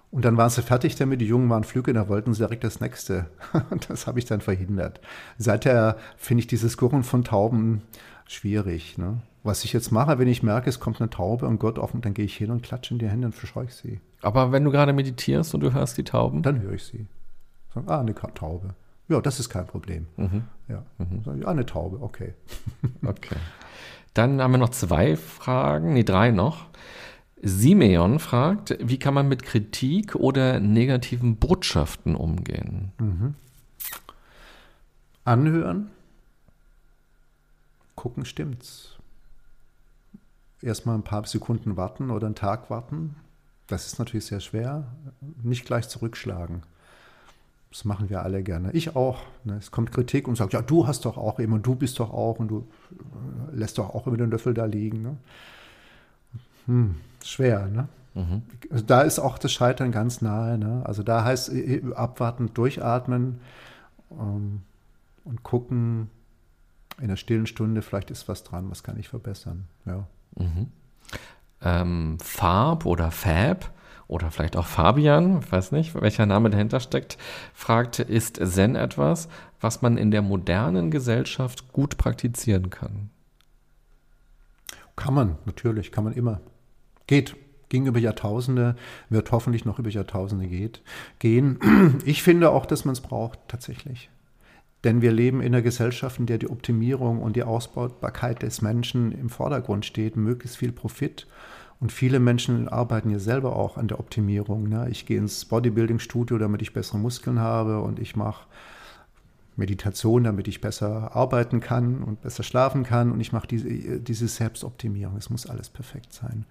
Und 0.09 0.23
dann 0.23 0.37
waren 0.37 0.49
sie 0.49 0.61
fertig 0.61 0.95
damit, 0.95 1.19
die 1.19 1.25
Jungen 1.25 1.49
waren 1.49 1.65
flügge, 1.65 1.91
da 1.91 2.07
wollten 2.07 2.33
sie 2.33 2.39
direkt 2.39 2.63
das 2.63 2.79
nächste. 2.79 3.25
das 3.89 4.07
habe 4.07 4.19
ich 4.19 4.25
dann 4.25 4.39
verhindert. 4.39 5.01
Seither 5.37 5.97
finde 6.15 6.39
ich 6.39 6.47
dieses 6.47 6.77
Gurren 6.77 7.03
von 7.03 7.25
Tauben 7.25 7.81
schwierig. 8.25 8.97
Ne? 8.97 9.17
Was 9.43 9.65
ich 9.65 9.73
jetzt 9.73 9.91
mache, 9.91 10.17
wenn 10.17 10.29
ich 10.29 10.43
merke, 10.43 10.69
es 10.69 10.79
kommt 10.79 11.01
eine 11.01 11.09
Taube 11.09 11.45
und 11.45 11.59
Gott 11.59 11.77
offen, 11.77 11.99
dann 11.99 12.13
gehe 12.13 12.23
ich 12.23 12.37
hin 12.37 12.51
und 12.51 12.63
klatsche 12.63 12.93
in 12.93 12.99
die 12.99 13.09
Hände 13.09 13.27
und 13.27 13.35
verscheuche 13.35 13.67
ich 13.67 13.75
sie. 13.75 13.99
Aber 14.21 14.53
wenn 14.53 14.63
du 14.63 14.71
gerade 14.71 14.93
meditierst 14.93 15.53
und 15.53 15.59
du 15.59 15.73
hörst 15.73 15.97
die 15.97 16.05
Tauben? 16.05 16.41
Dann 16.41 16.61
höre 16.61 16.71
ich 16.71 16.85
sie. 16.85 17.05
Sag, 17.75 17.83
ah, 17.87 17.99
eine 17.99 18.15
Taube. 18.15 18.75
Ja, 19.09 19.19
das 19.19 19.41
ist 19.41 19.49
kein 19.49 19.67
Problem. 19.67 20.07
Mhm. 20.15 20.43
Ja. 20.69 20.85
Mhm. 20.99 21.21
Sag, 21.25 21.45
ah, 21.45 21.51
eine 21.51 21.65
Taube, 21.65 22.01
okay. 22.01 22.33
okay. 23.05 23.35
Dann 24.13 24.41
haben 24.41 24.51
wir 24.51 24.57
noch 24.57 24.69
zwei 24.69 25.15
Fragen, 25.15 25.93
nee, 25.93 26.03
drei 26.03 26.31
noch. 26.31 26.67
Simeon 27.41 28.19
fragt, 28.19 28.77
wie 28.79 28.99
kann 28.99 29.13
man 29.13 29.27
mit 29.27 29.43
Kritik 29.43 30.15
oder 30.15 30.59
negativen 30.59 31.37
Botschaften 31.37 32.15
umgehen? 32.15 32.91
Mhm. 32.99 33.35
Anhören, 35.23 35.89
gucken, 37.95 38.25
stimmt's. 38.25 38.97
Erstmal 40.61 40.95
ein 40.95 41.03
paar 41.03 41.25
Sekunden 41.25 41.77
warten 41.77 42.11
oder 42.11 42.27
einen 42.27 42.35
Tag 42.35 42.69
warten. 42.69 43.15
Das 43.67 43.87
ist 43.87 43.97
natürlich 43.97 44.25
sehr 44.25 44.41
schwer. 44.41 44.85
Nicht 45.41 45.65
gleich 45.65 45.87
zurückschlagen. 45.87 46.63
Das 47.71 47.85
machen 47.85 48.09
wir 48.09 48.21
alle 48.21 48.43
gerne. 48.43 48.71
Ich 48.73 48.95
auch. 48.95 49.19
Ne? 49.45 49.55
Es 49.57 49.71
kommt 49.71 49.91
Kritik 49.91 50.27
und 50.27 50.35
sagt, 50.35 50.53
ja, 50.53 50.61
du 50.61 50.87
hast 50.87 51.05
doch 51.05 51.17
auch 51.17 51.39
und 51.39 51.65
du 51.65 51.75
bist 51.75 51.99
doch 51.99 52.11
auch 52.11 52.37
und 52.39 52.49
du 52.49 52.67
lässt 53.51 53.77
doch 53.77 53.95
auch 53.95 54.07
immer 54.07 54.17
den 54.17 54.29
Löffel 54.29 54.53
da 54.53 54.65
liegen. 54.65 55.01
Ne? 55.01 55.17
Hm 56.65 56.95
schwer, 57.25 57.67
ne? 57.67 57.87
Mhm. 58.13 58.43
Also 58.69 58.83
da 58.83 59.01
ist 59.01 59.19
auch 59.19 59.37
das 59.37 59.51
Scheitern 59.51 59.91
ganz 59.91 60.21
nahe. 60.21 60.57
Ne? 60.57 60.81
Also 60.85 61.03
da 61.03 61.23
heißt 61.23 61.51
abwarten, 61.95 62.53
durchatmen 62.53 63.39
ähm, 64.11 64.61
und 65.23 65.43
gucken, 65.43 66.09
in 66.99 67.07
der 67.07 67.15
stillen 67.15 67.47
Stunde, 67.47 67.81
vielleicht 67.81 68.11
ist 68.11 68.27
was 68.27 68.43
dran, 68.43 68.69
was 68.69 68.83
kann 68.83 68.99
ich 68.99 69.07
verbessern. 69.07 69.65
Ja. 69.85 70.05
Mhm. 70.35 70.67
Ähm, 71.61 72.17
Farb 72.19 72.85
oder 72.85 73.11
Fab 73.11 73.71
oder 74.11 74.29
vielleicht 74.29 74.57
auch 74.57 74.65
Fabian, 74.65 75.39
weiß 75.49 75.71
nicht, 75.71 75.99
welcher 75.99 76.25
Name 76.25 76.49
dahinter 76.49 76.81
steckt, 76.81 77.17
fragt, 77.53 77.99
ist 77.99 78.41
Zen 78.43 78.75
etwas, 78.75 79.29
was 79.61 79.81
man 79.81 79.95
in 79.95 80.11
der 80.11 80.21
modernen 80.21 80.91
Gesellschaft 80.91 81.71
gut 81.71 81.97
praktizieren 81.97 82.69
kann? 82.69 83.09
Kann 84.97 85.13
man, 85.13 85.37
natürlich, 85.45 85.93
kann 85.93 86.03
man 86.03 86.11
immer. 86.11 86.41
Geht, 87.07 87.37
ging 87.69 87.85
über 87.85 87.99
Jahrtausende, 87.99 88.75
wird 89.07 89.31
hoffentlich 89.31 89.63
noch 89.63 89.79
über 89.79 89.89
Jahrtausende 89.89 90.47
geht, 90.47 90.81
gehen. 91.19 91.57
Ich 92.05 92.21
finde 92.21 92.51
auch, 92.51 92.65
dass 92.65 92.83
man 92.83 92.91
es 92.91 93.01
braucht, 93.01 93.39
tatsächlich. 93.47 94.09
Denn 94.83 95.01
wir 95.01 95.13
leben 95.13 95.39
in 95.39 95.53
einer 95.53 95.61
Gesellschaft, 95.61 96.19
in 96.19 96.25
der 96.25 96.37
die 96.37 96.49
Optimierung 96.49 97.21
und 97.21 97.37
die 97.37 97.43
Ausbautbarkeit 97.43 98.41
des 98.41 98.61
Menschen 98.61 99.13
im 99.13 99.29
Vordergrund 99.29 99.85
steht, 99.85 100.17
möglichst 100.17 100.57
viel 100.57 100.73
Profit. 100.73 101.27
Und 101.81 101.91
viele 101.91 102.19
Menschen 102.19 102.69
arbeiten 102.69 103.09
ja 103.09 103.19
selber 103.19 103.55
auch 103.55 103.75
an 103.75 103.87
der 103.87 103.99
Optimierung. 103.99 104.69
Ne? 104.69 104.87
Ich 104.89 105.07
gehe 105.07 105.17
ins 105.17 105.45
Bodybuilding-Studio, 105.45 106.37
damit 106.37 106.61
ich 106.61 106.73
bessere 106.73 106.99
Muskeln 106.99 107.39
habe 107.39 107.81
und 107.81 107.99
ich 107.99 108.15
mache 108.15 108.45
Meditation, 109.55 110.23
damit 110.23 110.47
ich 110.47 110.61
besser 110.61 111.15
arbeiten 111.15 111.59
kann 111.59 112.03
und 112.03 112.21
besser 112.21 112.43
schlafen 112.43 112.83
kann 112.83 113.11
und 113.11 113.19
ich 113.19 113.33
mache 113.33 113.47
diese, 113.47 113.99
diese 113.99 114.27
Selbstoptimierung. 114.27 115.17
Es 115.17 115.31
muss 115.31 115.47
alles 115.47 115.69
perfekt 115.69 116.13
sein. 116.13 116.45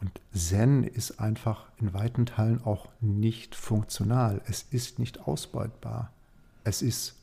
Und 0.00 0.12
Zen 0.32 0.84
ist 0.84 1.18
einfach 1.18 1.66
in 1.78 1.92
weiten 1.92 2.24
Teilen 2.24 2.62
auch 2.62 2.88
nicht 3.00 3.56
funktional. 3.56 4.40
Es 4.46 4.62
ist 4.70 5.00
nicht 5.00 5.26
ausbeutbar. 5.26 6.12
Es 6.62 6.82
ist 6.82 7.16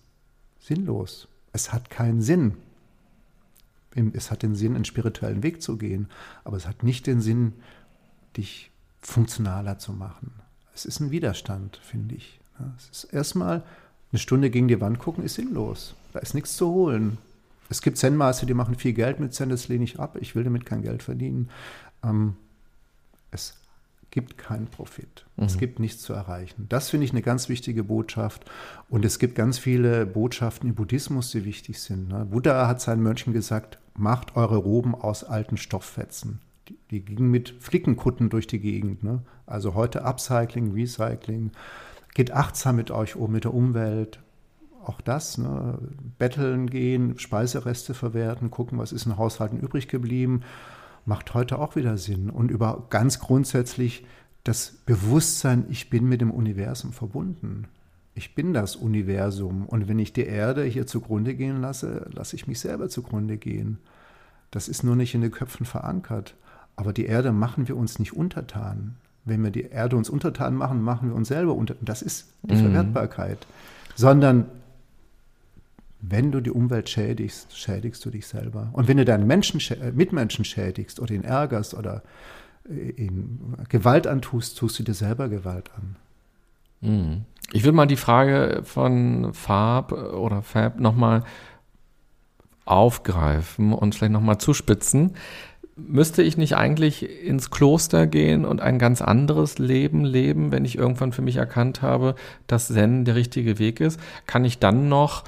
sinnlos. 0.60 1.30
Es 1.54 1.72
hat 1.72 1.90
keinen 1.90 2.22
Sinn. 2.22 2.58
Es 4.14 4.32
hat 4.32 4.44
den 4.44 4.56
Sinn, 4.56 4.76
einen 4.76 4.86
spirituellen 4.86 5.44
Weg 5.44 5.62
zu 5.62 5.78
gehen, 5.78 6.08
aber 6.44 6.58
es 6.58 6.68
hat 6.68 6.84
nicht 6.84 7.08
den 7.08 7.22
Sinn, 7.22 7.54
dich 8.38 8.72
funktionaler 9.02 9.80
zu 9.80 9.94
machen. 9.94 10.32
Es 10.74 10.86
ist 10.86 11.00
ein 11.00 11.12
Widerstand, 11.12 11.78
finde 11.78 12.16
ich. 12.16 12.40
Es 12.78 12.90
ist 12.90 13.14
erstmal 13.14 13.64
eine 14.12 14.20
Stunde 14.20 14.50
gegen 14.50 14.68
die 14.68 14.82
Wand 14.82 15.00
gucken, 15.00 15.24
ist 15.24 15.36
sinnlos. 15.36 15.96
Da 16.14 16.20
ist 16.20 16.34
nichts 16.34 16.56
zu 16.56 16.70
holen. 16.70 17.18
Es 17.70 17.82
gibt 17.82 17.98
Zen-Maße, 17.98 18.46
die 18.46 18.54
machen 18.54 18.76
viel 18.76 18.94
Geld 18.94 19.20
mit 19.20 19.34
Zen, 19.34 19.50
das 19.50 19.68
lehne 19.68 19.84
ich 19.84 20.00
ab. 20.00 20.18
Ich 20.20 20.36
will 20.36 20.44
damit 20.44 20.66
kein 20.66 20.82
Geld 20.82 21.04
verdienen. 21.04 21.50
Ähm, 22.04 22.36
es 23.32 23.56
gibt 24.12 24.38
keinen 24.38 24.68
Profit. 24.68 25.26
Mhm. 25.36 25.44
Es 25.44 25.58
gibt 25.58 25.80
nichts 25.80 26.02
zu 26.02 26.14
erreichen. 26.14 26.68
Das 26.70 26.90
finde 26.90 27.06
ich 27.06 27.12
eine 27.12 27.22
ganz 27.22 27.50
wichtige 27.50 27.84
Botschaft. 27.84 28.46
Und 28.90 29.04
es 29.04 29.20
gibt 29.20 29.36
ganz 29.36 29.58
viele 29.58 30.06
Botschaften 30.06 30.70
im 30.70 30.76
Buddhismus, 30.76 31.32
die 31.32 31.44
wichtig 31.44 31.82
sind. 31.82 32.10
Ne? 32.10 32.26
Buddha 32.26 32.68
hat 32.68 32.82
seinen 32.82 33.04
Mönchen 33.04 33.34
gesagt, 33.34 33.78
macht 33.98 34.36
eure 34.36 34.58
Roben 34.58 34.96
aus 34.96 35.24
alten 35.24 35.58
Stofffetzen. 35.58 36.40
Die, 36.68 36.78
die 36.92 37.06
gingen 37.06 37.32
mit 37.32 37.56
Flickenkutten 37.60 38.30
durch 38.30 38.48
die 38.48 38.60
Gegend. 38.60 39.04
Ne? 39.04 39.22
Also 39.46 39.74
heute 39.74 40.04
Upcycling, 40.04 40.74
Recycling. 40.74 41.52
Geht 42.14 42.32
achtsam 42.32 42.78
mit 42.78 42.92
euch 42.92 43.16
um, 43.16 43.32
mit 43.32 43.44
der 43.44 43.54
Umwelt. 43.54 44.20
Auch 44.84 45.02
das, 45.02 45.38
ne? 45.38 45.78
betteln 46.18 46.70
gehen, 46.70 47.18
Speisereste 47.20 47.94
verwerten, 47.94 48.52
gucken, 48.52 48.78
was 48.78 48.92
ist 48.92 49.06
in 49.06 49.18
Haushalten 49.18 49.60
übrig 49.60 49.88
geblieben 49.88 50.42
macht 51.06 51.34
heute 51.34 51.60
auch 51.60 51.76
wieder 51.76 51.98
Sinn. 51.98 52.30
Und 52.30 52.52
über 52.52 52.88
ganz 52.90 53.20
grundsätzlich 53.20 54.06
das 54.44 54.72
Bewusstsein, 54.86 55.66
ich 55.70 55.90
bin 55.90 56.06
mit 56.06 56.22
dem 56.22 56.32
Universum 56.32 56.92
verbunden. 56.92 57.68
Ich 58.16 58.34
bin 58.34 58.54
das 58.54 58.78
Universum. 58.78 59.66
Und 59.66 59.90
wenn 59.90 60.00
ich 60.00 60.14
die 60.14 60.26
Erde 60.26 60.64
hier 60.64 60.88
zugrunde 60.88 61.36
gehen 61.36 61.62
lasse, 61.62 62.10
lasse 62.14 62.38
ich 62.38 62.48
mich 62.48 62.62
selber 62.62 62.88
zugrunde 62.88 63.38
gehen. 63.38 63.78
Das 64.52 64.70
ist 64.70 64.84
nur 64.84 64.96
nicht 64.96 65.14
in 65.14 65.22
den 65.22 65.32
Köpfen 65.32 65.66
verankert. 65.66 66.36
Aber 66.78 66.94
die 66.94 67.06
Erde 67.06 67.34
machen 67.34 67.68
wir 67.68 67.76
uns 67.76 68.00
nicht 68.00 68.14
untertan. 68.14 68.96
Wenn 69.26 69.44
wir 69.44 69.52
die 69.52 69.64
Erde 69.64 69.98
uns 69.98 70.10
untertan 70.10 70.56
machen, 70.56 70.82
machen 70.82 71.10
wir 71.10 71.16
uns 71.16 71.28
selber 71.28 71.56
untertan. 71.56 71.86
Das 71.86 72.02
ist 72.02 72.30
die 72.44 72.56
mhm. 72.56 72.60
Verwertbarkeit. 72.60 73.46
Sondern 73.96 74.46
wenn 76.02 76.32
du 76.32 76.40
die 76.40 76.52
Umwelt 76.52 76.90
schädigst, 76.90 77.58
schädigst 77.58 78.06
du 78.06 78.12
dich 78.12 78.28
selber. 78.28 78.70
Und 78.74 78.88
wenn 78.88 78.98
du 78.98 79.06
deinen 79.06 79.28
Menschen, 79.28 79.60
äh, 79.82 79.92
Mitmenschen 79.92 80.46
schädigst 80.46 81.02
oder 81.02 81.14
ihn 81.14 81.24
ärgerst 81.24 81.74
oder 81.74 82.02
äh, 82.70 82.92
ihm 82.92 83.56
Gewalt 83.68 84.08
antust, 84.08 84.58
tust 84.58 84.80
du 84.80 84.84
dir 84.84 84.94
selber 84.94 85.28
Gewalt 85.28 85.72
an. 85.76 85.98
Ich 87.54 87.64
will 87.64 87.72
mal 87.72 87.86
die 87.86 87.96
Frage 87.96 88.62
von 88.64 89.34
Farb 89.34 89.92
oder 89.92 90.42
Fab 90.42 90.80
nochmal 90.80 91.24
aufgreifen 92.66 93.74
und 93.74 93.96
vielleicht 93.96 94.14
nochmal 94.14 94.40
zuspitzen. 94.40 95.14
Müsste 95.76 96.24
ich 96.24 96.38
nicht 96.38 96.56
eigentlich 96.56 97.08
ins 97.24 97.52
Kloster 97.52 98.08
gehen 98.08 98.46
und 98.46 98.62
ein 98.62 98.80
ganz 98.80 99.02
anderes 99.02 99.60
Leben 99.60 100.06
leben, 100.06 100.52
wenn 100.52 100.66
ich 100.66 100.78
irgendwann 100.78 101.12
für 101.12 101.22
mich 101.22 101.36
erkannt 101.36 101.82
habe, 101.82 102.16
dass 102.48 102.68
Zen 102.68 103.04
der 103.06 103.16
richtige 103.16 103.60
Weg 103.60 103.82
ist? 103.82 104.00
Kann 104.26 104.46
ich 104.46 104.60
dann 104.60 104.88
noch 104.88 105.26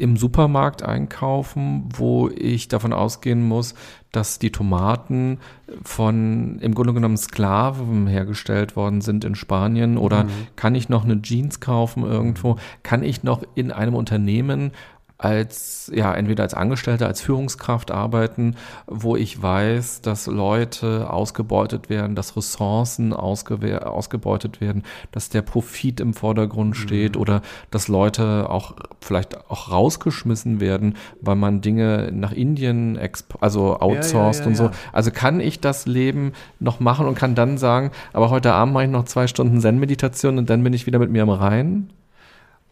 im 0.00 0.16
Supermarkt 0.16 0.82
einkaufen, 0.82 1.88
wo 1.94 2.30
ich 2.30 2.68
davon 2.68 2.92
ausgehen 2.94 3.46
muss, 3.46 3.74
dass 4.12 4.38
die 4.38 4.50
Tomaten 4.50 5.38
von 5.84 6.58
im 6.60 6.74
Grunde 6.74 6.94
genommen 6.94 7.18
Sklaven 7.18 8.06
hergestellt 8.06 8.76
worden 8.76 9.02
sind 9.02 9.24
in 9.24 9.34
Spanien? 9.34 9.98
Oder 9.98 10.24
mhm. 10.24 10.30
kann 10.56 10.74
ich 10.74 10.88
noch 10.88 11.04
eine 11.04 11.20
Jeans 11.20 11.60
kaufen 11.60 12.02
irgendwo? 12.02 12.56
Kann 12.82 13.02
ich 13.02 13.22
noch 13.22 13.42
in 13.54 13.70
einem 13.70 13.94
Unternehmen 13.94 14.72
als, 15.20 15.92
ja, 15.94 16.14
entweder 16.14 16.44
als 16.44 16.54
Angestellter, 16.54 17.06
als 17.06 17.20
Führungskraft 17.20 17.90
arbeiten, 17.90 18.56
wo 18.86 19.16
ich 19.16 19.40
weiß, 19.40 20.00
dass 20.00 20.26
Leute 20.26 21.10
ausgebeutet 21.10 21.90
werden, 21.90 22.14
dass 22.14 22.36
Ressourcen 22.36 23.12
ausgebeutet 23.12 24.62
werden, 24.62 24.82
dass 25.12 25.28
der 25.28 25.42
Profit 25.42 26.00
im 26.00 26.14
Vordergrund 26.14 26.70
mhm. 26.70 26.74
steht 26.74 27.16
mhm. 27.16 27.20
oder 27.20 27.42
dass 27.70 27.88
Leute 27.88 28.48
auch 28.48 28.76
vielleicht 29.00 29.50
auch 29.50 29.70
rausgeschmissen 29.70 30.58
werden, 30.58 30.96
weil 31.20 31.36
man 31.36 31.60
Dinge 31.60 32.10
nach 32.12 32.32
Indien 32.32 32.98
also 33.40 33.78
outsourced 33.78 34.14
ja, 34.14 34.22
ja, 34.22 34.40
ja, 34.40 34.46
und 34.46 34.54
so. 34.54 34.70
Also 34.92 35.10
kann 35.10 35.40
ich 35.40 35.60
das 35.60 35.84
Leben 35.84 36.32
noch 36.60 36.80
machen 36.80 37.06
und 37.06 37.14
kann 37.14 37.34
dann 37.34 37.58
sagen, 37.58 37.90
aber 38.14 38.30
heute 38.30 38.54
Abend 38.54 38.72
mache 38.72 38.84
ich 38.84 38.90
noch 38.90 39.04
zwei 39.04 39.26
Stunden 39.26 39.60
Zen-Meditation 39.60 40.38
und 40.38 40.48
dann 40.48 40.64
bin 40.64 40.72
ich 40.72 40.86
wieder 40.86 40.98
mit 40.98 41.10
mir 41.10 41.24
am 41.24 41.30
Rhein? 41.30 41.90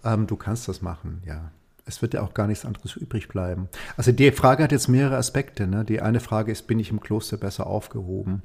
Ähm, 0.03 0.26
du 0.26 0.36
kannst 0.36 0.66
das 0.66 0.80
machen, 0.80 1.22
ja 1.26 1.51
es 1.89 2.03
wird 2.03 2.14
ja 2.14 2.22
auch 2.22 2.34
gar 2.34 2.47
nichts 2.47 2.64
anderes 2.64 2.95
übrig 2.97 3.28
bleiben. 3.28 3.68
Also 3.97 4.12
die 4.12 4.30
Frage 4.30 4.62
hat 4.62 4.72
jetzt 4.72 4.89
mehrere 4.89 5.16
Aspekte. 5.16 5.66
Ne? 5.66 5.84
Die 5.84 6.03
eine 6.03 6.20
Frage 6.20 6.53
ist, 6.53 6.66
bin 6.66 6.78
ich 6.78 6.91
im 6.91 7.01
Kloster 7.01 7.39
besser 7.39 7.66
aufgehoben? 7.66 8.43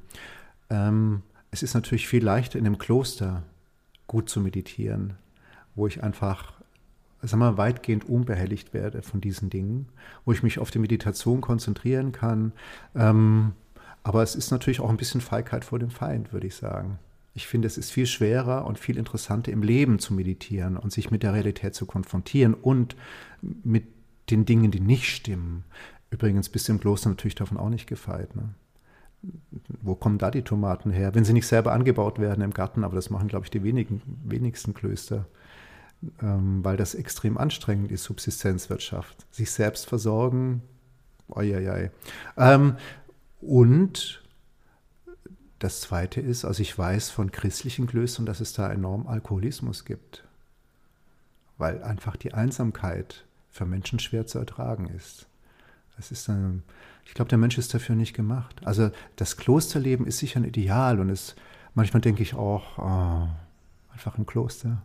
Ähm, 0.70 1.24
es 1.52 1.62
ist 1.62 1.74
natürlich 1.74 2.08
viel 2.08 2.24
leichter 2.24 2.58
in 2.58 2.66
einem 2.66 2.78
Kloster 2.78 3.44
gut 4.08 4.30
zu 4.30 4.40
meditieren, 4.40 5.16
wo 5.76 5.88
ich 5.88 6.04
einfach, 6.04 6.54
wir 7.22 7.38
mal, 7.38 7.58
weitgehend 7.58 8.08
unbehelligt 8.08 8.74
werde 8.74 9.02
von 9.02 9.20
diesen 9.20 9.50
Dingen, 9.50 9.90
wo 10.24 10.32
ich 10.32 10.42
mich 10.42 10.58
auf 10.58 10.72
die 10.72 10.80
Meditation 10.80 11.42
konzentrieren 11.42 12.14
kann. 12.14 12.54
Ähm, 12.96 13.54
aber 14.04 14.24
es 14.24 14.36
ist 14.36 14.52
natürlich 14.52 14.80
auch 14.80 14.90
ein 14.90 14.98
bisschen 14.98 15.22
Feigheit 15.22 15.66
vor 15.66 15.80
dem 15.80 15.92
Feind, 15.92 16.32
würde 16.32 16.48
ich 16.48 16.56
sagen. 16.56 16.98
Ich 17.36 17.48
finde, 17.48 17.68
es 17.68 17.78
ist 17.78 17.92
viel 17.92 18.06
schwerer 18.06 18.66
und 18.66 18.78
viel 18.78 18.98
interessanter 18.98 19.52
im 19.52 19.64
Leben 19.64 20.00
zu 20.00 20.14
meditieren 20.14 20.78
und 20.78 20.92
sich 20.92 21.10
mit 21.10 21.24
der 21.24 21.34
Realität 21.34 21.74
zu 21.74 21.86
konfrontieren 21.86 22.54
und 22.54 22.96
mit 23.42 23.86
den 24.30 24.46
Dingen, 24.46 24.72
die 24.72 24.80
nicht 24.80 25.10
stimmen. 25.10 25.64
Übrigens 26.12 26.50
bist 26.50 26.68
du 26.68 26.74
im 26.74 26.80
Kloster 26.80 27.10
natürlich 27.10 27.36
davon 27.36 27.58
auch 27.58 27.70
nicht 27.70 27.88
gefeit. 27.88 28.36
Ne? 28.36 28.54
Wo 29.82 29.96
kommen 29.96 30.20
da 30.20 30.30
die 30.30 30.44
Tomaten 30.44 30.92
her? 30.92 31.16
Wenn 31.16 31.26
sie 31.26 31.34
nicht 31.34 31.48
selber 31.48 31.72
angebaut 31.74 32.20
werden 32.20 32.44
im 32.44 32.54
Garten, 32.54 32.84
aber 32.84 32.96
das 32.96 33.10
machen, 33.10 33.28
glaube 33.28 33.46
ich, 33.46 33.52
die 33.52 33.64
wenigen, 33.64 34.02
wenigsten 34.24 34.76
Klöster, 34.76 35.26
ähm, 36.22 36.64
weil 36.64 36.78
das 36.78 36.94
extrem 36.94 37.38
anstrengend 37.38 37.92
ist, 37.92 38.04
Subsistenzwirtschaft. 38.04 39.26
Sich 39.32 39.50
selbst 39.50 39.88
versorgen, 39.88 40.62
oi, 41.30 41.56
oi, 41.56 41.70
oi. 41.70 41.90
Ähm, 42.38 42.76
und 43.42 44.23
das 45.64 45.80
Zweite 45.80 46.20
ist, 46.20 46.44
also 46.44 46.62
ich 46.62 46.78
weiß 46.78 47.10
von 47.10 47.32
christlichen 47.32 47.88
Klöstern, 47.88 48.26
dass 48.26 48.42
es 48.42 48.52
da 48.52 48.70
enorm 48.70 49.08
Alkoholismus 49.08 49.86
gibt, 49.86 50.26
weil 51.58 51.82
einfach 51.84 52.18
die 52.18 52.34
Einsamkeit 52.34 53.24
für 53.50 53.66
Menschen 53.66 54.00
schwer 54.00 54.28
zu 54.28 54.40
ertragen 54.40 54.88
ist. 54.90 55.26
Das 55.96 56.12
ist 56.12 56.28
dann, 56.28 56.64
ich 57.06 57.14
glaube, 57.14 57.30
der 57.30 57.38
Mensch 57.38 57.58
ist 57.58 57.74
dafür 57.74 57.96
nicht 57.96 58.14
gemacht. 58.14 58.60
Also 58.66 58.92
das 59.16 59.38
Klosterleben 59.38 60.06
ist 60.06 60.18
sicher 60.18 60.42
ein 60.42 60.44
Ideal 60.44 61.00
und 61.00 61.10
es, 61.10 61.36
manchmal 61.76 62.02
denke 62.02 62.24
ich 62.24 62.34
auch, 62.34 62.78
oh, 62.78 63.30
einfach 63.94 64.18
ein 64.18 64.26
Kloster. 64.26 64.82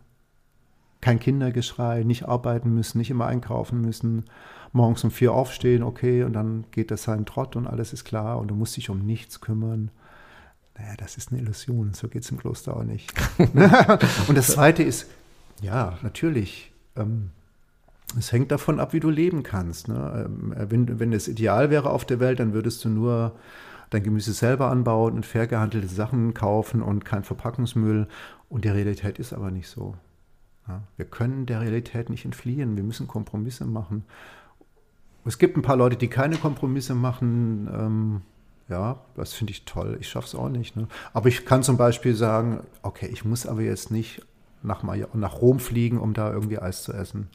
Kein 1.01 1.19
Kindergeschrei, 1.19 2.03
nicht 2.03 2.25
arbeiten 2.25 2.73
müssen, 2.73 2.99
nicht 2.99 3.09
immer 3.09 3.25
einkaufen 3.25 3.81
müssen, 3.81 4.25
morgens 4.71 5.03
um 5.03 5.11
vier 5.11 5.33
aufstehen, 5.33 5.83
okay, 5.83 6.23
und 6.23 6.33
dann 6.33 6.65
geht 6.71 6.91
das 6.91 7.03
sein 7.03 7.25
Trott 7.25 7.57
und 7.57 7.67
alles 7.67 7.91
ist 7.91 8.05
klar 8.05 8.37
und 8.37 8.47
du 8.47 8.55
musst 8.55 8.77
dich 8.77 8.89
um 8.89 9.05
nichts 9.05 9.41
kümmern 9.41 9.91
naja, 10.79 10.95
das 10.97 11.17
ist 11.17 11.31
eine 11.31 11.41
Illusion, 11.41 11.93
so 11.93 12.07
geht 12.07 12.23
es 12.23 12.31
im 12.31 12.37
Kloster 12.37 12.75
auch 12.75 12.83
nicht. 12.83 13.11
und 14.27 14.37
das 14.37 14.47
Zweite 14.47 14.83
ist, 14.83 15.07
ja, 15.61 15.97
natürlich, 16.01 16.71
ähm, 16.95 17.31
Es 18.17 18.31
hängt 18.31 18.51
davon 18.51 18.79
ab, 18.79 18.93
wie 18.93 18.99
du 18.99 19.09
leben 19.09 19.43
kannst. 19.43 19.87
Ne? 19.87 20.25
Ähm, 20.25 20.53
wenn, 20.57 20.99
wenn 20.99 21.13
es 21.13 21.27
ideal 21.27 21.69
wäre 21.69 21.91
auf 21.91 22.05
der 22.05 22.19
Welt, 22.19 22.39
dann 22.39 22.53
würdest 22.53 22.83
du 22.83 22.89
nur 22.89 23.35
dein 23.91 24.03
Gemüse 24.03 24.33
selber 24.33 24.71
anbauen 24.71 25.13
und 25.13 25.25
fair 25.25 25.47
gehandelte 25.47 25.87
Sachen 25.87 26.33
kaufen 26.33 26.81
und 26.81 27.05
kein 27.05 27.23
Verpackungsmüll. 27.23 28.07
Und 28.49 28.65
die 28.65 28.69
Realität 28.69 29.19
ist 29.19 29.33
aber 29.33 29.51
nicht 29.51 29.67
so. 29.67 29.95
Ja? 30.67 30.81
Wir 30.97 31.05
können 31.05 31.45
der 31.45 31.61
Realität 31.61 32.09
nicht 32.09 32.25
entfliehen. 32.25 32.77
Wir 32.77 32.83
müssen 32.83 33.07
Kompromisse 33.07 33.65
machen. 33.65 34.05
Es 35.25 35.37
gibt 35.37 35.57
ein 35.57 35.61
paar 35.61 35.77
Leute, 35.77 35.97
die 35.97 36.07
keine 36.07 36.37
Kompromisse 36.37 36.95
machen. 36.95 37.69
Ähm, 37.71 38.21
ja, 38.69 39.01
das 39.15 39.33
finde 39.33 39.51
ich 39.51 39.65
toll. 39.65 39.97
Ich 39.99 40.09
schaffe 40.09 40.27
es 40.27 40.35
auch 40.35 40.49
nicht. 40.49 40.75
Ne? 40.75 40.87
Aber 41.13 41.27
ich 41.27 41.45
kann 41.45 41.63
zum 41.63 41.77
Beispiel 41.77 42.15
sagen, 42.15 42.61
okay, 42.83 43.07
ich 43.07 43.25
muss 43.25 43.45
aber 43.45 43.61
jetzt 43.61 43.91
nicht 43.91 44.21
nach, 44.61 44.83
nach 45.13 45.41
Rom 45.41 45.59
fliegen, 45.59 45.99
um 45.99 46.13
da 46.13 46.31
irgendwie 46.31 46.59
Eis 46.59 46.83
zu 46.83 46.93
essen. 46.93 47.29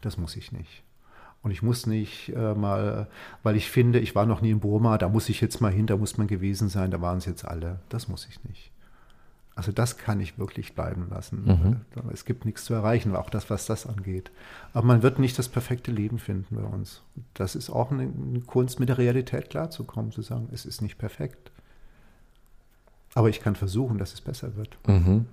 Das 0.00 0.18
muss 0.18 0.36
ich 0.36 0.50
nicht. 0.50 0.82
Und 1.42 1.50
ich 1.50 1.62
muss 1.62 1.86
nicht 1.86 2.32
äh, 2.34 2.54
mal, 2.54 3.08
weil 3.42 3.56
ich 3.56 3.70
finde, 3.70 4.00
ich 4.00 4.14
war 4.14 4.26
noch 4.26 4.40
nie 4.40 4.50
in 4.50 4.60
Burma, 4.60 4.98
da 4.98 5.08
muss 5.08 5.28
ich 5.28 5.40
jetzt 5.40 5.60
mal 5.60 5.72
hin, 5.72 5.86
da 5.86 5.96
muss 5.96 6.16
man 6.18 6.26
gewesen 6.26 6.68
sein, 6.68 6.90
da 6.90 7.00
waren 7.00 7.18
es 7.18 7.26
jetzt 7.26 7.44
alle. 7.44 7.80
Das 7.88 8.08
muss 8.08 8.26
ich 8.28 8.42
nicht. 8.44 8.71
Also 9.54 9.70
das 9.70 9.98
kann 9.98 10.18
ich 10.20 10.38
wirklich 10.38 10.74
bleiben 10.74 11.08
lassen. 11.10 11.44
Mhm. 11.44 12.10
Es 12.12 12.24
gibt 12.24 12.46
nichts 12.46 12.64
zu 12.64 12.72
erreichen, 12.72 13.14
auch 13.14 13.28
das, 13.28 13.50
was 13.50 13.66
das 13.66 13.86
angeht. 13.86 14.30
Aber 14.72 14.86
man 14.86 15.02
wird 15.02 15.18
nicht 15.18 15.38
das 15.38 15.48
perfekte 15.48 15.90
Leben 15.90 16.18
finden 16.18 16.56
bei 16.56 16.62
uns. 16.62 17.02
Das 17.34 17.54
ist 17.54 17.68
auch 17.68 17.90
eine, 17.90 18.10
Kunst, 18.46 18.80
mit 18.80 18.88
der 18.88 18.96
Realität 18.96 19.50
klarzukommen, 19.50 20.10
zu 20.10 20.22
sagen, 20.22 20.48
es 20.52 20.64
ist 20.64 20.80
nicht 20.80 20.96
perfekt. 20.96 21.50
Aber 23.14 23.28
ich 23.28 23.40
kann 23.40 23.54
versuchen, 23.54 23.98
dass 23.98 24.14
es 24.14 24.22
besser 24.22 24.56
wird. 24.56 24.78
Mhm. 24.86 25.26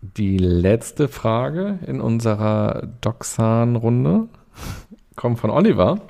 Die 0.00 0.38
letzte 0.38 1.08
Frage 1.08 1.78
in 1.86 2.00
unserer 2.00 2.88
Doxan-Runde 3.02 4.28
kommt 5.16 5.38
von 5.38 5.50
Oliver. 5.50 6.00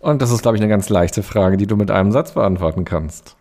Und 0.00 0.20
das 0.20 0.30
ist, 0.30 0.42
glaube 0.42 0.58
ich, 0.58 0.62
eine 0.62 0.68
ganz 0.68 0.90
leichte 0.90 1.22
Frage, 1.22 1.56
die 1.56 1.66
du 1.66 1.76
mit 1.76 1.90
einem 1.90 2.12
Satz 2.12 2.32
beantworten 2.32 2.84
kannst. 2.84 3.36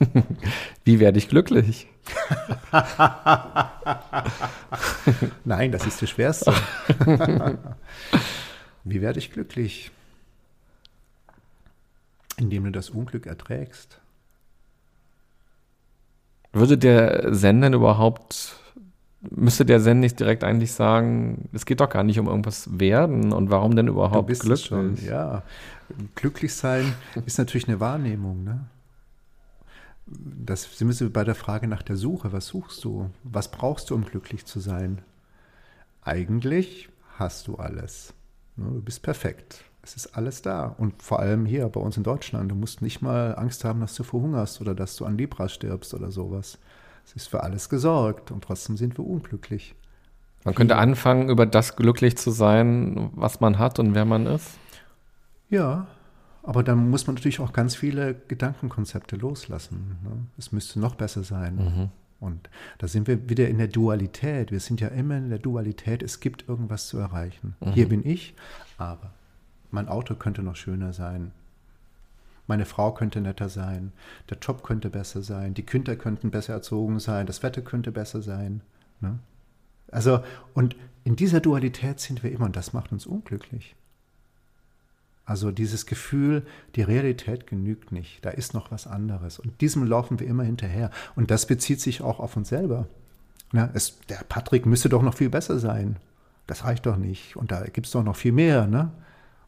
Wie 0.84 1.00
werde 1.00 1.16
ich 1.16 1.30
glücklich? 1.30 1.88
Nein, 5.44 5.72
das 5.72 5.86
ist 5.86 6.02
das 6.02 6.10
Schwerste. 6.10 6.52
Wie 8.84 9.00
werde 9.00 9.18
ich 9.18 9.32
glücklich? 9.32 9.90
Indem 12.36 12.64
du 12.64 12.72
das 12.72 12.90
Unglück 12.90 13.26
erträgst. 13.26 13.98
Würde 16.52 16.76
der 16.76 17.32
Zen 17.32 17.62
denn 17.62 17.72
überhaupt, 17.72 18.56
müsste 19.30 19.64
der 19.64 19.80
Zen 19.80 20.00
nicht 20.00 20.20
direkt 20.20 20.44
eigentlich 20.44 20.72
sagen, 20.72 21.48
es 21.52 21.64
geht 21.64 21.80
doch 21.80 21.88
gar 21.88 22.02
nicht 22.02 22.18
um 22.18 22.26
irgendwas 22.26 22.78
werden 22.78 23.32
und 23.32 23.50
warum 23.50 23.74
denn 23.76 23.88
überhaupt 23.88 24.16
du 24.16 24.22
bist 24.22 24.42
glücklich? 24.42 24.66
Schon, 24.66 24.96
ja, 25.04 25.42
glücklich 26.14 26.54
sein 26.54 26.92
ist 27.24 27.38
natürlich 27.38 27.68
eine 27.68 27.80
Wahrnehmung, 27.80 28.44
ne? 28.44 28.66
Das 30.06 30.76
sind 30.76 31.00
wir 31.00 31.12
bei 31.12 31.24
der 31.24 31.34
Frage 31.34 31.68
nach 31.68 31.82
der 31.82 31.96
Suche. 31.96 32.32
Was 32.32 32.48
suchst 32.48 32.84
du? 32.84 33.10
Was 33.22 33.50
brauchst 33.50 33.90
du, 33.90 33.94
um 33.94 34.04
glücklich 34.04 34.44
zu 34.44 34.60
sein? 34.60 35.02
Eigentlich 36.02 36.88
hast 37.18 37.48
du 37.48 37.56
alles. 37.56 38.14
Ne, 38.56 38.66
du 38.66 38.82
bist 38.82 39.02
perfekt. 39.02 39.64
Es 39.82 39.96
ist 39.96 40.16
alles 40.16 40.42
da. 40.42 40.66
Und 40.66 41.02
vor 41.02 41.20
allem 41.20 41.46
hier 41.46 41.68
bei 41.68 41.80
uns 41.80 41.96
in 41.96 42.02
Deutschland. 42.02 42.50
Du 42.50 42.54
musst 42.54 42.82
nicht 42.82 43.02
mal 43.02 43.36
Angst 43.36 43.64
haben, 43.64 43.80
dass 43.80 43.94
du 43.94 44.02
verhungerst 44.02 44.60
oder 44.60 44.74
dass 44.74 44.96
du 44.96 45.04
an 45.04 45.18
Libra 45.18 45.48
stirbst 45.48 45.94
oder 45.94 46.10
sowas. 46.10 46.58
Es 47.04 47.14
ist 47.14 47.28
für 47.28 47.42
alles 47.42 47.68
gesorgt 47.68 48.30
und 48.30 48.44
trotzdem 48.44 48.76
sind 48.76 48.98
wir 48.98 49.06
unglücklich. 49.06 49.74
Man 50.44 50.54
könnte 50.54 50.76
anfangen, 50.76 51.28
über 51.28 51.46
das 51.46 51.76
glücklich 51.76 52.16
zu 52.16 52.30
sein, 52.30 53.10
was 53.14 53.40
man 53.40 53.58
hat 53.58 53.78
und 53.78 53.94
wer 53.94 54.04
man 54.04 54.26
ist. 54.26 54.58
Ja, 55.50 55.86
aber 56.42 56.62
dann 56.62 56.90
muss 56.90 57.06
man 57.06 57.14
natürlich 57.14 57.40
auch 57.40 57.52
ganz 57.52 57.76
viele 57.76 58.14
Gedankenkonzepte 58.28 59.16
loslassen. 59.16 59.96
Ne? 60.02 60.26
Es 60.38 60.52
müsste 60.52 60.80
noch 60.80 60.96
besser 60.96 61.22
sein. 61.22 61.56
Mhm. 61.56 61.88
Und 62.20 62.50
da 62.78 62.86
sind 62.86 63.08
wir 63.08 63.28
wieder 63.28 63.48
in 63.48 63.58
der 63.58 63.68
Dualität. 63.68 64.52
Wir 64.52 64.60
sind 64.60 64.80
ja 64.80 64.88
immer 64.88 65.16
in 65.18 65.28
der 65.28 65.38
Dualität. 65.38 66.02
Es 66.02 66.20
gibt 66.20 66.48
irgendwas 66.48 66.86
zu 66.86 66.98
erreichen. 66.98 67.56
Mhm. 67.60 67.72
Hier 67.72 67.88
bin 67.88 68.06
ich, 68.06 68.34
aber 68.78 69.12
mein 69.70 69.88
Auto 69.88 70.14
könnte 70.14 70.42
noch 70.42 70.56
schöner 70.56 70.92
sein. 70.92 71.32
Meine 72.46 72.64
Frau 72.64 72.92
könnte 72.92 73.20
netter 73.20 73.48
sein. 73.48 73.92
Der 74.28 74.38
Job 74.38 74.62
könnte 74.62 74.90
besser 74.90 75.22
sein. 75.22 75.54
Die 75.54 75.62
Kinder 75.62 75.96
könnten 75.96 76.30
besser 76.30 76.54
erzogen 76.54 76.98
sein. 76.98 77.26
Das 77.26 77.42
Wetter 77.42 77.62
könnte 77.62 77.92
besser 77.92 78.20
sein. 78.20 78.62
Ne? 79.00 79.18
Also, 79.88 80.22
und 80.54 80.76
in 81.04 81.16
dieser 81.16 81.40
Dualität 81.40 82.00
sind 82.00 82.22
wir 82.22 82.32
immer 82.32 82.46
und 82.46 82.56
das 82.56 82.72
macht 82.72 82.92
uns 82.92 83.06
unglücklich. 83.06 83.74
Also 85.24 85.52
dieses 85.52 85.86
Gefühl, 85.86 86.44
die 86.74 86.82
Realität 86.82 87.46
genügt 87.46 87.92
nicht, 87.92 88.24
da 88.24 88.30
ist 88.30 88.54
noch 88.54 88.70
was 88.72 88.86
anderes. 88.86 89.38
Und 89.38 89.60
diesem 89.60 89.84
laufen 89.84 90.18
wir 90.18 90.26
immer 90.26 90.42
hinterher. 90.42 90.90
Und 91.14 91.30
das 91.30 91.46
bezieht 91.46 91.80
sich 91.80 92.02
auch 92.02 92.18
auf 92.18 92.36
uns 92.36 92.48
selber. 92.48 92.88
Ja, 93.52 93.70
es, 93.74 94.00
der 94.08 94.24
Patrick 94.28 94.66
müsste 94.66 94.88
doch 94.88 95.02
noch 95.02 95.14
viel 95.14 95.30
besser 95.30 95.58
sein. 95.58 95.96
Das 96.46 96.64
reicht 96.64 96.86
doch 96.86 96.96
nicht. 96.96 97.36
Und 97.36 97.52
da 97.52 97.62
gibt 97.64 97.86
es 97.86 97.92
doch 97.92 98.02
noch 98.02 98.16
viel 98.16 98.32
mehr. 98.32 98.66
Ne? 98.66 98.90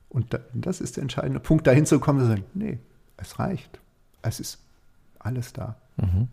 Und 0.09 0.32
da, 0.32 0.38
das 0.52 0.80
ist 0.80 0.96
der 0.96 1.02
entscheidende 1.02 1.40
Punkt, 1.40 1.66
dahin 1.66 1.86
zu 1.86 1.98
kommen 1.98 2.20
zu 2.20 2.26
sagen, 2.26 2.44
nee, 2.55 2.78
es 3.16 3.38
reicht. 3.38 3.80
Es 4.22 4.38
ist 4.38 4.59
alles 5.18 5.52
da. 5.52 5.76
Mhm. 5.97 6.29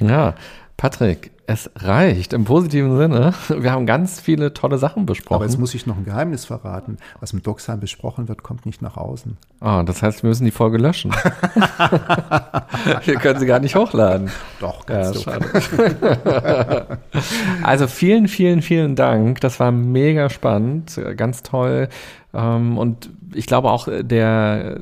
Ja, 0.00 0.34
Patrick, 0.76 1.30
es 1.46 1.70
reicht 1.76 2.32
im 2.32 2.44
positiven 2.44 2.96
Sinne. 2.96 3.34
Wir 3.48 3.72
haben 3.72 3.84
ganz 3.84 4.20
viele 4.20 4.54
tolle 4.54 4.78
Sachen 4.78 5.04
besprochen. 5.04 5.34
Aber 5.34 5.44
jetzt 5.44 5.58
muss 5.58 5.74
ich 5.74 5.84
noch 5.84 5.96
ein 5.96 6.04
Geheimnis 6.04 6.44
verraten. 6.44 6.96
Was 7.18 7.32
mit 7.32 7.46
Doxheim 7.46 7.80
besprochen 7.80 8.28
wird, 8.28 8.44
kommt 8.44 8.66
nicht 8.66 8.80
nach 8.80 8.96
außen. 8.96 9.36
Ah, 9.58 9.80
oh, 9.80 9.82
das 9.82 10.02
heißt, 10.02 10.22
wir 10.22 10.28
müssen 10.28 10.44
die 10.44 10.52
Folge 10.52 10.78
löschen. 10.78 11.10
wir 13.04 13.14
können 13.16 13.40
sie 13.40 13.46
gar 13.46 13.58
nicht 13.58 13.74
hochladen. 13.74 14.30
Doch, 14.60 14.86
ganz 14.86 15.24
ja, 15.24 15.38
schade. 15.40 16.98
also 17.62 17.88
vielen, 17.88 18.28
vielen, 18.28 18.62
vielen 18.62 18.94
Dank. 18.94 19.40
Das 19.40 19.58
war 19.58 19.72
mega 19.72 20.30
spannend, 20.30 21.00
ganz 21.16 21.42
toll. 21.42 21.88
Ähm, 22.34 22.78
und 22.78 23.10
ich 23.34 23.46
glaube 23.46 23.70
auch 23.70 23.88
der 24.02 24.80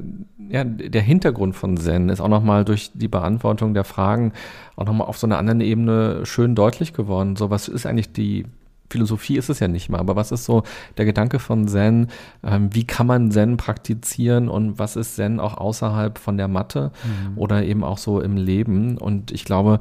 ja, 0.50 0.64
der 0.64 1.02
Hintergrund 1.02 1.56
von 1.56 1.76
Zen 1.76 2.08
ist 2.08 2.20
auch 2.20 2.28
nochmal 2.28 2.64
durch 2.64 2.90
die 2.94 3.08
Beantwortung 3.08 3.74
der 3.74 3.84
Fragen 3.84 4.32
auch 4.76 4.86
nochmal 4.86 5.06
auf 5.06 5.18
so 5.18 5.26
einer 5.26 5.36
anderen 5.38 5.60
Ebene 5.60 6.24
schön 6.24 6.54
deutlich 6.54 6.94
geworden. 6.94 7.36
So, 7.36 7.50
was 7.50 7.68
ist 7.68 7.84
eigentlich 7.84 8.12
die 8.12 8.46
Philosophie 8.90 9.36
ist 9.36 9.50
es 9.50 9.60
ja 9.60 9.68
nicht 9.68 9.90
mal, 9.90 9.98
aber 9.98 10.16
was 10.16 10.32
ist 10.32 10.44
so 10.44 10.62
der 10.96 11.04
Gedanke 11.04 11.38
von 11.38 11.68
Zen? 11.68 12.08
Ähm, 12.42 12.74
wie 12.74 12.86
kann 12.86 13.06
man 13.06 13.30
Zen 13.30 13.58
praktizieren 13.58 14.48
und 14.48 14.78
was 14.78 14.96
ist 14.96 15.16
Zen 15.16 15.40
auch 15.40 15.58
außerhalb 15.58 16.18
von 16.18 16.38
der 16.38 16.48
Mathe 16.48 16.92
mhm. 17.04 17.36
oder 17.38 17.62
eben 17.64 17.84
auch 17.84 17.98
so 17.98 18.20
im 18.20 18.36
Leben? 18.36 18.96
Und 18.96 19.30
ich 19.30 19.44
glaube, 19.44 19.80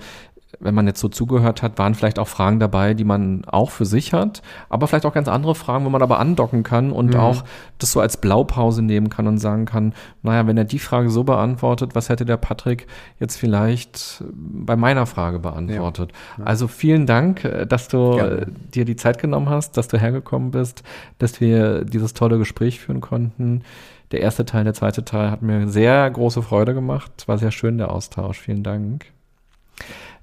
wenn 0.59 0.75
man 0.75 0.87
jetzt 0.87 0.99
so 0.99 1.07
zugehört 1.07 1.61
hat, 1.61 1.77
waren 1.77 1.95
vielleicht 1.95 2.19
auch 2.19 2.27
Fragen 2.27 2.59
dabei, 2.59 2.93
die 2.93 3.03
man 3.03 3.45
auch 3.45 3.69
für 3.69 3.85
sich 3.85 4.13
hat, 4.13 4.41
aber 4.69 4.87
vielleicht 4.87 5.05
auch 5.05 5.13
ganz 5.13 5.27
andere 5.27 5.55
Fragen, 5.55 5.85
wo 5.85 5.89
man 5.89 6.01
aber 6.01 6.19
andocken 6.19 6.63
kann 6.63 6.91
und 6.91 7.13
mhm. 7.13 7.19
auch 7.19 7.43
das 7.77 7.91
so 7.91 7.99
als 7.99 8.17
Blaupause 8.17 8.81
nehmen 8.81 9.09
kann 9.09 9.27
und 9.27 9.37
sagen 9.37 9.65
kann, 9.65 9.93
naja, 10.23 10.47
wenn 10.47 10.57
er 10.57 10.63
die 10.63 10.79
Frage 10.79 11.09
so 11.09 11.23
beantwortet, 11.23 11.95
was 11.95 12.09
hätte 12.09 12.25
der 12.25 12.37
Patrick 12.37 12.87
jetzt 13.19 13.37
vielleicht 13.37 14.23
bei 14.31 14.75
meiner 14.75 15.05
Frage 15.05 15.39
beantwortet? 15.39 16.11
Ja. 16.11 16.43
Ja. 16.43 16.45
Also 16.45 16.67
vielen 16.67 17.05
Dank, 17.05 17.43
äh, 17.43 17.65
dass 17.65 17.87
du 17.87 18.15
Gerne. 18.15 18.41
Äh, 18.41 18.45
dir 18.73 18.85
die 18.85 18.95
Zeit 18.95 19.19
genommen 19.19 19.49
hast, 19.49 19.77
dass 19.77 19.87
du 19.87 19.99
hergekommen 19.99 20.51
bist, 20.51 20.83
dass 21.19 21.39
wir 21.41 21.85
dieses 21.85 22.13
tolle 22.13 22.37
Gespräch 22.37 22.79
führen 22.79 23.01
konnten. 23.01 23.63
Der 24.11 24.21
erste 24.21 24.45
Teil, 24.45 24.63
der 24.63 24.73
zweite 24.73 25.03
Teil 25.03 25.31
hat 25.31 25.41
mir 25.41 25.67
sehr 25.67 26.09
große 26.09 26.41
Freude 26.41 26.73
gemacht. 26.73 27.27
War 27.27 27.37
sehr 27.37 27.51
schön, 27.51 27.77
der 27.77 27.91
Austausch. 27.91 28.39
Vielen 28.39 28.63
Dank. 28.63 29.05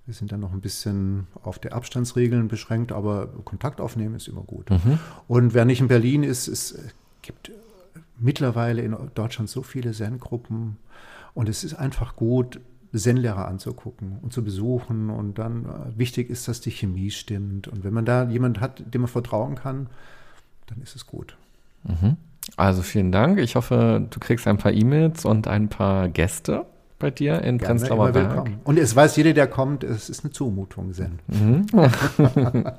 Wir 0.06 0.14
sind 0.14 0.32
dann 0.32 0.40
noch 0.40 0.54
ein 0.54 0.62
bisschen 0.62 1.28
auf 1.44 1.60
die 1.60 1.74
Abstandsregeln 1.74 2.48
beschränkt, 2.48 2.94
aber 2.94 3.28
Kontakt 3.44 3.82
aufnehmen 3.82 4.16
ist 4.16 4.30
immer 4.30 4.44
gut. 4.44 4.70
Mhm. 4.70 5.00
Und 5.28 5.54
wer 5.54 5.66
nicht 5.66 5.82
in 5.82 5.90
Berlin 5.90 6.24
ist, 6.24 6.48
es 6.48 6.78
gibt 7.22 7.52
mittlerweile 8.18 8.82
in 8.82 8.96
Deutschland 9.16 9.50
so 9.50 9.64
viele 9.64 9.92
Zen-Gruppen 9.92 10.78
und 11.34 11.50
es 11.50 11.64
ist 11.64 11.74
einfach 11.74 12.16
gut, 12.16 12.60
Zen-Lehrer 12.96 13.48
anzugucken 13.48 14.20
und 14.22 14.34
zu 14.34 14.44
besuchen 14.44 15.10
und 15.10 15.40
dann 15.40 15.66
äh, 15.66 15.98
wichtig 15.98 16.30
ist, 16.30 16.48
dass 16.48 16.62
die 16.62 16.72
Chemie 16.72 17.10
stimmt 17.10 17.68
und 17.68 17.84
wenn 17.84 17.94
man 17.94 18.06
da 18.06 18.30
jemanden 18.30 18.62
hat, 18.62 18.84
dem 18.94 19.02
man 19.02 19.08
vertrauen 19.08 19.56
kann, 19.56 19.88
dann 20.68 20.82
ist 20.82 20.96
es 20.96 21.08
gut. 21.08 21.36
Mhm. 21.84 22.18
Also 22.56 22.82
vielen 22.82 23.12
Dank. 23.12 23.40
Ich 23.40 23.56
hoffe, 23.56 24.06
du 24.10 24.20
kriegst 24.20 24.48
ein 24.48 24.58
paar 24.58 24.74
E-Mails 24.74 25.26
und 25.26 25.48
ein 25.48 25.70
paar 25.70 26.10
Gäste 26.10 26.66
bei 27.00 27.10
dir 27.10 27.42
in 27.42 27.58
Gerne, 27.58 27.80
Prenzlauer 27.80 28.12
Berg. 28.12 28.50
Und 28.64 28.78
es 28.78 28.96
weiß 28.96 29.16
jeder, 29.16 29.34
der 29.34 29.48
kommt, 29.48 29.84
es 29.84 30.10
ist 30.10 30.24
eine 30.24 30.32
Zumutung, 30.32 30.94
Zen. 30.94 31.20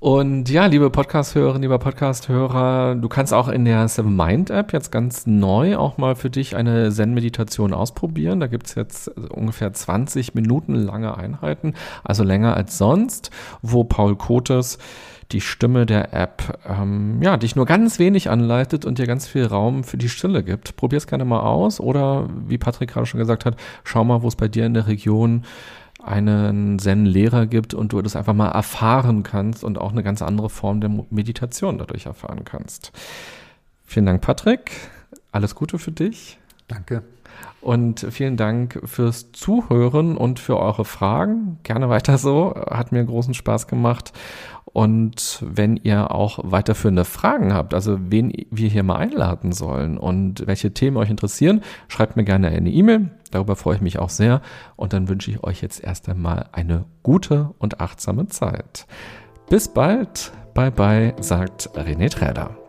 Und 0.00 0.48
ja, 0.50 0.66
liebe 0.66 0.90
Podcast-Hörerinnen, 0.90 1.62
lieber 1.62 1.78
Podcast-Hörer, 1.78 2.94
du 2.94 3.08
kannst 3.08 3.32
auch 3.32 3.48
in 3.48 3.64
der 3.64 3.86
Seven 3.88 4.16
Mind 4.16 4.50
App 4.50 4.72
jetzt 4.72 4.90
ganz 4.90 5.26
neu 5.26 5.76
auch 5.76 5.98
mal 5.98 6.16
für 6.16 6.30
dich 6.30 6.56
eine 6.56 6.90
Zen-Meditation 6.90 7.72
ausprobieren. 7.72 8.40
Da 8.40 8.46
gibt's 8.46 8.74
jetzt 8.74 9.08
ungefähr 9.08 9.72
20 9.72 10.34
Minuten 10.34 10.74
lange 10.74 11.16
Einheiten, 11.16 11.74
also 12.04 12.24
länger 12.24 12.56
als 12.56 12.78
sonst, 12.78 13.30
wo 13.62 13.84
Paul 13.84 14.16
Kotes 14.16 14.78
die 15.32 15.40
Stimme 15.42 15.84
der 15.84 16.14
App, 16.14 16.58
ähm, 16.66 17.20
ja, 17.22 17.36
dich 17.36 17.54
nur 17.54 17.66
ganz 17.66 17.98
wenig 17.98 18.30
anleitet 18.30 18.84
und 18.86 18.98
dir 18.98 19.06
ganz 19.06 19.26
viel 19.26 19.44
Raum 19.44 19.84
für 19.84 19.98
die 19.98 20.08
Stille 20.08 20.42
gibt. 20.42 20.76
Probier 20.76 20.96
es 20.96 21.06
gerne 21.06 21.26
mal 21.26 21.40
aus 21.40 21.80
oder 21.80 22.28
wie 22.46 22.56
Patrick 22.56 22.90
gerade 22.90 23.06
schon 23.06 23.20
gesagt 23.20 23.44
hat, 23.44 23.56
schau 23.84 24.04
mal, 24.04 24.22
wo 24.22 24.28
es 24.28 24.36
bei 24.36 24.48
dir 24.48 24.64
in 24.64 24.74
der 24.74 24.86
Region 24.86 25.44
einen 26.02 26.78
Zen-Lehrer 26.78 27.46
gibt 27.46 27.74
und 27.74 27.92
du 27.92 28.00
das 28.02 28.16
einfach 28.16 28.34
mal 28.34 28.48
erfahren 28.48 29.22
kannst 29.22 29.64
und 29.64 29.78
auch 29.78 29.92
eine 29.92 30.02
ganz 30.02 30.22
andere 30.22 30.50
Form 30.50 30.80
der 30.80 30.90
Meditation 31.10 31.78
dadurch 31.78 32.06
erfahren 32.06 32.44
kannst. 32.44 32.92
Vielen 33.84 34.06
Dank, 34.06 34.20
Patrick. 34.20 34.72
Alles 35.32 35.54
Gute 35.54 35.78
für 35.78 35.92
dich. 35.92 36.38
Danke. 36.68 37.02
Und 37.60 38.06
vielen 38.10 38.36
Dank 38.36 38.80
fürs 38.84 39.32
Zuhören 39.32 40.16
und 40.16 40.38
für 40.38 40.58
eure 40.58 40.84
Fragen. 40.84 41.58
Gerne 41.64 41.88
weiter 41.88 42.18
so. 42.18 42.54
Hat 42.54 42.92
mir 42.92 43.04
großen 43.04 43.34
Spaß 43.34 43.66
gemacht. 43.66 44.12
Und 44.72 45.42
wenn 45.42 45.76
ihr 45.76 46.10
auch 46.10 46.38
weiterführende 46.42 47.04
Fragen 47.04 47.52
habt, 47.54 47.74
also 47.74 47.98
wen 48.00 48.32
wir 48.50 48.68
hier 48.68 48.82
mal 48.82 48.96
einladen 48.96 49.52
sollen 49.52 49.98
und 49.98 50.46
welche 50.46 50.72
Themen 50.72 50.96
euch 50.96 51.10
interessieren, 51.10 51.62
schreibt 51.88 52.16
mir 52.16 52.24
gerne 52.24 52.48
eine 52.48 52.70
E-Mail. 52.70 53.10
Darüber 53.30 53.56
freue 53.56 53.76
ich 53.76 53.82
mich 53.82 53.98
auch 53.98 54.10
sehr. 54.10 54.40
Und 54.76 54.92
dann 54.92 55.08
wünsche 55.08 55.30
ich 55.30 55.42
euch 55.42 55.62
jetzt 55.62 55.82
erst 55.82 56.08
einmal 56.08 56.46
eine 56.52 56.84
gute 57.02 57.54
und 57.58 57.80
achtsame 57.80 58.28
Zeit. 58.28 58.86
Bis 59.48 59.68
bald. 59.68 60.32
Bye 60.54 60.70
bye, 60.70 61.14
sagt 61.20 61.70
René 61.74 62.10
Träder. 62.10 62.67